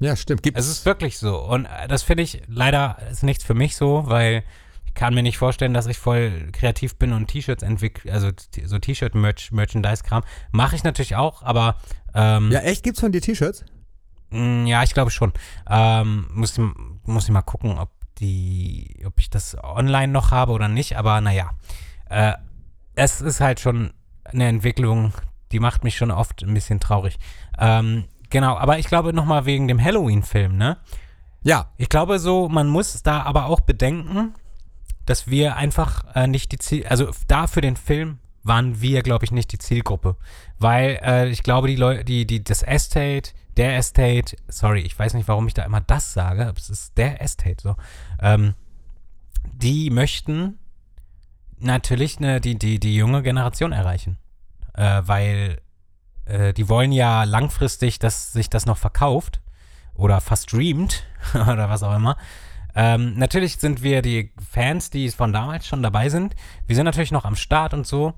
Ja, 0.00 0.16
stimmt. 0.16 0.42
Gibt's. 0.42 0.60
Es 0.60 0.68
ist 0.68 0.86
wirklich 0.86 1.18
so. 1.18 1.38
Und 1.40 1.66
äh, 1.66 1.88
das 1.88 2.02
finde 2.02 2.22
ich 2.24 2.42
leider 2.48 2.98
ist 3.10 3.22
nichts 3.22 3.44
für 3.44 3.54
mich 3.54 3.76
so, 3.76 4.04
weil 4.06 4.42
ich 4.86 4.94
kann 4.94 5.14
mir 5.14 5.22
nicht 5.22 5.38
vorstellen, 5.38 5.74
dass 5.74 5.86
ich 5.86 5.98
voll 5.98 6.50
kreativ 6.52 6.96
bin 6.96 7.12
und 7.12 7.26
T-Shirts 7.28 7.62
entwickle, 7.62 8.12
also 8.12 8.30
so 8.64 8.78
T-Shirt-Merch, 8.78 9.50
Merchandise-Kram. 9.52 10.22
Mache 10.52 10.76
ich 10.76 10.84
natürlich 10.84 11.16
auch, 11.16 11.42
aber 11.42 11.76
ähm, 12.14 12.50
ja, 12.52 12.60
echt? 12.60 12.82
Gibt's 12.84 13.00
von 13.00 13.10
dir 13.12 13.20
T-Shirts? 13.20 13.64
mh, 14.30 14.68
ja, 14.68 14.82
ich 14.82 14.94
glaube 14.94 15.10
schon. 15.10 15.32
Ähm, 15.68 16.26
muss, 16.32 16.56
ich- 16.58 16.64
muss 17.06 17.24
ich 17.24 17.30
mal 17.30 17.42
gucken, 17.42 17.78
ob 17.78 17.90
die, 18.18 19.02
ob 19.04 19.18
ich 19.18 19.30
das 19.30 19.56
online 19.62 20.12
noch 20.12 20.30
habe 20.30 20.52
oder 20.52 20.68
nicht, 20.68 20.96
aber 20.96 21.20
naja. 21.20 21.50
Äh, 22.08 22.34
es 22.94 23.20
ist 23.20 23.40
halt 23.40 23.60
schon 23.60 23.92
eine 24.24 24.48
Entwicklung, 24.48 25.12
die 25.52 25.60
macht 25.60 25.84
mich 25.84 25.96
schon 25.96 26.10
oft 26.10 26.42
ein 26.42 26.54
bisschen 26.54 26.80
traurig. 26.80 27.18
Ähm, 27.58 28.04
genau, 28.30 28.56
aber 28.56 28.78
ich 28.78 28.86
glaube 28.86 29.12
nochmal 29.12 29.46
wegen 29.46 29.68
dem 29.68 29.82
Halloween-Film, 29.82 30.56
ne? 30.56 30.78
Ja. 31.42 31.70
Ich 31.76 31.88
glaube 31.88 32.18
so, 32.18 32.48
man 32.48 32.68
muss 32.68 33.02
da 33.02 33.22
aber 33.22 33.46
auch 33.46 33.60
bedenken, 33.60 34.34
dass 35.06 35.28
wir 35.28 35.56
einfach 35.56 36.04
äh, 36.14 36.26
nicht 36.26 36.52
die 36.52 36.58
Ziel, 36.58 36.86
also 36.86 37.10
da 37.28 37.46
für 37.46 37.60
den 37.60 37.76
Film 37.76 38.18
waren 38.42 38.80
wir, 38.80 39.02
glaube 39.02 39.24
ich, 39.24 39.32
nicht 39.32 39.52
die 39.52 39.58
Zielgruppe, 39.58 40.16
weil 40.58 40.98
äh, 41.02 41.28
ich 41.28 41.42
glaube, 41.42 41.68
die 41.68 41.76
Leute, 41.76 42.04
die, 42.04 42.26
die, 42.26 42.42
das 42.42 42.62
Estate, 42.62 43.32
der 43.56 43.76
Estate, 43.76 44.36
sorry, 44.48 44.80
ich 44.80 44.98
weiß 44.98 45.14
nicht, 45.14 45.28
warum 45.28 45.46
ich 45.46 45.54
da 45.54 45.62
immer 45.62 45.80
das 45.80 46.12
sage, 46.12 46.46
aber 46.46 46.58
es 46.58 46.70
ist 46.70 46.96
der 46.98 47.22
Estate, 47.22 47.62
so, 47.62 47.76
ähm, 48.20 48.54
die 49.52 49.90
möchten 49.90 50.58
natürlich 51.64 52.20
ne, 52.20 52.40
die, 52.40 52.58
die, 52.58 52.78
die 52.78 52.96
junge 52.96 53.22
Generation 53.22 53.72
erreichen, 53.72 54.18
äh, 54.74 55.02
weil 55.04 55.60
äh, 56.26 56.52
die 56.52 56.68
wollen 56.68 56.92
ja 56.92 57.24
langfristig, 57.24 57.98
dass 57.98 58.32
sich 58.32 58.50
das 58.50 58.66
noch 58.66 58.78
verkauft 58.78 59.40
oder 59.94 60.20
verstreamt 60.20 61.04
oder 61.34 61.68
was 61.68 61.82
auch 61.82 61.94
immer. 61.94 62.16
Ähm, 62.76 63.14
natürlich 63.16 63.58
sind 63.58 63.82
wir 63.82 64.02
die 64.02 64.32
Fans, 64.50 64.90
die 64.90 65.08
von 65.10 65.32
damals 65.32 65.66
schon 65.66 65.82
dabei 65.82 66.08
sind. 66.08 66.34
Wir 66.66 66.74
sind 66.74 66.84
natürlich 66.84 67.12
noch 67.12 67.24
am 67.24 67.36
Start 67.36 67.72
und 67.72 67.86
so. 67.86 68.14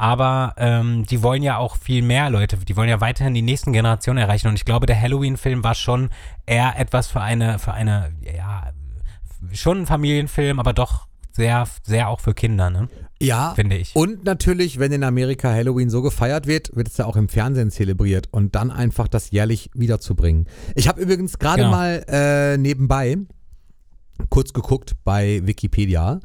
Aber 0.00 0.54
ähm, 0.58 1.04
die 1.06 1.24
wollen 1.24 1.42
ja 1.42 1.58
auch 1.58 1.76
viel 1.76 2.02
mehr 2.02 2.30
Leute, 2.30 2.56
die 2.56 2.76
wollen 2.76 2.88
ja 2.88 3.00
weiterhin 3.00 3.34
die 3.34 3.42
nächsten 3.42 3.72
Generationen 3.72 4.18
erreichen. 4.18 4.46
Und 4.46 4.54
ich 4.54 4.64
glaube, 4.64 4.86
der 4.86 4.98
Halloween-Film 4.98 5.64
war 5.64 5.74
schon 5.74 6.10
eher 6.46 6.78
etwas 6.78 7.08
für 7.08 7.20
eine, 7.20 7.58
für 7.58 7.72
eine, 7.72 8.12
ja, 8.22 8.70
schon 9.52 9.80
ein 9.80 9.86
Familienfilm, 9.86 10.60
aber 10.60 10.72
doch 10.72 11.07
sehr, 11.38 11.66
sehr 11.84 12.08
auch 12.10 12.20
für 12.20 12.34
Kinder, 12.34 12.68
ne? 12.68 12.88
Ja, 13.20 13.52
Finde 13.54 13.76
ich. 13.76 13.96
Und 13.96 14.24
natürlich, 14.24 14.78
wenn 14.78 14.92
in 14.92 15.02
Amerika 15.02 15.50
Halloween 15.50 15.88
so 15.90 16.02
gefeiert 16.02 16.46
wird, 16.46 16.76
wird 16.76 16.88
es 16.88 16.98
ja 16.98 17.06
auch 17.06 17.16
im 17.16 17.28
Fernsehen 17.28 17.70
zelebriert 17.70 18.28
und 18.30 18.54
dann 18.54 18.70
einfach 18.70 19.08
das 19.08 19.30
jährlich 19.30 19.70
wiederzubringen. 19.74 20.46
Ich 20.76 20.86
habe 20.88 21.00
übrigens 21.00 21.38
gerade 21.38 21.62
Genau. 21.62 21.70
mal 21.70 22.04
äh, 22.08 22.56
nebenbei 22.58 23.16
kurz 24.30 24.52
geguckt 24.52 24.92
bei 25.04 25.40
Wikipedia, 25.44 26.20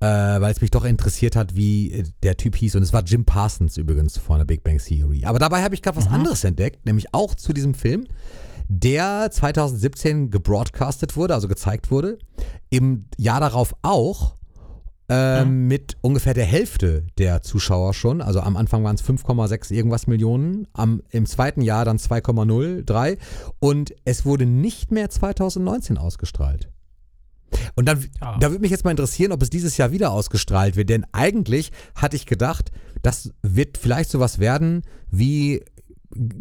äh, 0.00 0.06
weil 0.06 0.52
es 0.52 0.60
mich 0.60 0.70
doch 0.70 0.84
interessiert 0.84 1.36
hat, 1.36 1.54
wie 1.54 1.92
äh, 1.92 2.04
der 2.22 2.36
Typ 2.36 2.56
hieß. 2.56 2.74
Und 2.76 2.82
es 2.82 2.92
war 2.92 3.02
Jim 3.04 3.24
Parsons 3.24 3.76
übrigens 3.76 4.18
von 4.18 4.38
der 4.38 4.44
Big 4.44 4.64
Bang 4.64 4.78
Theory. 4.78 5.24
Aber 5.24 5.38
dabei 5.38 5.62
habe 5.62 5.74
ich 5.74 5.82
gerade 5.82 5.96
was 5.96 6.08
anderes 6.08 6.42
entdeckt, 6.44 6.84
nämlich 6.86 7.12
auch 7.14 7.34
zu 7.36 7.52
diesem 7.52 7.74
Film, 7.74 8.06
der 8.68 9.30
2017 9.30 10.30
gebroadcastet 10.30 11.16
wurde, 11.16 11.34
also 11.34 11.46
gezeigt 11.48 11.90
wurde. 11.90 12.18
Im 12.70 13.04
Jahr 13.18 13.38
darauf 13.40 13.74
auch 13.82 14.34
ähm, 15.08 15.68
mit 15.68 15.96
ungefähr 16.00 16.34
der 16.34 16.44
Hälfte 16.46 17.06
der 17.18 17.42
Zuschauer 17.42 17.92
schon. 17.94 18.20
Also 18.22 18.40
am 18.40 18.56
Anfang 18.56 18.84
waren 18.84 18.94
es 18.96 19.04
5,6 19.04 19.72
irgendwas 19.72 20.06
Millionen, 20.06 20.66
am, 20.72 21.02
im 21.10 21.26
zweiten 21.26 21.60
Jahr 21.60 21.84
dann 21.84 21.98
2,03 21.98 23.18
und 23.60 23.94
es 24.04 24.24
wurde 24.24 24.46
nicht 24.46 24.90
mehr 24.92 25.10
2019 25.10 25.98
ausgestrahlt. 25.98 26.70
Und 27.76 27.86
dann, 27.86 28.04
Ja. 28.20 28.36
da 28.38 28.50
würde 28.50 28.62
mich 28.62 28.70
jetzt 28.70 28.84
mal 28.84 28.90
interessieren, 28.90 29.30
ob 29.32 29.42
es 29.42 29.50
dieses 29.50 29.76
Jahr 29.76 29.92
wieder 29.92 30.10
ausgestrahlt 30.10 30.76
wird, 30.76 30.88
denn 30.88 31.06
eigentlich 31.12 31.70
hatte 31.94 32.16
ich 32.16 32.26
gedacht, 32.26 32.72
das 33.02 33.32
wird 33.42 33.78
vielleicht 33.78 34.10
sowas 34.10 34.38
werden 34.38 34.82
wie 35.10 35.62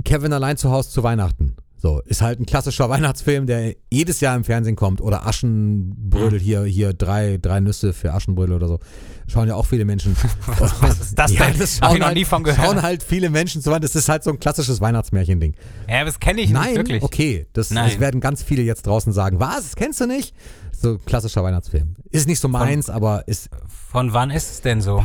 Kevin 0.06 0.34
allein 0.34 0.58
zu 0.58 0.72
Hause 0.72 0.90
zu 0.90 1.04
Weihnachten. 1.04 1.56
So, 1.84 2.00
ist 2.06 2.22
halt 2.22 2.40
ein 2.40 2.46
klassischer 2.46 2.90
Weihnachtsfilm, 2.90 3.46
der 3.46 3.76
jedes 3.92 4.22
Jahr 4.22 4.38
im 4.38 4.46
Fernsehen 4.46 4.78
kommt. 4.78 5.02
Oder 5.02 5.28
Aschenbrödel, 5.28 6.40
hier, 6.40 6.64
hier 6.64 6.94
drei, 6.94 7.38
drei 7.42 7.60
Nüsse 7.60 7.92
für 7.92 8.14
Aschenbrödel 8.14 8.56
oder 8.56 8.70
so. 8.70 8.80
Schauen 9.28 9.50
ja 9.50 9.56
auch 9.56 9.66
viele 9.66 9.84
Menschen. 9.84 10.16
Was 10.60 11.02
ist 11.02 11.20
das 11.20 11.34
ja, 11.34 11.46
denn? 11.46 11.60
das 11.60 11.80
schauen, 11.80 11.96
ich 11.96 12.00
noch 12.00 12.06
halt, 12.08 12.16
nie 12.18 12.24
von 12.24 12.44
gehört. 12.46 12.66
schauen 12.66 12.82
halt 12.82 13.04
viele 13.04 13.30
Menschen 13.30 13.62
zu. 13.62 13.70
Das 13.78 13.96
ist 13.98 14.08
halt 14.08 14.24
so 14.24 14.30
ein 14.32 14.40
klassisches 14.40 14.80
Weihnachtsmärchending. 14.80 15.56
Ja, 15.90 16.06
das 16.06 16.22
kenne 16.22 16.40
ich 16.40 16.52
Nein, 16.52 16.68
nicht 16.68 16.78
wirklich. 16.78 17.04
okay. 17.04 17.48
Das, 17.52 17.70
Nein. 17.70 17.90
das 17.90 18.00
werden 18.00 18.22
ganz 18.22 18.44
viele 18.44 18.62
jetzt 18.62 18.88
draußen 18.88 19.12
sagen. 19.12 19.42
Was? 19.42 19.64
Das 19.64 19.76
kennst 19.76 20.00
du 20.00 20.08
nicht? 20.08 20.34
So 20.72 20.92
ein 20.94 21.06
klassischer 21.06 21.44
Weihnachtsfilm. 21.44 21.98
Ist 22.12 22.28
nicht 22.28 22.40
so 22.40 22.48
meins, 22.48 22.90
aber 22.90 23.28
ist, 23.28 23.50
Von 23.92 24.14
wann 24.14 24.32
ist 24.32 24.50
es 24.52 24.62
denn 24.62 24.80
so? 24.80 25.04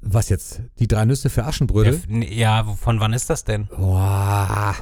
was 0.00 0.30
jetzt? 0.30 0.62
Die 0.78 0.88
drei 0.88 1.04
Nüsse 1.04 1.28
für 1.28 1.44
Aschenbrödel? 1.44 2.00
Ja, 2.30 2.66
wo- 2.66 2.74
von 2.74 3.00
wann 3.00 3.12
ist 3.12 3.28
das 3.28 3.44
denn? 3.44 3.68
Boah, 3.76 4.74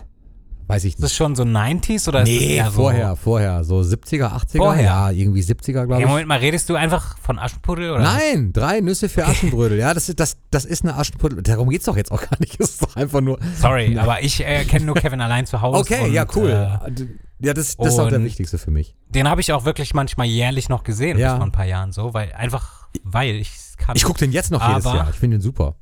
weiß 0.69 0.85
ich 0.85 0.95
Ist 0.95 1.03
das 1.03 1.11
nicht. 1.11 1.17
schon 1.17 1.37
so 1.37 1.43
90s 1.45 2.09
oder 2.09 2.23
ist 2.23 2.29
das 2.33 2.41
Nee, 2.41 2.57
eher 2.57 2.67
so? 2.67 2.73
vorher, 2.83 3.17
vorher. 3.17 3.65
So 3.65 3.79
70er, 3.81 4.33
80er? 4.33 4.57
Vorher? 4.59 4.85
Ja, 4.85 5.11
irgendwie 5.11 5.41
70er, 5.43 5.73
glaube 5.87 5.93
Ja, 5.95 5.99
ich. 6.01 6.07
Moment 6.07 6.29
mal, 6.29 6.39
redest 6.39 6.69
du 6.69 6.75
einfach 6.75 7.17
von 7.19 7.39
Aschenputtel 7.39 7.91
oder? 7.91 8.03
Nein, 8.03 8.53
drei 8.53 8.81
Nüsse 8.81 9.09
für 9.09 9.27
Aschenbrödel. 9.27 9.79
Ja, 9.79 9.95
das 9.95 10.09
ist, 10.09 10.19
das, 10.21 10.37
das 10.51 10.65
ist 10.65 10.85
eine 10.85 10.97
Aschenbrödel. 10.97 11.43
Darum 11.43 11.69
geht's 11.71 11.85
doch 11.85 11.97
jetzt 11.97 12.11
auch 12.13 12.21
gar 12.21 12.39
nicht. 12.41 12.59
Es 12.61 12.71
ist 12.71 12.83
doch 12.83 12.97
einfach 12.97 13.21
nur. 13.21 13.39
Sorry, 13.61 13.89
Nein. 13.91 13.99
aber 13.99 14.23
ich 14.23 14.45
äh, 14.45 14.65
kenne 14.65 14.87
nur 14.87 14.95
Kevin 14.97 15.21
allein 15.21 15.47
zu 15.47 15.61
Hause. 15.63 15.79
Okay, 15.81 16.05
und, 16.07 16.13
ja, 16.13 16.27
cool. 16.35 16.51
Äh, 16.51 17.47
ja, 17.47 17.53
das, 17.55 17.77
das 17.77 17.89
ist 17.95 17.99
auch 17.99 18.09
der 18.09 18.23
wichtigste 18.25 18.57
für 18.59 18.71
mich. 18.71 18.95
den 19.11 19.29
habe 19.29 19.41
ich 19.43 19.53
auch 19.53 19.65
wirklich 19.67 19.93
manchmal 19.95 20.27
jährlich 20.27 20.69
noch 20.69 20.85
gesehen, 20.85 21.19
Ja. 21.19 21.33
bis 21.33 21.37
vor 21.37 21.47
ein 21.47 21.53
paar 21.53 21.67
Jahren 21.67 21.93
so, 21.93 22.15
weil 22.15 22.33
einfach, 22.33 22.89
weil 23.05 23.35
ich 23.37 23.51
kann. 23.77 23.95
Ich 23.97 24.05
gucke 24.05 24.19
den 24.21 24.33
jetzt 24.33 24.51
noch 24.51 24.67
jedes 24.67 24.85
Jahr. 24.85 25.11
Ich 25.11 25.17
finde 25.17 25.37
den 25.37 25.43
super. 25.43 25.77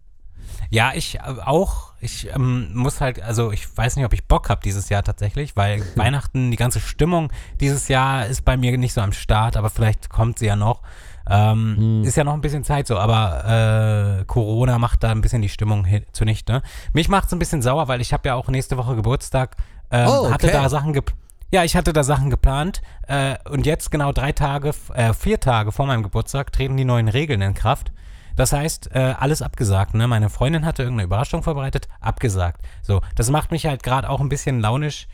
Ja, 0.70 0.92
ich 0.94 1.16
äh, 1.16 1.20
auch. 1.44 1.93
Ich 2.04 2.28
ähm, 2.34 2.70
muss 2.74 3.00
halt, 3.00 3.22
also 3.22 3.50
ich 3.50 3.76
weiß 3.76 3.96
nicht, 3.96 4.04
ob 4.04 4.12
ich 4.12 4.26
Bock 4.26 4.50
habe 4.50 4.60
dieses 4.62 4.88
Jahr 4.90 5.02
tatsächlich, 5.02 5.56
weil 5.56 5.82
Weihnachten, 5.96 6.50
die 6.50 6.56
ganze 6.56 6.80
Stimmung 6.80 7.32
dieses 7.60 7.88
Jahr 7.88 8.26
ist 8.26 8.44
bei 8.44 8.56
mir 8.56 8.76
nicht 8.78 8.92
so 8.92 9.00
am 9.00 9.12
Start, 9.12 9.56
aber 9.56 9.70
vielleicht 9.70 10.10
kommt 10.10 10.38
sie 10.38 10.46
ja 10.46 10.56
noch. 10.56 10.82
Ähm, 11.28 11.76
Hm. 11.78 12.04
Ist 12.04 12.16
ja 12.16 12.24
noch 12.24 12.34
ein 12.34 12.42
bisschen 12.42 12.64
Zeit 12.64 12.86
so, 12.86 12.98
aber 12.98 14.20
äh, 14.20 14.24
Corona 14.26 14.78
macht 14.78 15.02
da 15.02 15.10
ein 15.10 15.22
bisschen 15.22 15.40
die 15.40 15.48
Stimmung 15.48 15.86
zunichte. 16.12 16.62
Mich 16.92 17.08
macht 17.08 17.28
es 17.28 17.32
ein 17.32 17.38
bisschen 17.38 17.62
sauer, 17.62 17.88
weil 17.88 18.00
ich 18.02 18.12
habe 18.12 18.28
ja 18.28 18.34
auch 18.34 18.48
nächste 18.48 18.76
Woche 18.76 18.94
Geburtstag. 18.94 19.56
Ähm, 19.90 20.06
Oh, 20.08 20.30
Hatte 20.30 20.48
okay. 20.48 20.56
da 20.56 20.68
Sachen 20.68 20.92
geplant. 20.92 21.18
Ja, 21.50 21.62
ich 21.62 21.76
hatte 21.76 21.92
da 21.92 22.02
Sachen 22.02 22.30
geplant 22.30 22.82
äh, 23.06 23.36
und 23.48 23.64
jetzt 23.64 23.90
genau 23.92 24.10
drei 24.12 24.32
Tage, 24.32 24.72
äh, 24.92 25.14
vier 25.14 25.38
Tage 25.38 25.70
vor 25.72 25.86
meinem 25.86 26.02
Geburtstag 26.02 26.52
treten 26.52 26.76
die 26.76 26.84
neuen 26.84 27.06
Regeln 27.08 27.40
in 27.42 27.54
Kraft. 27.54 27.92
Das 28.36 28.52
heißt, 28.52 28.90
äh, 28.94 29.14
alles 29.18 29.42
abgesagt. 29.42 29.94
Ne? 29.94 30.08
Meine 30.08 30.30
Freundin 30.30 30.64
hatte 30.64 30.82
irgendeine 30.82 31.06
Überraschung 31.06 31.42
vorbereitet, 31.42 31.88
abgesagt. 32.00 32.62
So, 32.82 33.00
das 33.14 33.30
macht 33.30 33.50
mich 33.50 33.66
halt 33.66 33.82
gerade 33.82 34.08
auch 34.10 34.20
ein 34.20 34.28
bisschen 34.28 34.60
launisch 34.60 35.06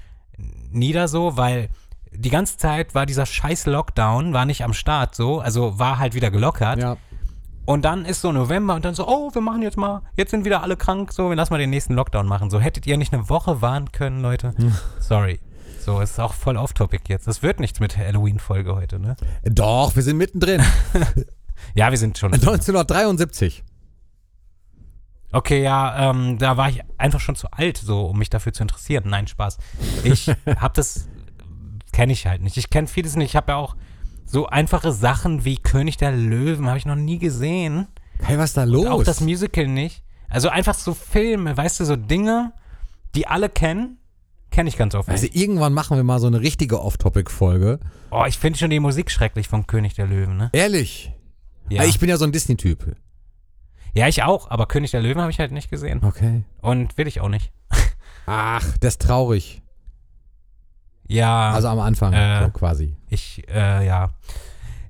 nieder 0.70 1.08
so, 1.08 1.36
weil 1.36 1.68
die 2.12 2.30
ganze 2.30 2.56
Zeit 2.56 2.94
war 2.94 3.06
dieser 3.06 3.26
scheiß 3.26 3.66
Lockdown, 3.66 4.32
war 4.32 4.44
nicht 4.44 4.64
am 4.64 4.72
Start 4.72 5.14
so, 5.14 5.40
also 5.40 5.78
war 5.78 5.98
halt 5.98 6.14
wieder 6.14 6.30
gelockert. 6.30 6.78
Ja. 6.78 6.96
Und 7.66 7.84
dann 7.84 8.04
ist 8.04 8.20
so 8.20 8.32
November 8.32 8.74
und 8.74 8.84
dann 8.84 8.94
so, 8.94 9.06
oh, 9.06 9.32
wir 9.32 9.42
machen 9.42 9.62
jetzt 9.62 9.76
mal, 9.76 10.02
jetzt 10.16 10.30
sind 10.30 10.44
wieder 10.44 10.62
alle 10.62 10.76
krank, 10.76 11.12
so, 11.12 11.28
wir 11.28 11.36
lassen 11.36 11.52
mal 11.52 11.58
den 11.58 11.70
nächsten 11.70 11.94
Lockdown 11.94 12.26
machen. 12.26 12.50
So, 12.50 12.58
hättet 12.58 12.86
ihr 12.86 12.96
nicht 12.96 13.12
eine 13.12 13.28
Woche 13.28 13.62
warnen 13.62 13.92
können, 13.92 14.22
Leute? 14.22 14.54
Sorry. 14.98 15.38
So, 15.78 16.00
es 16.00 16.12
ist 16.12 16.20
auch 16.20 16.34
voll 16.34 16.56
off-topic 16.56 17.04
jetzt. 17.08 17.26
Das 17.26 17.42
wird 17.42 17.60
nichts 17.60 17.80
mit 17.80 17.96
Halloween-Folge 17.96 18.74
heute, 18.74 18.98
ne? 18.98 19.16
Doch, 19.44 19.94
wir 19.96 20.02
sind 20.02 20.16
mittendrin. 20.16 20.62
Ja, 21.74 21.90
wir 21.90 21.98
sind 21.98 22.18
schon. 22.18 22.32
1973. 22.32 23.64
Okay, 25.32 25.62
ja, 25.62 26.10
ähm, 26.10 26.38
da 26.38 26.56
war 26.56 26.68
ich 26.68 26.80
einfach 26.98 27.20
schon 27.20 27.36
zu 27.36 27.48
alt, 27.52 27.76
so, 27.78 28.06
um 28.06 28.18
mich 28.18 28.30
dafür 28.30 28.52
zu 28.52 28.62
interessieren. 28.62 29.04
Nein, 29.06 29.28
Spaß. 29.28 29.58
Ich 30.02 30.28
hab 30.46 30.74
das, 30.74 31.08
kenne 31.92 32.12
ich 32.12 32.26
halt 32.26 32.42
nicht. 32.42 32.56
Ich 32.56 32.70
kenne 32.70 32.88
vieles 32.88 33.14
nicht. 33.16 33.30
Ich 33.30 33.36
habe 33.36 33.52
ja 33.52 33.58
auch 33.58 33.76
so 34.26 34.46
einfache 34.46 34.92
Sachen 34.92 35.44
wie 35.44 35.56
König 35.56 35.96
der 35.96 36.12
Löwen, 36.12 36.66
habe 36.66 36.78
ich 36.78 36.86
noch 36.86 36.96
nie 36.96 37.18
gesehen. 37.18 37.86
Hey, 38.22 38.38
was 38.38 38.50
ist 38.50 38.56
da 38.56 38.64
los? 38.64 38.86
Auch 38.86 39.04
das 39.04 39.20
Musical 39.20 39.66
nicht. 39.66 40.02
Also 40.28 40.48
einfach 40.48 40.74
so 40.74 40.94
Filme, 40.94 41.56
weißt 41.56 41.80
du, 41.80 41.84
so 41.84 41.96
Dinge, 41.96 42.52
die 43.14 43.26
alle 43.26 43.48
kennen, 43.48 43.98
kenne 44.50 44.68
ich 44.68 44.76
ganz 44.76 44.94
oft 44.94 45.08
also 45.08 45.24
nicht. 45.24 45.34
irgendwann 45.36 45.72
machen 45.72 45.96
wir 45.96 46.04
mal 46.04 46.20
so 46.20 46.26
eine 46.26 46.40
richtige 46.40 46.80
Off-Topic-Folge. 46.80 47.80
Oh, 48.10 48.24
ich 48.26 48.38
finde 48.38 48.58
schon 48.58 48.70
die 48.70 48.80
Musik 48.80 49.10
schrecklich 49.10 49.48
vom 49.48 49.66
König 49.66 49.94
der 49.94 50.06
Löwen, 50.06 50.36
ne? 50.36 50.50
Ehrlich. 50.52 51.12
Ja, 51.70 51.84
Ich 51.84 51.98
bin 51.98 52.08
ja 52.08 52.16
so 52.16 52.24
ein 52.24 52.32
Disney-Typ. 52.32 52.96
ja 53.94 54.08
ich 54.08 54.22
auch, 54.22 54.50
aber 54.50 54.66
König 54.66 54.90
der 54.90 55.00
Löwen 55.00 55.20
habe 55.20 55.30
ich 55.30 55.38
halt 55.38 55.52
nicht 55.52 55.70
gesehen. 55.70 56.02
Okay. 56.04 56.42
Und 56.60 56.96
will 56.98 57.06
ich 57.06 57.20
auch 57.20 57.28
nicht. 57.28 57.52
Ach, 58.26 58.76
das 58.78 58.94
ist 58.94 59.02
traurig. 59.02 59.62
Ja. 61.08 61.50
Also 61.52 61.68
am 61.68 61.80
Anfang, 61.80 62.12
Äh. 62.12 62.44
so 62.44 62.50
quasi. 62.50 62.96
Ich, 63.08 63.42
äh, 63.48 63.86
ja. 63.86 64.14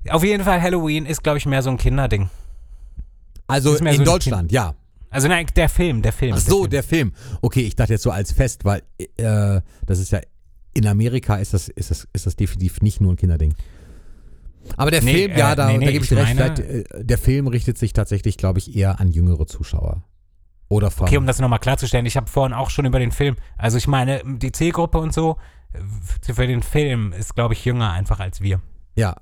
Auf 0.09 0.23
jeden 0.23 0.43
Fall, 0.43 0.61
Halloween 0.61 1.05
ist, 1.05 1.23
glaube 1.23 1.37
ich, 1.37 1.45
mehr 1.45 1.61
so 1.63 1.69
ein 1.69 1.77
Kinderding. 1.77 2.29
Also 3.47 3.73
ist 3.73 3.81
mehr 3.81 3.93
in 3.93 3.99
so 3.99 4.05
Deutschland, 4.05 4.51
ja. 4.51 4.75
Also 5.09 5.27
nein, 5.27 5.45
der 5.55 5.67
Film, 5.67 6.01
der 6.01 6.13
Film. 6.13 6.33
Ach 6.35 6.39
so, 6.39 6.59
Film. 6.59 6.69
der 6.69 6.83
Film. 6.83 7.13
Okay, 7.41 7.61
ich 7.61 7.75
dachte 7.75 7.93
jetzt 7.93 8.03
so 8.03 8.11
als 8.11 8.31
Fest, 8.31 8.63
weil 8.63 8.81
äh, 9.17 9.61
das 9.85 9.99
ist 9.99 10.11
ja 10.11 10.21
in 10.73 10.87
Amerika 10.87 11.35
ist 11.35 11.53
das, 11.53 11.67
ist 11.67 11.91
das, 11.91 12.07
ist 12.13 12.25
das 12.25 12.35
definitiv 12.37 12.81
nicht 12.81 13.01
nur 13.01 13.11
ein 13.13 13.17
Kinderding. 13.17 13.53
Aber 14.77 14.91
der 14.91 15.01
Nee, 15.01 15.13
Film, 15.27 15.37
ja, 15.37 15.53
äh, 15.53 15.55
da, 15.55 15.67
nee, 15.67 15.77
nee, 15.77 15.85
da 15.85 15.91
gebe 15.91 16.03
ich 16.03 16.09
dir 16.09 16.17
recht, 16.17 16.35
meine- 16.35 16.59
äh, 16.63 16.83
der 17.03 17.17
Film 17.17 17.47
richtet 17.47 17.77
sich 17.77 17.93
tatsächlich, 17.93 18.37
glaube 18.37 18.59
ich, 18.59 18.75
eher 18.75 18.99
an 18.99 19.11
jüngere 19.11 19.45
Zuschauer. 19.47 20.03
Oder 20.69 20.89
von. 20.91 21.07
Okay, 21.07 21.17
um 21.17 21.27
das 21.27 21.39
nochmal 21.39 21.59
klarzustellen, 21.59 22.05
ich 22.05 22.15
habe 22.15 22.27
vorhin 22.27 22.53
auch 22.53 22.69
schon 22.69 22.85
über 22.85 22.99
den 22.99 23.11
Film, 23.11 23.35
also 23.57 23.77
ich 23.77 23.87
meine, 23.87 24.21
die 24.25 24.51
Zielgruppe 24.51 24.99
und 24.99 25.13
so, 25.13 25.37
äh, 25.73 26.33
für 26.33 26.47
den 26.47 26.63
Film 26.63 27.11
ist, 27.13 27.35
glaube 27.35 27.53
ich, 27.55 27.65
jünger 27.65 27.91
einfach 27.91 28.19
als 28.19 28.39
wir. 28.41 28.61
ja, 28.95 29.15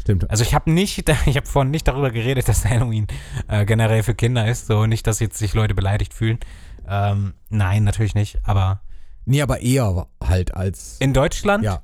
stimmt. 0.00 0.28
Also 0.30 0.42
ich 0.44 0.54
habe 0.54 0.70
nicht, 0.72 0.98
ich 1.26 1.36
habe 1.36 1.46
vorhin 1.46 1.70
nicht 1.70 1.86
darüber 1.86 2.10
geredet, 2.10 2.48
dass 2.48 2.64
Halloween 2.64 3.06
äh, 3.48 3.66
generell 3.66 4.02
für 4.02 4.14
Kinder 4.14 4.48
ist, 4.48 4.66
so 4.66 4.86
nicht, 4.86 5.06
dass 5.06 5.20
jetzt 5.20 5.38
sich 5.38 5.52
Leute 5.54 5.74
beleidigt 5.74 6.14
fühlen. 6.14 6.38
Ähm, 6.88 7.34
nein, 7.50 7.84
natürlich 7.84 8.14
nicht, 8.14 8.38
aber 8.44 8.80
Nee, 9.24 9.42
aber 9.42 9.60
eher 9.60 10.08
halt 10.24 10.54
als. 10.54 10.96
in 11.00 11.12
Deutschland, 11.12 11.62
Ja. 11.64 11.82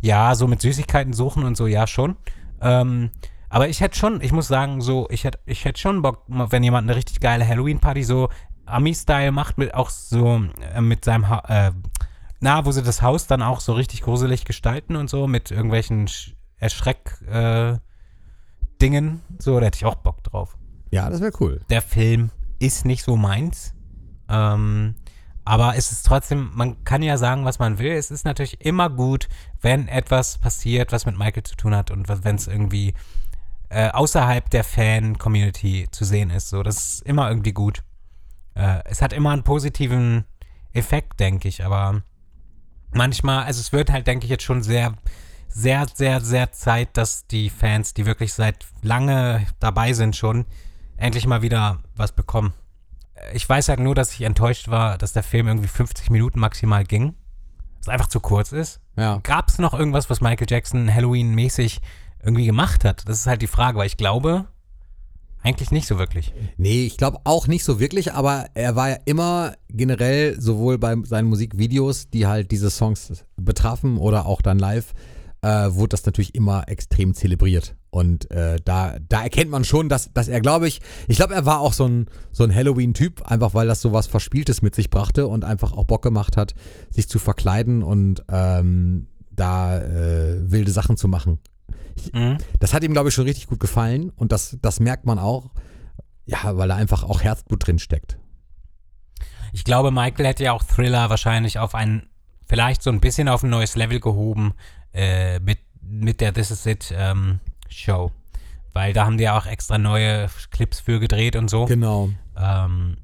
Ja, 0.00 0.34
so 0.34 0.46
mit 0.46 0.60
Süßigkeiten 0.60 1.12
suchen 1.12 1.44
und 1.44 1.56
so, 1.56 1.66
ja 1.66 1.86
schon. 1.86 2.16
Ähm, 2.60 3.10
aber 3.48 3.68
ich 3.68 3.80
hätte 3.80 3.96
schon, 3.96 4.20
ich 4.20 4.32
muss 4.32 4.48
sagen, 4.48 4.80
so, 4.80 5.08
ich 5.10 5.24
hätte 5.24 5.38
ich 5.46 5.64
hätte 5.64 5.80
schon 5.80 6.02
Bock, 6.02 6.24
wenn 6.26 6.62
jemand 6.62 6.88
eine 6.88 6.96
richtig 6.96 7.20
geile 7.20 7.46
Halloween-Party 7.46 8.04
so 8.04 8.28
Ami-Style 8.66 9.32
macht, 9.32 9.58
mit 9.58 9.74
auch 9.74 9.90
so 9.90 10.42
äh, 10.74 10.80
mit 10.80 11.04
seinem, 11.04 11.28
ha 11.28 11.42
äh, 11.48 11.72
na, 12.40 12.64
wo 12.64 12.72
sie 12.72 12.82
das 12.82 13.02
Haus 13.02 13.26
dann 13.26 13.42
auch 13.42 13.60
so 13.60 13.72
richtig 13.72 14.02
gruselig 14.02 14.44
gestalten 14.44 14.96
und 14.96 15.08
so, 15.08 15.26
mit 15.26 15.50
irgendwelchen 15.50 16.08
Sch 16.08 16.34
Erschreck, 16.60 17.22
äh, 17.30 17.78
Dingen, 18.82 19.20
so, 19.38 19.58
da 19.60 19.66
hätte 19.66 19.76
ich 19.76 19.84
auch 19.84 19.94
Bock 19.94 20.24
drauf. 20.24 20.56
Ja, 20.90 21.08
das 21.08 21.20
wäre 21.20 21.32
cool. 21.40 21.60
Der 21.70 21.82
Film 21.82 22.30
ist 22.58 22.84
nicht 22.84 23.04
so 23.04 23.16
meins, 23.16 23.74
ähm, 24.28 24.96
Aber 25.48 25.76
es 25.76 25.90
ist 25.92 26.04
trotzdem, 26.04 26.50
man 26.52 26.84
kann 26.84 27.02
ja 27.02 27.16
sagen, 27.16 27.46
was 27.46 27.58
man 27.58 27.78
will. 27.78 27.92
Es 27.92 28.10
ist 28.10 28.26
natürlich 28.26 28.60
immer 28.66 28.90
gut, 28.90 29.30
wenn 29.62 29.88
etwas 29.88 30.36
passiert, 30.36 30.92
was 30.92 31.06
mit 31.06 31.16
Michael 31.16 31.42
zu 31.42 31.56
tun 31.56 31.74
hat 31.74 31.90
und 31.90 32.06
wenn 32.06 32.36
es 32.36 32.48
irgendwie 32.48 32.92
äh, 33.70 33.88
außerhalb 33.88 34.50
der 34.50 34.62
Fan-Community 34.62 35.88
zu 35.90 36.04
sehen 36.04 36.28
ist. 36.28 36.50
So, 36.50 36.62
das 36.62 36.76
ist 36.76 37.02
immer 37.06 37.30
irgendwie 37.30 37.52
gut. 37.52 37.82
Äh, 38.56 38.80
es 38.84 39.00
hat 39.00 39.14
immer 39.14 39.30
einen 39.30 39.42
positiven 39.42 40.26
Effekt, 40.74 41.18
denke 41.18 41.48
ich, 41.48 41.64
aber 41.64 42.02
manchmal, 42.92 43.44
also 43.44 43.62
es 43.62 43.72
wird 43.72 43.90
halt, 43.90 44.06
denke 44.06 44.26
ich, 44.26 44.30
jetzt 44.30 44.44
schon 44.44 44.62
sehr, 44.62 44.96
sehr, 45.48 45.86
sehr, 45.94 46.20
sehr 46.20 46.52
Zeit, 46.52 46.94
dass 46.98 47.26
die 47.26 47.48
Fans, 47.48 47.94
die 47.94 48.04
wirklich 48.04 48.34
seit 48.34 48.66
lange 48.82 49.46
dabei 49.60 49.94
sind 49.94 50.14
schon, 50.14 50.44
endlich 50.98 51.26
mal 51.26 51.40
wieder 51.40 51.78
was 51.96 52.12
bekommen. 52.12 52.52
Ich 53.32 53.48
weiß 53.48 53.68
halt 53.68 53.80
nur, 53.80 53.94
dass 53.94 54.12
ich 54.12 54.22
enttäuscht 54.22 54.68
war, 54.68 54.98
dass 54.98 55.12
der 55.12 55.22
Film 55.22 55.48
irgendwie 55.48 55.68
50 55.68 56.10
Minuten 56.10 56.40
maximal 56.40 56.84
ging. 56.84 57.14
Was 57.78 57.88
einfach 57.88 58.08
zu 58.08 58.20
kurz 58.20 58.52
ist. 58.52 58.80
Ja. 58.96 59.20
Gab 59.22 59.48
es 59.48 59.58
noch 59.58 59.74
irgendwas, 59.74 60.10
was 60.10 60.20
Michael 60.20 60.46
Jackson 60.48 60.92
Halloween-mäßig 60.92 61.80
irgendwie 62.22 62.46
gemacht 62.46 62.84
hat? 62.84 63.08
Das 63.08 63.18
ist 63.18 63.26
halt 63.26 63.42
die 63.42 63.46
Frage, 63.46 63.78
weil 63.78 63.86
ich 63.86 63.96
glaube, 63.96 64.46
eigentlich 65.42 65.70
nicht 65.70 65.86
so 65.86 65.98
wirklich. 65.98 66.34
Nee, 66.56 66.84
ich 66.86 66.96
glaube 66.96 67.18
auch 67.24 67.46
nicht 67.46 67.64
so 67.64 67.78
wirklich, 67.78 68.12
aber 68.12 68.46
er 68.54 68.74
war 68.76 68.90
ja 68.90 68.96
immer 69.04 69.54
generell 69.68 70.40
sowohl 70.40 70.78
bei 70.78 70.96
seinen 71.04 71.28
Musikvideos, 71.28 72.10
die 72.10 72.26
halt 72.26 72.50
diese 72.50 72.70
Songs 72.70 73.24
betrafen 73.36 73.98
oder 73.98 74.26
auch 74.26 74.42
dann 74.42 74.58
live, 74.58 74.92
äh, 75.42 75.72
wurde 75.72 75.90
das 75.90 76.04
natürlich 76.04 76.34
immer 76.34 76.68
extrem 76.68 77.14
zelebriert. 77.14 77.76
Und 77.90 78.30
äh, 78.30 78.58
da, 78.64 78.96
da 79.08 79.22
erkennt 79.22 79.50
man 79.50 79.64
schon, 79.64 79.88
dass, 79.88 80.12
dass 80.12 80.28
er, 80.28 80.40
glaube 80.40 80.68
ich, 80.68 80.80
ich 81.06 81.16
glaube, 81.16 81.34
er 81.34 81.46
war 81.46 81.60
auch 81.60 81.72
so 81.72 81.86
ein, 81.86 82.06
so 82.32 82.44
ein 82.44 82.54
Halloween-Typ, 82.54 83.22
einfach 83.22 83.54
weil 83.54 83.66
das 83.66 83.80
so 83.80 83.92
was 83.92 84.06
Verspieltes 84.06 84.62
mit 84.62 84.74
sich 84.74 84.90
brachte 84.90 85.26
und 85.26 85.44
einfach 85.44 85.72
auch 85.72 85.84
Bock 85.84 86.02
gemacht 86.02 86.36
hat, 86.36 86.54
sich 86.90 87.08
zu 87.08 87.18
verkleiden 87.18 87.82
und 87.82 88.24
ähm, 88.28 89.06
da 89.30 89.78
äh, 89.78 90.50
wilde 90.50 90.72
Sachen 90.72 90.96
zu 90.96 91.08
machen. 91.08 91.38
Mhm. 92.12 92.38
Das 92.58 92.74
hat 92.74 92.82
ihm, 92.84 92.92
glaube 92.92 93.08
ich, 93.08 93.14
schon 93.14 93.24
richtig 93.24 93.46
gut 93.46 93.60
gefallen 93.60 94.10
und 94.10 94.32
das, 94.32 94.58
das 94.60 94.80
merkt 94.80 95.06
man 95.06 95.18
auch, 95.18 95.50
ja, 96.26 96.56
weil 96.56 96.68
da 96.68 96.76
einfach 96.76 97.04
auch 97.04 97.22
Herzblut 97.22 97.66
drin 97.66 97.78
steckt. 97.78 98.18
Ich 99.52 99.64
glaube, 99.64 99.90
Michael 99.90 100.26
hätte 100.26 100.44
ja 100.44 100.52
auch 100.52 100.62
Thriller 100.62 101.08
wahrscheinlich 101.08 101.58
auf 101.58 101.74
ein, 101.74 102.08
vielleicht 102.46 102.82
so 102.82 102.90
ein 102.90 103.00
bisschen 103.00 103.28
auf 103.28 103.42
ein 103.42 103.50
neues 103.50 103.76
Level 103.76 103.98
gehoben 104.00 104.52
äh, 104.98 105.38
mit, 105.40 105.60
mit 105.80 106.20
der 106.20 106.34
This 106.34 106.50
Is 106.50 106.66
It 106.66 106.92
ähm, 106.96 107.38
Show. 107.68 108.10
Weil 108.72 108.92
da 108.92 109.06
haben 109.06 109.16
die 109.16 109.24
ja 109.24 109.38
auch 109.38 109.46
extra 109.46 109.78
neue 109.78 110.28
Clips 110.50 110.80
für 110.80 111.00
gedreht 111.00 111.36
und 111.36 111.48
so. 111.48 111.66
Genau. 111.66 112.10
Ähm, 112.36 112.98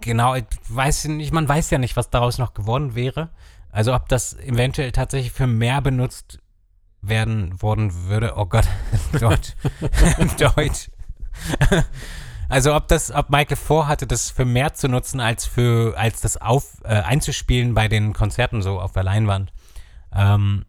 genau, 0.00 0.34
ich 0.34 0.44
weiß 0.68 1.06
nicht, 1.06 1.32
man 1.32 1.48
weiß 1.48 1.70
ja 1.70 1.78
nicht, 1.78 1.96
was 1.96 2.10
daraus 2.10 2.38
noch 2.38 2.54
geworden 2.54 2.94
wäre. 2.94 3.30
Also 3.70 3.94
ob 3.94 4.08
das 4.08 4.38
eventuell 4.38 4.92
tatsächlich 4.92 5.32
für 5.32 5.46
mehr 5.46 5.80
benutzt 5.80 6.38
werden 7.00 7.60
worden 7.60 8.06
würde. 8.06 8.34
Oh 8.36 8.46
Gott, 8.46 8.66
Deutsch. 9.20 9.54
Deutsch. 10.38 10.90
Also 12.48 12.74
ob 12.74 12.88
das, 12.88 13.10
ob 13.10 13.30
Michael 13.30 13.56
vorhatte, 13.56 14.06
das 14.06 14.30
für 14.30 14.44
mehr 14.44 14.74
zu 14.74 14.88
nutzen, 14.88 15.20
als 15.20 15.46
für, 15.46 15.94
als 15.96 16.20
das 16.20 16.36
auf, 16.40 16.82
äh, 16.84 16.88
einzuspielen 16.88 17.74
bei 17.74 17.88
den 17.88 18.12
Konzerten 18.12 18.62
so 18.62 18.78
auf 18.78 18.92
der 18.92 19.02
Leinwand. 19.02 19.52
Ähm, 20.14 20.64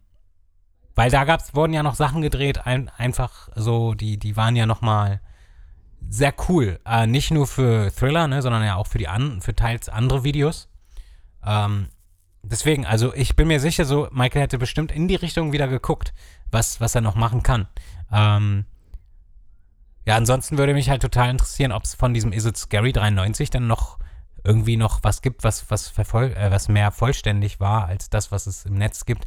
weil 0.95 1.11
da 1.11 1.25
gab's, 1.25 1.53
wurden 1.53 1.73
ja 1.73 1.83
noch 1.83 1.95
Sachen 1.95 2.21
gedreht, 2.21 2.65
ein, 2.65 2.89
einfach 2.97 3.49
so, 3.55 3.93
die, 3.93 4.17
die 4.17 4.37
waren 4.37 4.55
ja 4.55 4.65
nochmal 4.65 5.19
sehr 6.09 6.33
cool. 6.47 6.79
Äh, 6.85 7.07
nicht 7.07 7.31
nur 7.31 7.47
für 7.47 7.91
Thriller, 7.93 8.27
ne, 8.27 8.41
sondern 8.41 8.63
ja 8.63 8.75
auch 8.75 8.87
für 8.87 8.97
die 8.97 9.07
an, 9.07 9.41
für 9.41 9.55
teils 9.55 9.89
andere 9.89 10.23
Videos. 10.23 10.69
Ähm, 11.45 11.89
deswegen, 12.43 12.85
also 12.85 13.13
ich 13.13 13.35
bin 13.35 13.47
mir 13.47 13.59
sicher, 13.59 13.85
so, 13.85 14.07
Michael 14.11 14.43
hätte 14.43 14.57
bestimmt 14.57 14.91
in 14.91 15.07
die 15.07 15.15
Richtung 15.15 15.51
wieder 15.51 15.67
geguckt, 15.67 16.13
was, 16.51 16.79
was 16.79 16.95
er 16.95 17.01
noch 17.01 17.15
machen 17.15 17.43
kann. 17.43 17.67
Ähm, 18.11 18.65
ja, 20.05 20.15
ansonsten 20.15 20.57
würde 20.57 20.73
mich 20.73 20.89
halt 20.89 21.01
total 21.01 21.29
interessieren, 21.29 21.71
ob 21.71 21.83
es 21.83 21.95
von 21.95 22.13
diesem 22.13 22.31
Is 22.31 22.45
It 22.45 22.57
Scary 22.57 22.93
93 22.93 23.49
dann 23.49 23.67
noch 23.67 23.97
irgendwie 24.43 24.77
noch 24.77 25.03
was 25.03 25.23
gibt, 25.23 25.43
was, 25.43 25.71
was, 25.71 25.91
äh, 25.97 26.51
was 26.51 26.69
mehr 26.69 26.91
vollständig 26.91 27.59
war 27.59 27.87
als 27.87 28.09
das, 28.11 28.31
was 28.31 28.45
es 28.45 28.65
im 28.65 28.75
Netz 28.75 29.05
gibt. 29.05 29.25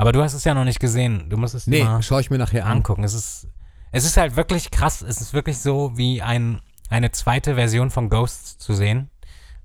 Aber 0.00 0.12
du 0.12 0.22
hast 0.22 0.32
es 0.32 0.44
ja 0.44 0.54
noch 0.54 0.64
nicht 0.64 0.80
gesehen. 0.80 1.26
Du 1.28 1.36
musst 1.36 1.54
es 1.54 1.66
dir 1.66 1.70
Nee, 1.72 1.84
mal 1.84 2.02
schaue 2.02 2.22
ich 2.22 2.30
mir 2.30 2.38
nachher 2.38 2.64
an. 2.64 2.78
angucken. 2.78 3.04
Es 3.04 3.12
ist, 3.12 3.48
es 3.92 4.06
ist 4.06 4.16
halt 4.16 4.34
wirklich 4.34 4.70
krass. 4.70 5.02
Es 5.02 5.20
ist 5.20 5.34
wirklich 5.34 5.58
so 5.58 5.92
wie 5.94 6.22
ein, 6.22 6.62
eine 6.88 7.10
zweite 7.12 7.54
Version 7.56 7.90
von 7.90 8.08
Ghosts 8.08 8.56
zu 8.56 8.72
sehen, 8.72 9.10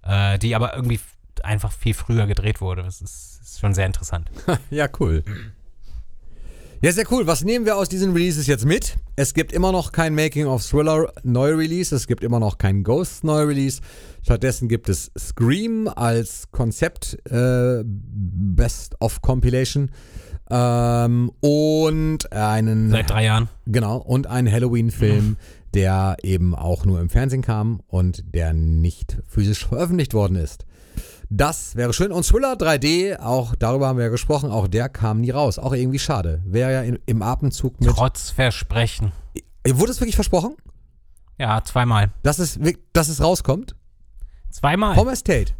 äh, 0.04 0.38
die 0.38 0.54
aber 0.54 0.76
irgendwie 0.76 1.00
einfach 1.42 1.72
viel 1.72 1.94
früher 1.94 2.28
gedreht 2.28 2.60
wurde. 2.60 2.84
Das 2.84 3.02
ist, 3.02 3.40
ist 3.44 3.60
schon 3.62 3.74
sehr 3.74 3.86
interessant. 3.86 4.30
Ja, 4.70 4.90
cool. 5.00 5.24
Ja, 6.82 6.92
sehr 6.92 7.10
cool. 7.12 7.26
Was 7.28 7.44
nehmen 7.46 7.66
wir 7.66 7.78
aus 7.78 7.88
diesen 7.88 8.12
Releases 8.12 8.46
jetzt 8.46 8.66
mit? 8.66 8.98
Es 9.16 9.34
gibt 9.34 9.54
immer 9.54 9.72
noch 9.72 9.94
kein 9.94 10.14
Making 10.14 10.48
of 10.48 10.64
Thriller 10.68 11.12
Neu-Release, 11.24 11.96
es 11.96 12.06
gibt 12.08 12.24
immer 12.24 12.42
noch 12.42 12.58
kein 12.58 12.84
Ghost 12.84 13.24
Neu-Release. 13.24 13.82
Stattdessen 14.22 14.68
gibt 14.68 14.90
es 14.90 15.12
Scream 15.18 15.88
als 15.88 16.52
Konzept 16.52 17.18
äh, 17.32 17.84
Best 17.86 18.98
of 19.00 19.22
Compilation 19.22 19.92
ähm, 20.50 21.32
und 21.42 22.32
einen 22.32 22.90
Seit 22.92 23.10
drei 23.10 23.26
Jahren. 23.26 23.50
Genau, 23.66 23.98
und 23.98 24.28
ein 24.28 24.52
Halloween-Film, 24.52 25.38
der 25.74 26.18
eben 26.24 26.56
auch 26.56 26.86
nur 26.86 27.02
im 27.02 27.10
Fernsehen 27.10 27.42
kam 27.42 27.82
und 27.88 28.24
der 28.34 28.54
nicht 28.54 29.18
physisch 29.28 29.66
veröffentlicht 29.68 30.14
worden 30.14 30.36
ist. 30.38 30.66
Das 31.30 31.76
wäre 31.76 31.92
schön. 31.92 32.12
Und 32.12 32.26
Thriller 32.28 32.54
3D, 32.54 33.20
auch 33.20 33.56
darüber 33.56 33.88
haben 33.88 33.98
wir 33.98 34.06
ja 34.06 34.12
gesprochen, 34.12 34.52
auch 34.52 34.68
der 34.68 34.90
kam 34.90 35.22
nie 35.22 35.32
raus. 35.32 35.58
Auch 35.58 35.74
irgendwie 35.74 36.00
schade. 36.00 36.42
Wäre 36.46 36.72
ja 36.72 36.82
in, 36.84 37.00
im 37.08 37.22
Atemzug 37.24 37.80
mit. 37.82 37.90
Trotz 37.90 38.30
Versprechen. 38.30 39.12
Wurde 39.68 39.92
es 39.92 40.00
wirklich 40.00 40.16
versprochen, 40.16 40.56
Ja, 41.40 41.64
zweimal. 41.64 42.12
dass 42.22 42.38
es, 42.38 42.60
dass 42.94 43.10
es 43.10 43.22
rauskommt? 43.22 43.76
Zweimal. 44.52 44.96
Home 44.96 45.12
Estate. 45.12 45.54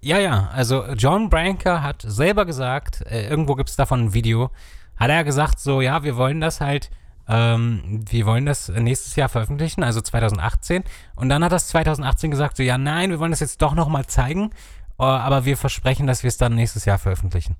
Ja, 0.00 0.18
ja. 0.18 0.48
Also 0.52 0.84
John 0.94 1.28
Branker 1.28 1.82
hat 1.82 2.02
selber 2.06 2.46
gesagt, 2.46 3.02
äh, 3.06 3.28
irgendwo 3.28 3.54
gibt 3.54 3.70
es 3.70 3.76
davon 3.76 4.00
ein 4.06 4.14
Video, 4.14 4.50
hat 4.96 5.10
er 5.10 5.24
gesagt, 5.24 5.60
so, 5.60 5.80
ja, 5.80 6.02
wir 6.02 6.16
wollen 6.16 6.40
das 6.40 6.60
halt, 6.60 6.90
ähm, 7.28 8.04
wir 8.08 8.26
wollen 8.26 8.46
das 8.46 8.68
nächstes 8.68 9.16
Jahr 9.16 9.28
veröffentlichen, 9.28 9.82
also 9.82 10.00
2018. 10.00 10.84
Und 11.16 11.28
dann 11.28 11.44
hat 11.44 11.52
das 11.52 11.68
2018 11.68 12.30
gesagt, 12.30 12.56
so, 12.56 12.62
ja, 12.62 12.78
nein, 12.78 13.10
wir 13.10 13.18
wollen 13.18 13.32
das 13.32 13.40
jetzt 13.40 13.60
doch 13.60 13.74
nochmal 13.74 14.06
zeigen, 14.06 14.50
äh, 14.98 15.02
aber 15.04 15.44
wir 15.44 15.56
versprechen, 15.56 16.06
dass 16.06 16.22
wir 16.22 16.28
es 16.28 16.38
dann 16.38 16.54
nächstes 16.54 16.84
Jahr 16.86 16.98
veröffentlichen. 16.98 17.56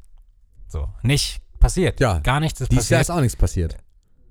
So, 0.67 0.89
nicht 1.03 1.41
passiert. 1.61 2.01
Ja, 2.01 2.19
Gar 2.21 2.41
nichts 2.41 2.61
ist 2.61 2.73
Dieses 2.73 2.89
Jahr 2.89 3.01
passiert. 3.01 3.15
ist 3.15 3.17
auch 3.19 3.21
nichts 3.23 3.37
passiert. 3.37 3.77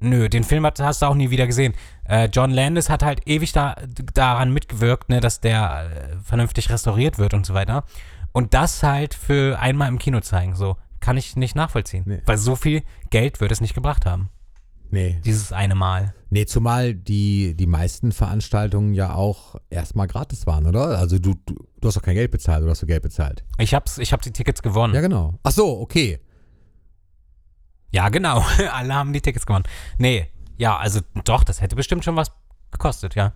Nö, 0.03 0.27
den 0.29 0.43
Film 0.43 0.65
hat, 0.65 0.79
hast 0.79 1.01
du 1.01 1.05
auch 1.05 1.15
nie 1.15 1.29
wieder 1.29 1.47
gesehen. 1.47 1.73
Äh, 2.05 2.25
John 2.31 2.51
Landis 2.51 2.89
hat 2.89 3.03
halt 3.03 3.21
ewig 3.27 3.53
da, 3.53 3.75
daran 4.13 4.51
mitgewirkt, 4.51 5.09
ne, 5.09 5.19
dass 5.21 5.39
der 5.39 5.89
äh, 5.91 6.15
vernünftig 6.23 6.69
restauriert 6.69 7.17
wird 7.17 7.33
und 7.33 7.45
so 7.45 7.53
weiter. 7.53 7.85
Und 8.33 8.53
das 8.53 8.83
halt 8.83 9.13
für 9.13 9.59
einmal 9.59 9.87
im 9.87 9.99
Kino 9.99 10.19
zeigen, 10.19 10.55
so 10.55 10.75
kann 10.99 11.17
ich 11.17 11.35
nicht 11.35 11.55
nachvollziehen. 11.55 12.03
Nee. 12.05 12.21
Weil 12.25 12.37
so 12.37 12.55
viel 12.55 12.83
Geld 13.09 13.39
wird 13.41 13.51
es 13.51 13.61
nicht 13.61 13.73
gebracht 13.75 14.05
haben, 14.05 14.29
Nee. 14.91 15.19
dieses 15.23 15.51
eine 15.51 15.75
Mal. 15.75 16.13
Nee, 16.29 16.45
zumal 16.45 16.93
die, 16.95 17.55
die 17.55 17.67
meisten 17.67 18.11
Veranstaltungen 18.11 18.93
ja 18.93 19.13
auch 19.13 19.55
erstmal 19.69 20.07
gratis 20.07 20.47
waren, 20.47 20.65
oder? 20.65 20.97
Also 20.97 21.19
du, 21.19 21.35
du, 21.45 21.55
du 21.79 21.87
hast 21.87 21.95
doch 21.95 22.01
kein 22.01 22.15
Geld 22.15 22.31
bezahlt, 22.31 22.61
oder 22.63 22.71
hast 22.71 22.81
du 22.81 22.87
Geld 22.87 23.03
bezahlt? 23.03 23.43
Ich 23.59 23.73
hab's, 23.73 23.97
ich 23.99 24.11
hab 24.13 24.21
die 24.21 24.31
Tickets 24.31 24.61
gewonnen. 24.63 24.93
Ja, 24.93 25.01
Ja, 25.01 25.07
genau. 25.07 25.35
Ach 25.43 25.51
so, 25.51 25.79
okay. 25.79 26.19
Genau. 28.09 28.43
Alle 28.71 28.93
haben 28.93 29.13
die 29.13 29.21
Tickets 29.21 29.45
gewonnen. 29.45 29.65
Nee, 29.97 30.27
ja, 30.57 30.77
also 30.77 30.99
doch, 31.23 31.43
das 31.43 31.61
hätte 31.61 31.75
bestimmt 31.75 32.03
schon 32.03 32.15
was 32.15 32.31
gekostet, 32.71 33.15
ja. 33.15 33.33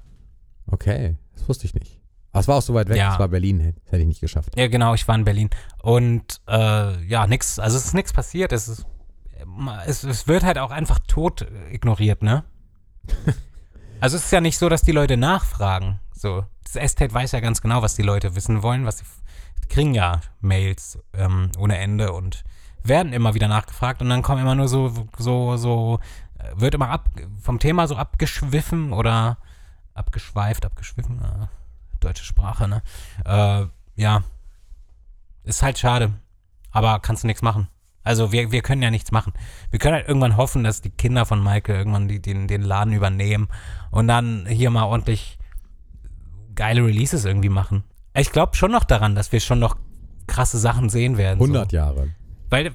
Okay, 0.67 1.15
das 1.35 1.47
wusste 1.47 1.65
ich 1.65 1.73
nicht. 1.73 1.99
Aber 2.31 2.41
es 2.41 2.47
war 2.47 2.55
auch 2.57 2.61
so 2.61 2.73
weit 2.73 2.89
weg, 2.89 2.97
Ja. 2.97 3.13
es 3.13 3.19
war 3.19 3.27
Berlin, 3.27 3.73
das 3.83 3.91
hätte 3.91 4.01
ich 4.01 4.07
nicht 4.07 4.21
geschafft. 4.21 4.57
Ja, 4.57 4.67
genau, 4.67 4.93
ich 4.93 5.07
war 5.07 5.15
in 5.15 5.23
Berlin. 5.23 5.49
Und 5.81 6.41
äh, 6.47 7.03
ja, 7.05 7.25
nix, 7.25 7.57
also 7.57 7.77
es 7.77 7.85
ist 7.85 7.93
nichts 7.93 8.13
passiert. 8.13 8.51
Es, 8.51 8.67
ist, 8.67 8.85
es, 9.85 10.03
es 10.03 10.27
wird 10.27 10.43
halt 10.43 10.57
auch 10.57 10.71
einfach 10.71 10.99
tot 10.99 11.47
ignoriert, 11.71 12.21
ne? 12.21 12.43
also 14.01 14.17
es 14.17 14.25
ist 14.25 14.31
ja 14.31 14.41
nicht 14.41 14.57
so, 14.57 14.69
dass 14.69 14.81
die 14.81 14.91
Leute 14.91 15.17
nachfragen. 15.17 15.99
So, 16.13 16.45
das 16.63 16.75
Estate 16.75 17.13
weiß 17.13 17.31
ja 17.31 17.39
ganz 17.39 17.61
genau, 17.61 17.81
was 17.81 17.95
die 17.95 18.03
Leute 18.03 18.35
wissen 18.35 18.61
wollen, 18.61 18.85
was 18.85 18.99
sie 18.99 19.05
die 19.63 19.67
kriegen 19.67 19.93
ja 19.93 20.21
Mails 20.41 20.99
ähm, 21.13 21.51
ohne 21.57 21.77
Ende 21.77 22.11
und 22.13 22.43
werden 22.87 23.13
immer 23.13 23.33
wieder 23.33 23.47
nachgefragt 23.47 24.01
und 24.01 24.09
dann 24.09 24.21
kommen 24.21 24.41
immer 24.41 24.55
nur 24.55 24.67
so, 24.67 25.07
so, 25.17 25.57
so, 25.57 25.99
wird 26.55 26.75
immer 26.75 26.89
ab, 26.89 27.09
vom 27.41 27.59
Thema 27.59 27.87
so 27.87 27.95
abgeschwiffen 27.95 28.93
oder 28.93 29.37
abgeschweift, 29.93 30.65
abgeschwiffen, 30.65 31.19
äh, 31.19 31.47
deutsche 31.99 32.23
Sprache, 32.23 32.67
ne? 32.67 32.81
Äh, 33.25 33.65
ja, 34.01 34.23
ist 35.43 35.63
halt 35.63 35.79
schade. 35.79 36.13
Aber 36.71 36.99
kannst 36.99 37.23
du 37.23 37.27
nichts 37.27 37.41
machen. 37.41 37.67
Also 38.03 38.31
wir, 38.31 38.51
wir 38.51 38.61
können 38.61 38.81
ja 38.81 38.91
nichts 38.91 39.11
machen. 39.11 39.33
Wir 39.69 39.79
können 39.79 39.95
halt 39.95 40.07
irgendwann 40.07 40.37
hoffen, 40.37 40.63
dass 40.63 40.81
die 40.81 40.89
Kinder 40.89 41.25
von 41.25 41.43
Michael 41.43 41.75
irgendwann 41.75 42.07
die, 42.07 42.21
den, 42.21 42.47
den 42.47 42.61
Laden 42.61 42.93
übernehmen 42.93 43.49
und 43.91 44.07
dann 44.07 44.45
hier 44.45 44.69
mal 44.69 44.83
ordentlich 44.83 45.37
geile 46.55 46.85
Releases 46.85 47.25
irgendwie 47.25 47.49
machen. 47.49 47.83
Ich 48.15 48.31
glaube 48.31 48.55
schon 48.55 48.71
noch 48.71 48.83
daran, 48.83 49.15
dass 49.15 49.31
wir 49.31 49.39
schon 49.39 49.59
noch 49.59 49.77
krasse 50.25 50.57
Sachen 50.57 50.89
sehen 50.89 51.17
werden. 51.17 51.39
100 51.41 51.71
so. 51.71 51.77
Jahre. 51.77 52.09
Weil, 52.49 52.71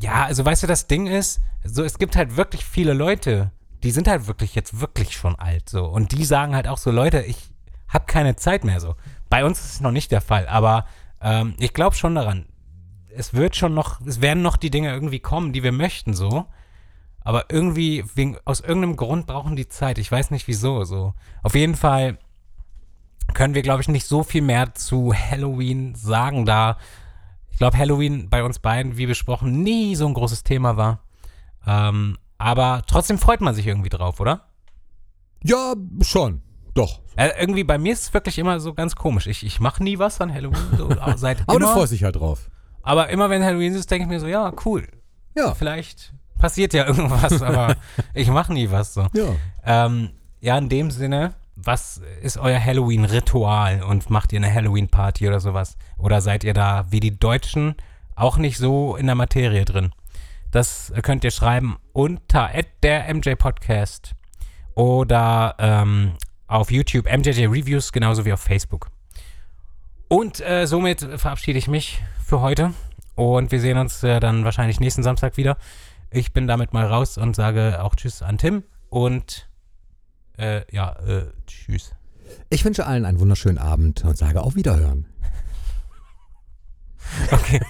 ja, 0.00 0.24
also 0.24 0.44
weißt 0.44 0.62
du, 0.62 0.66
das 0.66 0.86
Ding 0.86 1.06
ist, 1.06 1.40
so, 1.64 1.82
es 1.82 1.98
gibt 1.98 2.16
halt 2.16 2.36
wirklich 2.36 2.64
viele 2.64 2.92
Leute, 2.92 3.50
die 3.82 3.90
sind 3.90 4.08
halt 4.08 4.26
wirklich 4.26 4.54
jetzt 4.54 4.80
wirklich 4.80 5.16
schon 5.16 5.36
alt, 5.36 5.68
so. 5.68 5.86
Und 5.86 6.12
die 6.12 6.24
sagen 6.24 6.54
halt 6.54 6.68
auch 6.68 6.78
so, 6.78 6.90
Leute, 6.90 7.22
ich 7.22 7.36
habe 7.88 8.06
keine 8.06 8.36
Zeit 8.36 8.64
mehr, 8.64 8.80
so. 8.80 8.94
Bei 9.28 9.44
uns 9.44 9.60
ist 9.60 9.74
es 9.74 9.80
noch 9.80 9.90
nicht 9.90 10.12
der 10.12 10.20
Fall, 10.20 10.48
aber 10.48 10.86
ähm, 11.20 11.54
ich 11.58 11.74
glaube 11.74 11.96
schon 11.96 12.14
daran. 12.14 12.46
Es 13.08 13.34
wird 13.34 13.56
schon 13.56 13.74
noch, 13.74 14.00
es 14.06 14.20
werden 14.20 14.42
noch 14.42 14.56
die 14.56 14.70
Dinge 14.70 14.92
irgendwie 14.92 15.20
kommen, 15.20 15.52
die 15.52 15.62
wir 15.62 15.72
möchten, 15.72 16.14
so. 16.14 16.46
Aber 17.20 17.46
irgendwie, 17.48 18.04
wegen, 18.14 18.38
aus 18.44 18.60
irgendeinem 18.60 18.96
Grund 18.96 19.26
brauchen 19.26 19.56
die 19.56 19.68
Zeit. 19.68 19.98
Ich 19.98 20.12
weiß 20.12 20.30
nicht 20.30 20.46
wieso, 20.46 20.84
so. 20.84 21.14
Auf 21.42 21.54
jeden 21.54 21.74
Fall 21.74 22.18
können 23.34 23.54
wir, 23.54 23.62
glaube 23.62 23.82
ich, 23.82 23.88
nicht 23.88 24.06
so 24.06 24.22
viel 24.22 24.42
mehr 24.42 24.74
zu 24.74 25.12
Halloween 25.12 25.94
sagen, 25.94 26.46
da 26.46 26.76
ich 27.56 27.58
glaube, 27.58 27.78
Halloween 27.78 28.28
bei 28.28 28.44
uns 28.44 28.58
beiden, 28.58 28.98
wie 28.98 29.06
besprochen, 29.06 29.62
nie 29.62 29.96
so 29.96 30.06
ein 30.06 30.12
großes 30.12 30.42
Thema 30.42 30.76
war. 30.76 31.00
Ähm, 31.66 32.18
aber 32.36 32.82
trotzdem 32.86 33.16
freut 33.16 33.40
man 33.40 33.54
sich 33.54 33.66
irgendwie 33.66 33.88
drauf, 33.88 34.20
oder? 34.20 34.50
Ja, 35.42 35.72
schon. 36.02 36.42
Doch. 36.74 37.00
Äh, 37.16 37.30
irgendwie 37.40 37.64
bei 37.64 37.78
mir 37.78 37.94
ist 37.94 38.02
es 38.02 38.12
wirklich 38.12 38.38
immer 38.38 38.60
so 38.60 38.74
ganz 38.74 38.94
komisch. 38.94 39.26
Ich, 39.26 39.42
ich 39.42 39.58
mache 39.58 39.82
nie 39.82 39.98
was 39.98 40.20
an 40.20 40.34
Halloween, 40.34 40.76
so, 40.76 40.90
aber 41.00 41.16
seit 41.16 41.40
Aber 41.48 41.56
immer. 41.56 41.68
du 41.68 41.72
freust 41.72 41.92
dich 41.94 42.04
halt 42.04 42.16
drauf. 42.16 42.50
aber 42.82 43.08
immer 43.08 43.30
wenn 43.30 43.42
Halloween 43.42 43.72
ist, 43.74 43.90
denke 43.90 44.02
ich 44.04 44.10
mir 44.10 44.20
so, 44.20 44.26
ja, 44.26 44.52
cool. 44.66 44.86
Ja. 45.34 45.54
Vielleicht 45.54 46.12
passiert 46.38 46.74
ja 46.74 46.84
irgendwas, 46.86 47.40
aber 47.40 47.76
ich 48.12 48.28
mache 48.28 48.52
nie 48.52 48.70
was 48.70 48.92
so. 48.92 49.06
Ja. 49.14 49.34
Ähm, 49.64 50.10
ja, 50.42 50.58
in 50.58 50.68
dem 50.68 50.90
Sinne, 50.90 51.32
was 51.56 52.02
ist 52.22 52.36
euer 52.36 52.62
Halloween-Ritual 52.62 53.82
und 53.82 54.10
macht 54.10 54.32
ihr 54.32 54.38
eine 54.38 54.52
Halloween-Party 54.52 55.26
oder 55.26 55.40
sowas? 55.40 55.76
Oder 55.98 56.20
seid 56.20 56.44
ihr 56.44 56.54
da 56.54 56.86
wie 56.90 57.00
die 57.00 57.18
Deutschen 57.18 57.74
auch 58.14 58.36
nicht 58.36 58.58
so 58.58 58.96
in 58.96 59.06
der 59.06 59.14
Materie 59.14 59.64
drin? 59.64 59.92
Das 60.50 60.92
könnt 61.02 61.24
ihr 61.24 61.30
schreiben 61.30 61.78
unter 61.92 62.50
der 62.82 63.12
MJ 63.12 63.34
Podcast 63.34 64.14
oder 64.74 65.54
ähm, 65.58 66.12
auf 66.46 66.70
YouTube 66.70 67.06
MJJ 67.06 67.46
Reviews 67.46 67.92
genauso 67.92 68.24
wie 68.24 68.32
auf 68.32 68.40
Facebook. 68.40 68.90
Und 70.08 70.40
äh, 70.40 70.66
somit 70.66 71.00
verabschiede 71.00 71.58
ich 71.58 71.68
mich 71.68 72.02
für 72.24 72.40
heute 72.40 72.72
und 73.16 73.50
wir 73.50 73.60
sehen 73.60 73.78
uns 73.78 74.02
äh, 74.02 74.20
dann 74.20 74.44
wahrscheinlich 74.44 74.78
nächsten 74.78 75.02
Samstag 75.02 75.36
wieder. 75.36 75.56
Ich 76.10 76.32
bin 76.32 76.46
damit 76.46 76.72
mal 76.72 76.86
raus 76.86 77.18
und 77.18 77.34
sage 77.34 77.82
auch 77.82 77.96
Tschüss 77.96 78.22
an 78.22 78.38
Tim 78.38 78.62
und 78.88 79.45
äh, 80.38 80.62
ja, 80.70 80.92
äh, 81.06 81.32
tschüss. 81.46 81.92
Ich 82.50 82.64
wünsche 82.64 82.86
allen 82.86 83.04
einen 83.04 83.20
wunderschönen 83.20 83.58
Abend 83.58 84.04
und 84.04 84.16
sage 84.16 84.42
auf 84.42 84.54
Wiederhören. 84.54 85.06
Okay. 87.30 87.60